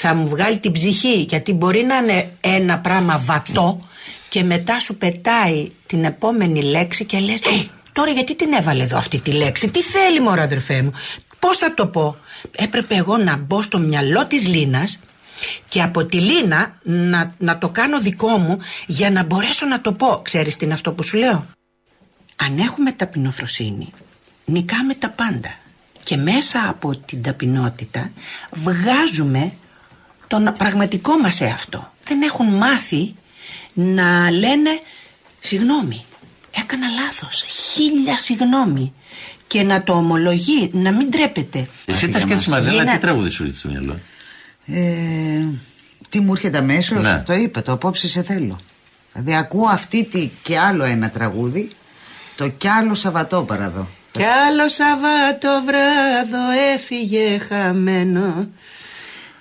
θα 0.00 0.14
μου 0.14 0.28
βγάλει 0.28 0.58
την 0.58 0.72
ψυχή 0.72 1.12
γιατί 1.28 1.52
μπορεί 1.52 1.82
να 1.84 1.96
είναι 1.96 2.30
ένα 2.40 2.78
πράγμα 2.78 3.18
βατό 3.24 3.88
και 4.28 4.42
μετά 4.42 4.80
σου 4.80 4.96
πετάει 4.96 5.68
την 5.86 6.04
επόμενη 6.04 6.62
λέξη 6.62 7.04
και 7.04 7.18
λες 7.18 7.40
«Ε, 7.40 7.66
τώρα 7.92 8.10
γιατί 8.10 8.36
την 8.36 8.52
έβαλε 8.52 8.82
εδώ 8.82 8.98
αυτή 8.98 9.20
τη 9.20 9.32
λέξη; 9.32 9.70
Τι 9.70 9.82
θέλει 9.82 10.20
μωρά 10.20 10.42
αδερφέ 10.42 10.82
μου; 10.82 10.92
Πώς 11.38 11.56
θα 11.56 11.74
το 11.74 11.86
πω; 11.86 12.16
Έπρεπε 12.56 12.94
εγώ 12.94 13.16
να 13.16 13.36
μπω 13.36 13.62
στο 13.62 13.78
μυαλό 13.78 14.26
της 14.26 14.46
Λίνας 14.46 15.00
και 15.68 15.82
από 15.82 16.04
τη 16.04 16.20
Λίνα 16.20 16.78
να, 16.82 17.34
να 17.38 17.58
το 17.58 17.68
κάνω 17.68 18.00
δικό 18.00 18.28
μου 18.28 18.58
για 18.86 19.10
να 19.10 19.24
μπορέσω 19.24 19.66
να 19.66 19.80
το 19.80 19.92
πω. 19.92 20.20
Ξέρεις 20.22 20.56
τι 20.56 20.64
είναι 20.64 20.74
αυτό 20.74 20.92
που 20.92 21.02
σου 21.02 21.16
λέω; 21.16 21.46
Αν 22.36 22.58
έχουμε 22.58 22.92
ταπεινοφροσύνη 22.92 23.92
νικάμε 24.44 24.94
τα 24.94 25.10
πάντα 25.10 25.54
και 26.04 26.16
μέσα 26.16 26.68
από 26.68 26.96
την 26.96 27.22
ταπεινότητα 27.22 28.10
βγάζουμε 28.50 29.52
τον 30.26 30.54
πραγματικό 30.58 31.18
μας 31.18 31.40
εαυτό. 31.40 31.92
Δεν 32.04 32.22
έχουν 32.22 32.46
μάθει 32.46 33.14
να 33.78 34.30
λένε 34.30 34.70
συγγνώμη 35.40 36.04
έκανα 36.60 36.86
λάθος 36.88 37.44
χίλια 37.48 38.16
συγγνώμη 38.18 38.92
και 39.46 39.62
να 39.62 39.82
το 39.82 39.92
ομολογεί 39.92 40.70
να 40.72 40.92
μην 40.92 41.10
τρέπεται 41.10 41.68
Εσύ 41.84 42.08
τα 42.08 42.18
σκέφτεσαι 42.20 42.50
μαζί, 42.50 42.68
αλλά 42.68 42.80
Γίνα- 42.82 42.92
τι 42.94 42.98
τραγούδι 43.00 43.30
σου 43.30 43.44
ήρθε 43.44 43.56
στο 43.58 43.68
μυαλό; 43.68 44.00
Ε, 44.66 45.44
τι 46.08 46.20
μου 46.20 46.32
έρχεται 46.32 46.58
αμέσως, 46.58 47.02
Ναι. 47.02 47.22
το 47.26 47.32
είπα, 47.32 47.62
το 47.62 47.72
απόψε 47.72 48.08
σε 48.08 48.22
θέλω. 48.22 48.60
Δηλαδή 49.12 49.34
ακούω 49.36 49.68
αυτή 49.68 50.04
τη 50.04 50.30
και 50.42 50.58
άλλο 50.58 50.84
ένα 50.84 51.10
τραγούδι, 51.10 51.70
το 52.36 52.48
κι 52.48 52.68
άλλο 52.68 52.94
Σαββατόπαραδο. 52.94 53.88
Κι 54.12 54.22
άλλο 54.24 54.68
Σαββάτο 54.68 55.62
βράδο 55.66 56.50
έφυγε 56.74 57.38
χαμένο 57.38 58.48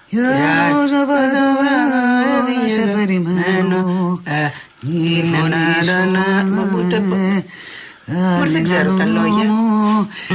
Κι 0.09 0.17
άλλο 0.17 0.87
Σαββατόπαραδο 0.87 2.03
έφυγε 2.37 2.69
σε 2.73 2.93
περιμένω. 2.95 4.21
Ε, 4.23 4.49
είναι 4.93 5.37
να, 5.37 5.93
να, 5.93 6.05
να, 6.05 6.43
μα 6.55 6.61
πού 6.63 6.87
το 6.89 7.01
πω. 7.09 7.43
Μωρέ, 8.05 8.49
δεν 8.49 8.63
ξέρω 8.63 8.93
τα 8.93 9.05
λόγια. 9.05 9.49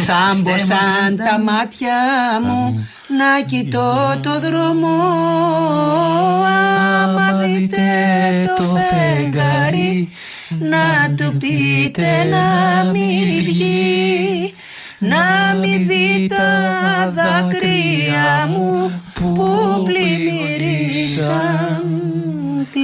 Θάμποσαν 0.06 1.16
τα 1.16 1.40
μάτια 1.44 1.94
μου 2.44 2.88
να 3.18 3.44
κοιτώ 3.46 4.20
το 4.22 4.40
δρόμο. 4.40 4.96
Άμα 7.02 7.32
δείτε 7.32 7.82
το 8.56 8.62
φεγγάρι 8.62 10.08
να 10.58 11.14
του 11.16 11.36
πείτε 11.36 12.24
να 12.30 12.90
μην 12.90 13.44
βγει. 13.44 14.54
να 14.98 15.54
μην 15.60 15.86
δει 15.86 16.26
τα 16.28 17.12
δάκρυα 17.14 17.69
τη 22.72 22.80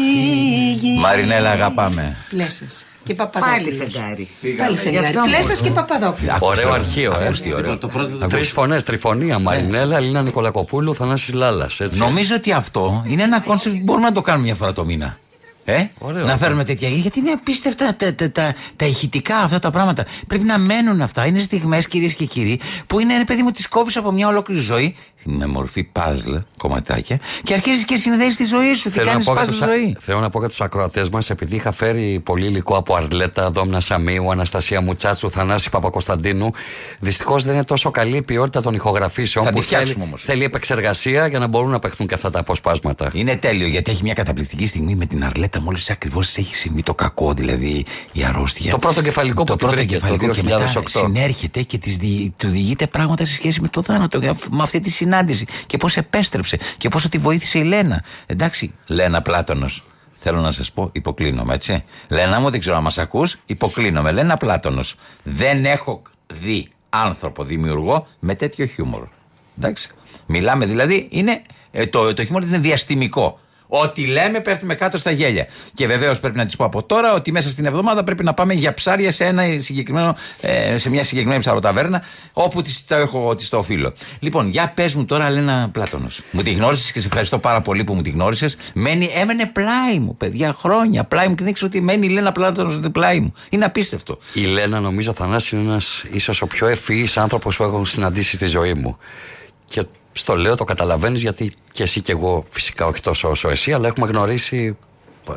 γη 0.72 0.98
Μαρινέλλα, 0.98 1.50
αγαπάμε. 1.50 2.16
Πλέσσας 2.28 2.86
και 3.04 3.14
Παπαδόπουλος. 3.14 3.56
Πάλι 3.56 3.76
φεγγάρι. 3.76 4.28
Πάλι 4.58 4.76
φεγγάρι. 4.76 5.06
Γι' 5.06 5.18
αυτό 5.18 5.20
Πλέσσας 5.30 5.60
και 5.60 5.70
Παπαδόπουλος. 5.70 6.36
Ωραίο 6.38 6.72
αρχείο, 6.72 7.16
ε. 7.20 7.24
Ακούς 7.24 7.40
τι 7.40 7.52
ωραίο. 7.52 7.78
Τρεις 8.28 8.50
φωνές, 8.50 8.84
τριφωνία. 8.84 9.38
Μαρινέλλα, 9.38 10.00
Λίνα 10.00 10.22
Νικολακοπούλου, 10.22 10.94
Θανάσης 10.94 11.34
Λάλας. 11.34 11.80
Έτσι. 11.80 11.98
Νομίζω 11.98 12.34
ότι 12.34 12.52
αυτό 12.52 13.04
είναι 13.06 13.22
ένα 13.22 13.40
concept 13.40 13.76
που 13.76 13.82
μπορούμε 13.84 14.06
να 14.06 14.12
το 14.12 14.20
κάνουμε 14.20 14.44
μια 14.44 14.54
φορά 14.54 14.72
το 14.72 14.84
μήνα. 14.84 15.18
Ε; 15.68 15.86
Ωραίο 15.98 16.24
να 16.24 16.32
αυτό. 16.32 16.44
φέρουμε 16.44 16.64
τέτοια. 16.64 16.88
Γιατί 16.88 17.18
είναι 17.18 17.30
απίστευτα 17.30 17.96
τα, 17.96 18.14
τα, 18.14 18.30
τα, 18.30 18.54
τα 18.76 18.86
ηχητικά 18.86 19.36
αυτά 19.36 19.58
τα 19.58 19.70
πράγματα. 19.70 20.04
Πρέπει 20.26 20.44
να 20.44 20.58
μένουν 20.58 21.00
αυτά. 21.00 21.26
Είναι 21.26 21.40
στιγμές, 21.40 21.86
κυρίες 21.88 22.14
και 22.14 22.24
κύριοι, 22.24 22.60
που 22.86 23.00
είναι, 23.00 23.16
ρε 23.16 23.24
παιδί 23.24 23.42
μου, 23.42 23.50
τις 23.50 23.68
κόβεις 23.68 23.96
από 23.96 24.12
μια 24.12 24.28
ολόκληρη 24.28 24.60
ζωή 24.60 24.96
με 25.24 25.46
μορφή 25.46 25.88
puzzle, 25.92 26.42
κομματάκια, 26.56 27.18
και 27.42 27.54
αρχίζεις 27.54 27.84
και 27.84 27.96
συνδέεις 27.96 28.36
τη 28.36 28.44
ζωή 28.44 28.74
σου. 28.74 28.88
Τι 28.88 28.94
Θέλω 28.94 29.04
να, 29.06 29.10
κάνεις 29.10 29.26
πω 29.26 29.32
για 29.32 29.42
puzzle 29.42 29.46
τους, 29.46 29.56
ζωή; 29.56 29.96
θέλω 30.00 30.20
να 30.20 30.30
πω 30.30 30.38
για 30.38 30.48
τους 30.48 30.60
ακροατές 30.60 31.08
μας, 31.08 31.30
επειδή 31.30 31.56
είχα 31.56 31.72
φέρει 31.72 32.20
πολύ 32.24 32.46
υλικό 32.46 32.76
από 32.76 32.94
Αρλέτα, 32.94 33.50
Δόμνα 33.50 33.80
Σαμίου, 33.80 34.30
Αναστασία 34.30 34.80
Μουτσάτσου, 34.80 35.30
Θανάση 35.30 35.70
Παπακοσταντίνου. 35.70 36.50
Δυστυχώς 36.98 37.44
δεν 37.44 37.54
είναι 37.54 37.64
τόσο 37.64 37.90
καλή 37.90 38.16
η 38.16 38.22
ποιότητα 38.22 38.62
των 38.62 38.74
ηχογραφήσεων 38.74 39.44
Θα 39.44 39.50
τη 39.50 39.56
που 39.56 39.62
φτιάξουμε 39.62 39.92
θέλει, 39.92 40.06
όμως. 40.06 40.22
θέλει 40.22 40.44
επεξεργασία 40.44 41.26
για 41.26 41.38
να 41.38 41.46
μπορούν 41.46 41.70
να 41.70 41.78
παιχθούν 41.78 42.06
και 42.06 42.14
αυτά 42.14 42.30
τα 42.30 42.38
αποσπάσματα. 42.38 43.10
Είναι 43.12 43.36
τέλειο 43.36 43.66
γιατί 43.66 43.90
έχει 43.90 44.02
μια 44.02 44.12
καταπληκτική 44.12 44.66
στιγμή 44.66 44.94
με 44.94 45.06
την 45.06 45.24
Αρλέτα 45.24 45.55
μόλις 45.60 45.90
ακριβώς 45.90 46.36
έχει 46.36 46.54
συμβεί 46.54 46.82
το 46.82 46.94
κακό, 46.94 47.32
δηλαδή 47.34 47.84
η 48.12 48.24
αρρώστια. 48.24 48.70
Το 48.70 48.78
πρώτο 48.78 49.02
κεφαλικό 49.02 49.44
το 49.44 49.52
που 49.52 49.58
τη 49.58 49.64
πρώτο 49.64 49.76
βρήκε 49.76 49.94
το 49.94 50.00
κεφαλικό 50.00 50.28
και 50.32 50.42
μετά 50.42 50.72
2008. 50.74 50.82
συνέρχεται 50.86 51.62
και 51.62 51.78
της 51.78 51.96
δι- 51.96 52.32
του 52.36 52.48
διηγείται 52.48 52.86
πράγματα 52.86 53.24
σε 53.24 53.32
σχέση 53.34 53.60
με 53.60 53.68
το 53.68 53.82
θάνατο, 53.82 54.18
για- 54.18 54.36
με 54.50 54.62
αυτή 54.62 54.80
τη 54.80 54.90
συνάντηση 54.90 55.46
και 55.66 55.76
πώς 55.76 55.96
επέστρεψε 55.96 56.58
και 56.76 56.88
πόσο 56.88 57.08
τη 57.08 57.18
βοήθησε 57.18 57.58
η 57.58 57.62
Λένα. 57.64 58.02
Εντάξει, 58.26 58.72
Λένα 58.86 59.22
Πλάτωνος. 59.22 59.82
Θέλω 60.14 60.40
να 60.40 60.52
σας 60.52 60.72
πω, 60.72 60.88
υποκλίνομαι, 60.92 61.54
έτσι. 61.54 61.84
Λένα 62.08 62.40
μου, 62.40 62.50
δεν 62.50 62.60
ξέρω 62.60 62.76
αν 62.76 62.82
μας 62.82 62.98
ακούς, 62.98 63.36
υποκλίνομαι. 63.46 64.12
Λένα 64.12 64.36
Πλάτωνος. 64.36 64.94
Δεν 65.22 65.64
έχω 65.64 66.02
δει 66.42 66.68
άνθρωπο 66.88 67.44
δημιουργό 67.44 68.06
με 68.18 68.34
τέτοιο 68.34 68.66
χιούμορ. 68.66 69.02
Εντάξει. 69.58 69.88
Μιλάμε 70.26 70.66
δηλαδή, 70.66 71.06
είναι, 71.10 71.42
ε, 71.70 71.86
το, 71.86 72.14
το 72.14 72.22
χιούμορ 72.24 72.42
της 72.42 72.50
είναι 72.50 72.58
διαστημικό. 72.60 73.38
Ό,τι 73.66 74.06
λέμε 74.06 74.40
πέφτουμε 74.40 74.74
κάτω 74.74 74.96
στα 74.96 75.10
γέλια. 75.10 75.46
Και 75.74 75.86
βεβαίως 75.86 76.20
πρέπει 76.20 76.36
να 76.36 76.44
της 76.44 76.56
πω 76.56 76.64
από 76.64 76.82
τώρα 76.82 77.12
ότι 77.12 77.32
μέσα 77.32 77.50
στην 77.50 77.64
εβδομάδα 77.64 78.04
πρέπει 78.04 78.24
να 78.24 78.34
πάμε 78.34 78.54
για 78.54 78.74
ψάρια 78.74 79.12
σε, 79.12 79.24
ένα 79.24 79.42
συγκεκριμένο, 79.58 80.16
ε, 80.40 80.78
σε 80.78 80.90
μια 80.90 81.04
συγκεκριμένη 81.04 81.40
ψαροταβέρνα, 81.40 82.02
όπου 82.32 82.62
της, 82.62 82.84
το 82.86 82.94
έχω 82.94 83.34
της 83.34 83.48
το 83.48 83.58
οφείλω. 83.58 83.92
Λοιπόν, 84.18 84.48
για 84.48 84.72
πες 84.74 84.94
μου 84.94 85.04
τώρα, 85.04 85.30
Λένα 85.30 85.68
Πλάτωνος. 85.72 86.22
Μου 86.30 86.42
τη 86.42 86.52
γνώρισες 86.52 86.92
και 86.92 87.00
σε 87.00 87.06
ευχαριστώ 87.06 87.38
πάρα 87.38 87.60
πολύ 87.60 87.84
που 87.84 87.94
μου 87.94 88.02
τη 88.02 88.10
γνώρισες. 88.10 88.56
Μένει, 88.74 89.10
έμενε 89.14 89.46
πλάι 89.46 89.98
μου, 89.98 90.16
παιδιά, 90.16 90.52
χρόνια. 90.52 91.04
Πλάι 91.04 91.28
μου 91.28 91.34
και 91.34 91.44
δεν 91.44 91.52
ξέρω 91.52 91.70
ότι 91.74 91.84
μένει 91.84 92.06
η 92.06 92.10
Λένα 92.10 92.32
Πλάτωνος 92.32 92.80
πλάι 92.92 93.20
μου. 93.20 93.32
Είναι 93.48 93.64
απίστευτο. 93.64 94.18
Η 94.32 94.40
Λένα, 94.40 94.80
νομίζω, 94.80 95.12
Θανάση, 95.12 95.56
είναι 95.56 95.64
ένας 95.64 96.04
ίσως 96.12 96.42
ο 96.42 96.46
πιο 96.46 96.66
ευφυής 96.66 97.16
άνθρωπος 97.16 97.56
που 97.56 97.62
έχω 97.62 97.84
συναντήσει 97.84 98.34
στη 98.34 98.46
ζωή 98.46 98.74
μου. 98.74 98.98
Και 99.66 99.84
στο 100.16 100.36
λέω, 100.36 100.56
το 100.56 100.64
καταλαβαίνεις, 100.64 101.22
γιατί 101.22 101.52
και 101.72 101.82
εσύ 101.82 102.00
και 102.00 102.12
εγώ, 102.12 102.44
φυσικά 102.50 102.86
όχι 102.86 103.00
τόσο 103.00 103.30
όσο 103.30 103.48
εσύ, 103.48 103.72
αλλά 103.72 103.88
έχουμε 103.88 104.06
γνωρίσει 104.06 104.76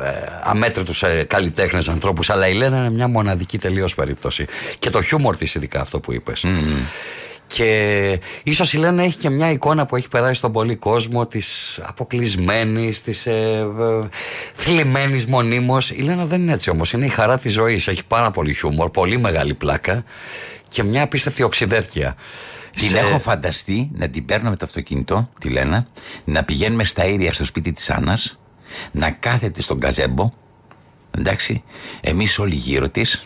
ε, 0.02 0.06
αμέτρητους 0.42 1.02
ε, 1.02 1.24
καλλιτέχνες 1.28 1.88
ανθρώπους. 1.88 2.30
Αλλά 2.30 2.48
η 2.48 2.54
Λένα 2.54 2.78
είναι 2.78 2.90
μια 2.90 3.08
μοναδική 3.08 3.58
τελείως 3.58 3.94
περίπτωση. 3.94 4.46
Και 4.78 4.90
το 4.90 5.02
χιούμορ 5.02 5.36
της, 5.36 5.54
ειδικά 5.54 5.80
αυτό 5.80 6.00
που 6.00 6.12
είπες. 6.12 6.44
Και 7.46 8.20
ίσως 8.42 8.72
η 8.72 8.78
Λένα 8.78 9.02
έχει 9.02 9.18
και 9.18 9.30
μια 9.30 9.50
εικόνα 9.50 9.86
που 9.86 9.96
έχει 9.96 10.08
περάσει 10.08 10.34
στον 10.34 10.52
πολύ 10.52 10.76
κόσμο 10.76 11.26
της 11.26 11.80
αποκλεισμένης, 11.82 13.02
της 13.02 13.26
ε, 13.26 13.66
ε, 13.80 14.08
θλιμμένης 14.52 15.26
μονίμως. 15.26 15.90
Η 15.90 16.02
Λένα 16.02 16.24
δεν 16.26 16.40
είναι 16.40 16.52
έτσι 16.52 16.70
όμως. 16.70 16.92
Είναι 16.92 17.04
η 17.04 17.08
χαρά 17.08 17.38
της 17.38 17.52
ζωής. 17.52 17.88
Έχει 17.88 18.04
πάρα 18.04 18.30
πολύ 18.30 18.54
χιούμορ, 18.54 18.90
πολύ 18.90 19.18
μεγάλη 19.18 19.54
πλάκα 19.54 20.04
και 20.68 20.82
μια 20.82 21.02
απίστευτη 21.02 21.42
οξυδέρκεια. 21.42 22.16
Την 22.74 22.88
Σε- 22.88 22.98
έχω 22.98 23.18
φανταστεί 23.18 23.90
να 23.94 24.08
την 24.08 24.24
παίρνω 24.24 24.50
με 24.50 24.56
το 24.56 24.64
αυτοκίνητο, 24.64 25.28
τη 25.40 25.48
Λένα, 25.48 25.86
να 26.24 26.44
πηγαίνουμε 26.44 26.84
στα 26.84 27.04
ήρια 27.06 27.32
στο 27.32 27.44
σπίτι 27.44 27.72
της 27.72 27.90
Άννας, 27.90 28.38
να 28.92 29.10
κάθεται 29.10 29.62
στον 29.62 29.80
καζέμπο, 29.80 30.32
εντάξει, 31.18 31.62
εμείς 32.00 32.38
όλοι 32.38 32.54
γύρω 32.54 32.88
της 32.88 33.22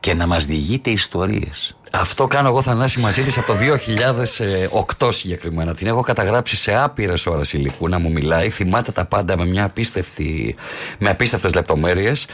και 0.00 0.14
να 0.14 0.26
μας 0.26 0.46
διηγείται 0.46 0.90
ιστορίες. 0.90 1.76
Αυτό 1.92 2.26
κάνω 2.26 2.48
εγώ 2.48 2.62
Θανάση 2.62 3.00
μαζί 3.00 3.22
της 3.22 3.38
από 3.38 3.46
το 3.46 3.54
2008 3.54 5.12
συγκεκριμένα. 5.12 5.74
Την 5.74 5.86
έχω 5.86 6.00
καταγράψει 6.00 6.56
σε 6.56 6.74
άπειρες 6.76 7.26
ώρες 7.26 7.52
υλικού 7.52 7.88
να 7.88 7.98
μου 7.98 8.10
μιλάει. 8.12 8.50
Θυμάται 8.50 8.92
τα 8.92 9.04
πάντα 9.04 9.36
με 9.36 9.46
μια 9.46 9.64
απίστευτη, 9.64 10.54
με 10.98 11.10
απίστευτες 11.10 11.54
λεπτομέρειες. 11.54 12.26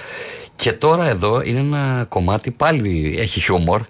Και 0.57 0.73
τώρα 0.73 1.09
εδώ 1.09 1.43
είναι 1.43 1.59
ένα 1.59 2.07
κομμάτι 2.09 2.51
πάλι 2.51 3.17
έχει 3.19 3.41
χιούμορ. 3.41 3.83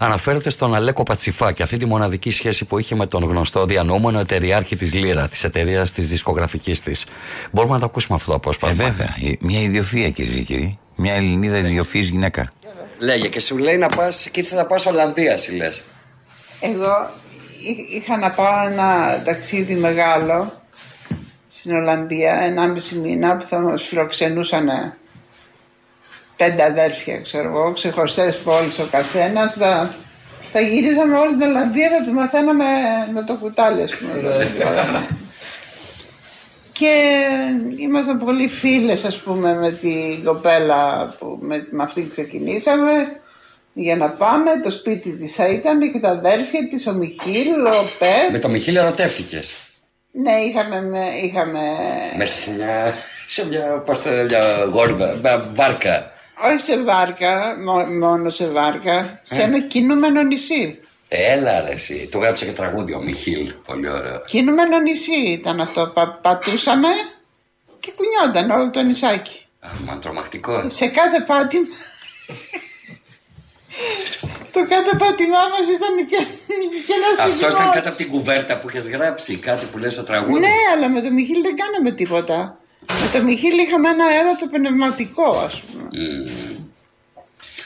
Αναφέρεται 0.00 0.50
στον 0.50 0.74
Αλέκο 0.74 1.02
Πατσιφά 1.02 1.52
και 1.52 1.62
αυτή 1.62 1.76
τη 1.76 1.84
μοναδική 1.86 2.30
σχέση 2.30 2.64
που 2.64 2.78
είχε 2.78 2.94
με 2.94 3.06
τον 3.06 3.24
γνωστό 3.24 3.64
διανόμενο 3.64 4.18
εταιριάρχη 4.20 4.76
της 4.76 4.94
Λύρα, 4.94 5.28
της 5.28 5.44
εταιρείας 5.44 5.92
της 5.92 6.08
δισκογραφικής 6.08 6.80
της. 6.82 7.06
Μπορούμε 7.50 7.72
να 7.74 7.78
το 7.80 7.86
ακούσουμε 7.86 8.16
αυτό 8.16 8.26
το 8.30 8.32
Ε, 8.32 8.36
απόσπασμα. 8.36 8.84
βέβαια. 8.84 9.16
Ε, 9.24 9.32
Μια 9.40 9.60
ιδιοφία, 9.60 10.10
κυρίε 10.10 10.34
και 10.34 10.42
κύριοι. 10.42 10.78
Μια 10.96 11.14
Ελληνίδα 11.14 11.58
ιδιοφυή 11.58 12.02
γυναίκα. 12.10 12.52
Λέγε 12.98 13.28
και 13.28 13.40
σου 13.40 13.58
λέει 13.58 13.76
να 13.76 13.86
πας 13.86 14.28
και 14.30 14.40
ήθελα 14.40 14.60
να 14.60 14.66
πα 14.66 14.76
Ολλανδία, 14.86 15.36
συ 15.36 15.52
λες. 15.52 15.82
Εγώ 16.60 17.10
εί- 17.68 17.94
είχα 17.96 18.16
να 18.18 18.30
πάω 18.30 18.68
ένα 18.68 19.22
ταξίδι 19.24 19.74
μεγάλο 19.74 20.52
στην 21.48 21.74
Ολλανδία, 21.76 22.40
1,5 22.40 22.96
μήνα 22.96 23.36
που 23.36 23.46
θα 23.46 23.58
μας 23.58 23.82
φιλοξενούσαν 23.82 24.68
πέντε 26.38 26.64
αδέρφια, 26.64 27.20
ξέρω 27.20 27.48
εγώ, 27.48 27.72
ξεχωριστές 27.72 28.36
πόλεις 28.36 28.78
ο 28.78 28.88
καθένας. 28.90 29.54
Θα, 29.54 29.94
θα 30.52 30.60
γυρίζαμε 30.60 31.16
όλη 31.18 31.32
την 31.36 31.42
Ολλανδία, 31.42 31.88
θα 31.88 32.04
τη 32.04 32.10
μαθαίναμε 32.10 32.64
με 33.12 33.22
το 33.22 33.34
κουτάλι, 33.34 33.82
ας 33.82 33.96
πούμε. 33.96 34.46
Και 36.72 36.92
ήμασταν 37.76 38.18
πολύ 38.18 38.48
φίλες 38.48 39.04
ας 39.04 39.16
πούμε 39.16 39.54
με 39.54 39.70
την 39.70 40.24
κοπέλα 40.24 41.14
που 41.18 41.38
με, 41.40 41.66
με 41.70 41.82
αυτή 41.82 42.08
ξεκινήσαμε 42.10 43.20
για 43.72 43.96
να 43.96 44.08
πάμε. 44.08 44.50
Το 44.62 44.70
σπίτι 44.70 45.16
της 45.16 45.34
θα 45.34 45.48
ήταν 45.48 45.92
και 45.92 45.98
τα 45.98 46.08
αδέρφια 46.08 46.68
της, 46.68 46.86
ο 46.86 46.92
Μιχίλ, 46.92 47.64
ο 47.66 47.84
Πεπ. 47.98 48.30
Με 48.32 48.38
το 48.38 48.48
Μιχίλ 48.48 48.76
ερωτεύτηκες; 48.76 49.54
Ναι, 50.12 50.32
είχαμε, 50.32 50.80
με- 50.82 51.14
είχαμε 51.24 51.60
Μέσα 52.16 52.34
σε 52.34 52.50
μια. 52.56 52.94
σε 53.26 53.46
μια. 53.48 53.82
Πώς 53.86 54.02
το 54.02 54.10
μια 54.10 54.64
γόρβα, 54.72 55.14
μια 55.22 55.48
βάρκα. 55.54 56.12
Όχι 56.44 56.60
σε 56.60 56.82
βάρκα, 56.82 57.54
μο- 57.64 57.84
μόνο 58.06 58.30
σε 58.30 58.46
βάρκα, 58.48 59.20
σε 59.22 59.40
Ε. 59.40 59.44
ένα 59.44 59.60
κινούμενο 59.60 60.22
νησί. 60.22 60.78
Έλα 61.08 61.60
ρε 61.60 61.70
εσύ. 61.72 62.08
Του 62.10 62.18
γράψε 62.20 62.44
και 62.44 62.52
τραγούδι 62.52 62.94
ο 62.94 63.00
Μιχίλ. 63.02 63.52
Πολύ 63.66 63.88
ωραίο. 63.88 64.20
Κινούμενο 64.26 64.78
νησί 64.80 65.16
ήταν 65.16 65.60
αυτό. 65.60 65.86
Πα- 65.94 66.18
πατούσαμε 66.22 66.88
και 67.80 67.92
κουνιόταν 67.96 68.50
όλο 68.50 68.70
το 68.70 68.82
νησάκι. 68.82 69.46
Μα 69.84 69.98
τρομακτικό. 69.98 70.64
Σε 70.70 70.86
κάθε 70.86 71.20
πάτημα. 71.26 71.66
το 74.52 74.60
κάθε 74.68 74.96
πάτημά 74.98 75.38
μας 75.52 75.66
ήταν 75.76 76.06
και, 76.10 76.16
και 76.86 76.92
ένα 76.92 77.06
Αυτό 77.12 77.22
ήταν 77.38 77.50
σεισμός. 77.50 77.74
κάτω 77.74 77.88
από 77.88 77.96
την 77.98 78.08
κουβέρτα 78.08 78.58
που 78.58 78.68
είχες 78.68 78.88
γράψει. 78.88 79.36
Κάτι 79.36 79.66
που 79.66 79.78
λες 79.78 79.92
στο 79.92 80.02
τραγούδι. 80.02 80.40
Ναι, 80.40 80.52
αλλά 80.76 80.88
με 80.88 81.00
τον 81.00 81.12
Μιχίλ 81.12 81.42
δεν 81.42 81.56
κάναμε 81.56 81.90
τίποτα. 81.90 82.57
Με 82.88 83.08
τον 83.12 83.24
Μιχίλ 83.24 83.58
είχαμε 83.58 83.88
ένα 83.88 84.04
έρωτα 84.12 84.48
πνευματικό, 84.48 85.36
ας 85.38 85.60
πούμε. 85.60 85.88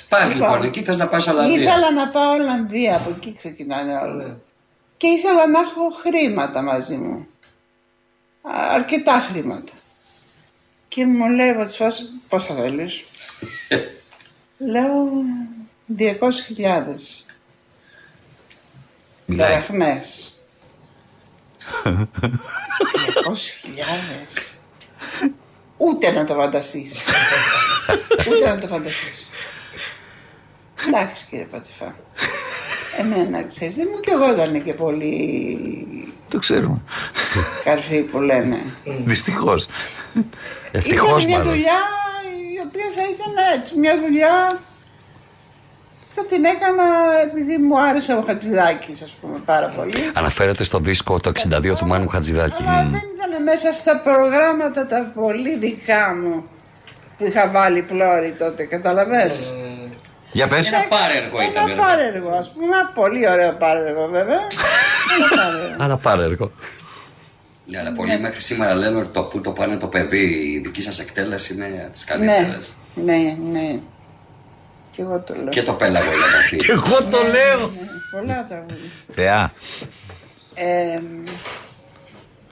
Πας 0.08 0.32
Λοιπόν, 0.32 0.48
λοιπόν, 0.50 0.62
εκεί 0.66 0.82
θες 0.82 0.96
να 0.96 1.08
πας 1.08 1.26
Ολλανδία. 1.26 1.62
Ήθελα 1.62 1.90
να 1.92 2.08
πάω 2.08 2.32
Ολλανδία, 2.32 2.96
από 2.96 3.10
εκεί 3.10 3.34
ξεκινάνε 3.36 3.94
όλα. 3.96 4.40
Και 4.96 5.06
ήθελα 5.06 5.46
να 5.46 5.60
έχω 5.60 5.90
χρήματα 6.00 6.62
μαζί 6.62 6.96
μου. 6.96 7.26
Α, 8.42 8.72
Αρκετά 8.72 9.26
χρήματα. 9.30 9.72
Και 10.88 11.06
μου 11.06 11.30
λέει 11.30 11.48
από 11.48 11.64
τις 11.64 11.76
φάσεις, 11.76 12.12
πόσα 12.28 12.54
θέλεις; 12.54 13.02
Λέω 14.72 15.08
200.000 15.98 17.24
Μιλάει. 19.26 19.50
δραχμές. 19.50 20.36
200.000. 23.24 24.61
Ούτε 25.76 26.10
να 26.12 26.24
το 26.24 26.34
φανταστείς. 26.34 27.00
Ούτε 28.30 28.48
να 28.48 28.58
το 28.58 28.66
φανταστείς. 28.66 29.28
Εντάξει 30.86 31.26
κύριε 31.30 31.44
Πατσιφά. 31.44 31.94
Εμένα 32.98 33.42
ξέρεις, 33.42 33.74
δεν 33.74 33.86
μου 33.94 34.00
και 34.00 34.10
εγώ 34.10 34.32
ήταν 34.32 34.64
και 34.64 34.74
πολύ 34.74 36.14
Το 36.28 36.38
ξέρουμε. 36.38 36.80
καρφί 37.64 38.02
που 38.02 38.20
λένε. 38.20 38.62
Δυστυχώς. 39.04 39.66
Ευτυχώς 40.72 41.08
Ήταν 41.22 41.24
μια 41.26 41.38
μάλλον. 41.38 41.52
δουλειά 41.52 41.80
η 42.54 42.58
οποία 42.66 42.84
θα 42.96 43.02
ήταν 43.14 43.58
έτσι, 43.58 43.78
μια 43.78 43.98
δουλειά 43.98 44.60
θα 46.14 46.24
την 46.24 46.44
έκανα 46.44 46.84
επειδή 47.22 47.56
μου 47.58 47.80
άρεσε 47.80 48.12
ο 48.12 48.22
Χατζηδάκης 48.26 49.02
ας 49.02 49.10
πούμε 49.10 49.38
πάρα 49.44 49.68
πολύ. 49.68 49.92
Αναφέρεται 50.14 50.64
στο 50.64 50.78
δίσκο 50.78 51.20
το 51.20 51.32
62 51.50 51.76
του 51.76 51.86
Μάνου 51.86 52.08
Χατζηδάκη. 52.08 52.62
Αλλά 52.62 52.82
δεν 52.82 53.02
ήταν 53.14 53.42
μέσα 53.42 53.72
στα 53.72 54.00
προγράμματα 54.04 54.86
τα 54.86 55.12
πολύ 55.14 55.58
δικά 55.58 56.14
μου 56.22 56.44
που 57.18 57.24
είχα 57.26 57.50
βάλει 57.50 57.82
πλώρη 57.82 58.32
τότε, 58.32 58.64
καταλαβες; 58.64 59.52
Για 60.32 60.46
πες. 60.46 60.66
Ένα 60.66 60.84
πάρεργο 60.88 61.42
ήταν. 61.50 61.68
Ένα 61.68 61.82
πάρεργο, 61.82 62.30
ας 62.30 62.52
πούμε, 62.52 62.64
ένα 62.66 62.90
πολύ 62.94 63.28
ωραίο 63.28 63.52
πάρεργο 63.52 64.06
βέβαια. 64.06 64.40
Ένα 65.16 65.42
πάρεργο. 65.42 65.76
Αλλά 65.78 65.96
πάρε 65.96 66.22
έργο. 66.22 66.50
Ναι, 67.66 67.78
αλλά 67.78 67.92
πολλοί 67.92 68.18
μέχρι 68.18 68.40
σήμερα 68.40 68.74
λένε 68.74 68.98
ότι 68.98 69.08
το 69.08 69.22
που 69.22 69.40
το 69.40 69.50
πάνε 69.50 69.76
το 69.76 69.86
παιδί, 69.86 70.52
η 70.56 70.58
δική 70.58 70.82
σας 70.82 70.98
εκτέλεση 70.98 71.54
είναι 71.54 71.82
από 71.84 71.92
τις 71.92 72.04
ναι, 72.08 72.26
καλύτερε. 72.26 72.58
ναι, 72.94 73.36
ναι. 73.52 73.80
Και 74.92 75.02
εγώ 75.02 75.20
το 75.20 75.34
λέω. 75.34 75.48
Και 75.48 75.62
το 75.62 75.72
πέλαγο 75.72 76.08
για 76.10 76.18
να 76.18 76.48
πεις. 76.50 76.68
εγώ 76.68 77.02
το 77.02 77.18
λέω. 77.30 77.70
Πολλά 78.10 78.44
τραγούδια. 78.44 78.90
Θεά. 79.14 79.50
Ε, 80.54 81.00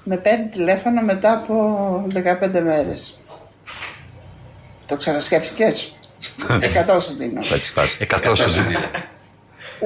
με 0.05 0.17
παίρνει 0.17 0.49
τηλέφωνο 0.49 1.03
μετά 1.03 1.33
από 1.33 2.07
15 2.15 2.61
μέρες. 2.63 3.21
Το 4.87 4.97
ξανασκέφτηκες; 4.97 5.99
Εκατό 6.61 7.01
σου 7.01 7.17
δίνω. 7.17 7.41
Πατσιφάς. 7.51 7.97
Εκατό 7.99 8.37
σου 8.37 8.51
δίνει. 8.51 8.77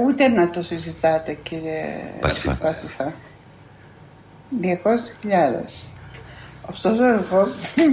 Ούτε 0.07 0.29
να 0.29 0.51
το 0.51 0.63
συζητάτε 0.63 1.35
κύριε 1.35 1.85
Πατσιφά. 2.21 2.53
Πατσιφά. 2.53 3.15
200.000. 4.63 5.85
Ωστόσο 6.71 7.05
εγώ 7.05 7.49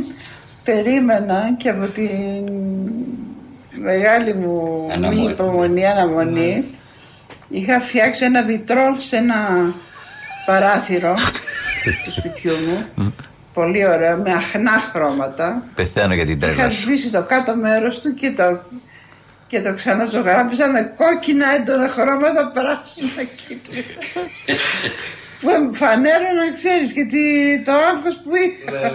περίμενα 0.63 1.55
και 1.57 1.69
από 1.69 1.88
την 1.89 2.45
μεγάλη 3.72 4.34
μου 4.34 4.85
μη 4.88 4.93
Αναμονή. 4.93 5.31
υπομονή, 5.31 5.85
αναμονή 5.88 6.65
είχα 7.49 7.80
φτιάξει 7.80 8.26
ένα 8.26 8.43
βιτρό 8.43 8.95
σε 8.99 9.15
ένα 9.18 9.38
παράθυρο 10.45 11.15
του 12.03 12.11
σπιτιού 12.11 12.53
μου 12.68 13.14
πολύ 13.53 13.85
ωραίο 13.88 14.18
με 14.18 14.31
αχνά 14.31 14.80
χρώματα 14.93 15.64
Πεθαίνω 15.76 16.14
για 16.14 16.26
την 16.26 16.38
Είχα 16.38 16.48
τρέλα 16.53 16.69
σου. 16.69 16.81
σβήσει 16.81 17.11
το 17.11 17.23
κάτω 17.23 17.56
μέρος 17.56 18.02
του 18.02 18.14
και 18.14 18.31
το, 18.31 18.61
και 19.48 19.61
το 19.61 19.73
ξαναζωγράφισα 19.73 20.68
με 20.68 20.93
κόκκινα 20.98 21.45
έντονα 21.56 21.88
χρώματα 21.88 22.52
πράσινα 22.53 23.23
κίτρινα. 23.48 23.85
που 25.41 25.73
φανέρωνα, 25.73 26.53
ξέρεις, 26.53 26.91
και 26.93 27.03
τι- 27.06 27.61
το 27.65 27.72
άγχος 27.72 28.15
που 28.23 28.31
είχα. 28.35 28.91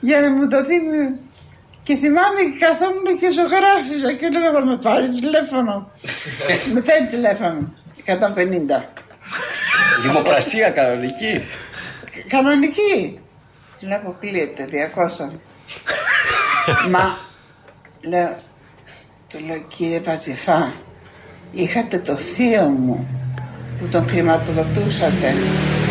για 0.00 0.20
να 0.20 0.30
μου 0.30 0.48
δοθεί. 0.50 0.74
Με- 1.86 1.94
Και 1.94 1.94
θυμάμαι 1.96 2.40
και 2.52 2.58
καθόμουν 2.64 3.18
και 3.20 3.30
ζωγράφιζα 3.30 4.12
και 4.18 4.24
έλεγα 4.26 4.50
θα 4.52 4.64
με 4.64 4.76
πάρει 4.76 5.08
τηλέφωνο. 5.08 5.90
με 6.74 6.80
παίρνει 6.80 7.06
τηλέφωνο. 7.08 7.74
150. 8.06 8.82
Δημοπρασία 10.02 10.70
κανονική. 10.70 11.44
Κανονική. 12.28 13.20
Του 13.80 13.86
λέω 13.86 13.96
αποκλείεται, 13.96 14.68
200. 15.28 15.28
Μα, 16.92 17.18
λέω, 18.08 18.36
του 19.28 19.38
λέω 19.46 19.60
κύριε 19.76 20.00
Πατσιφά, 20.00 20.72
είχατε 21.50 21.98
το 21.98 22.14
θείο 22.16 22.62
μου 22.68 23.08
που 23.78 23.88
τον 23.88 24.08
χρηματοδοτούσατε, 24.08 25.34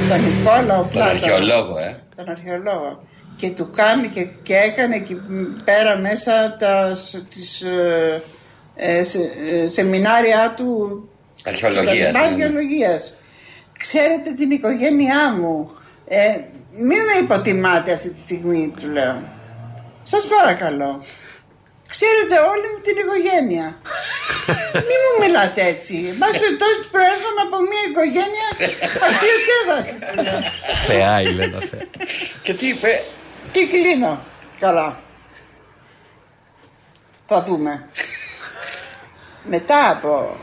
τον 0.10 0.22
Νικόλαο 0.24 0.78
Τον 0.82 0.90
Πλάτωνα, 0.90 1.10
αρχαιολόγο, 1.10 1.78
ε. 1.78 1.83
Τον 2.16 2.30
αρχαιολόγο. 2.30 3.04
Και 3.36 3.50
του 3.52 3.70
κάνει 3.76 4.08
και, 4.08 4.28
και 4.44 4.56
έκανε 4.56 4.96
εκεί 4.96 5.22
πέρα 5.64 5.98
μέσα 5.98 6.56
τα, 6.60 6.96
σ- 6.96 7.28
τις 7.30 7.62
ε, 7.62 8.24
ε, 8.76 9.04
σε- 9.04 9.20
ε, 9.52 9.68
σεμινάρια 9.68 10.54
του 10.58 11.08
Αρχαιολογίας, 11.46 11.86
τα 11.88 11.94
ναι, 11.94 12.06
λοιπά 12.08 12.20
ναι. 12.20 12.26
αρχαιολογίας. 12.26 13.18
Ξέρετε 13.78 14.32
την 14.34 14.52
οικογένειά 14.52 15.32
μου. 15.38 15.72
Ε, 16.08 16.28
μην 16.72 16.88
με 17.04 17.18
υποτιμάτε 17.22 17.92
αυτή 17.92 18.10
τη 18.12 18.20
στιγμή, 18.20 18.74
του 18.80 18.90
λέω. 18.90 19.32
Σας 20.02 20.28
παρακαλώ. 20.28 21.02
Ξέρετε 21.96 22.36
όλη 22.52 22.66
μου 22.72 22.80
την 22.88 22.96
οικογένεια. 23.02 23.68
Μην 24.88 25.00
μου 25.04 25.16
μιλάτε 25.26 25.62
έτσι. 25.74 25.94
Εν 26.12 26.18
πάση 26.18 26.40
περιπτώσει 26.40 26.80
προέρχομαι 26.92 27.42
από 27.48 27.58
μια 27.70 27.84
οικογένεια 27.90 28.48
αξιοσέβαστη, 29.08 29.96
του 30.06 30.16
λέω. 30.24 30.42
Θεά 30.88 31.22
η 31.22 31.28
Λένα 31.38 31.60
Θεά. 31.70 31.82
Και 32.44 32.54
τι 32.54 32.68
είπε; 32.68 33.02
Και 33.52 33.66
κλείνω. 33.72 34.26
Καλά. 34.60 35.02
Θα 37.28 37.44
δούμε. 37.44 37.90
Μετά 39.44 39.90
από 39.90 40.38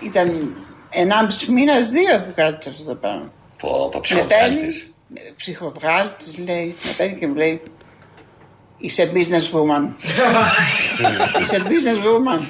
Ήταν 0.00 0.56
1,5 0.92 1.46
μήνας, 1.48 1.88
δύο 1.90 2.20
που 2.26 2.32
κράτησε 2.34 2.68
αυτό 2.70 2.84
το 2.84 2.94
πράγμα. 2.94 3.32
Πω, 3.58 3.68
πω, 3.68 3.90
Με 3.94 4.00
ψυχοβγάλτης. 4.00 4.94
παίρνει, 5.08 5.34
ψυχοβγάλτης 5.36 6.38
λέει, 6.38 6.76
με 6.84 6.90
παίρνει 6.96 7.18
και 7.18 7.26
μου 7.26 7.34
λέει 7.34 7.62
Είσαι 8.82 9.12
business 9.14 9.46
woman. 9.54 9.88
Είσαι 11.40 11.62
business 11.64 11.98
woman. 12.06 12.46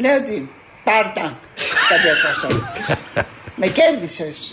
Λέω 0.00 0.16
ότι 0.16 0.50
πάρτα 0.84 1.38
τα 1.88 1.96
200. 2.48 2.60
με 3.56 3.66
κέρδισες. 3.66 4.52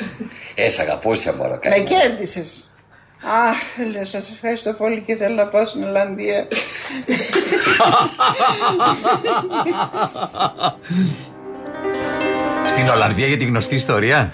Ε, 0.55 0.69
σ' 0.69 0.79
αγαπούσε 0.79 1.33
μωρό 1.37 1.51
Με 1.51 1.57
καημένη. 1.57 1.83
κέρδισες. 1.89 2.67
Αχ, 3.49 3.87
λέω, 3.91 4.05
σας 4.05 4.29
ευχαριστώ 4.31 4.73
πολύ 4.73 5.01
και 5.01 5.15
θέλω 5.15 5.35
να 5.35 5.45
πάω 5.47 5.65
στην 5.65 5.83
Ολλανδία. 5.83 6.47
Στην 12.67 12.89
Ολλανδία 12.89 13.27
για 13.27 13.37
τη 13.37 13.45
γνωστή 13.45 13.75
ιστορία; 13.75 14.33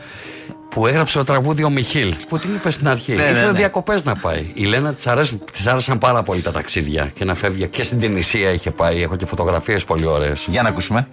Που 0.69 0.87
έγραψε 0.87 1.17
το 1.17 1.23
τραγούδι 1.23 1.63
ο 1.63 1.69
Μιχίλ. 1.69 2.15
Που 2.29 2.37
την 2.37 2.55
είπε 2.55 2.71
στην 2.71 2.87
αρχή. 2.87 3.13
Ναι, 3.15 3.23
ναι, 3.23 3.29
Ήθελε 3.29 3.51
ναι. 3.51 3.57
διακοπές 3.57 4.03
να 4.03 4.15
πάει. 4.15 4.51
Η 4.53 4.63
Λένα 4.65 4.93
της 4.93 5.07
της 5.51 5.67
άρεσαν 5.67 5.97
πάρα 5.97 6.23
πολύ 6.23 6.41
τα 6.41 6.51
ταξίδια 6.51 7.11
και 7.15 7.25
να 7.25 7.35
φεύγει. 7.35 7.67
Και 7.67 7.83
στην 7.83 7.99
Τινησία 7.99 8.49
είχε 8.49 8.71
πάει. 8.71 9.03
Έχω 9.03 9.15
και 9.15 9.25
φωτογραφίες 9.25 9.83
πολύ 9.85 10.05
ωραίες. 10.05 10.45
Για 10.49 10.61
να 10.61 10.69
ακούσουμε. 10.69 11.07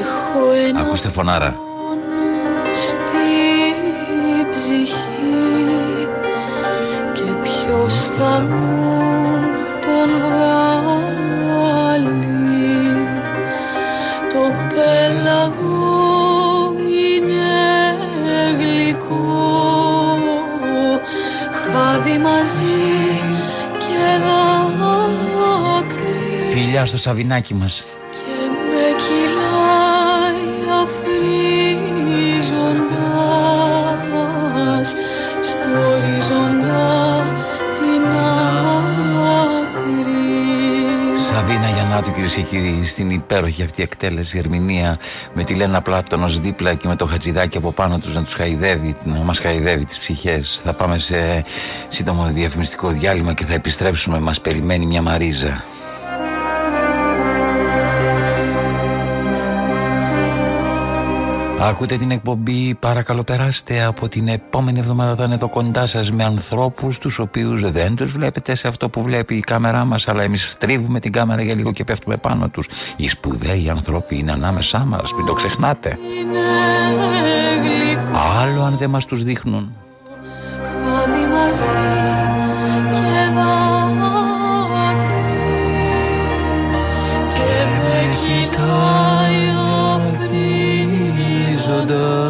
Έχω 0.00 0.52
ένα 0.68 0.80
Ακούστε 0.80 1.08
φωνάρα. 1.08 1.54
στην 2.88 4.46
ψυχή 4.54 6.08
και 7.12 7.22
ποιος 7.42 7.94
θα 7.94 8.40
μου 8.40 9.00
τον 9.80 10.10
βγάλει 10.20 12.16
το 14.32 14.54
πέλαγο 14.74 15.81
μαζί 22.42 23.20
και 23.78 24.18
δάκρυ 24.78 26.50
Φιλιά 26.52 26.86
στο 26.86 26.96
σαβινάκι 26.96 27.54
μας. 27.54 27.84
Σαβίνα 42.04 42.12
Γιαννάτου 42.12 42.12
κυρίες 42.12 42.34
και 42.34 42.42
κύριοι 42.42 42.86
στην 42.86 43.10
υπέροχη 43.10 43.62
αυτή 43.62 43.82
εκτέλεση 43.82 44.38
ερμηνεία 44.38 44.98
με 45.34 45.44
τη 45.44 45.54
Λένα 45.54 45.82
Πλάτωνος 45.82 46.40
δίπλα 46.40 46.74
και 46.74 46.88
με 46.88 46.96
το 46.96 47.06
Χατζηδάκι 47.06 47.56
από 47.56 47.72
πάνω 47.72 47.98
τους 47.98 48.14
να 48.14 48.22
τους 48.22 48.34
χαϊδεύει, 48.34 48.96
να 49.04 49.18
μας 49.18 49.38
χαϊδεύει 49.38 49.84
τις 49.84 49.98
ψυχές. 49.98 50.60
Θα 50.64 50.72
πάμε 50.72 50.98
σε 50.98 51.44
σύντομο 51.88 52.24
διαφημιστικό 52.24 52.88
διάλειμμα 52.88 53.32
και 53.32 53.44
θα 53.44 53.54
επιστρέψουμε. 53.54 54.18
Μας 54.18 54.40
περιμένει 54.40 54.86
μια 54.86 55.02
Μαρίζα. 55.02 55.64
Ακούτε 61.64 61.96
την 61.96 62.10
εκπομπή, 62.10 62.74
παρακαλώ 62.74 63.24
περάστε 63.24 63.82
από 63.82 64.08
την 64.08 64.28
επόμενη 64.28 64.78
εβδομάδα 64.78 65.14
θα 65.14 65.24
είναι 65.24 65.34
εδώ 65.34 65.48
κοντά 65.48 65.86
σας 65.86 66.10
με 66.10 66.24
ανθρώπους 66.24 66.98
τους 66.98 67.18
οποίους 67.18 67.70
δεν 67.70 67.96
τους 67.96 68.12
βλέπετε 68.12 68.54
σε 68.54 68.68
αυτό 68.68 68.88
που 68.88 69.02
βλέπει 69.02 69.34
η 69.34 69.40
κάμερά 69.40 69.84
μας 69.84 70.08
αλλά 70.08 70.22
εμείς 70.22 70.50
στρίβουμε 70.50 71.00
την 71.00 71.12
κάμερα 71.12 71.42
για 71.42 71.54
λίγο 71.54 71.72
και 71.72 71.84
πέφτουμε 71.84 72.16
πάνω 72.16 72.48
τους. 72.48 72.68
Οι 72.96 73.08
σπουδαίοι 73.08 73.68
άνθρωποι 73.70 74.18
είναι 74.18 74.32
ανάμεσά 74.32 74.78
μας, 74.78 75.12
μην 75.12 75.26
το 75.26 75.32
ξεχνάτε. 75.32 75.98
Άλλο 78.40 78.62
αν 78.62 78.76
δεν 78.76 78.90
μας 78.90 79.06
τους 79.06 79.22
δείχνουν. 79.22 79.72
χάδι 81.02 81.26
μαζί 81.32 82.01
모두 91.82 92.21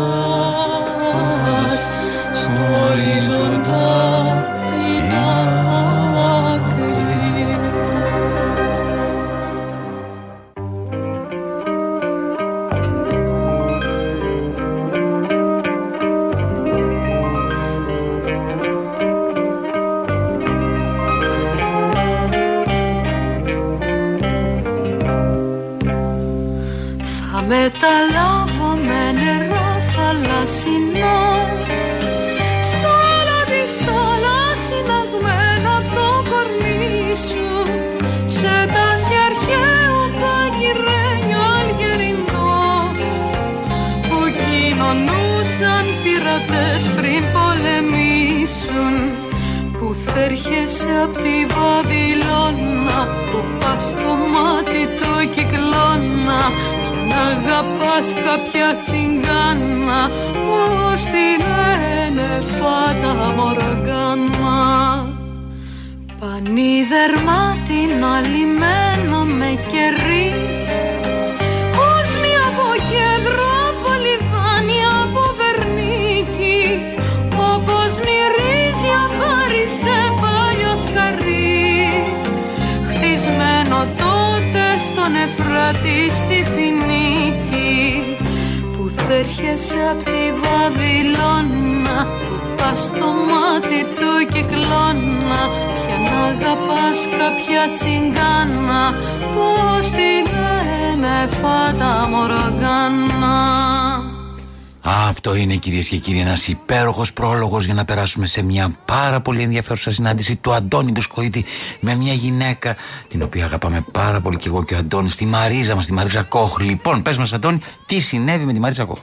κυρίες 106.13 106.31
και 106.37 106.49
κύριοι 106.49 106.49
ένας 106.49 106.49
υπέροχος 106.49 107.13
πρόλογος 107.13 107.65
για 107.65 107.75
να 107.75 107.85
περάσουμε 107.85 108.27
σε 108.27 108.43
μια 108.43 108.73
πάρα 108.85 109.21
πολύ 109.21 109.43
ενδιαφέρουσα 109.43 109.91
συνάντηση 109.91 110.37
του 110.37 110.53
Αντώνη 110.53 110.91
Μπουσκοίτη 110.91 111.45
με 111.81 111.95
μια 111.95 112.13
γυναίκα 112.13 112.77
την 113.09 113.23
οποία 113.23 113.45
αγαπάμε 113.45 113.85
πάρα 113.93 114.21
πολύ 114.21 114.37
και 114.37 114.49
εγώ 114.49 114.65
και 114.65 114.75
ο 114.75 114.79
Αντώνης 114.79 115.17
τη 115.17 115.27
Μαρίζα 115.27 115.75
μας, 115.75 115.87
τη 115.87 115.93
Μαρίζα 115.93 116.23
Κόχ. 116.23 116.59
Λοιπόν, 116.61 117.03
πες 117.03 117.19
μας 117.19 117.33
Αντώνη, 117.33 117.61
τι 117.87 118.01
συνέβη 118.01 118.45
με 118.45 118.53
τη 118.53 118.59
Μαρίζα 118.59 118.85
Κόχ; 118.85 118.99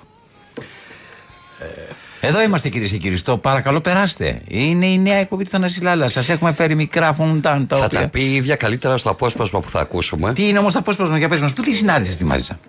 Εδώ 2.21 2.41
είμαστε 2.41 2.69
κυρίες 2.69 2.91
και 2.91 2.97
κύριοι. 2.97 3.17
Στο 3.17 3.37
παρακαλώ 3.37 3.81
περάστε. 3.81 4.41
Είναι 4.47 4.85
η 4.85 4.97
νέα 4.97 5.17
εκπομπή 5.17 5.43
του 5.43 5.49
Θανασιλάλα. 5.49 6.09
Σας 6.09 6.29
έχουμε 6.29 6.53
φέρει 6.53 6.75
μικρά 6.75 7.13
φουντάν 7.13 7.67
τα 7.67 7.77
Θα 7.77 7.85
οποία. 7.85 7.99
τα 7.99 8.07
πει 8.09 8.21
η 8.21 8.35
ίδια 8.35 8.55
καλύτερα 8.55 8.97
στο 8.97 9.09
απόσπασμα 9.09 9.59
που 9.59 9.69
θα 9.69 9.79
ακούσουμε. 9.79 10.33
Τι 10.33 10.47
είναι 10.47 10.59
όμως 10.59 10.73
το 10.73 10.79
απόσπασμα 10.79 11.17
για 11.17 11.29
πες 11.29 11.41
μας, 11.41 11.53
Πού 11.53 11.61
τη 11.61 11.73
συνάντησες 11.73 12.17
τη 12.17 12.25
Μαρίζα; 12.25 12.59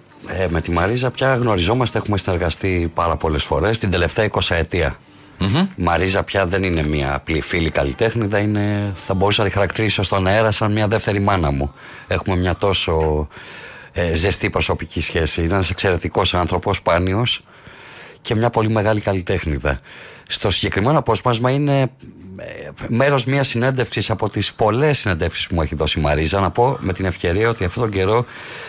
Ε, 0.41 0.49
με 0.49 0.61
τη 0.61 0.71
Μαρίζα 0.71 1.11
πια 1.11 1.35
γνωριζόμαστε, 1.35 1.99
έχουμε 1.99 2.19
συνεργαστεί 2.19 2.91
πάρα 2.95 3.17
πολλές 3.17 3.45
φορές 3.45 3.79
την 3.79 3.91
τελευταία 3.91 4.29
20 4.31 4.41
ετία. 4.49 4.97
Η 5.77 5.83
Μαρίζα 5.83 6.23
πια 6.23 6.47
δεν 6.47 6.63
είναι 6.63 6.83
μια 6.83 7.15
απλή 7.15 7.41
φίλη 7.41 7.71
καλλιτέχνηδα, 7.71 8.39
είναι, 8.39 8.93
θα 8.95 9.15
μπορούσα 9.15 9.43
να 9.43 9.49
τη 9.49 9.55
χαρακτηρίσω 9.55 10.03
στον 10.03 10.27
αέρα 10.27 10.51
σαν 10.51 10.73
μια 10.73 10.89
δεύτερη 10.89 11.21
μάνα 11.21 11.51
μου. 11.51 11.73
Έχουμε 12.07 12.37
μια 12.37 12.57
τόσο 12.57 13.29
ε, 13.93 14.15
ζεστή 14.15 14.51
προσωπική 14.51 15.01
σχέση. 15.01 15.43
Είναι 15.43 15.55
ένας 15.55 15.71
εξαιρετικός 15.71 16.35
άνθρωπος, 16.35 16.77
σπάνιος 16.77 17.45
και 18.21 18.35
μια 18.35 18.51
πολύ 18.51 18.71
μεγάλη 18.71 19.01
καλλιτέχνηδα. 19.01 19.81
Στο 20.27 20.51
συγκεκριμένο 20.51 20.99
απόσπασμα 20.99 21.51
είναι 21.51 21.91
μέρος 22.89 23.25
μιας 23.25 23.49
συνέντευξης 23.49 24.11
από 24.11 24.29
τις 24.31 24.53
πολλές 24.53 24.99
συνέντευξεις 24.99 25.47
που 25.47 25.55
μου 25.55 25.63
έχει 25.63 25.75
δώσει 25.75 25.99
η 25.99 26.03
Μαρίζα 26.03 26.41
να 26.41 26.51
πω 26.51 26.77
με 26.81 26.93
την 26.93 27.05
ευκαιρία 27.05 27.49
ότι 27.49 27.65
αυτόν 27.65 27.83
τον 27.83 27.93
καιρό 27.93 28.25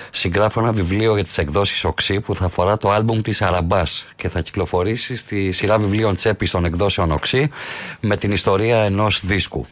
συγγράφω 0.09 0.59
ένα 0.59 0.71
βιβλίο 0.71 1.13
για 1.13 1.23
τις 1.23 1.37
εκδόσεις 1.37 1.83
Οξύ 1.83 2.19
που 2.19 2.35
θα 2.35 2.45
αφορά 2.45 2.77
το 2.77 2.91
άλμπουμ 2.91 3.21
της 3.21 3.41
Αραμπάς 3.41 4.07
και 4.15 4.29
θα 4.29 4.41
κυκλοφορήσει 4.41 5.15
στη 5.15 5.51
σειρά 5.51 5.79
βιβλίων 5.79 6.15
Τσέπης 6.15 6.51
των 6.51 6.65
εκδόσεων 6.65 7.11
Οξύ 7.11 7.49
με 7.99 8.15
την 8.15 8.31
ιστορία 8.31 8.77
ενός 8.77 9.21
δίσκου. 9.25 9.65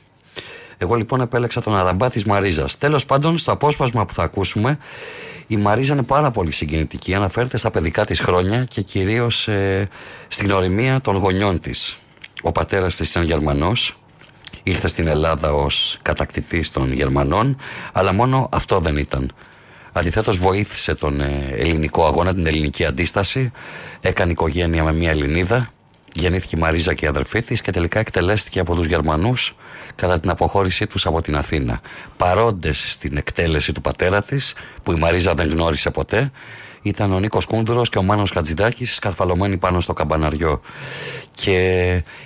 Εγώ 0.77 0.95
λοιπόν 0.95 1.21
επέλεξα 1.21 1.61
τον 1.61 1.75
Αραμπά 1.75 2.09
της 2.09 2.25
Μαρίζας. 2.25 2.77
Τέλος 2.77 3.05
πάντων 3.05 3.37
στο 3.37 3.51
απόσπασμα 3.51 4.05
που 4.05 4.13
θα 4.13 4.23
ακούσουμε 4.23 4.77
η 5.47 5.57
Μαρίζα 5.57 5.93
είναι 5.93 6.03
πάρα 6.03 6.31
πολύ 6.31 6.51
συγκινητική. 6.51 7.13
Αναφέρεται 7.13 7.57
στα 7.57 7.71
παιδικά 7.71 8.05
της 8.05 8.19
χρόνια 8.19 8.63
και 8.63 8.81
κυρίως 8.81 9.47
ε, 9.47 9.87
στην 10.27 10.47
γνωριμία 10.47 11.01
των 11.01 11.15
γονιών 11.15 11.59
της. 11.59 11.99
Ο 12.41 12.51
πατέρας 12.51 12.95
της 12.95 13.09
ήταν 13.09 13.23
Γερμανός, 13.23 13.97
ήρθε 14.63 14.87
στην 14.87 15.07
Ελλάδα 15.07 15.53
ως 15.53 15.97
κατακτητής 16.01 16.71
των 16.71 16.93
Γερμανών, 16.93 17.57
αλλά 17.93 18.13
μόνο 18.13 18.49
αυτό 18.51 18.79
δεν 18.79 18.97
ήταν. 18.97 19.31
Αντιθέτως 19.91 20.37
βοήθησε 20.37 20.95
τον 20.95 21.21
ε, 21.21 21.53
ελληνικό 21.57 22.05
αγώνα, 22.05 22.33
την 22.33 22.47
ελληνική 22.47 22.85
αντίσταση, 22.85 23.51
έκανε 24.01 24.31
οικογένεια 24.31 24.83
με 24.83 24.93
μια 24.93 25.09
Ελληνίδα, 25.09 25.71
γεννήθηκε 26.13 26.55
η 26.57 26.59
Μαρίζα 26.59 26.93
και 26.93 27.05
η 27.05 27.07
αδερφή 27.07 27.39
της 27.39 27.61
και 27.61 27.71
τελικά 27.71 27.99
εκτελέστηκε 27.99 28.59
από 28.59 28.75
τους 28.75 28.85
Γερμανούς 28.85 29.55
κατά 29.95 30.19
την 30.19 30.29
αποχώρησή 30.29 30.87
τους 30.87 31.05
από 31.05 31.21
την 31.21 31.35
Αθήνα. 31.37 31.81
Παρόντες 32.17 32.91
στην 32.91 33.17
εκτέλεση 33.17 33.71
του 33.71 33.81
πατέρα 33.81 34.21
της, 34.21 34.53
που 34.83 34.91
η 34.91 34.95
Μαρίζα 34.95 35.33
δεν 35.33 35.49
γνώρισε 35.49 35.89
ποτέ, 35.89 36.31
ήταν 36.81 37.13
ο 37.13 37.19
Νίκος 37.19 37.45
Κούνδρος 37.45 37.89
και 37.89 37.97
ο 37.97 38.03
Μάνος 38.03 38.31
Χατζηδάκης 38.31 38.95
σκαρφαλωμένοι 38.95 39.57
πάνω 39.57 39.79
στο 39.79 39.93
καμπαναριό. 39.93 40.61
Και 41.33 41.57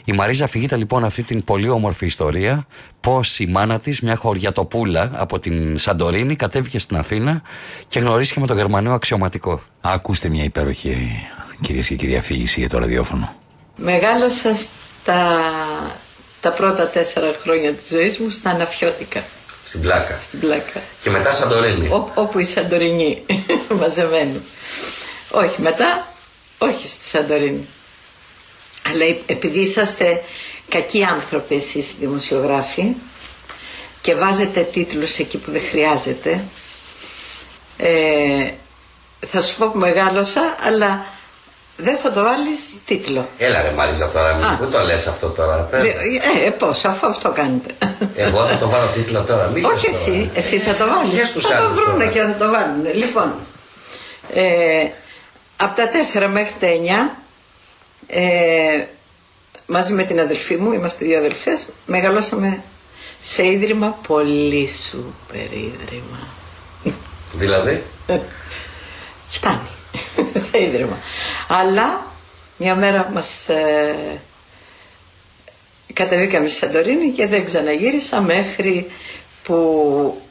η 0.05 0.11
Μαρίζα 0.11 0.45
αφηγείται 0.45 0.75
λοιπόν 0.75 1.03
αυτή 1.03 1.23
την 1.23 1.43
πολύ 1.43 1.69
όμορφη 1.69 2.05
ιστορία 2.05 2.67
πως 2.99 3.39
η 3.39 3.47
μάνα 3.47 3.79
της, 3.79 4.01
μια 4.01 4.15
χωριατοπούλα 4.15 5.11
από 5.13 5.39
την 5.39 5.77
Σαντορίνη, 5.77 6.35
κατέβηκε 6.35 6.79
στην 6.79 6.97
Αθήνα 6.97 7.41
και 7.87 7.99
γνωρίστηκε 7.99 8.39
με 8.39 8.47
τον 8.47 8.57
Γερμανό 8.57 8.93
αξιωματικό. 8.93 9.61
Ακούστε 9.81 10.29
μια 10.29 10.43
υπέροχη 10.43 11.19
κυρίες 11.61 11.87
και 11.87 11.95
κύριοι 11.95 12.15
αφήγηση 12.15 12.59
για 12.59 12.69
το 12.69 12.77
ραδιόφωνο. 12.77 13.35
Μεγάλωσα 13.75 14.55
στα 14.55 15.39
τα 16.43 16.51
πρώτα 16.51 16.87
τέσσερα 16.87 17.35
χρόνια 17.41 17.73
της 17.73 17.87
ζωής 17.87 18.19
μου 18.19 18.29
στα 18.29 18.49
αναφιώτικα. 18.49 19.23
Στην 19.65 19.81
πλάκα. 19.81 20.19
Στην 20.21 20.39
πλάκα. 20.39 20.81
Και 21.01 21.09
μετά 21.09 21.31
Σαντορίνη. 21.31 21.87
Ό, 21.87 22.11
όπου 22.15 22.39
η 22.39 22.43
Σαντορινή 22.43 23.25
μαζεμένη. 23.79 24.41
Όχι, 25.31 25.61
μετά, 25.61 26.07
όχι 26.57 26.87
στη 26.87 27.05
Σαντορίνη. 27.07 27.67
Αλλά 28.85 29.05
επειδή 29.25 29.59
είσαστε 29.59 30.23
κακοί 30.69 31.03
άνθρωποι 31.03 31.55
εσείς 31.55 31.95
δημοσιογράφοι 31.99 32.93
και 34.01 34.15
βάζετε 34.15 34.61
τίτλους 34.61 35.17
εκεί 35.17 35.37
που 35.37 35.51
δεν 35.51 35.61
χρειάζεται, 35.69 36.43
ε, 37.77 38.51
θα 39.27 39.41
σου 39.41 39.55
πω 39.57 39.67
που 39.67 39.77
μεγάλωσα, 39.77 40.57
αλλά 40.65 41.05
δεν 41.77 41.97
θα 41.97 42.11
το 42.11 42.23
βάλεις 42.23 42.59
τίτλο. 42.85 43.27
Έλα 43.37 43.61
ρε 43.61 43.71
Μαρίζα 43.71 44.09
τώρα, 44.09 44.35
μην 44.35 44.57
πού 44.57 44.71
το 44.71 44.79
λες 44.79 45.07
αυτό 45.07 45.27
τώρα. 45.27 45.69
Ε, 45.71 45.87
ε, 46.45 46.49
πώς, 46.49 46.85
αφού 46.85 47.07
αυτό 47.07 47.29
κάνετε. 47.29 47.73
Εγώ 48.15 48.45
θα 48.45 48.57
το 48.57 48.69
βάλω 48.69 48.87
τίτλο 48.91 49.21
τώρα, 49.21 49.47
μην 49.47 49.65
Όχι 49.65 49.87
εσύ, 49.87 50.29
εσύ 50.33 50.57
θα 50.57 50.73
το 50.73 50.85
βάλεις. 50.87 51.47
Θα 51.47 51.57
το 51.57 51.73
βρούνε 51.73 52.05
και 52.05 52.19
θα 52.19 52.35
το 52.39 52.49
βάλουν. 52.49 52.93
Λοιπόν, 52.93 53.33
ε, 54.33 54.87
από 55.57 55.75
τα 55.75 55.89
4 56.13 56.27
μέχρι 56.31 56.53
τα 56.59 56.67
9, 56.67 57.17
ε, 58.07 58.83
μαζί 59.65 59.93
με 59.93 60.03
την 60.03 60.19
αδελφή 60.19 60.55
μου, 60.55 60.71
είμαστε 60.71 61.05
δύο 61.05 61.17
αδελφές, 61.17 61.69
μεγαλώσαμε 61.85 62.63
σε 63.21 63.45
ίδρυμα 63.45 63.97
πολύ 64.07 64.69
σούπερ 64.89 65.51
ίδρυμα. 65.51 66.19
Δηλαδή; 67.33 67.83
Φτάνει 69.29 69.69
σε 70.49 70.63
ίδρυμα. 70.63 70.97
Αλλά 71.47 72.05
μια 72.57 72.75
μέρα 72.75 73.09
μας 73.13 73.49
ε, 73.49 73.95
κατεβήκαμε 75.93 76.47
στη 76.47 76.57
Σαντορίνη 76.57 77.11
και 77.11 77.27
δεν 77.27 77.45
ξαναγύρισα 77.45 78.21
μέχρι 78.21 78.91
που 79.43 80.21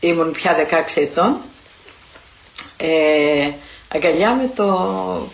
ήμουν 0.00 0.32
πια 0.32 0.56
16 0.70 1.02
ετών 1.02 1.36
ε, 2.76 3.50
αγκαλιά 3.88 4.34
με 4.34 4.50
το 4.54 4.66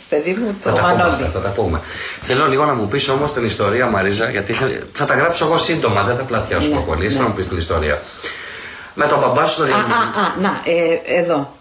παιδί 0.09 0.33
μου 0.33 0.57
το 0.63 0.71
θα 0.71 0.83
Μανώλη. 0.83 1.11
Τα 1.11 1.17
πούμε, 1.17 1.29
θα 1.33 1.41
τα 1.41 1.49
πούμε. 1.49 1.81
Θέλω 2.23 2.49
λίγο 2.49 2.65
να 2.65 2.75
μου 2.75 2.89
πεις 2.89 3.09
όμως 3.09 3.33
την 3.33 3.45
ιστορία 3.45 3.87
Μαρίζα 3.87 4.31
γιατί 4.31 4.55
θα 4.93 5.05
τα 5.05 5.15
γράψω 5.15 5.45
εγώ 5.45 5.59
σύντομα, 5.59 6.03
δεν 6.03 6.17
θα 6.17 6.23
πλατιάσω 6.23 6.69
Ναι, 6.69 6.81
πολύ, 6.81 7.07
ναι. 7.07 7.11
θα 7.13 7.23
μου 7.23 7.33
πεις 7.33 7.49
την 7.49 7.59
ιστορία. 7.59 8.03
Με 8.95 9.07
τον 9.07 9.19
μπαμπά 9.19 9.47
σου 9.47 9.57
το 9.57 9.63
Α, 9.63 9.67
α, 9.67 9.71
α, 9.71 10.41
να, 10.41 10.63
ε, 10.65 11.19
εδώ. 11.19 11.59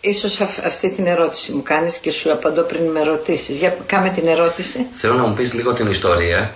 Ε, 0.00 0.08
Ίσως 0.08 0.40
αυ- 0.40 0.64
αυτή 0.66 0.90
την 0.90 1.06
ερώτηση 1.06 1.52
μου 1.52 1.62
κάνεις 1.62 1.96
και 1.96 2.10
σου 2.10 2.32
απαντώ 2.32 2.62
πριν 2.62 2.82
με 2.90 3.02
ρωτήσεις. 3.02 3.58
Για 3.58 3.76
κάμε 3.86 4.08
την 4.10 4.26
ερώτηση. 4.28 4.86
Θέλω 4.94 5.14
να 5.14 5.22
μου 5.26 5.34
πεις 5.34 5.52
λίγο 5.52 5.72
την 5.72 5.86
ιστορία. 5.90 6.54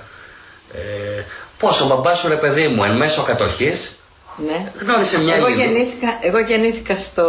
Ε, 0.74 1.22
πώς 1.58 1.80
ο 1.80 1.86
μπαμπάς 1.86 2.18
σου 2.18 2.28
ρε 2.28 2.36
παιδί 2.36 2.68
μου 2.68 2.84
εν 2.84 2.96
μέσω 2.96 3.22
κατοχής; 3.22 4.00
Ναι. 4.46 4.72
γνώρισε 4.80 5.20
μια 5.20 5.34
εγώ 5.34 5.46
Ελληνίδα. 5.46 5.70
γεννήθηκα, 5.72 6.18
εγώ 6.20 6.38
γεννήθηκα 6.40 6.96
στο, 6.96 7.28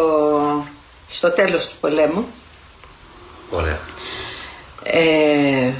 στο 1.10 1.32
τέλος 1.32 1.68
του 1.68 1.76
πολέμου. 1.82 2.26
Ωραία. 3.50 3.80
Ε, 4.84 5.72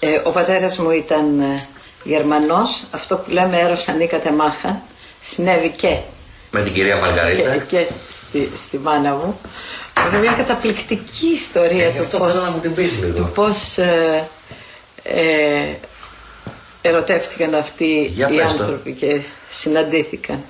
ε, 0.00 0.20
ο 0.24 0.30
πατέρας 0.30 0.78
μου 0.78 0.90
ήταν 0.90 1.40
ε, 1.40 1.54
Γερμανός. 2.04 2.84
Αυτό 2.90 3.16
που 3.16 3.30
λέμε 3.30 3.58
έρος 3.60 3.88
ανήκατε 3.88 4.30
μάχα. 4.30 4.80
Συνέβη 5.22 5.70
και 5.76 5.96
Με 6.58 6.62
την 6.62 6.72
κυρία 6.72 6.96
Μαργαρίτα. 6.96 7.50
και, 7.56 7.76
και 7.76 7.86
στη, 8.10 8.50
στη 8.66 8.78
μάνα 8.78 9.10
μου. 9.10 9.40
Είναι 10.08 10.18
μια 10.18 10.32
καταπληκτική 10.32 11.26
ιστορία 11.34 11.84
Ε, 11.84 11.88
του 11.88 11.92
γι' 11.94 11.98
αυτό 11.98 12.18
πώς, 12.18 12.26
θέλω 12.30 12.40
να 12.40 12.50
μου 12.50 12.58
την 12.58 12.74
πεις 12.74 12.98
λίγο. 13.00 13.12
του 13.16 13.30
πώς 13.34 13.78
ε, 13.78 14.28
ε, 15.02 15.20
ερωτεύτηκαν 16.82 17.54
αυτοί 17.54 18.04
Για 18.14 18.28
οι 18.30 18.36
πες 18.36 18.44
το. 18.56 18.62
άνθρωποι 18.62 18.92
και 18.92 19.20
συναντήθηκαν. 19.50 20.40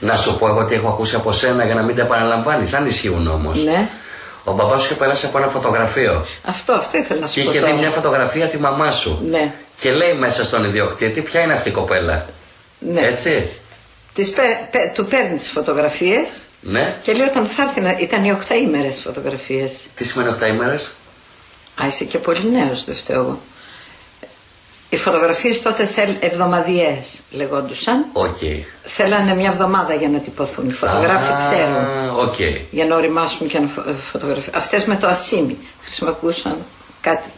Να 0.00 0.16
σου 0.16 0.38
πω 0.38 0.46
εγώ 0.48 0.64
τι 0.64 0.74
έχω 0.74 0.88
ακούσει 0.88 1.14
από 1.14 1.32
σένα 1.32 1.64
για 1.64 1.74
να 1.74 1.82
μην 1.82 1.96
τα 1.96 2.02
επαναλαμβάνεις, 2.02 2.72
αν 2.74 2.86
ισχύουν 2.86 3.26
όμως. 3.28 3.64
Ναι. 3.64 3.88
Ο 4.44 4.52
μπαμπάς 4.52 4.80
σου 4.82 4.86
είχε 4.90 4.94
περάσει 4.94 5.26
από 5.26 5.38
ένα 5.38 5.46
φωτογραφείο 5.46 6.26
Αυτό, 6.44 6.72
αυτό 6.72 6.96
ήθελα 6.98 7.20
να 7.20 7.26
σου 7.26 7.34
και 7.34 7.42
πω 7.42 7.50
είχε 7.50 7.58
δει 7.58 7.64
τώρα. 7.66 7.78
μια 7.78 7.90
φωτογραφία 7.90 8.46
τη 8.46 8.58
μαμά 8.58 8.90
σου. 8.90 9.22
Ναι. 9.30 9.52
Και 9.80 9.90
λέει 9.92 10.14
μέσα 10.14 10.44
στον 10.44 10.64
ιδιοκτήτη 10.64 11.20
ποια 11.20 11.40
είναι 11.40 11.52
αυτή 11.52 11.68
η 11.68 11.72
κοπέλα; 11.72 12.26
Ναι. 12.78 13.00
Έτσι. 13.06 13.48
Τις 14.14 14.30
πε- 14.30 14.70
πε- 14.70 14.92
του 14.94 15.06
παίρνει 15.06 15.36
τις 15.36 15.48
φωτογραφίες 15.50 16.26
Ναι. 16.60 16.96
και 17.02 17.12
λέει 17.12 17.26
όταν 17.26 17.46
θα 17.46 17.62
έρθει 17.62 17.80
να... 17.80 17.90
ήταν 17.98 18.24
οι 18.24 18.30
οχταήμερες 18.32 19.00
φωτογραφίες. 19.00 19.80
Τι 19.94 20.04
σημαίνει 20.04 20.34
7 20.42 20.46
ημέρες; 20.48 20.92
Α, 21.82 21.86
είσαι 21.86 22.04
και 22.04 22.18
πολύ 22.18 22.50
νέος, 22.50 22.84
δεν 22.84 22.94
φταίω 22.94 23.20
εγώ. 23.20 23.40
Οι 24.90 24.96
φωτογραφίες 24.96 25.62
τότε 25.62 25.86
θέλ, 25.86 26.14
εβδομαδιαίες 26.20 27.18
λεγόντουσαν. 27.30 28.04
Οκ. 28.12 28.36
Θέλανε 28.84 29.34
μια 29.34 29.50
εβδομάδα 29.50 29.94
για 29.94 30.08
να 30.08 30.18
τυπωθούν. 30.18 30.68
Οι 30.68 30.72
φωτογράφοι 30.72 31.32
Α, 31.32 31.36
ξέρουν. 31.50 32.18
Οκ. 32.18 32.34
Για 32.70 32.86
να 32.86 32.96
ωριμάσουν 32.96 33.48
και 33.48 33.58
να 33.58 33.66
φω- 33.66 33.84
φωτογραφίσουν. 34.10 34.52
Αυτές 34.56 34.84
με 34.84 34.96
το 34.96 35.06
ασήμι 35.06 35.58
χρησιμοποιούσαν 35.80 36.56
κάτι. 37.00 37.28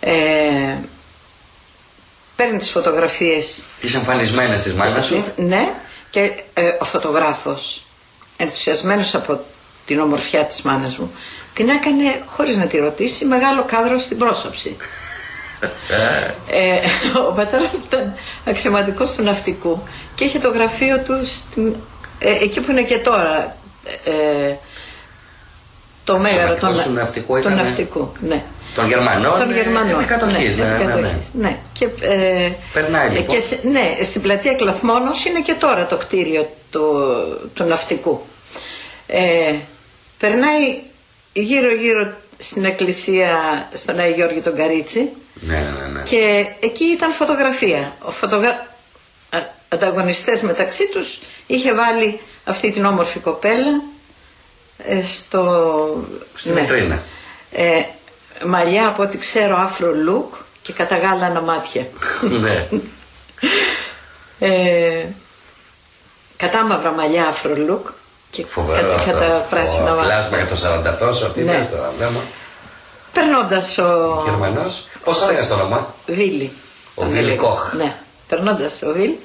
Ε, 0.00 0.12
παίρνει 2.38 2.58
τις 2.58 2.70
φωτογραφίες 2.70 3.62
Τις 3.80 3.94
εμφανισμένες 3.94 4.62
της 4.62 4.74
μάνας 4.74 5.06
σου. 5.06 5.24
ναι, 5.36 5.68
και 6.10 6.30
ε, 6.54 6.68
ο 6.80 6.84
φωτογράφος, 6.84 7.82
ενθουσιασμένος 8.36 9.14
από 9.14 9.40
την 9.86 10.00
ομορφιά 10.00 10.44
της 10.44 10.62
μάνας 10.62 10.96
μου, 10.96 11.12
την 11.54 11.68
έκανε, 11.68 12.22
χωρίς 12.26 12.56
να 12.56 12.66
τη 12.66 12.78
ρωτήσει, 12.78 13.24
μεγάλο 13.24 13.64
κάδρο 13.66 13.98
στην 13.98 14.18
πρόσωψη. 14.18 14.76
Ε, 16.50 16.78
ο 17.28 17.32
πατέρας 17.32 17.72
μου 17.72 17.82
ήταν 17.86 18.14
αξιωματικός 18.46 19.12
του 19.12 19.22
ναυτικού 19.22 19.82
και 20.14 20.24
είχε 20.24 20.38
το 20.38 20.48
γραφείο 20.48 20.98
του 20.98 21.26
στην, 21.26 21.74
ε, 22.18 22.30
εκεί 22.30 22.60
που 22.60 22.70
είναι 22.70 22.82
και 22.82 22.98
τώρα. 22.98 23.56
Ε, 24.04 24.54
το 26.04 26.18
μέγαρο 26.18 26.52
Αξιωματικός 26.52 26.84
του 26.84 26.92
ναυτικού 26.92 27.36
ήταν- 27.36 27.54
ναυτικού, 27.54 28.12
ναι. 28.20 28.42
Των 28.74 28.86
Γερμανών. 28.88 29.38
Των 29.38 29.50
ε, 29.50 29.54
Γερμανών. 29.54 30.00
επικατοχής, 30.00 30.56
ναι, 30.56 30.64
ναι, 30.64 30.70
ναι. 30.76 30.82
επικατοχής, 30.82 31.28
ναι. 31.32 31.56
Και, 31.72 31.84
ε, 32.00 32.50
Περνάει, 32.72 33.06
ε, 33.06 33.10
λοιπόν. 33.10 33.36
και 33.36 33.42
σε- 33.42 33.60
ναι, 33.68 33.96
στην 34.04 34.22
πλατεία 34.22 34.54
Κλαθμόνος 34.54 35.24
είναι 35.24 35.40
και 35.40 35.52
τώρα 35.54 35.86
το 35.86 35.96
κτίριο 35.96 36.50
του, 36.70 36.82
του 37.54 37.64
ναυτικού. 37.64 38.26
Ε, 39.06 39.54
περνάει 40.18 40.80
γύρω-γύρω 41.32 42.12
στην 42.38 42.64
εκκλησία 42.64 43.30
στον 43.74 43.98
Άγιο 43.98 44.14
Γιώργη 44.14 44.40
τον 44.40 44.56
Καρίτσι 44.56 45.10
Ναι, 45.34 45.56
ναι, 45.56 45.92
ναι. 45.92 46.02
και 46.02 46.46
εκεί 46.60 46.84
ήταν 46.84 47.12
φωτογραφία. 47.12 47.92
Ο 48.04 48.10
φωτογρα... 48.10 48.66
α- 49.30 49.56
ανταγωνιστές 49.68 50.40
μεταξύ 50.40 50.88
τους 50.88 51.18
είχε 51.46 51.74
βάλει 51.74 52.20
αυτή 52.44 52.70
την 52.72 52.84
όμορφη 52.84 53.18
κοπέλα 53.18 53.82
ε, 54.78 55.02
στο... 55.04 56.04
Στην 56.34 56.54
βιτρίνα. 56.54 57.02
Ε, 57.52 57.82
μαλλιά 58.46 58.88
από 58.88 59.02
ό,τι 59.02 59.18
ξέρω 59.18 59.56
άφρο 59.56 59.90
look 60.08 60.38
και 60.62 60.72
καταγάλανα 60.72 61.40
μάτια. 61.40 61.86
ναι. 62.40 62.66
Ε, 64.40 65.04
κατάμαυρα 66.36 66.90
μαλλιά 66.92 67.26
άφρο 67.26 67.52
look 67.68 67.90
και 68.30 68.44
Φοβερό 68.46 68.80
κατα, 68.88 68.94
αυτό. 68.94 69.10
κατά 69.12 69.46
πράσινα 69.50 69.92
Ο 69.92 69.96
μάτια. 69.96 70.02
Κλάσμα 70.02 70.36
για 70.36 70.46
το 70.46 70.92
40 70.94 70.98
τόσο, 70.98 71.26
τι 71.28 71.40
Ναι. 71.40 71.52
λες 71.52 71.70
τώρα, 71.70 71.92
βλέπω. 71.98 72.20
Περνώντας 73.12 73.78
ο... 73.78 74.22
Γερμανός. 74.24 74.86
Πώς 75.04 75.18
θα 75.18 75.26
λέγας 75.26 75.48
το 75.48 75.54
όνομα; 75.54 75.94
Βίλι. 76.06 76.52
Ο 76.94 77.02
Θα 77.02 77.08
Βίλι 77.08 77.22
λέγα. 77.22 77.42
Κοχ. 77.42 77.72
Ναι, 77.72 77.94
περνώντας 78.28 78.82
ο 78.82 78.92
Βίλι. 78.92 79.18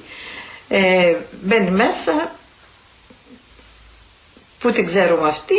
Ε, 0.68 1.14
μπαίνει 1.42 1.70
μέσα, 1.70 2.30
που 4.58 4.72
την 4.72 4.86
ξέρουμε 4.86 5.28
αυτή, 5.28 5.54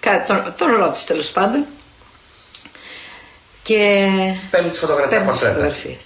κα- 0.00 0.24
τον, 0.24 0.54
τον 0.58 0.76
ρώτησε 0.76 1.06
τέλος 1.06 1.26
πάντων. 1.26 1.64
Και 3.66 4.06
Παίρνει 4.50 4.68
τις 4.70 4.78
φωτογραφίες, 4.78 5.10
παίρνει 5.18 5.30
τις 5.30 5.38
πορτρέτα. 5.38 5.54
φωτογραφίες. 5.54 6.04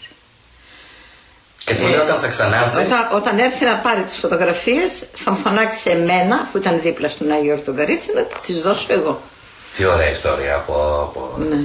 Και 1.65 1.74
του 1.74 1.82
λέει 1.87 1.99
όταν 1.99 2.19
θα 2.19 2.27
ξανάρθει; 2.27 2.77
Όταν, 2.77 3.09
όταν 3.15 3.39
έρθει 3.39 3.65
να 3.65 3.74
πάρει 3.77 4.03
τις 4.03 4.16
φωτογραφίες 4.16 5.09
θα 5.15 5.31
μου 5.31 5.37
φωνάξει 5.37 5.81
σε 5.81 5.95
μένα, 5.95 6.37
αφού 6.37 6.59
ήταν 6.59 6.81
δίπλα 6.81 7.09
στον 7.09 7.31
Άγιο 7.31 7.55
Όρτο 7.55 7.73
Καρίτσι, 7.73 8.12
να 8.15 8.23
τις 8.23 8.61
δώσω 8.61 8.87
εγώ. 8.93 9.20
Τι 9.77 9.85
ωραία 9.85 10.11
ιστορία 10.11 10.55
από... 10.55 10.73
από... 11.03 11.35
Ναι. 11.39 11.57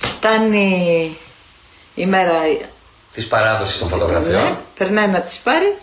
Φτάνει 0.00 1.16
η 1.94 2.06
μέρα 2.06 2.32
Της 3.14 3.26
παράδοσης 3.26 3.78
των 3.78 3.88
φωτογραφιών. 3.88 4.42
Ναι, 4.42 4.54
περνάει 4.78 5.08
να 5.08 5.20
τις 5.20 5.36
πάρει. 5.36 5.76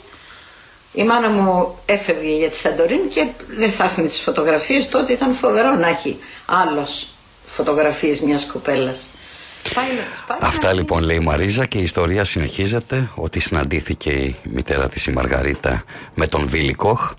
Η 0.94 1.04
μάνα 1.04 1.30
μου 1.30 1.78
έφευγε 1.86 2.36
για 2.36 2.50
τη 2.50 2.58
Σαντορίνη 2.58 3.08
και 3.14 3.28
δεν 3.58 3.72
θα 3.72 3.84
άφηνε 3.84 4.08
τις 4.08 4.20
φωτογραφίες. 4.20 4.90
Τότε 4.90 5.14
ήταν 5.14 5.34
φοβερό 5.36 5.72
να 5.76 5.88
έχει 5.88 6.20
άλλος 6.46 7.08
φωτογραφίες 7.56 8.20
μιας 8.20 8.46
κοπέλας. 8.46 9.08
Πάει 9.74 9.86
να 9.86 10.04
τις 10.04 10.24
πάρει. 10.28 10.40
Αυτά 10.44 10.74
λοιπόν 10.74 11.04
λέει 11.04 11.16
η 11.16 11.20
Μαρίζα 11.24 11.66
και 11.66 11.78
η 11.78 11.84
ιστορία 11.84 12.24
συνεχίζεται 12.24 13.10
ότι 13.16 13.40
συναντήθηκε 13.40 14.10
η 14.10 14.36
μητέρα 14.44 14.90
της 14.90 15.06
η 15.06 15.12
Μαργαρίτα 15.12 15.84
με 16.14 16.28
τον 16.28 16.48
Βίλι 16.48 16.74
Κοχ. 16.74 17.14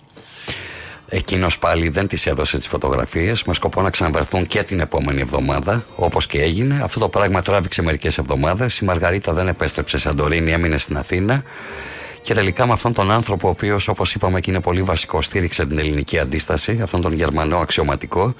Εκείνος 1.12 1.58
πάλι 1.58 1.88
δεν 1.88 2.06
τις 2.06 2.26
έδωσε 2.26 2.56
τις 2.58 2.66
φωτογραφίες 2.66 3.44
με 3.44 3.54
σκοπό 3.54 3.82
να 3.82 3.90
ξαναβρεθούν 3.90 4.46
και 4.46 4.62
την 4.62 4.80
επόμενη 4.80 5.20
εβδομάδα 5.20 5.84
όπως 5.96 6.26
και 6.26 6.40
έγινε. 6.42 6.80
Αυτό 6.82 7.00
το 7.00 7.08
πράγμα 7.08 7.42
τράβηξε 7.42 7.82
μερικές 7.82 8.18
εβδομάδες. 8.18 8.78
Η 8.78 8.84
Μαργαρίτα 8.84 9.32
δεν 9.32 9.48
επέστρεψε 9.48 9.98
σε 9.98 10.08
Σαντορίνη, 10.08 10.52
έμεινε 10.52 10.78
στην 10.78 10.96
Αθήνα. 10.96 11.42
Και 12.20 12.34
τελικά 12.34 12.66
με 12.66 12.72
αυτόν 12.72 12.92
τον 12.92 13.10
άνθρωπο, 13.10 13.46
ο 13.46 13.50
οποίος 13.50 13.88
όπως 13.88 14.14
είπαμε 14.14 14.40
και 14.40 14.50
είναι 14.50 14.60
πολύ 14.60 14.82
βασικός, 14.82 15.24
στήριξε 15.24 15.66
την 15.66 15.78
ελληνική 15.78 16.18
αντίσταση, 16.18 16.78
αυτόν 16.82 17.00
τον 17.00 17.12
Γερμανό 17.12 17.58
αξιωματικό, 17.58 18.34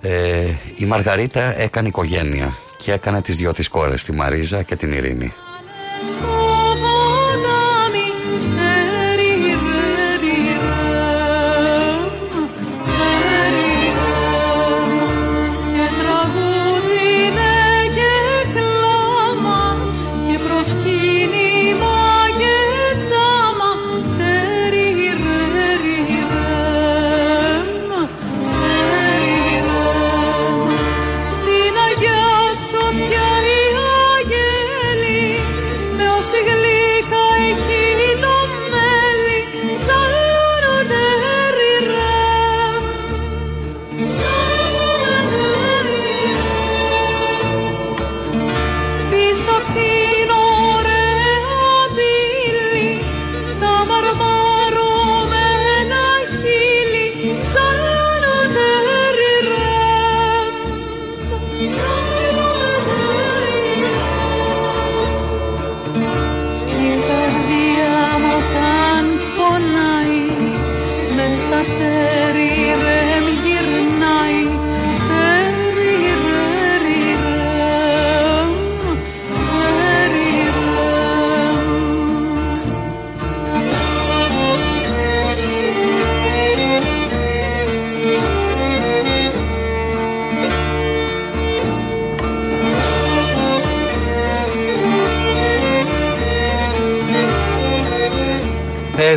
ε, 0.00 0.54
η 0.76 0.84
Μαργαρίτα 0.84 1.58
έκανε 1.58 1.88
οικογένεια 1.88 2.56
και 2.76 2.92
έκανε 2.92 3.22
τις 3.22 3.36
δυο 3.36 3.52
της 3.52 3.68
κόρες, 3.68 4.04
τη 4.04 4.12
Μαρίζα 4.12 4.62
και 4.62 4.76
την 4.76 4.92
Ειρήνη. 4.92 5.32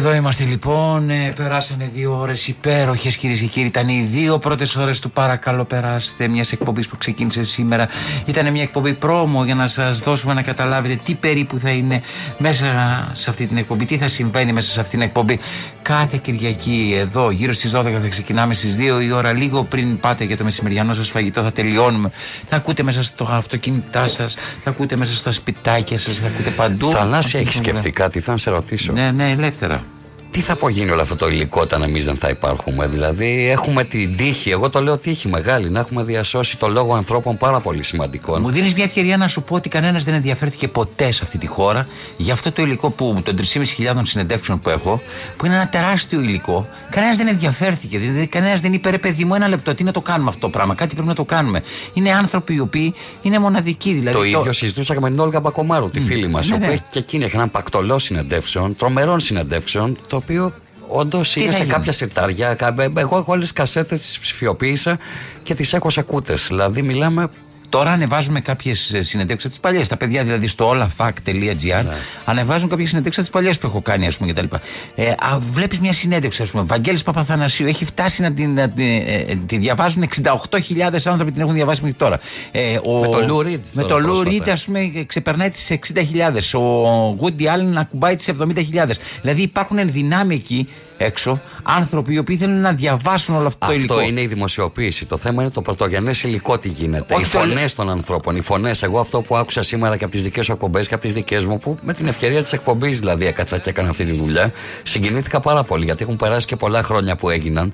Εδώ 0.06 0.14
είμαστε 0.14 0.44
λοιπόν. 0.44 1.10
Ε, 1.10 1.34
περάσανε 1.36 1.90
δύο 1.94 2.20
ώρες 2.20 2.48
υπέροχες 2.48 3.18
κυρίες 3.18 3.40
και 3.40 3.46
κύριοι. 3.46 3.68
Ήταν 3.68 3.88
οι 3.88 4.10
δύο 4.12 4.38
πρώτες 4.38 4.76
ώρες 4.76 5.00
του 5.00 5.12
Παρακαλώ 5.12 5.64
Περάστε, 5.66 6.28
μιας 6.28 6.52
εκπομπής 6.52 6.88
που 6.88 6.98
ξεκίνησε 6.98 7.44
σήμερα. 7.44 7.88
Ήταν 8.26 8.52
μια 8.52 8.62
εκπομπή 8.62 8.94
πρόμο 8.94 9.44
για 9.46 9.56
να 9.56 9.68
σας 9.68 10.00
δώσουμε 10.00 10.34
να 10.34 10.42
καταλάβετε 10.42 11.00
τι 11.06 11.14
περίπου 11.14 11.60
θα 11.60 11.70
είναι 11.70 12.02
μέσα 12.38 12.66
σε 13.14 13.30
αυτή 13.30 13.46
την 13.46 13.58
εκπομπή, 13.58 13.86
τι 13.86 13.98
θα 13.98 14.08
συμβαίνει 14.08 14.54
μέσα 14.54 14.72
σε 14.72 14.80
αυτή 14.80 14.92
την 14.92 15.02
εκπομπή. 15.02 15.40
Κάθε 15.82 16.20
Κυριακή 16.22 16.96
εδώ, 16.98 17.32
γύρω 17.32 17.54
στις 17.54 17.72
12 17.76 17.84
θα 18.02 18.08
ξεκινάμε 18.10 18.54
στις 18.54 18.76
2 18.76 19.04
η 19.04 19.12
ώρα, 19.12 19.32
λίγο 19.32 19.64
πριν 19.64 20.00
πάτε 20.00 20.24
για 20.24 20.38
το 20.38 20.44
μεσημεριανό 20.44 20.94
σας 20.94 21.10
φαγητό, 21.10 21.42
θα 21.42 21.52
τελειώνουμε. 21.52 22.12
Θα 22.50 22.56
ακούτε 22.56 22.84
μέσα 22.84 23.04
στο 23.04 23.28
αυτοκίνητά 23.32 24.08
σας, 24.08 24.36
θα 24.64 24.70
ακούτε 24.70 24.96
μέσα 24.96 25.14
στα 25.14 25.32
σπιτάκια 25.32 26.00
σας, 26.00 26.18
θα 26.18 26.28
ακούτε 26.28 26.50
παντού. 26.50 26.90
Θανάση, 26.90 27.28
Αυτή 27.28 27.38
έχεις 27.38 27.54
την 27.54 27.64
σκεφτεί 27.64 27.92
κάτι, 27.92 28.20
θα 28.20 28.38
σε 28.38 28.50
ρωτήσω. 28.50 28.94
Ναι, 28.94 29.12
ναι, 29.12 29.30
ελεύθερα. 29.30 29.84
Τι 30.34 30.42
θα 30.42 30.54
απογίνει 30.54 30.92
όλο 30.92 31.02
αυτό 31.02 31.16
το 31.16 31.30
υλικό 31.30 31.62
όταν 31.62 31.84
εμείς 31.84 32.06
δεν 32.06 32.16
θα 32.16 32.30
υπάρχουμε; 32.30 32.88
Δηλαδή, 32.88 33.50
έχουμε 33.50 33.84
την 33.84 34.18
τύχη, 34.18 34.50
εγώ 34.50 34.70
το 34.70 34.82
λέω 34.82 34.98
τύχη 34.98 35.28
μεγάλη, 35.28 35.70
να 35.70 35.80
έχουμε 35.80 36.04
διασώσει 36.04 36.58
το 36.58 36.68
λόγο 36.68 36.96
ανθρώπων 36.96 37.38
πάρα 37.38 37.60
πολύ 37.60 37.84
σημαντικών. 37.84 38.42
Μου 38.42 38.50
δίνεις 38.50 38.74
μια 38.74 38.84
ευκαιρία 38.84 39.18
να 39.18 39.28
σου 39.28 39.44
πω 39.44 39.56
ότι 39.56 39.70
κανένας 39.70 40.04
δεν 40.04 40.14
ενδιαφέρθηκε 40.14 40.68
ποτέ 40.68 41.12
σε 41.12 41.22
αυτή 41.24 41.38
τη 41.38 41.48
χώρα 41.48 41.88
για 42.18 42.34
αυτό 42.34 42.52
το 42.52 42.62
υλικό 42.62 42.90
που 42.90 43.22
των 43.24 43.36
3.500 43.38 44.02
συνεντεύξεων 44.04 44.60
που 44.60 44.70
έχω, 44.70 45.02
που 45.38 45.46
είναι 45.46 45.56
ένα 45.56 45.70
τεράστιο 45.70 46.22
υλικό. 46.22 46.68
Κανένας 46.90 47.18
δεν 47.18 47.28
ενδιαφέρθηκε. 47.28 47.98
Δηλαδή, 47.98 48.28
κανένας 48.28 48.62
δεν 48.62 48.74
είπε 48.74 48.90
ρε 48.90 48.98
παιδί 48.98 49.26
μου, 49.26 49.36
ένα 49.36 49.48
λεπτό, 49.48 49.74
τι 49.74 49.84
να 49.84 49.92
το 49.92 50.02
κάνουμε 50.02 50.30
αυτό 50.30 50.42
το 50.42 50.50
πράγμα. 50.50 50.76
Κάτι 50.76 50.94
πρέπει 50.94 51.08
να 51.08 51.16
το 51.16 51.26
κάνουμε. 51.26 51.64
Είναι 51.94 52.12
άνθρωποι 52.12 52.54
οι 52.54 52.60
οποίοι 52.60 52.94
είναι 53.22 53.40
μοναδικοί. 53.40 53.94
Δηλαδή, 53.94 54.18
το 54.18 54.24
ίδιο 54.24 54.54
συζητούσα 54.54 54.94
και 54.94 55.00
με 55.00 55.10
την 55.10 55.20
Όλγα 55.20 55.40
Μπακομάρου, 55.40 55.90
τη 55.90 56.00
φίλη 56.00 56.28
μας, 56.28 56.48
ναι, 56.48 56.54
η 56.54 56.58
οποία 56.58 56.68
ναι. 56.68 56.74
έχει 56.74 56.84
και 56.90 57.00
εκείνη 57.00 57.24
έχει 57.24 57.36
έναν 57.36 57.52
πακτολό 57.52 58.00
συνεντεύσεων, 58.00 58.76
τρομερών 58.76 59.20
συνεντεύξεων, 59.20 59.98
το 60.08 60.23
οποίο 60.24 60.54
όντως 60.88 61.36
είναι 61.36 61.46
θα 61.46 61.52
σε 61.52 61.58
γίνει; 61.58 61.72
κάποια 61.74 61.92
συρτάρια. 61.92 62.54
κα- 62.54 62.76
ε, 62.80 62.92
Εγώ 62.96 63.18
έχω 63.18 63.32
όλε 63.32 63.46
τι 63.46 63.54
κασέτες, 63.54 64.02
τις 64.02 64.20
ψηφιοποίησα 64.20 64.98
και 65.44 65.54
τις 65.54 65.74
έχω 65.74 65.90
σε 65.90 66.02
κούτες. 66.02 66.48
Δηλαδή, 66.48 66.82
μιλάμε 66.82 67.28
Τώρα 67.74 67.92
ανεβάζουμε 67.92 68.40
κάποιες 68.40 68.80
συνεντεύξεις 69.00 69.46
από 69.46 69.50
τις 69.50 69.60
παλιές. 69.60 69.88
Τα 69.88 69.98
παιδιά 69.98 70.24
δηλαδή 70.24 70.48
στο 70.48 70.70
olafac.gr 70.74 71.86
ανεβάζουν 72.26 72.70
κάποιες 72.70 72.90
συνεντεύξεις 72.90 73.24
από 73.24 73.32
τις 73.32 73.42
παλιές 73.42 73.58
που 73.58 73.68
έχω 73.68 73.82
κάνει, 73.82 74.08
ας 74.08 74.18
πούμε 74.18 74.32
κτλ. 74.32 74.56
Ε, 74.96 75.14
Βλέπεις 75.40 75.80
μια 75.80 75.94
συνέντευξη, 75.94 76.42
ας 76.42 76.50
πούμε. 76.50 76.64
Βαγγέλης 76.64 77.04
Παπαθανασίου 77.04 77.68
έχει 77.68 77.86
φτάσει 77.86 78.22
να 78.22 78.32
την, 78.32 78.54
να 78.54 78.70
την, 78.70 78.84
ε, 78.84 79.26
ε, 79.28 79.36
τη 79.46 79.58
διαβάζουν 79.58 80.04
68.000 80.04 81.06
άνθρωποι 81.06 81.32
την 81.32 81.42
έχουν 81.42 81.54
διαβάσει 81.54 81.82
μέχρι 81.82 81.98
τώρα. 81.98 82.20
Ε, 82.52 82.80
ο, 82.84 83.00
Με 83.00 83.08
το 83.08 83.18
Lou 83.18 83.46
Reed 83.46 83.60
Με 83.74 83.84
τώρα 83.84 84.04
το 84.04 84.10
Lou 84.12 84.14
πρόσφατα. 84.14 84.46
Reed, 84.46 84.50
ας 84.50 84.66
πούμε, 84.66 85.04
ξεπερνάει 85.06 85.50
τις 85.50 85.72
60.000. 85.72 86.60
Ο 86.60 87.18
Woody 87.22 87.44
Allen 87.44 87.76
ακουμπάει 87.76 88.16
τις 88.16 88.30
70.000. 88.40 89.00
Δηλαδή 89.22 89.42
υπάρχουν 89.42 89.78
ενδυνάμει 89.78 90.36
εκεί 90.36 90.68
έξω 91.04 91.42
άνθρωποι 91.64 92.14
οι 92.14 92.18
οποίοι 92.18 92.38
θέλουν 92.38 92.62
να 92.62 92.72
διαβάσουν 92.72 93.36
όλο 93.36 93.48
αυτό, 93.48 93.66
το 93.68 93.74
υλικό. 93.74 93.94
Αυτό 93.94 94.06
είναι 94.08 94.22
η 94.22 94.28
δημοσιοποίηση. 94.28 95.06
Το 95.06 95.18
θέμα 95.18 95.42
είναι 95.42 95.52
το 95.52 95.62
πρωτογενέ 95.62 96.12
υλικό 96.24 96.58
τι 96.58 96.70
γίνεται. 96.70 97.14
Όχι 97.14 97.24
οι 97.24 97.28
το 97.28 97.38
φωνές 97.38 97.74
των 97.76 97.90
ανθρώπων. 97.90 98.36
Οι 98.36 98.42
φωνές. 98.42 98.84
Εγώ 98.84 99.00
αυτό 99.00 99.22
που 99.22 99.36
άκουσα 99.36 99.64
σήμερα 99.64 99.98
και 99.98 100.04
από 100.04 100.14
τις 100.14 100.24
δικές 100.24 100.46
σου 100.46 100.52
εκπομπές 100.52 100.88
και 100.88 100.94
από 100.94 101.04
τις 101.04 101.14
δικές 101.14 101.46
μου, 101.46 101.58
που 101.58 101.78
με 101.82 101.94
την 101.94 102.08
ευκαιρία 102.08 102.42
της 102.42 102.54
εκπομπής 102.54 103.00
δηλαδή 103.00 103.26
έκατσα 103.26 103.58
και 103.58 103.70
έκανα 103.70 103.90
αυτή 103.90 104.06
τη 104.06 104.12
δουλειά, 104.12 104.52
συγκινήθηκα 104.84 105.40
πάρα 105.40 105.64
πολύ 105.64 105.86
γιατί 105.86 106.04
έχουν 106.04 106.16
περάσει 106.16 106.48
και 106.48 106.56
πολλά 106.56 106.84
χρόνια 106.84 107.16
που 107.16 107.30
έγιναν 107.30 107.74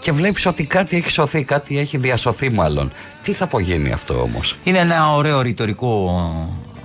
και 0.00 0.12
βλέπεις 0.12 0.46
ότι 0.46 0.64
κάτι 0.64 0.96
έχει 0.96 1.10
σωθεί, 1.10 1.42
κάτι 1.42 1.78
έχει 1.78 1.96
διασωθεί 1.98 2.50
μάλλον. 2.50 2.92
Τι 3.22 3.32
θα 3.32 3.44
απογίνει 3.44 3.92
αυτό 3.92 4.20
όμως; 4.20 4.56
Είναι 4.62 4.78
ένα 4.78 5.14
ωραίο 5.14 5.40
ρητορικό 5.40 6.20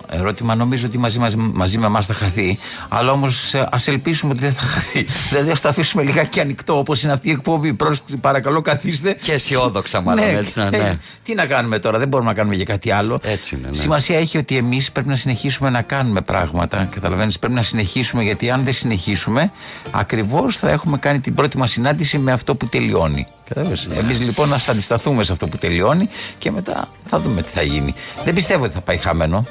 ερώτημα. 0.09 0.55
Νομίζω 0.55 0.87
ότι 0.87 0.97
μαζί, 0.97 1.19
μαζί, 1.19 1.37
μαζί 1.37 1.77
με 1.77 1.85
εμάς 1.85 2.05
θα 2.05 2.13
χαθεί. 2.13 2.59
Αλλά 2.89 3.11
όμως 3.11 3.55
ας 3.69 3.87
ελπίσουμε 3.87 4.31
ότι 4.31 4.41
δεν 4.41 4.53
θα 4.53 4.61
χαθεί. 4.61 5.05
δηλαδή 5.29 5.51
ας 5.51 5.61
το 5.61 5.69
αφήσουμε 5.69 6.03
λιγάκι 6.03 6.39
ανοιχτό 6.39 6.77
όπως 6.77 7.03
είναι 7.03 7.13
αυτή 7.13 7.27
η 7.27 7.31
εκπομπή. 7.31 7.73
Πρόσκληση, 7.73 8.17
παρακαλώ, 8.17 8.61
καθίστε. 8.61 9.13
Και 9.13 9.31
αισιόδοξα, 9.31 10.01
μάλλον 10.01 10.27
έτσι 10.27 10.59
να 10.59 10.69
ναι. 10.69 10.97
Τι 11.23 11.33
να 11.33 11.45
κάνουμε 11.45 11.79
τώρα, 11.79 11.97
δεν 11.97 12.07
μπορούμε 12.07 12.29
να 12.29 12.35
κάνουμε 12.35 12.55
για 12.55 12.65
κάτι 12.65 12.91
άλλο. 12.91 13.19
Έτσι 13.23 13.55
είναι. 13.55 13.67
Ναι. 13.67 13.75
Σημασία 13.75 14.17
έχει 14.17 14.37
ότι 14.37 14.57
εμείς 14.57 14.91
πρέπει 14.91 15.07
να 15.07 15.15
συνεχίσουμε 15.15 15.69
να 15.69 15.81
κάνουμε 15.81 16.21
πράγματα. 16.21 16.87
Καταλαβαίνεις, 16.91 17.39
πρέπει 17.39 17.53
να 17.53 17.61
συνεχίσουμε 17.61 18.23
γιατί 18.23 18.49
αν 18.49 18.63
δεν 18.63 18.73
συνεχίσουμε, 18.73 19.51
ακριβώς 19.91 20.57
θα 20.57 20.69
έχουμε 20.69 20.97
κάνει 20.97 21.19
την 21.19 21.33
πρώτη 21.33 21.57
μας 21.57 21.71
συνάντηση 21.71 22.17
με 22.17 22.31
αυτό 22.31 22.55
που 22.55 22.67
τελειώνει. 22.67 23.27
Ναι. 23.55 23.95
Εμείς 23.97 24.19
λοιπόν 24.19 24.49
να 24.49 24.59
αντισταθούμε 24.69 25.23
σε 25.23 25.31
αυτό 25.31 25.47
που 25.47 25.57
τελειώνει 25.57 26.09
και 26.37 26.51
μετά 26.51 26.87
θα 27.05 27.19
δούμε 27.19 27.41
τι 27.41 27.49
θα 27.49 27.61
γίνει. 27.61 27.93
Δεν 28.23 28.33
πιστεύω 28.33 28.63
ότι 28.63 28.73
θα 28.73 28.81
πάει 28.81 28.97
χαμένο. 28.97 29.45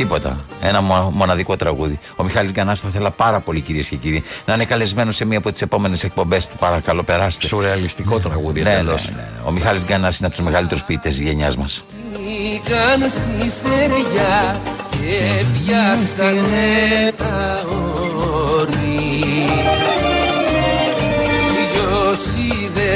Τίποτα. 0.00 0.40
Ένα 0.60 0.80
μο- 0.80 1.10
μοναδικό 1.14 1.56
τραγούδι. 1.56 1.98
Ο 2.16 2.22
Μιχάλης 2.24 2.52
Γκανάς 2.52 2.80
θα 2.80 2.88
θέλα 2.92 3.10
πάρα 3.10 3.40
πολύ 3.40 3.60
κυρίες 3.60 3.88
και 3.88 3.96
κύριοι 3.96 4.22
να 4.44 4.54
είναι 4.54 4.64
καλεσμένος 4.64 5.16
σε 5.16 5.24
μία 5.24 5.38
από 5.38 5.50
τις 5.52 5.62
επόμενες 5.62 6.04
εκπομπές 6.04 6.46
του. 6.46 6.56
Παρακαλώ, 6.58 7.02
περάστε. 7.02 7.46
Σουρεαλιστικό 7.46 8.18
τραγούδι, 8.18 8.62
ναι, 8.62 8.68
ναι, 8.70 8.74
εντελώς. 8.76 9.06
ναι, 9.06 9.12
ναι. 9.12 9.28
Ο 9.44 9.50
Μιχάλης 9.50 9.84
Γκανάς 9.84 10.18
είναι 10.18 10.26
από 10.26 10.36
τους 10.36 10.44
μεγαλύτερους 10.44 10.84
ποιητές 10.84 11.16
της 11.16 11.26
γενιάς 11.26 11.56
μας. 11.56 11.84
Μπήκαν 12.12 13.10
στη 13.10 13.50
στεριά 13.50 14.60
και 14.90 15.44
πιάσανε 15.52 17.12
τα 17.16 17.64
όρη 17.68 19.00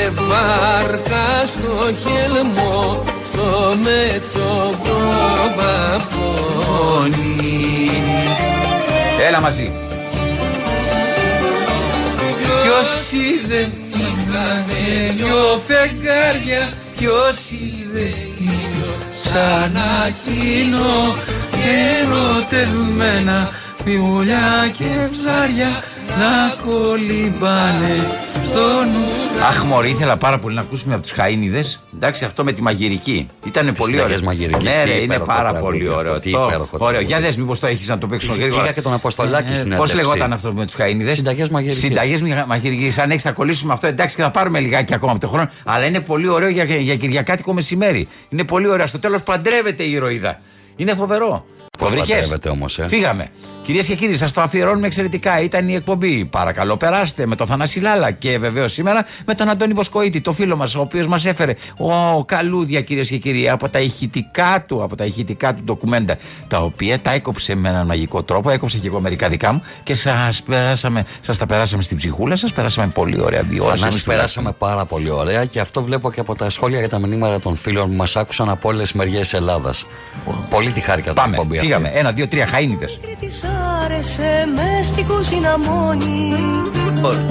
Ποιος 0.05 0.13
είδε 0.17 0.23
βάρκα 0.29 1.47
στο 1.47 1.77
χελμό 2.03 3.05
στο 3.23 3.77
μέτσο 3.83 4.75
βαφώνει 5.57 7.23
Έλα 9.29 9.41
μαζί. 9.41 9.73
Ποιος 12.63 13.13
είδε 13.13 13.71
είχανε 13.89 15.13
δυο 15.17 15.61
φεγγάρια 15.67 16.69
Ποιος 16.97 17.51
είδε 17.51 18.15
ήλιο 18.39 18.95
σαν 19.13 19.77
εκείνο 20.07 21.15
ερωτευμένα 22.01 23.51
Πιουλιά 23.85 24.73
και 24.79 24.85
ψάρια 24.85 25.83
να 26.19 26.55
κολυμπάνε 26.65 27.97
στον 28.29 28.87
ουρανό 28.89 29.47
Αχ, 29.49 29.65
Μωρή, 29.65 29.91
ήθελα 29.91 30.17
πάρα 30.17 30.39
πολύ 30.39 30.55
να 30.55 30.61
ακούσουμε 30.61 30.95
από 30.95 31.03
τους 31.03 31.13
Χαΐνιδες. 31.19 31.81
Εντάξει, 31.95 32.25
αυτό 32.25 32.45
με 32.45 32.53
τη 32.53 32.63
μαγειρική. 32.63 33.27
Ήταν 33.47 33.73
πολύ 33.79 33.93
ωραίο. 33.93 34.03
συνταγές 34.03 34.23
μαγειρικής, 34.23 34.65
Ναι, 34.65 34.83
τι 34.85 34.89
ρε, 34.89 34.95
είναι 34.95 35.05
υπέροχο 35.05 35.27
πάρα 35.27 35.51
τραγούδι 35.51 35.63
πολύ 35.73 35.89
αυτό, 35.89 35.99
ωραίο. 35.99 36.19
τι 36.19 36.31
Το- 36.31 36.45
υπέροχο 36.47 36.69
Ωραίο. 36.73 36.89
τραγούδι. 36.89 37.05
Για 37.05 37.21
δες, 37.21 37.37
μήπως 37.37 37.59
το 37.61 37.67
έχεις 37.67 37.89
να 37.89 37.99
το 37.99 38.07
παίξουμε 38.07 38.37
γρήγορα. 38.37 38.61
Πήγα 38.63 38.73
και 38.75 38.81
τον 38.83 38.93
Αποστολάκη 38.93 39.49
Πώς 39.49 39.59
συνέντευξη. 39.59 39.95
λεγόταν 39.97 40.33
αυτό 40.33 40.53
με 40.53 40.65
τους 40.65 40.75
Χαΐνιδες; 40.79 41.15
Συνταγές 41.15 41.49
μαγειρικής. 41.49 41.83
Συνταγές 41.83 42.21
μαγειρικής. 42.47 42.99
Αν 42.99 43.11
έχεις, 43.11 43.23
θα 43.23 43.33
κολλήσουμε 43.33 43.73
αυτό. 43.73 43.87
Εντάξει, 43.87 44.17
και 44.17 44.23
θα 44.23 44.31
πάρουμε 44.31 44.61
λιγάκι 44.61 44.95
ακόμα 44.95 45.13
από 45.13 45.21
το 45.21 45.29
χρόνο. 45.29 45.51
Αλλά 45.65 45.85
είναι 45.85 46.01
πολύ 46.01 46.29
ωραίο 46.29 46.49
για, 46.49 46.65
για 46.65 46.97
Κυριακάτικο 46.97 47.53
μεσημέρι. 47.53 48.09
Είναι 48.29 48.45
πολύ 48.45 48.69
ωραίο. 48.71 48.87
Στο 48.87 48.99
τέλος 48.99 49.23
παντρεύεται 49.23 49.83
η 49.83 49.91
ηρωίδα. 49.93 50.41
Είναι 50.77 50.95
φοβερό. 50.95 51.47
Πώς 51.79 51.89
Το 51.91 51.95
βρήκες; 51.97 52.09
παντρεύεται 52.09 52.49
όμως, 52.49 52.79
ε; 52.79 52.87
Φύγαμε. 52.89 53.31
Κυρίες 53.65 53.87
και 53.87 53.95
κύριοι, 53.95 54.17
σας 54.17 54.33
το 54.33 54.41
αφιερώνουμε 54.41 54.87
εξαιρετικά. 54.87 55.41
Ήταν 55.41 55.69
η 55.69 55.75
εκπομπή. 55.75 56.25
Παρακαλώ, 56.25 56.77
περάστε 56.77 57.27
με 57.27 57.37
τον 57.37 57.47
Θανάση 57.47 57.81
Λάλα 57.81 58.11
και 58.11 58.39
βεβαίως 58.39 58.73
σήμερα 58.73 59.07
με 59.27 59.35
τον 59.35 59.49
Αντώνη 59.49 59.73
Βοσκοίτη, 59.73 60.21
το 60.21 60.33
φίλο 60.33 60.57
μας, 60.57 60.75
ο 60.75 60.81
οποίος 60.81 61.07
μας 61.07 61.25
έφερε 61.25 61.55
ο 61.77 62.25
καλούδια, 62.25 62.81
κυρίες 62.81 63.09
και 63.09 63.17
κύριοι, 63.17 63.49
από 63.49 63.69
τα 63.69 63.79
ηχητικά 63.79 64.65
του, 64.69 64.83
από 64.83 64.97
τα 64.97 65.05
ηχητικά 65.05 65.55
του 65.55 65.63
ντοκουμέντα, 65.63 66.17
τα 66.49 66.59
οποία 66.59 66.99
τα 67.01 67.13
έκοψε 67.13 67.55
με 67.55 67.69
έναν 67.69 67.87
μαγικό 67.87 68.23
τρόπο. 68.23 68.51
Έκοψε 68.51 68.79
και 68.79 68.87
εγώ 68.87 69.01
μερικά 69.01 69.29
δικά 69.29 69.53
μου 69.53 69.63
και 69.83 69.95
σας 69.95 70.43
σας 71.21 71.39
τα 71.39 71.47
περάσαμε 71.47 71.83
στην 71.83 71.97
ψυχούλα 71.97 72.37
σας. 72.37 72.53
Περάσαμε 72.53 72.89
πολύ 72.95 73.21
ωραία 73.21 73.43
δύο 73.43 73.65
ώρες. 73.65 73.81
Θανάση, 73.81 73.97
Εμείς 73.97 74.03
περάσαμε 74.17 74.53
πάρα 74.59 74.85
πολύ 74.85 75.11
ωραία 75.11 75.45
και 75.45 75.61
αυτό 75.61 75.83
βλέπω 75.83 76.13
και 76.13 76.21
από 76.21 76.35
τα 76.35 76.51
σχόλια 76.51 76.79
για 76.79 76.89
τα 76.89 76.99
μηνύματα 76.99 77.41
των 77.41 77.57
φίλων 77.57 77.89
που 77.89 77.95
μας 77.97 78.17
άκουσαν 78.17 78.49
από 78.49 78.69
όλες 78.69 78.83
τις 78.83 78.93
μεριές 78.93 79.33
Ελλάδας. 79.35 79.87
Πολύ 80.51 80.71
τη 80.71 80.81
χάρηκα 80.81 81.07
την 81.07 81.15
Πάμε, 81.15 81.37
εκπομπή 81.37 81.55
αυτή. 81.55 81.67
φύγαμε. 81.67 81.91
Ένα, 81.95 82.13
δύο, 82.13 82.29
τρία, 82.29 82.47
χαΐνιδες. 82.47 82.99
Της 83.55 83.85
άρεσε 83.85 84.49
μες 84.55 84.87
στην 84.87 85.07
κουζίνα 85.07 85.59
μόνη 85.59 86.35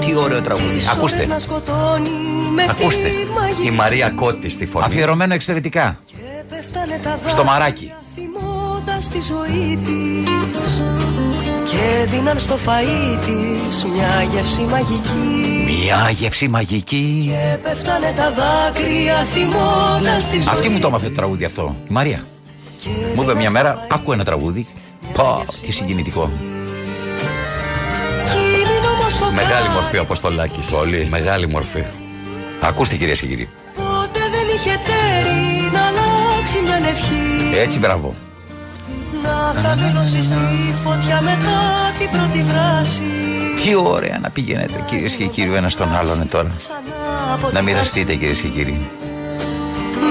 Τι 0.00 0.14
ωραίο 0.16 0.40
τραγούδι. 0.40 0.74
Τις 0.74 0.88
Ακούστε. 0.88 1.16
ώρες 1.16 1.26
να 1.28 1.38
σκοτώνει 1.38 2.10
με 2.54 2.66
Ακούστε. 2.70 2.96
τη 3.08 3.38
μαγική 3.40 3.66
Η 3.66 3.70
Μαρία 3.70 4.10
Κώτη 4.10 4.48
στη 4.48 4.66
φωνή. 4.66 4.84
Αφιερωμένο 4.84 5.34
εξαιρετικά. 5.34 5.98
Πέφτανε 6.48 6.98
τα 7.02 7.18
Στο 7.26 7.28
δάκρυα 7.28 7.44
μαράκι. 7.52 7.92
θυμώντας 8.14 9.08
τη 9.08 9.20
ζωή 9.20 9.78
της 9.84 10.82
Και 11.70 12.06
δίναν 12.10 12.38
στο 12.38 12.54
φαΐ 12.66 13.18
της 13.26 13.84
μια 13.84 14.22
γεύση 14.32 14.60
μαγική 14.60 15.64
Μια 15.66 16.10
γεύση 16.10 16.48
μαγική. 16.48 17.24
Και 17.32 17.56
πέφτανε 17.68 18.12
τα 18.16 18.32
δάκρυα 18.32 19.14
θυμώντας 19.34 20.28
τη 20.28 20.40
ζωή 20.40 20.48
Αυτή 20.54 20.68
μου 20.68 20.78
το 20.78 20.86
έμαθε 20.86 21.06
το 21.08 21.14
τραγούδι 21.14 21.44
αυτό. 21.44 21.76
Η 21.88 21.92
Μαρία. 21.92 22.20
Μου 23.16 23.22
είπε 23.22 23.34
μια 23.34 23.50
μέρα, 23.50 23.86
άκου 23.90 24.12
ένα 24.12 24.24
τραγούδι. 24.24 24.66
Πω, 25.12 25.44
τι 25.62 25.72
συγκινητικό. 25.72 26.30
Εκείνη 28.24 28.86
όμως 28.94 29.18
το 29.18 29.32
Μεγάλη 29.32 29.68
μορφή 29.68 29.96
ο 29.96 30.00
Αποστολάκης. 30.00 30.66
Πολύ. 30.66 31.06
Μεγάλη 31.10 31.48
μορφή. 31.48 31.84
Ακούστε 32.60 32.96
κυρίες 32.96 33.20
και 33.20 33.26
κύριοι. 33.26 33.48
Ποτέ 33.76 34.20
δεν 34.30 34.46
είχε 34.54 34.80
τέρι 34.86 35.70
να 35.72 35.80
αλλάξει 35.80 36.56
μια 36.64 36.88
ευχή 36.88 37.58
Έτσι, 37.58 37.78
μπράβο. 37.78 38.14
Να 39.22 39.60
χαμηλώσει 39.60 40.22
στη 40.22 40.74
φωτιά 40.84 41.20
μετά 41.20 41.60
την 41.98 42.10
πρώτη 42.10 42.42
βράση 42.42 43.02
Τι 43.62 43.74
ωραία 43.74 44.18
να 44.22 44.30
πηγαίνετε 44.30 44.84
κυρίες 44.86 45.14
και 45.14 45.24
κύριοι 45.24 45.50
ο 45.50 45.54
ένας 45.54 45.76
τον 45.76 45.96
άλλον 45.96 46.28
τώρα. 46.28 46.56
Να 47.52 47.62
μοιραστείτε 47.62 48.14
κυρίες 48.14 48.40
και 48.40 48.48
κύριοι. 48.48 48.88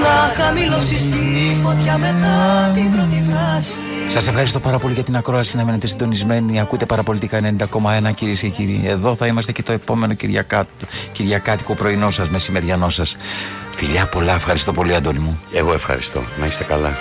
Να 0.02 0.44
χαμηλώσει 0.44 0.98
στη 0.98 1.56
φωτιά 1.62 1.98
μετά 1.98 2.70
την 2.74 2.92
πρώτη 2.92 3.22
βράση 3.30 3.78
Σας 4.08 4.26
ευχαριστώ 4.26 4.60
πάρα 4.60 4.78
πολύ 4.78 4.94
για 4.94 5.02
την 5.02 5.16
ακρόαση. 5.16 5.56
Να 5.56 5.64
μείνετε 5.64 5.86
συντονισμένοι. 5.86 6.60
Ακούτε 6.60 6.86
παραπολιτικά 6.86 7.40
90,1 7.40 8.14
κυρίες 8.14 8.40
και 8.40 8.48
κύριοι. 8.48 8.82
Εδώ 8.84 9.14
θα 9.14 9.26
είμαστε 9.26 9.52
και 9.52 9.62
το 9.62 9.72
επόμενο 9.72 10.14
Κυριακά... 10.14 10.66
Κυριακάτικο 11.12 11.74
πρωινό 11.74 12.10
σας, 12.10 12.30
μεσημεριανό 12.30 12.88
σας. 12.88 13.16
Φιλιά 13.70 14.06
πολλά. 14.06 14.34
Ευχαριστώ 14.34 14.72
πολύ, 14.72 14.94
Αντώνη 14.94 15.18
μου. 15.18 15.40
Εγώ 15.52 15.72
ευχαριστώ. 15.72 16.22
Να 16.40 16.46
είστε 16.46 16.64
καλά. 16.64 16.92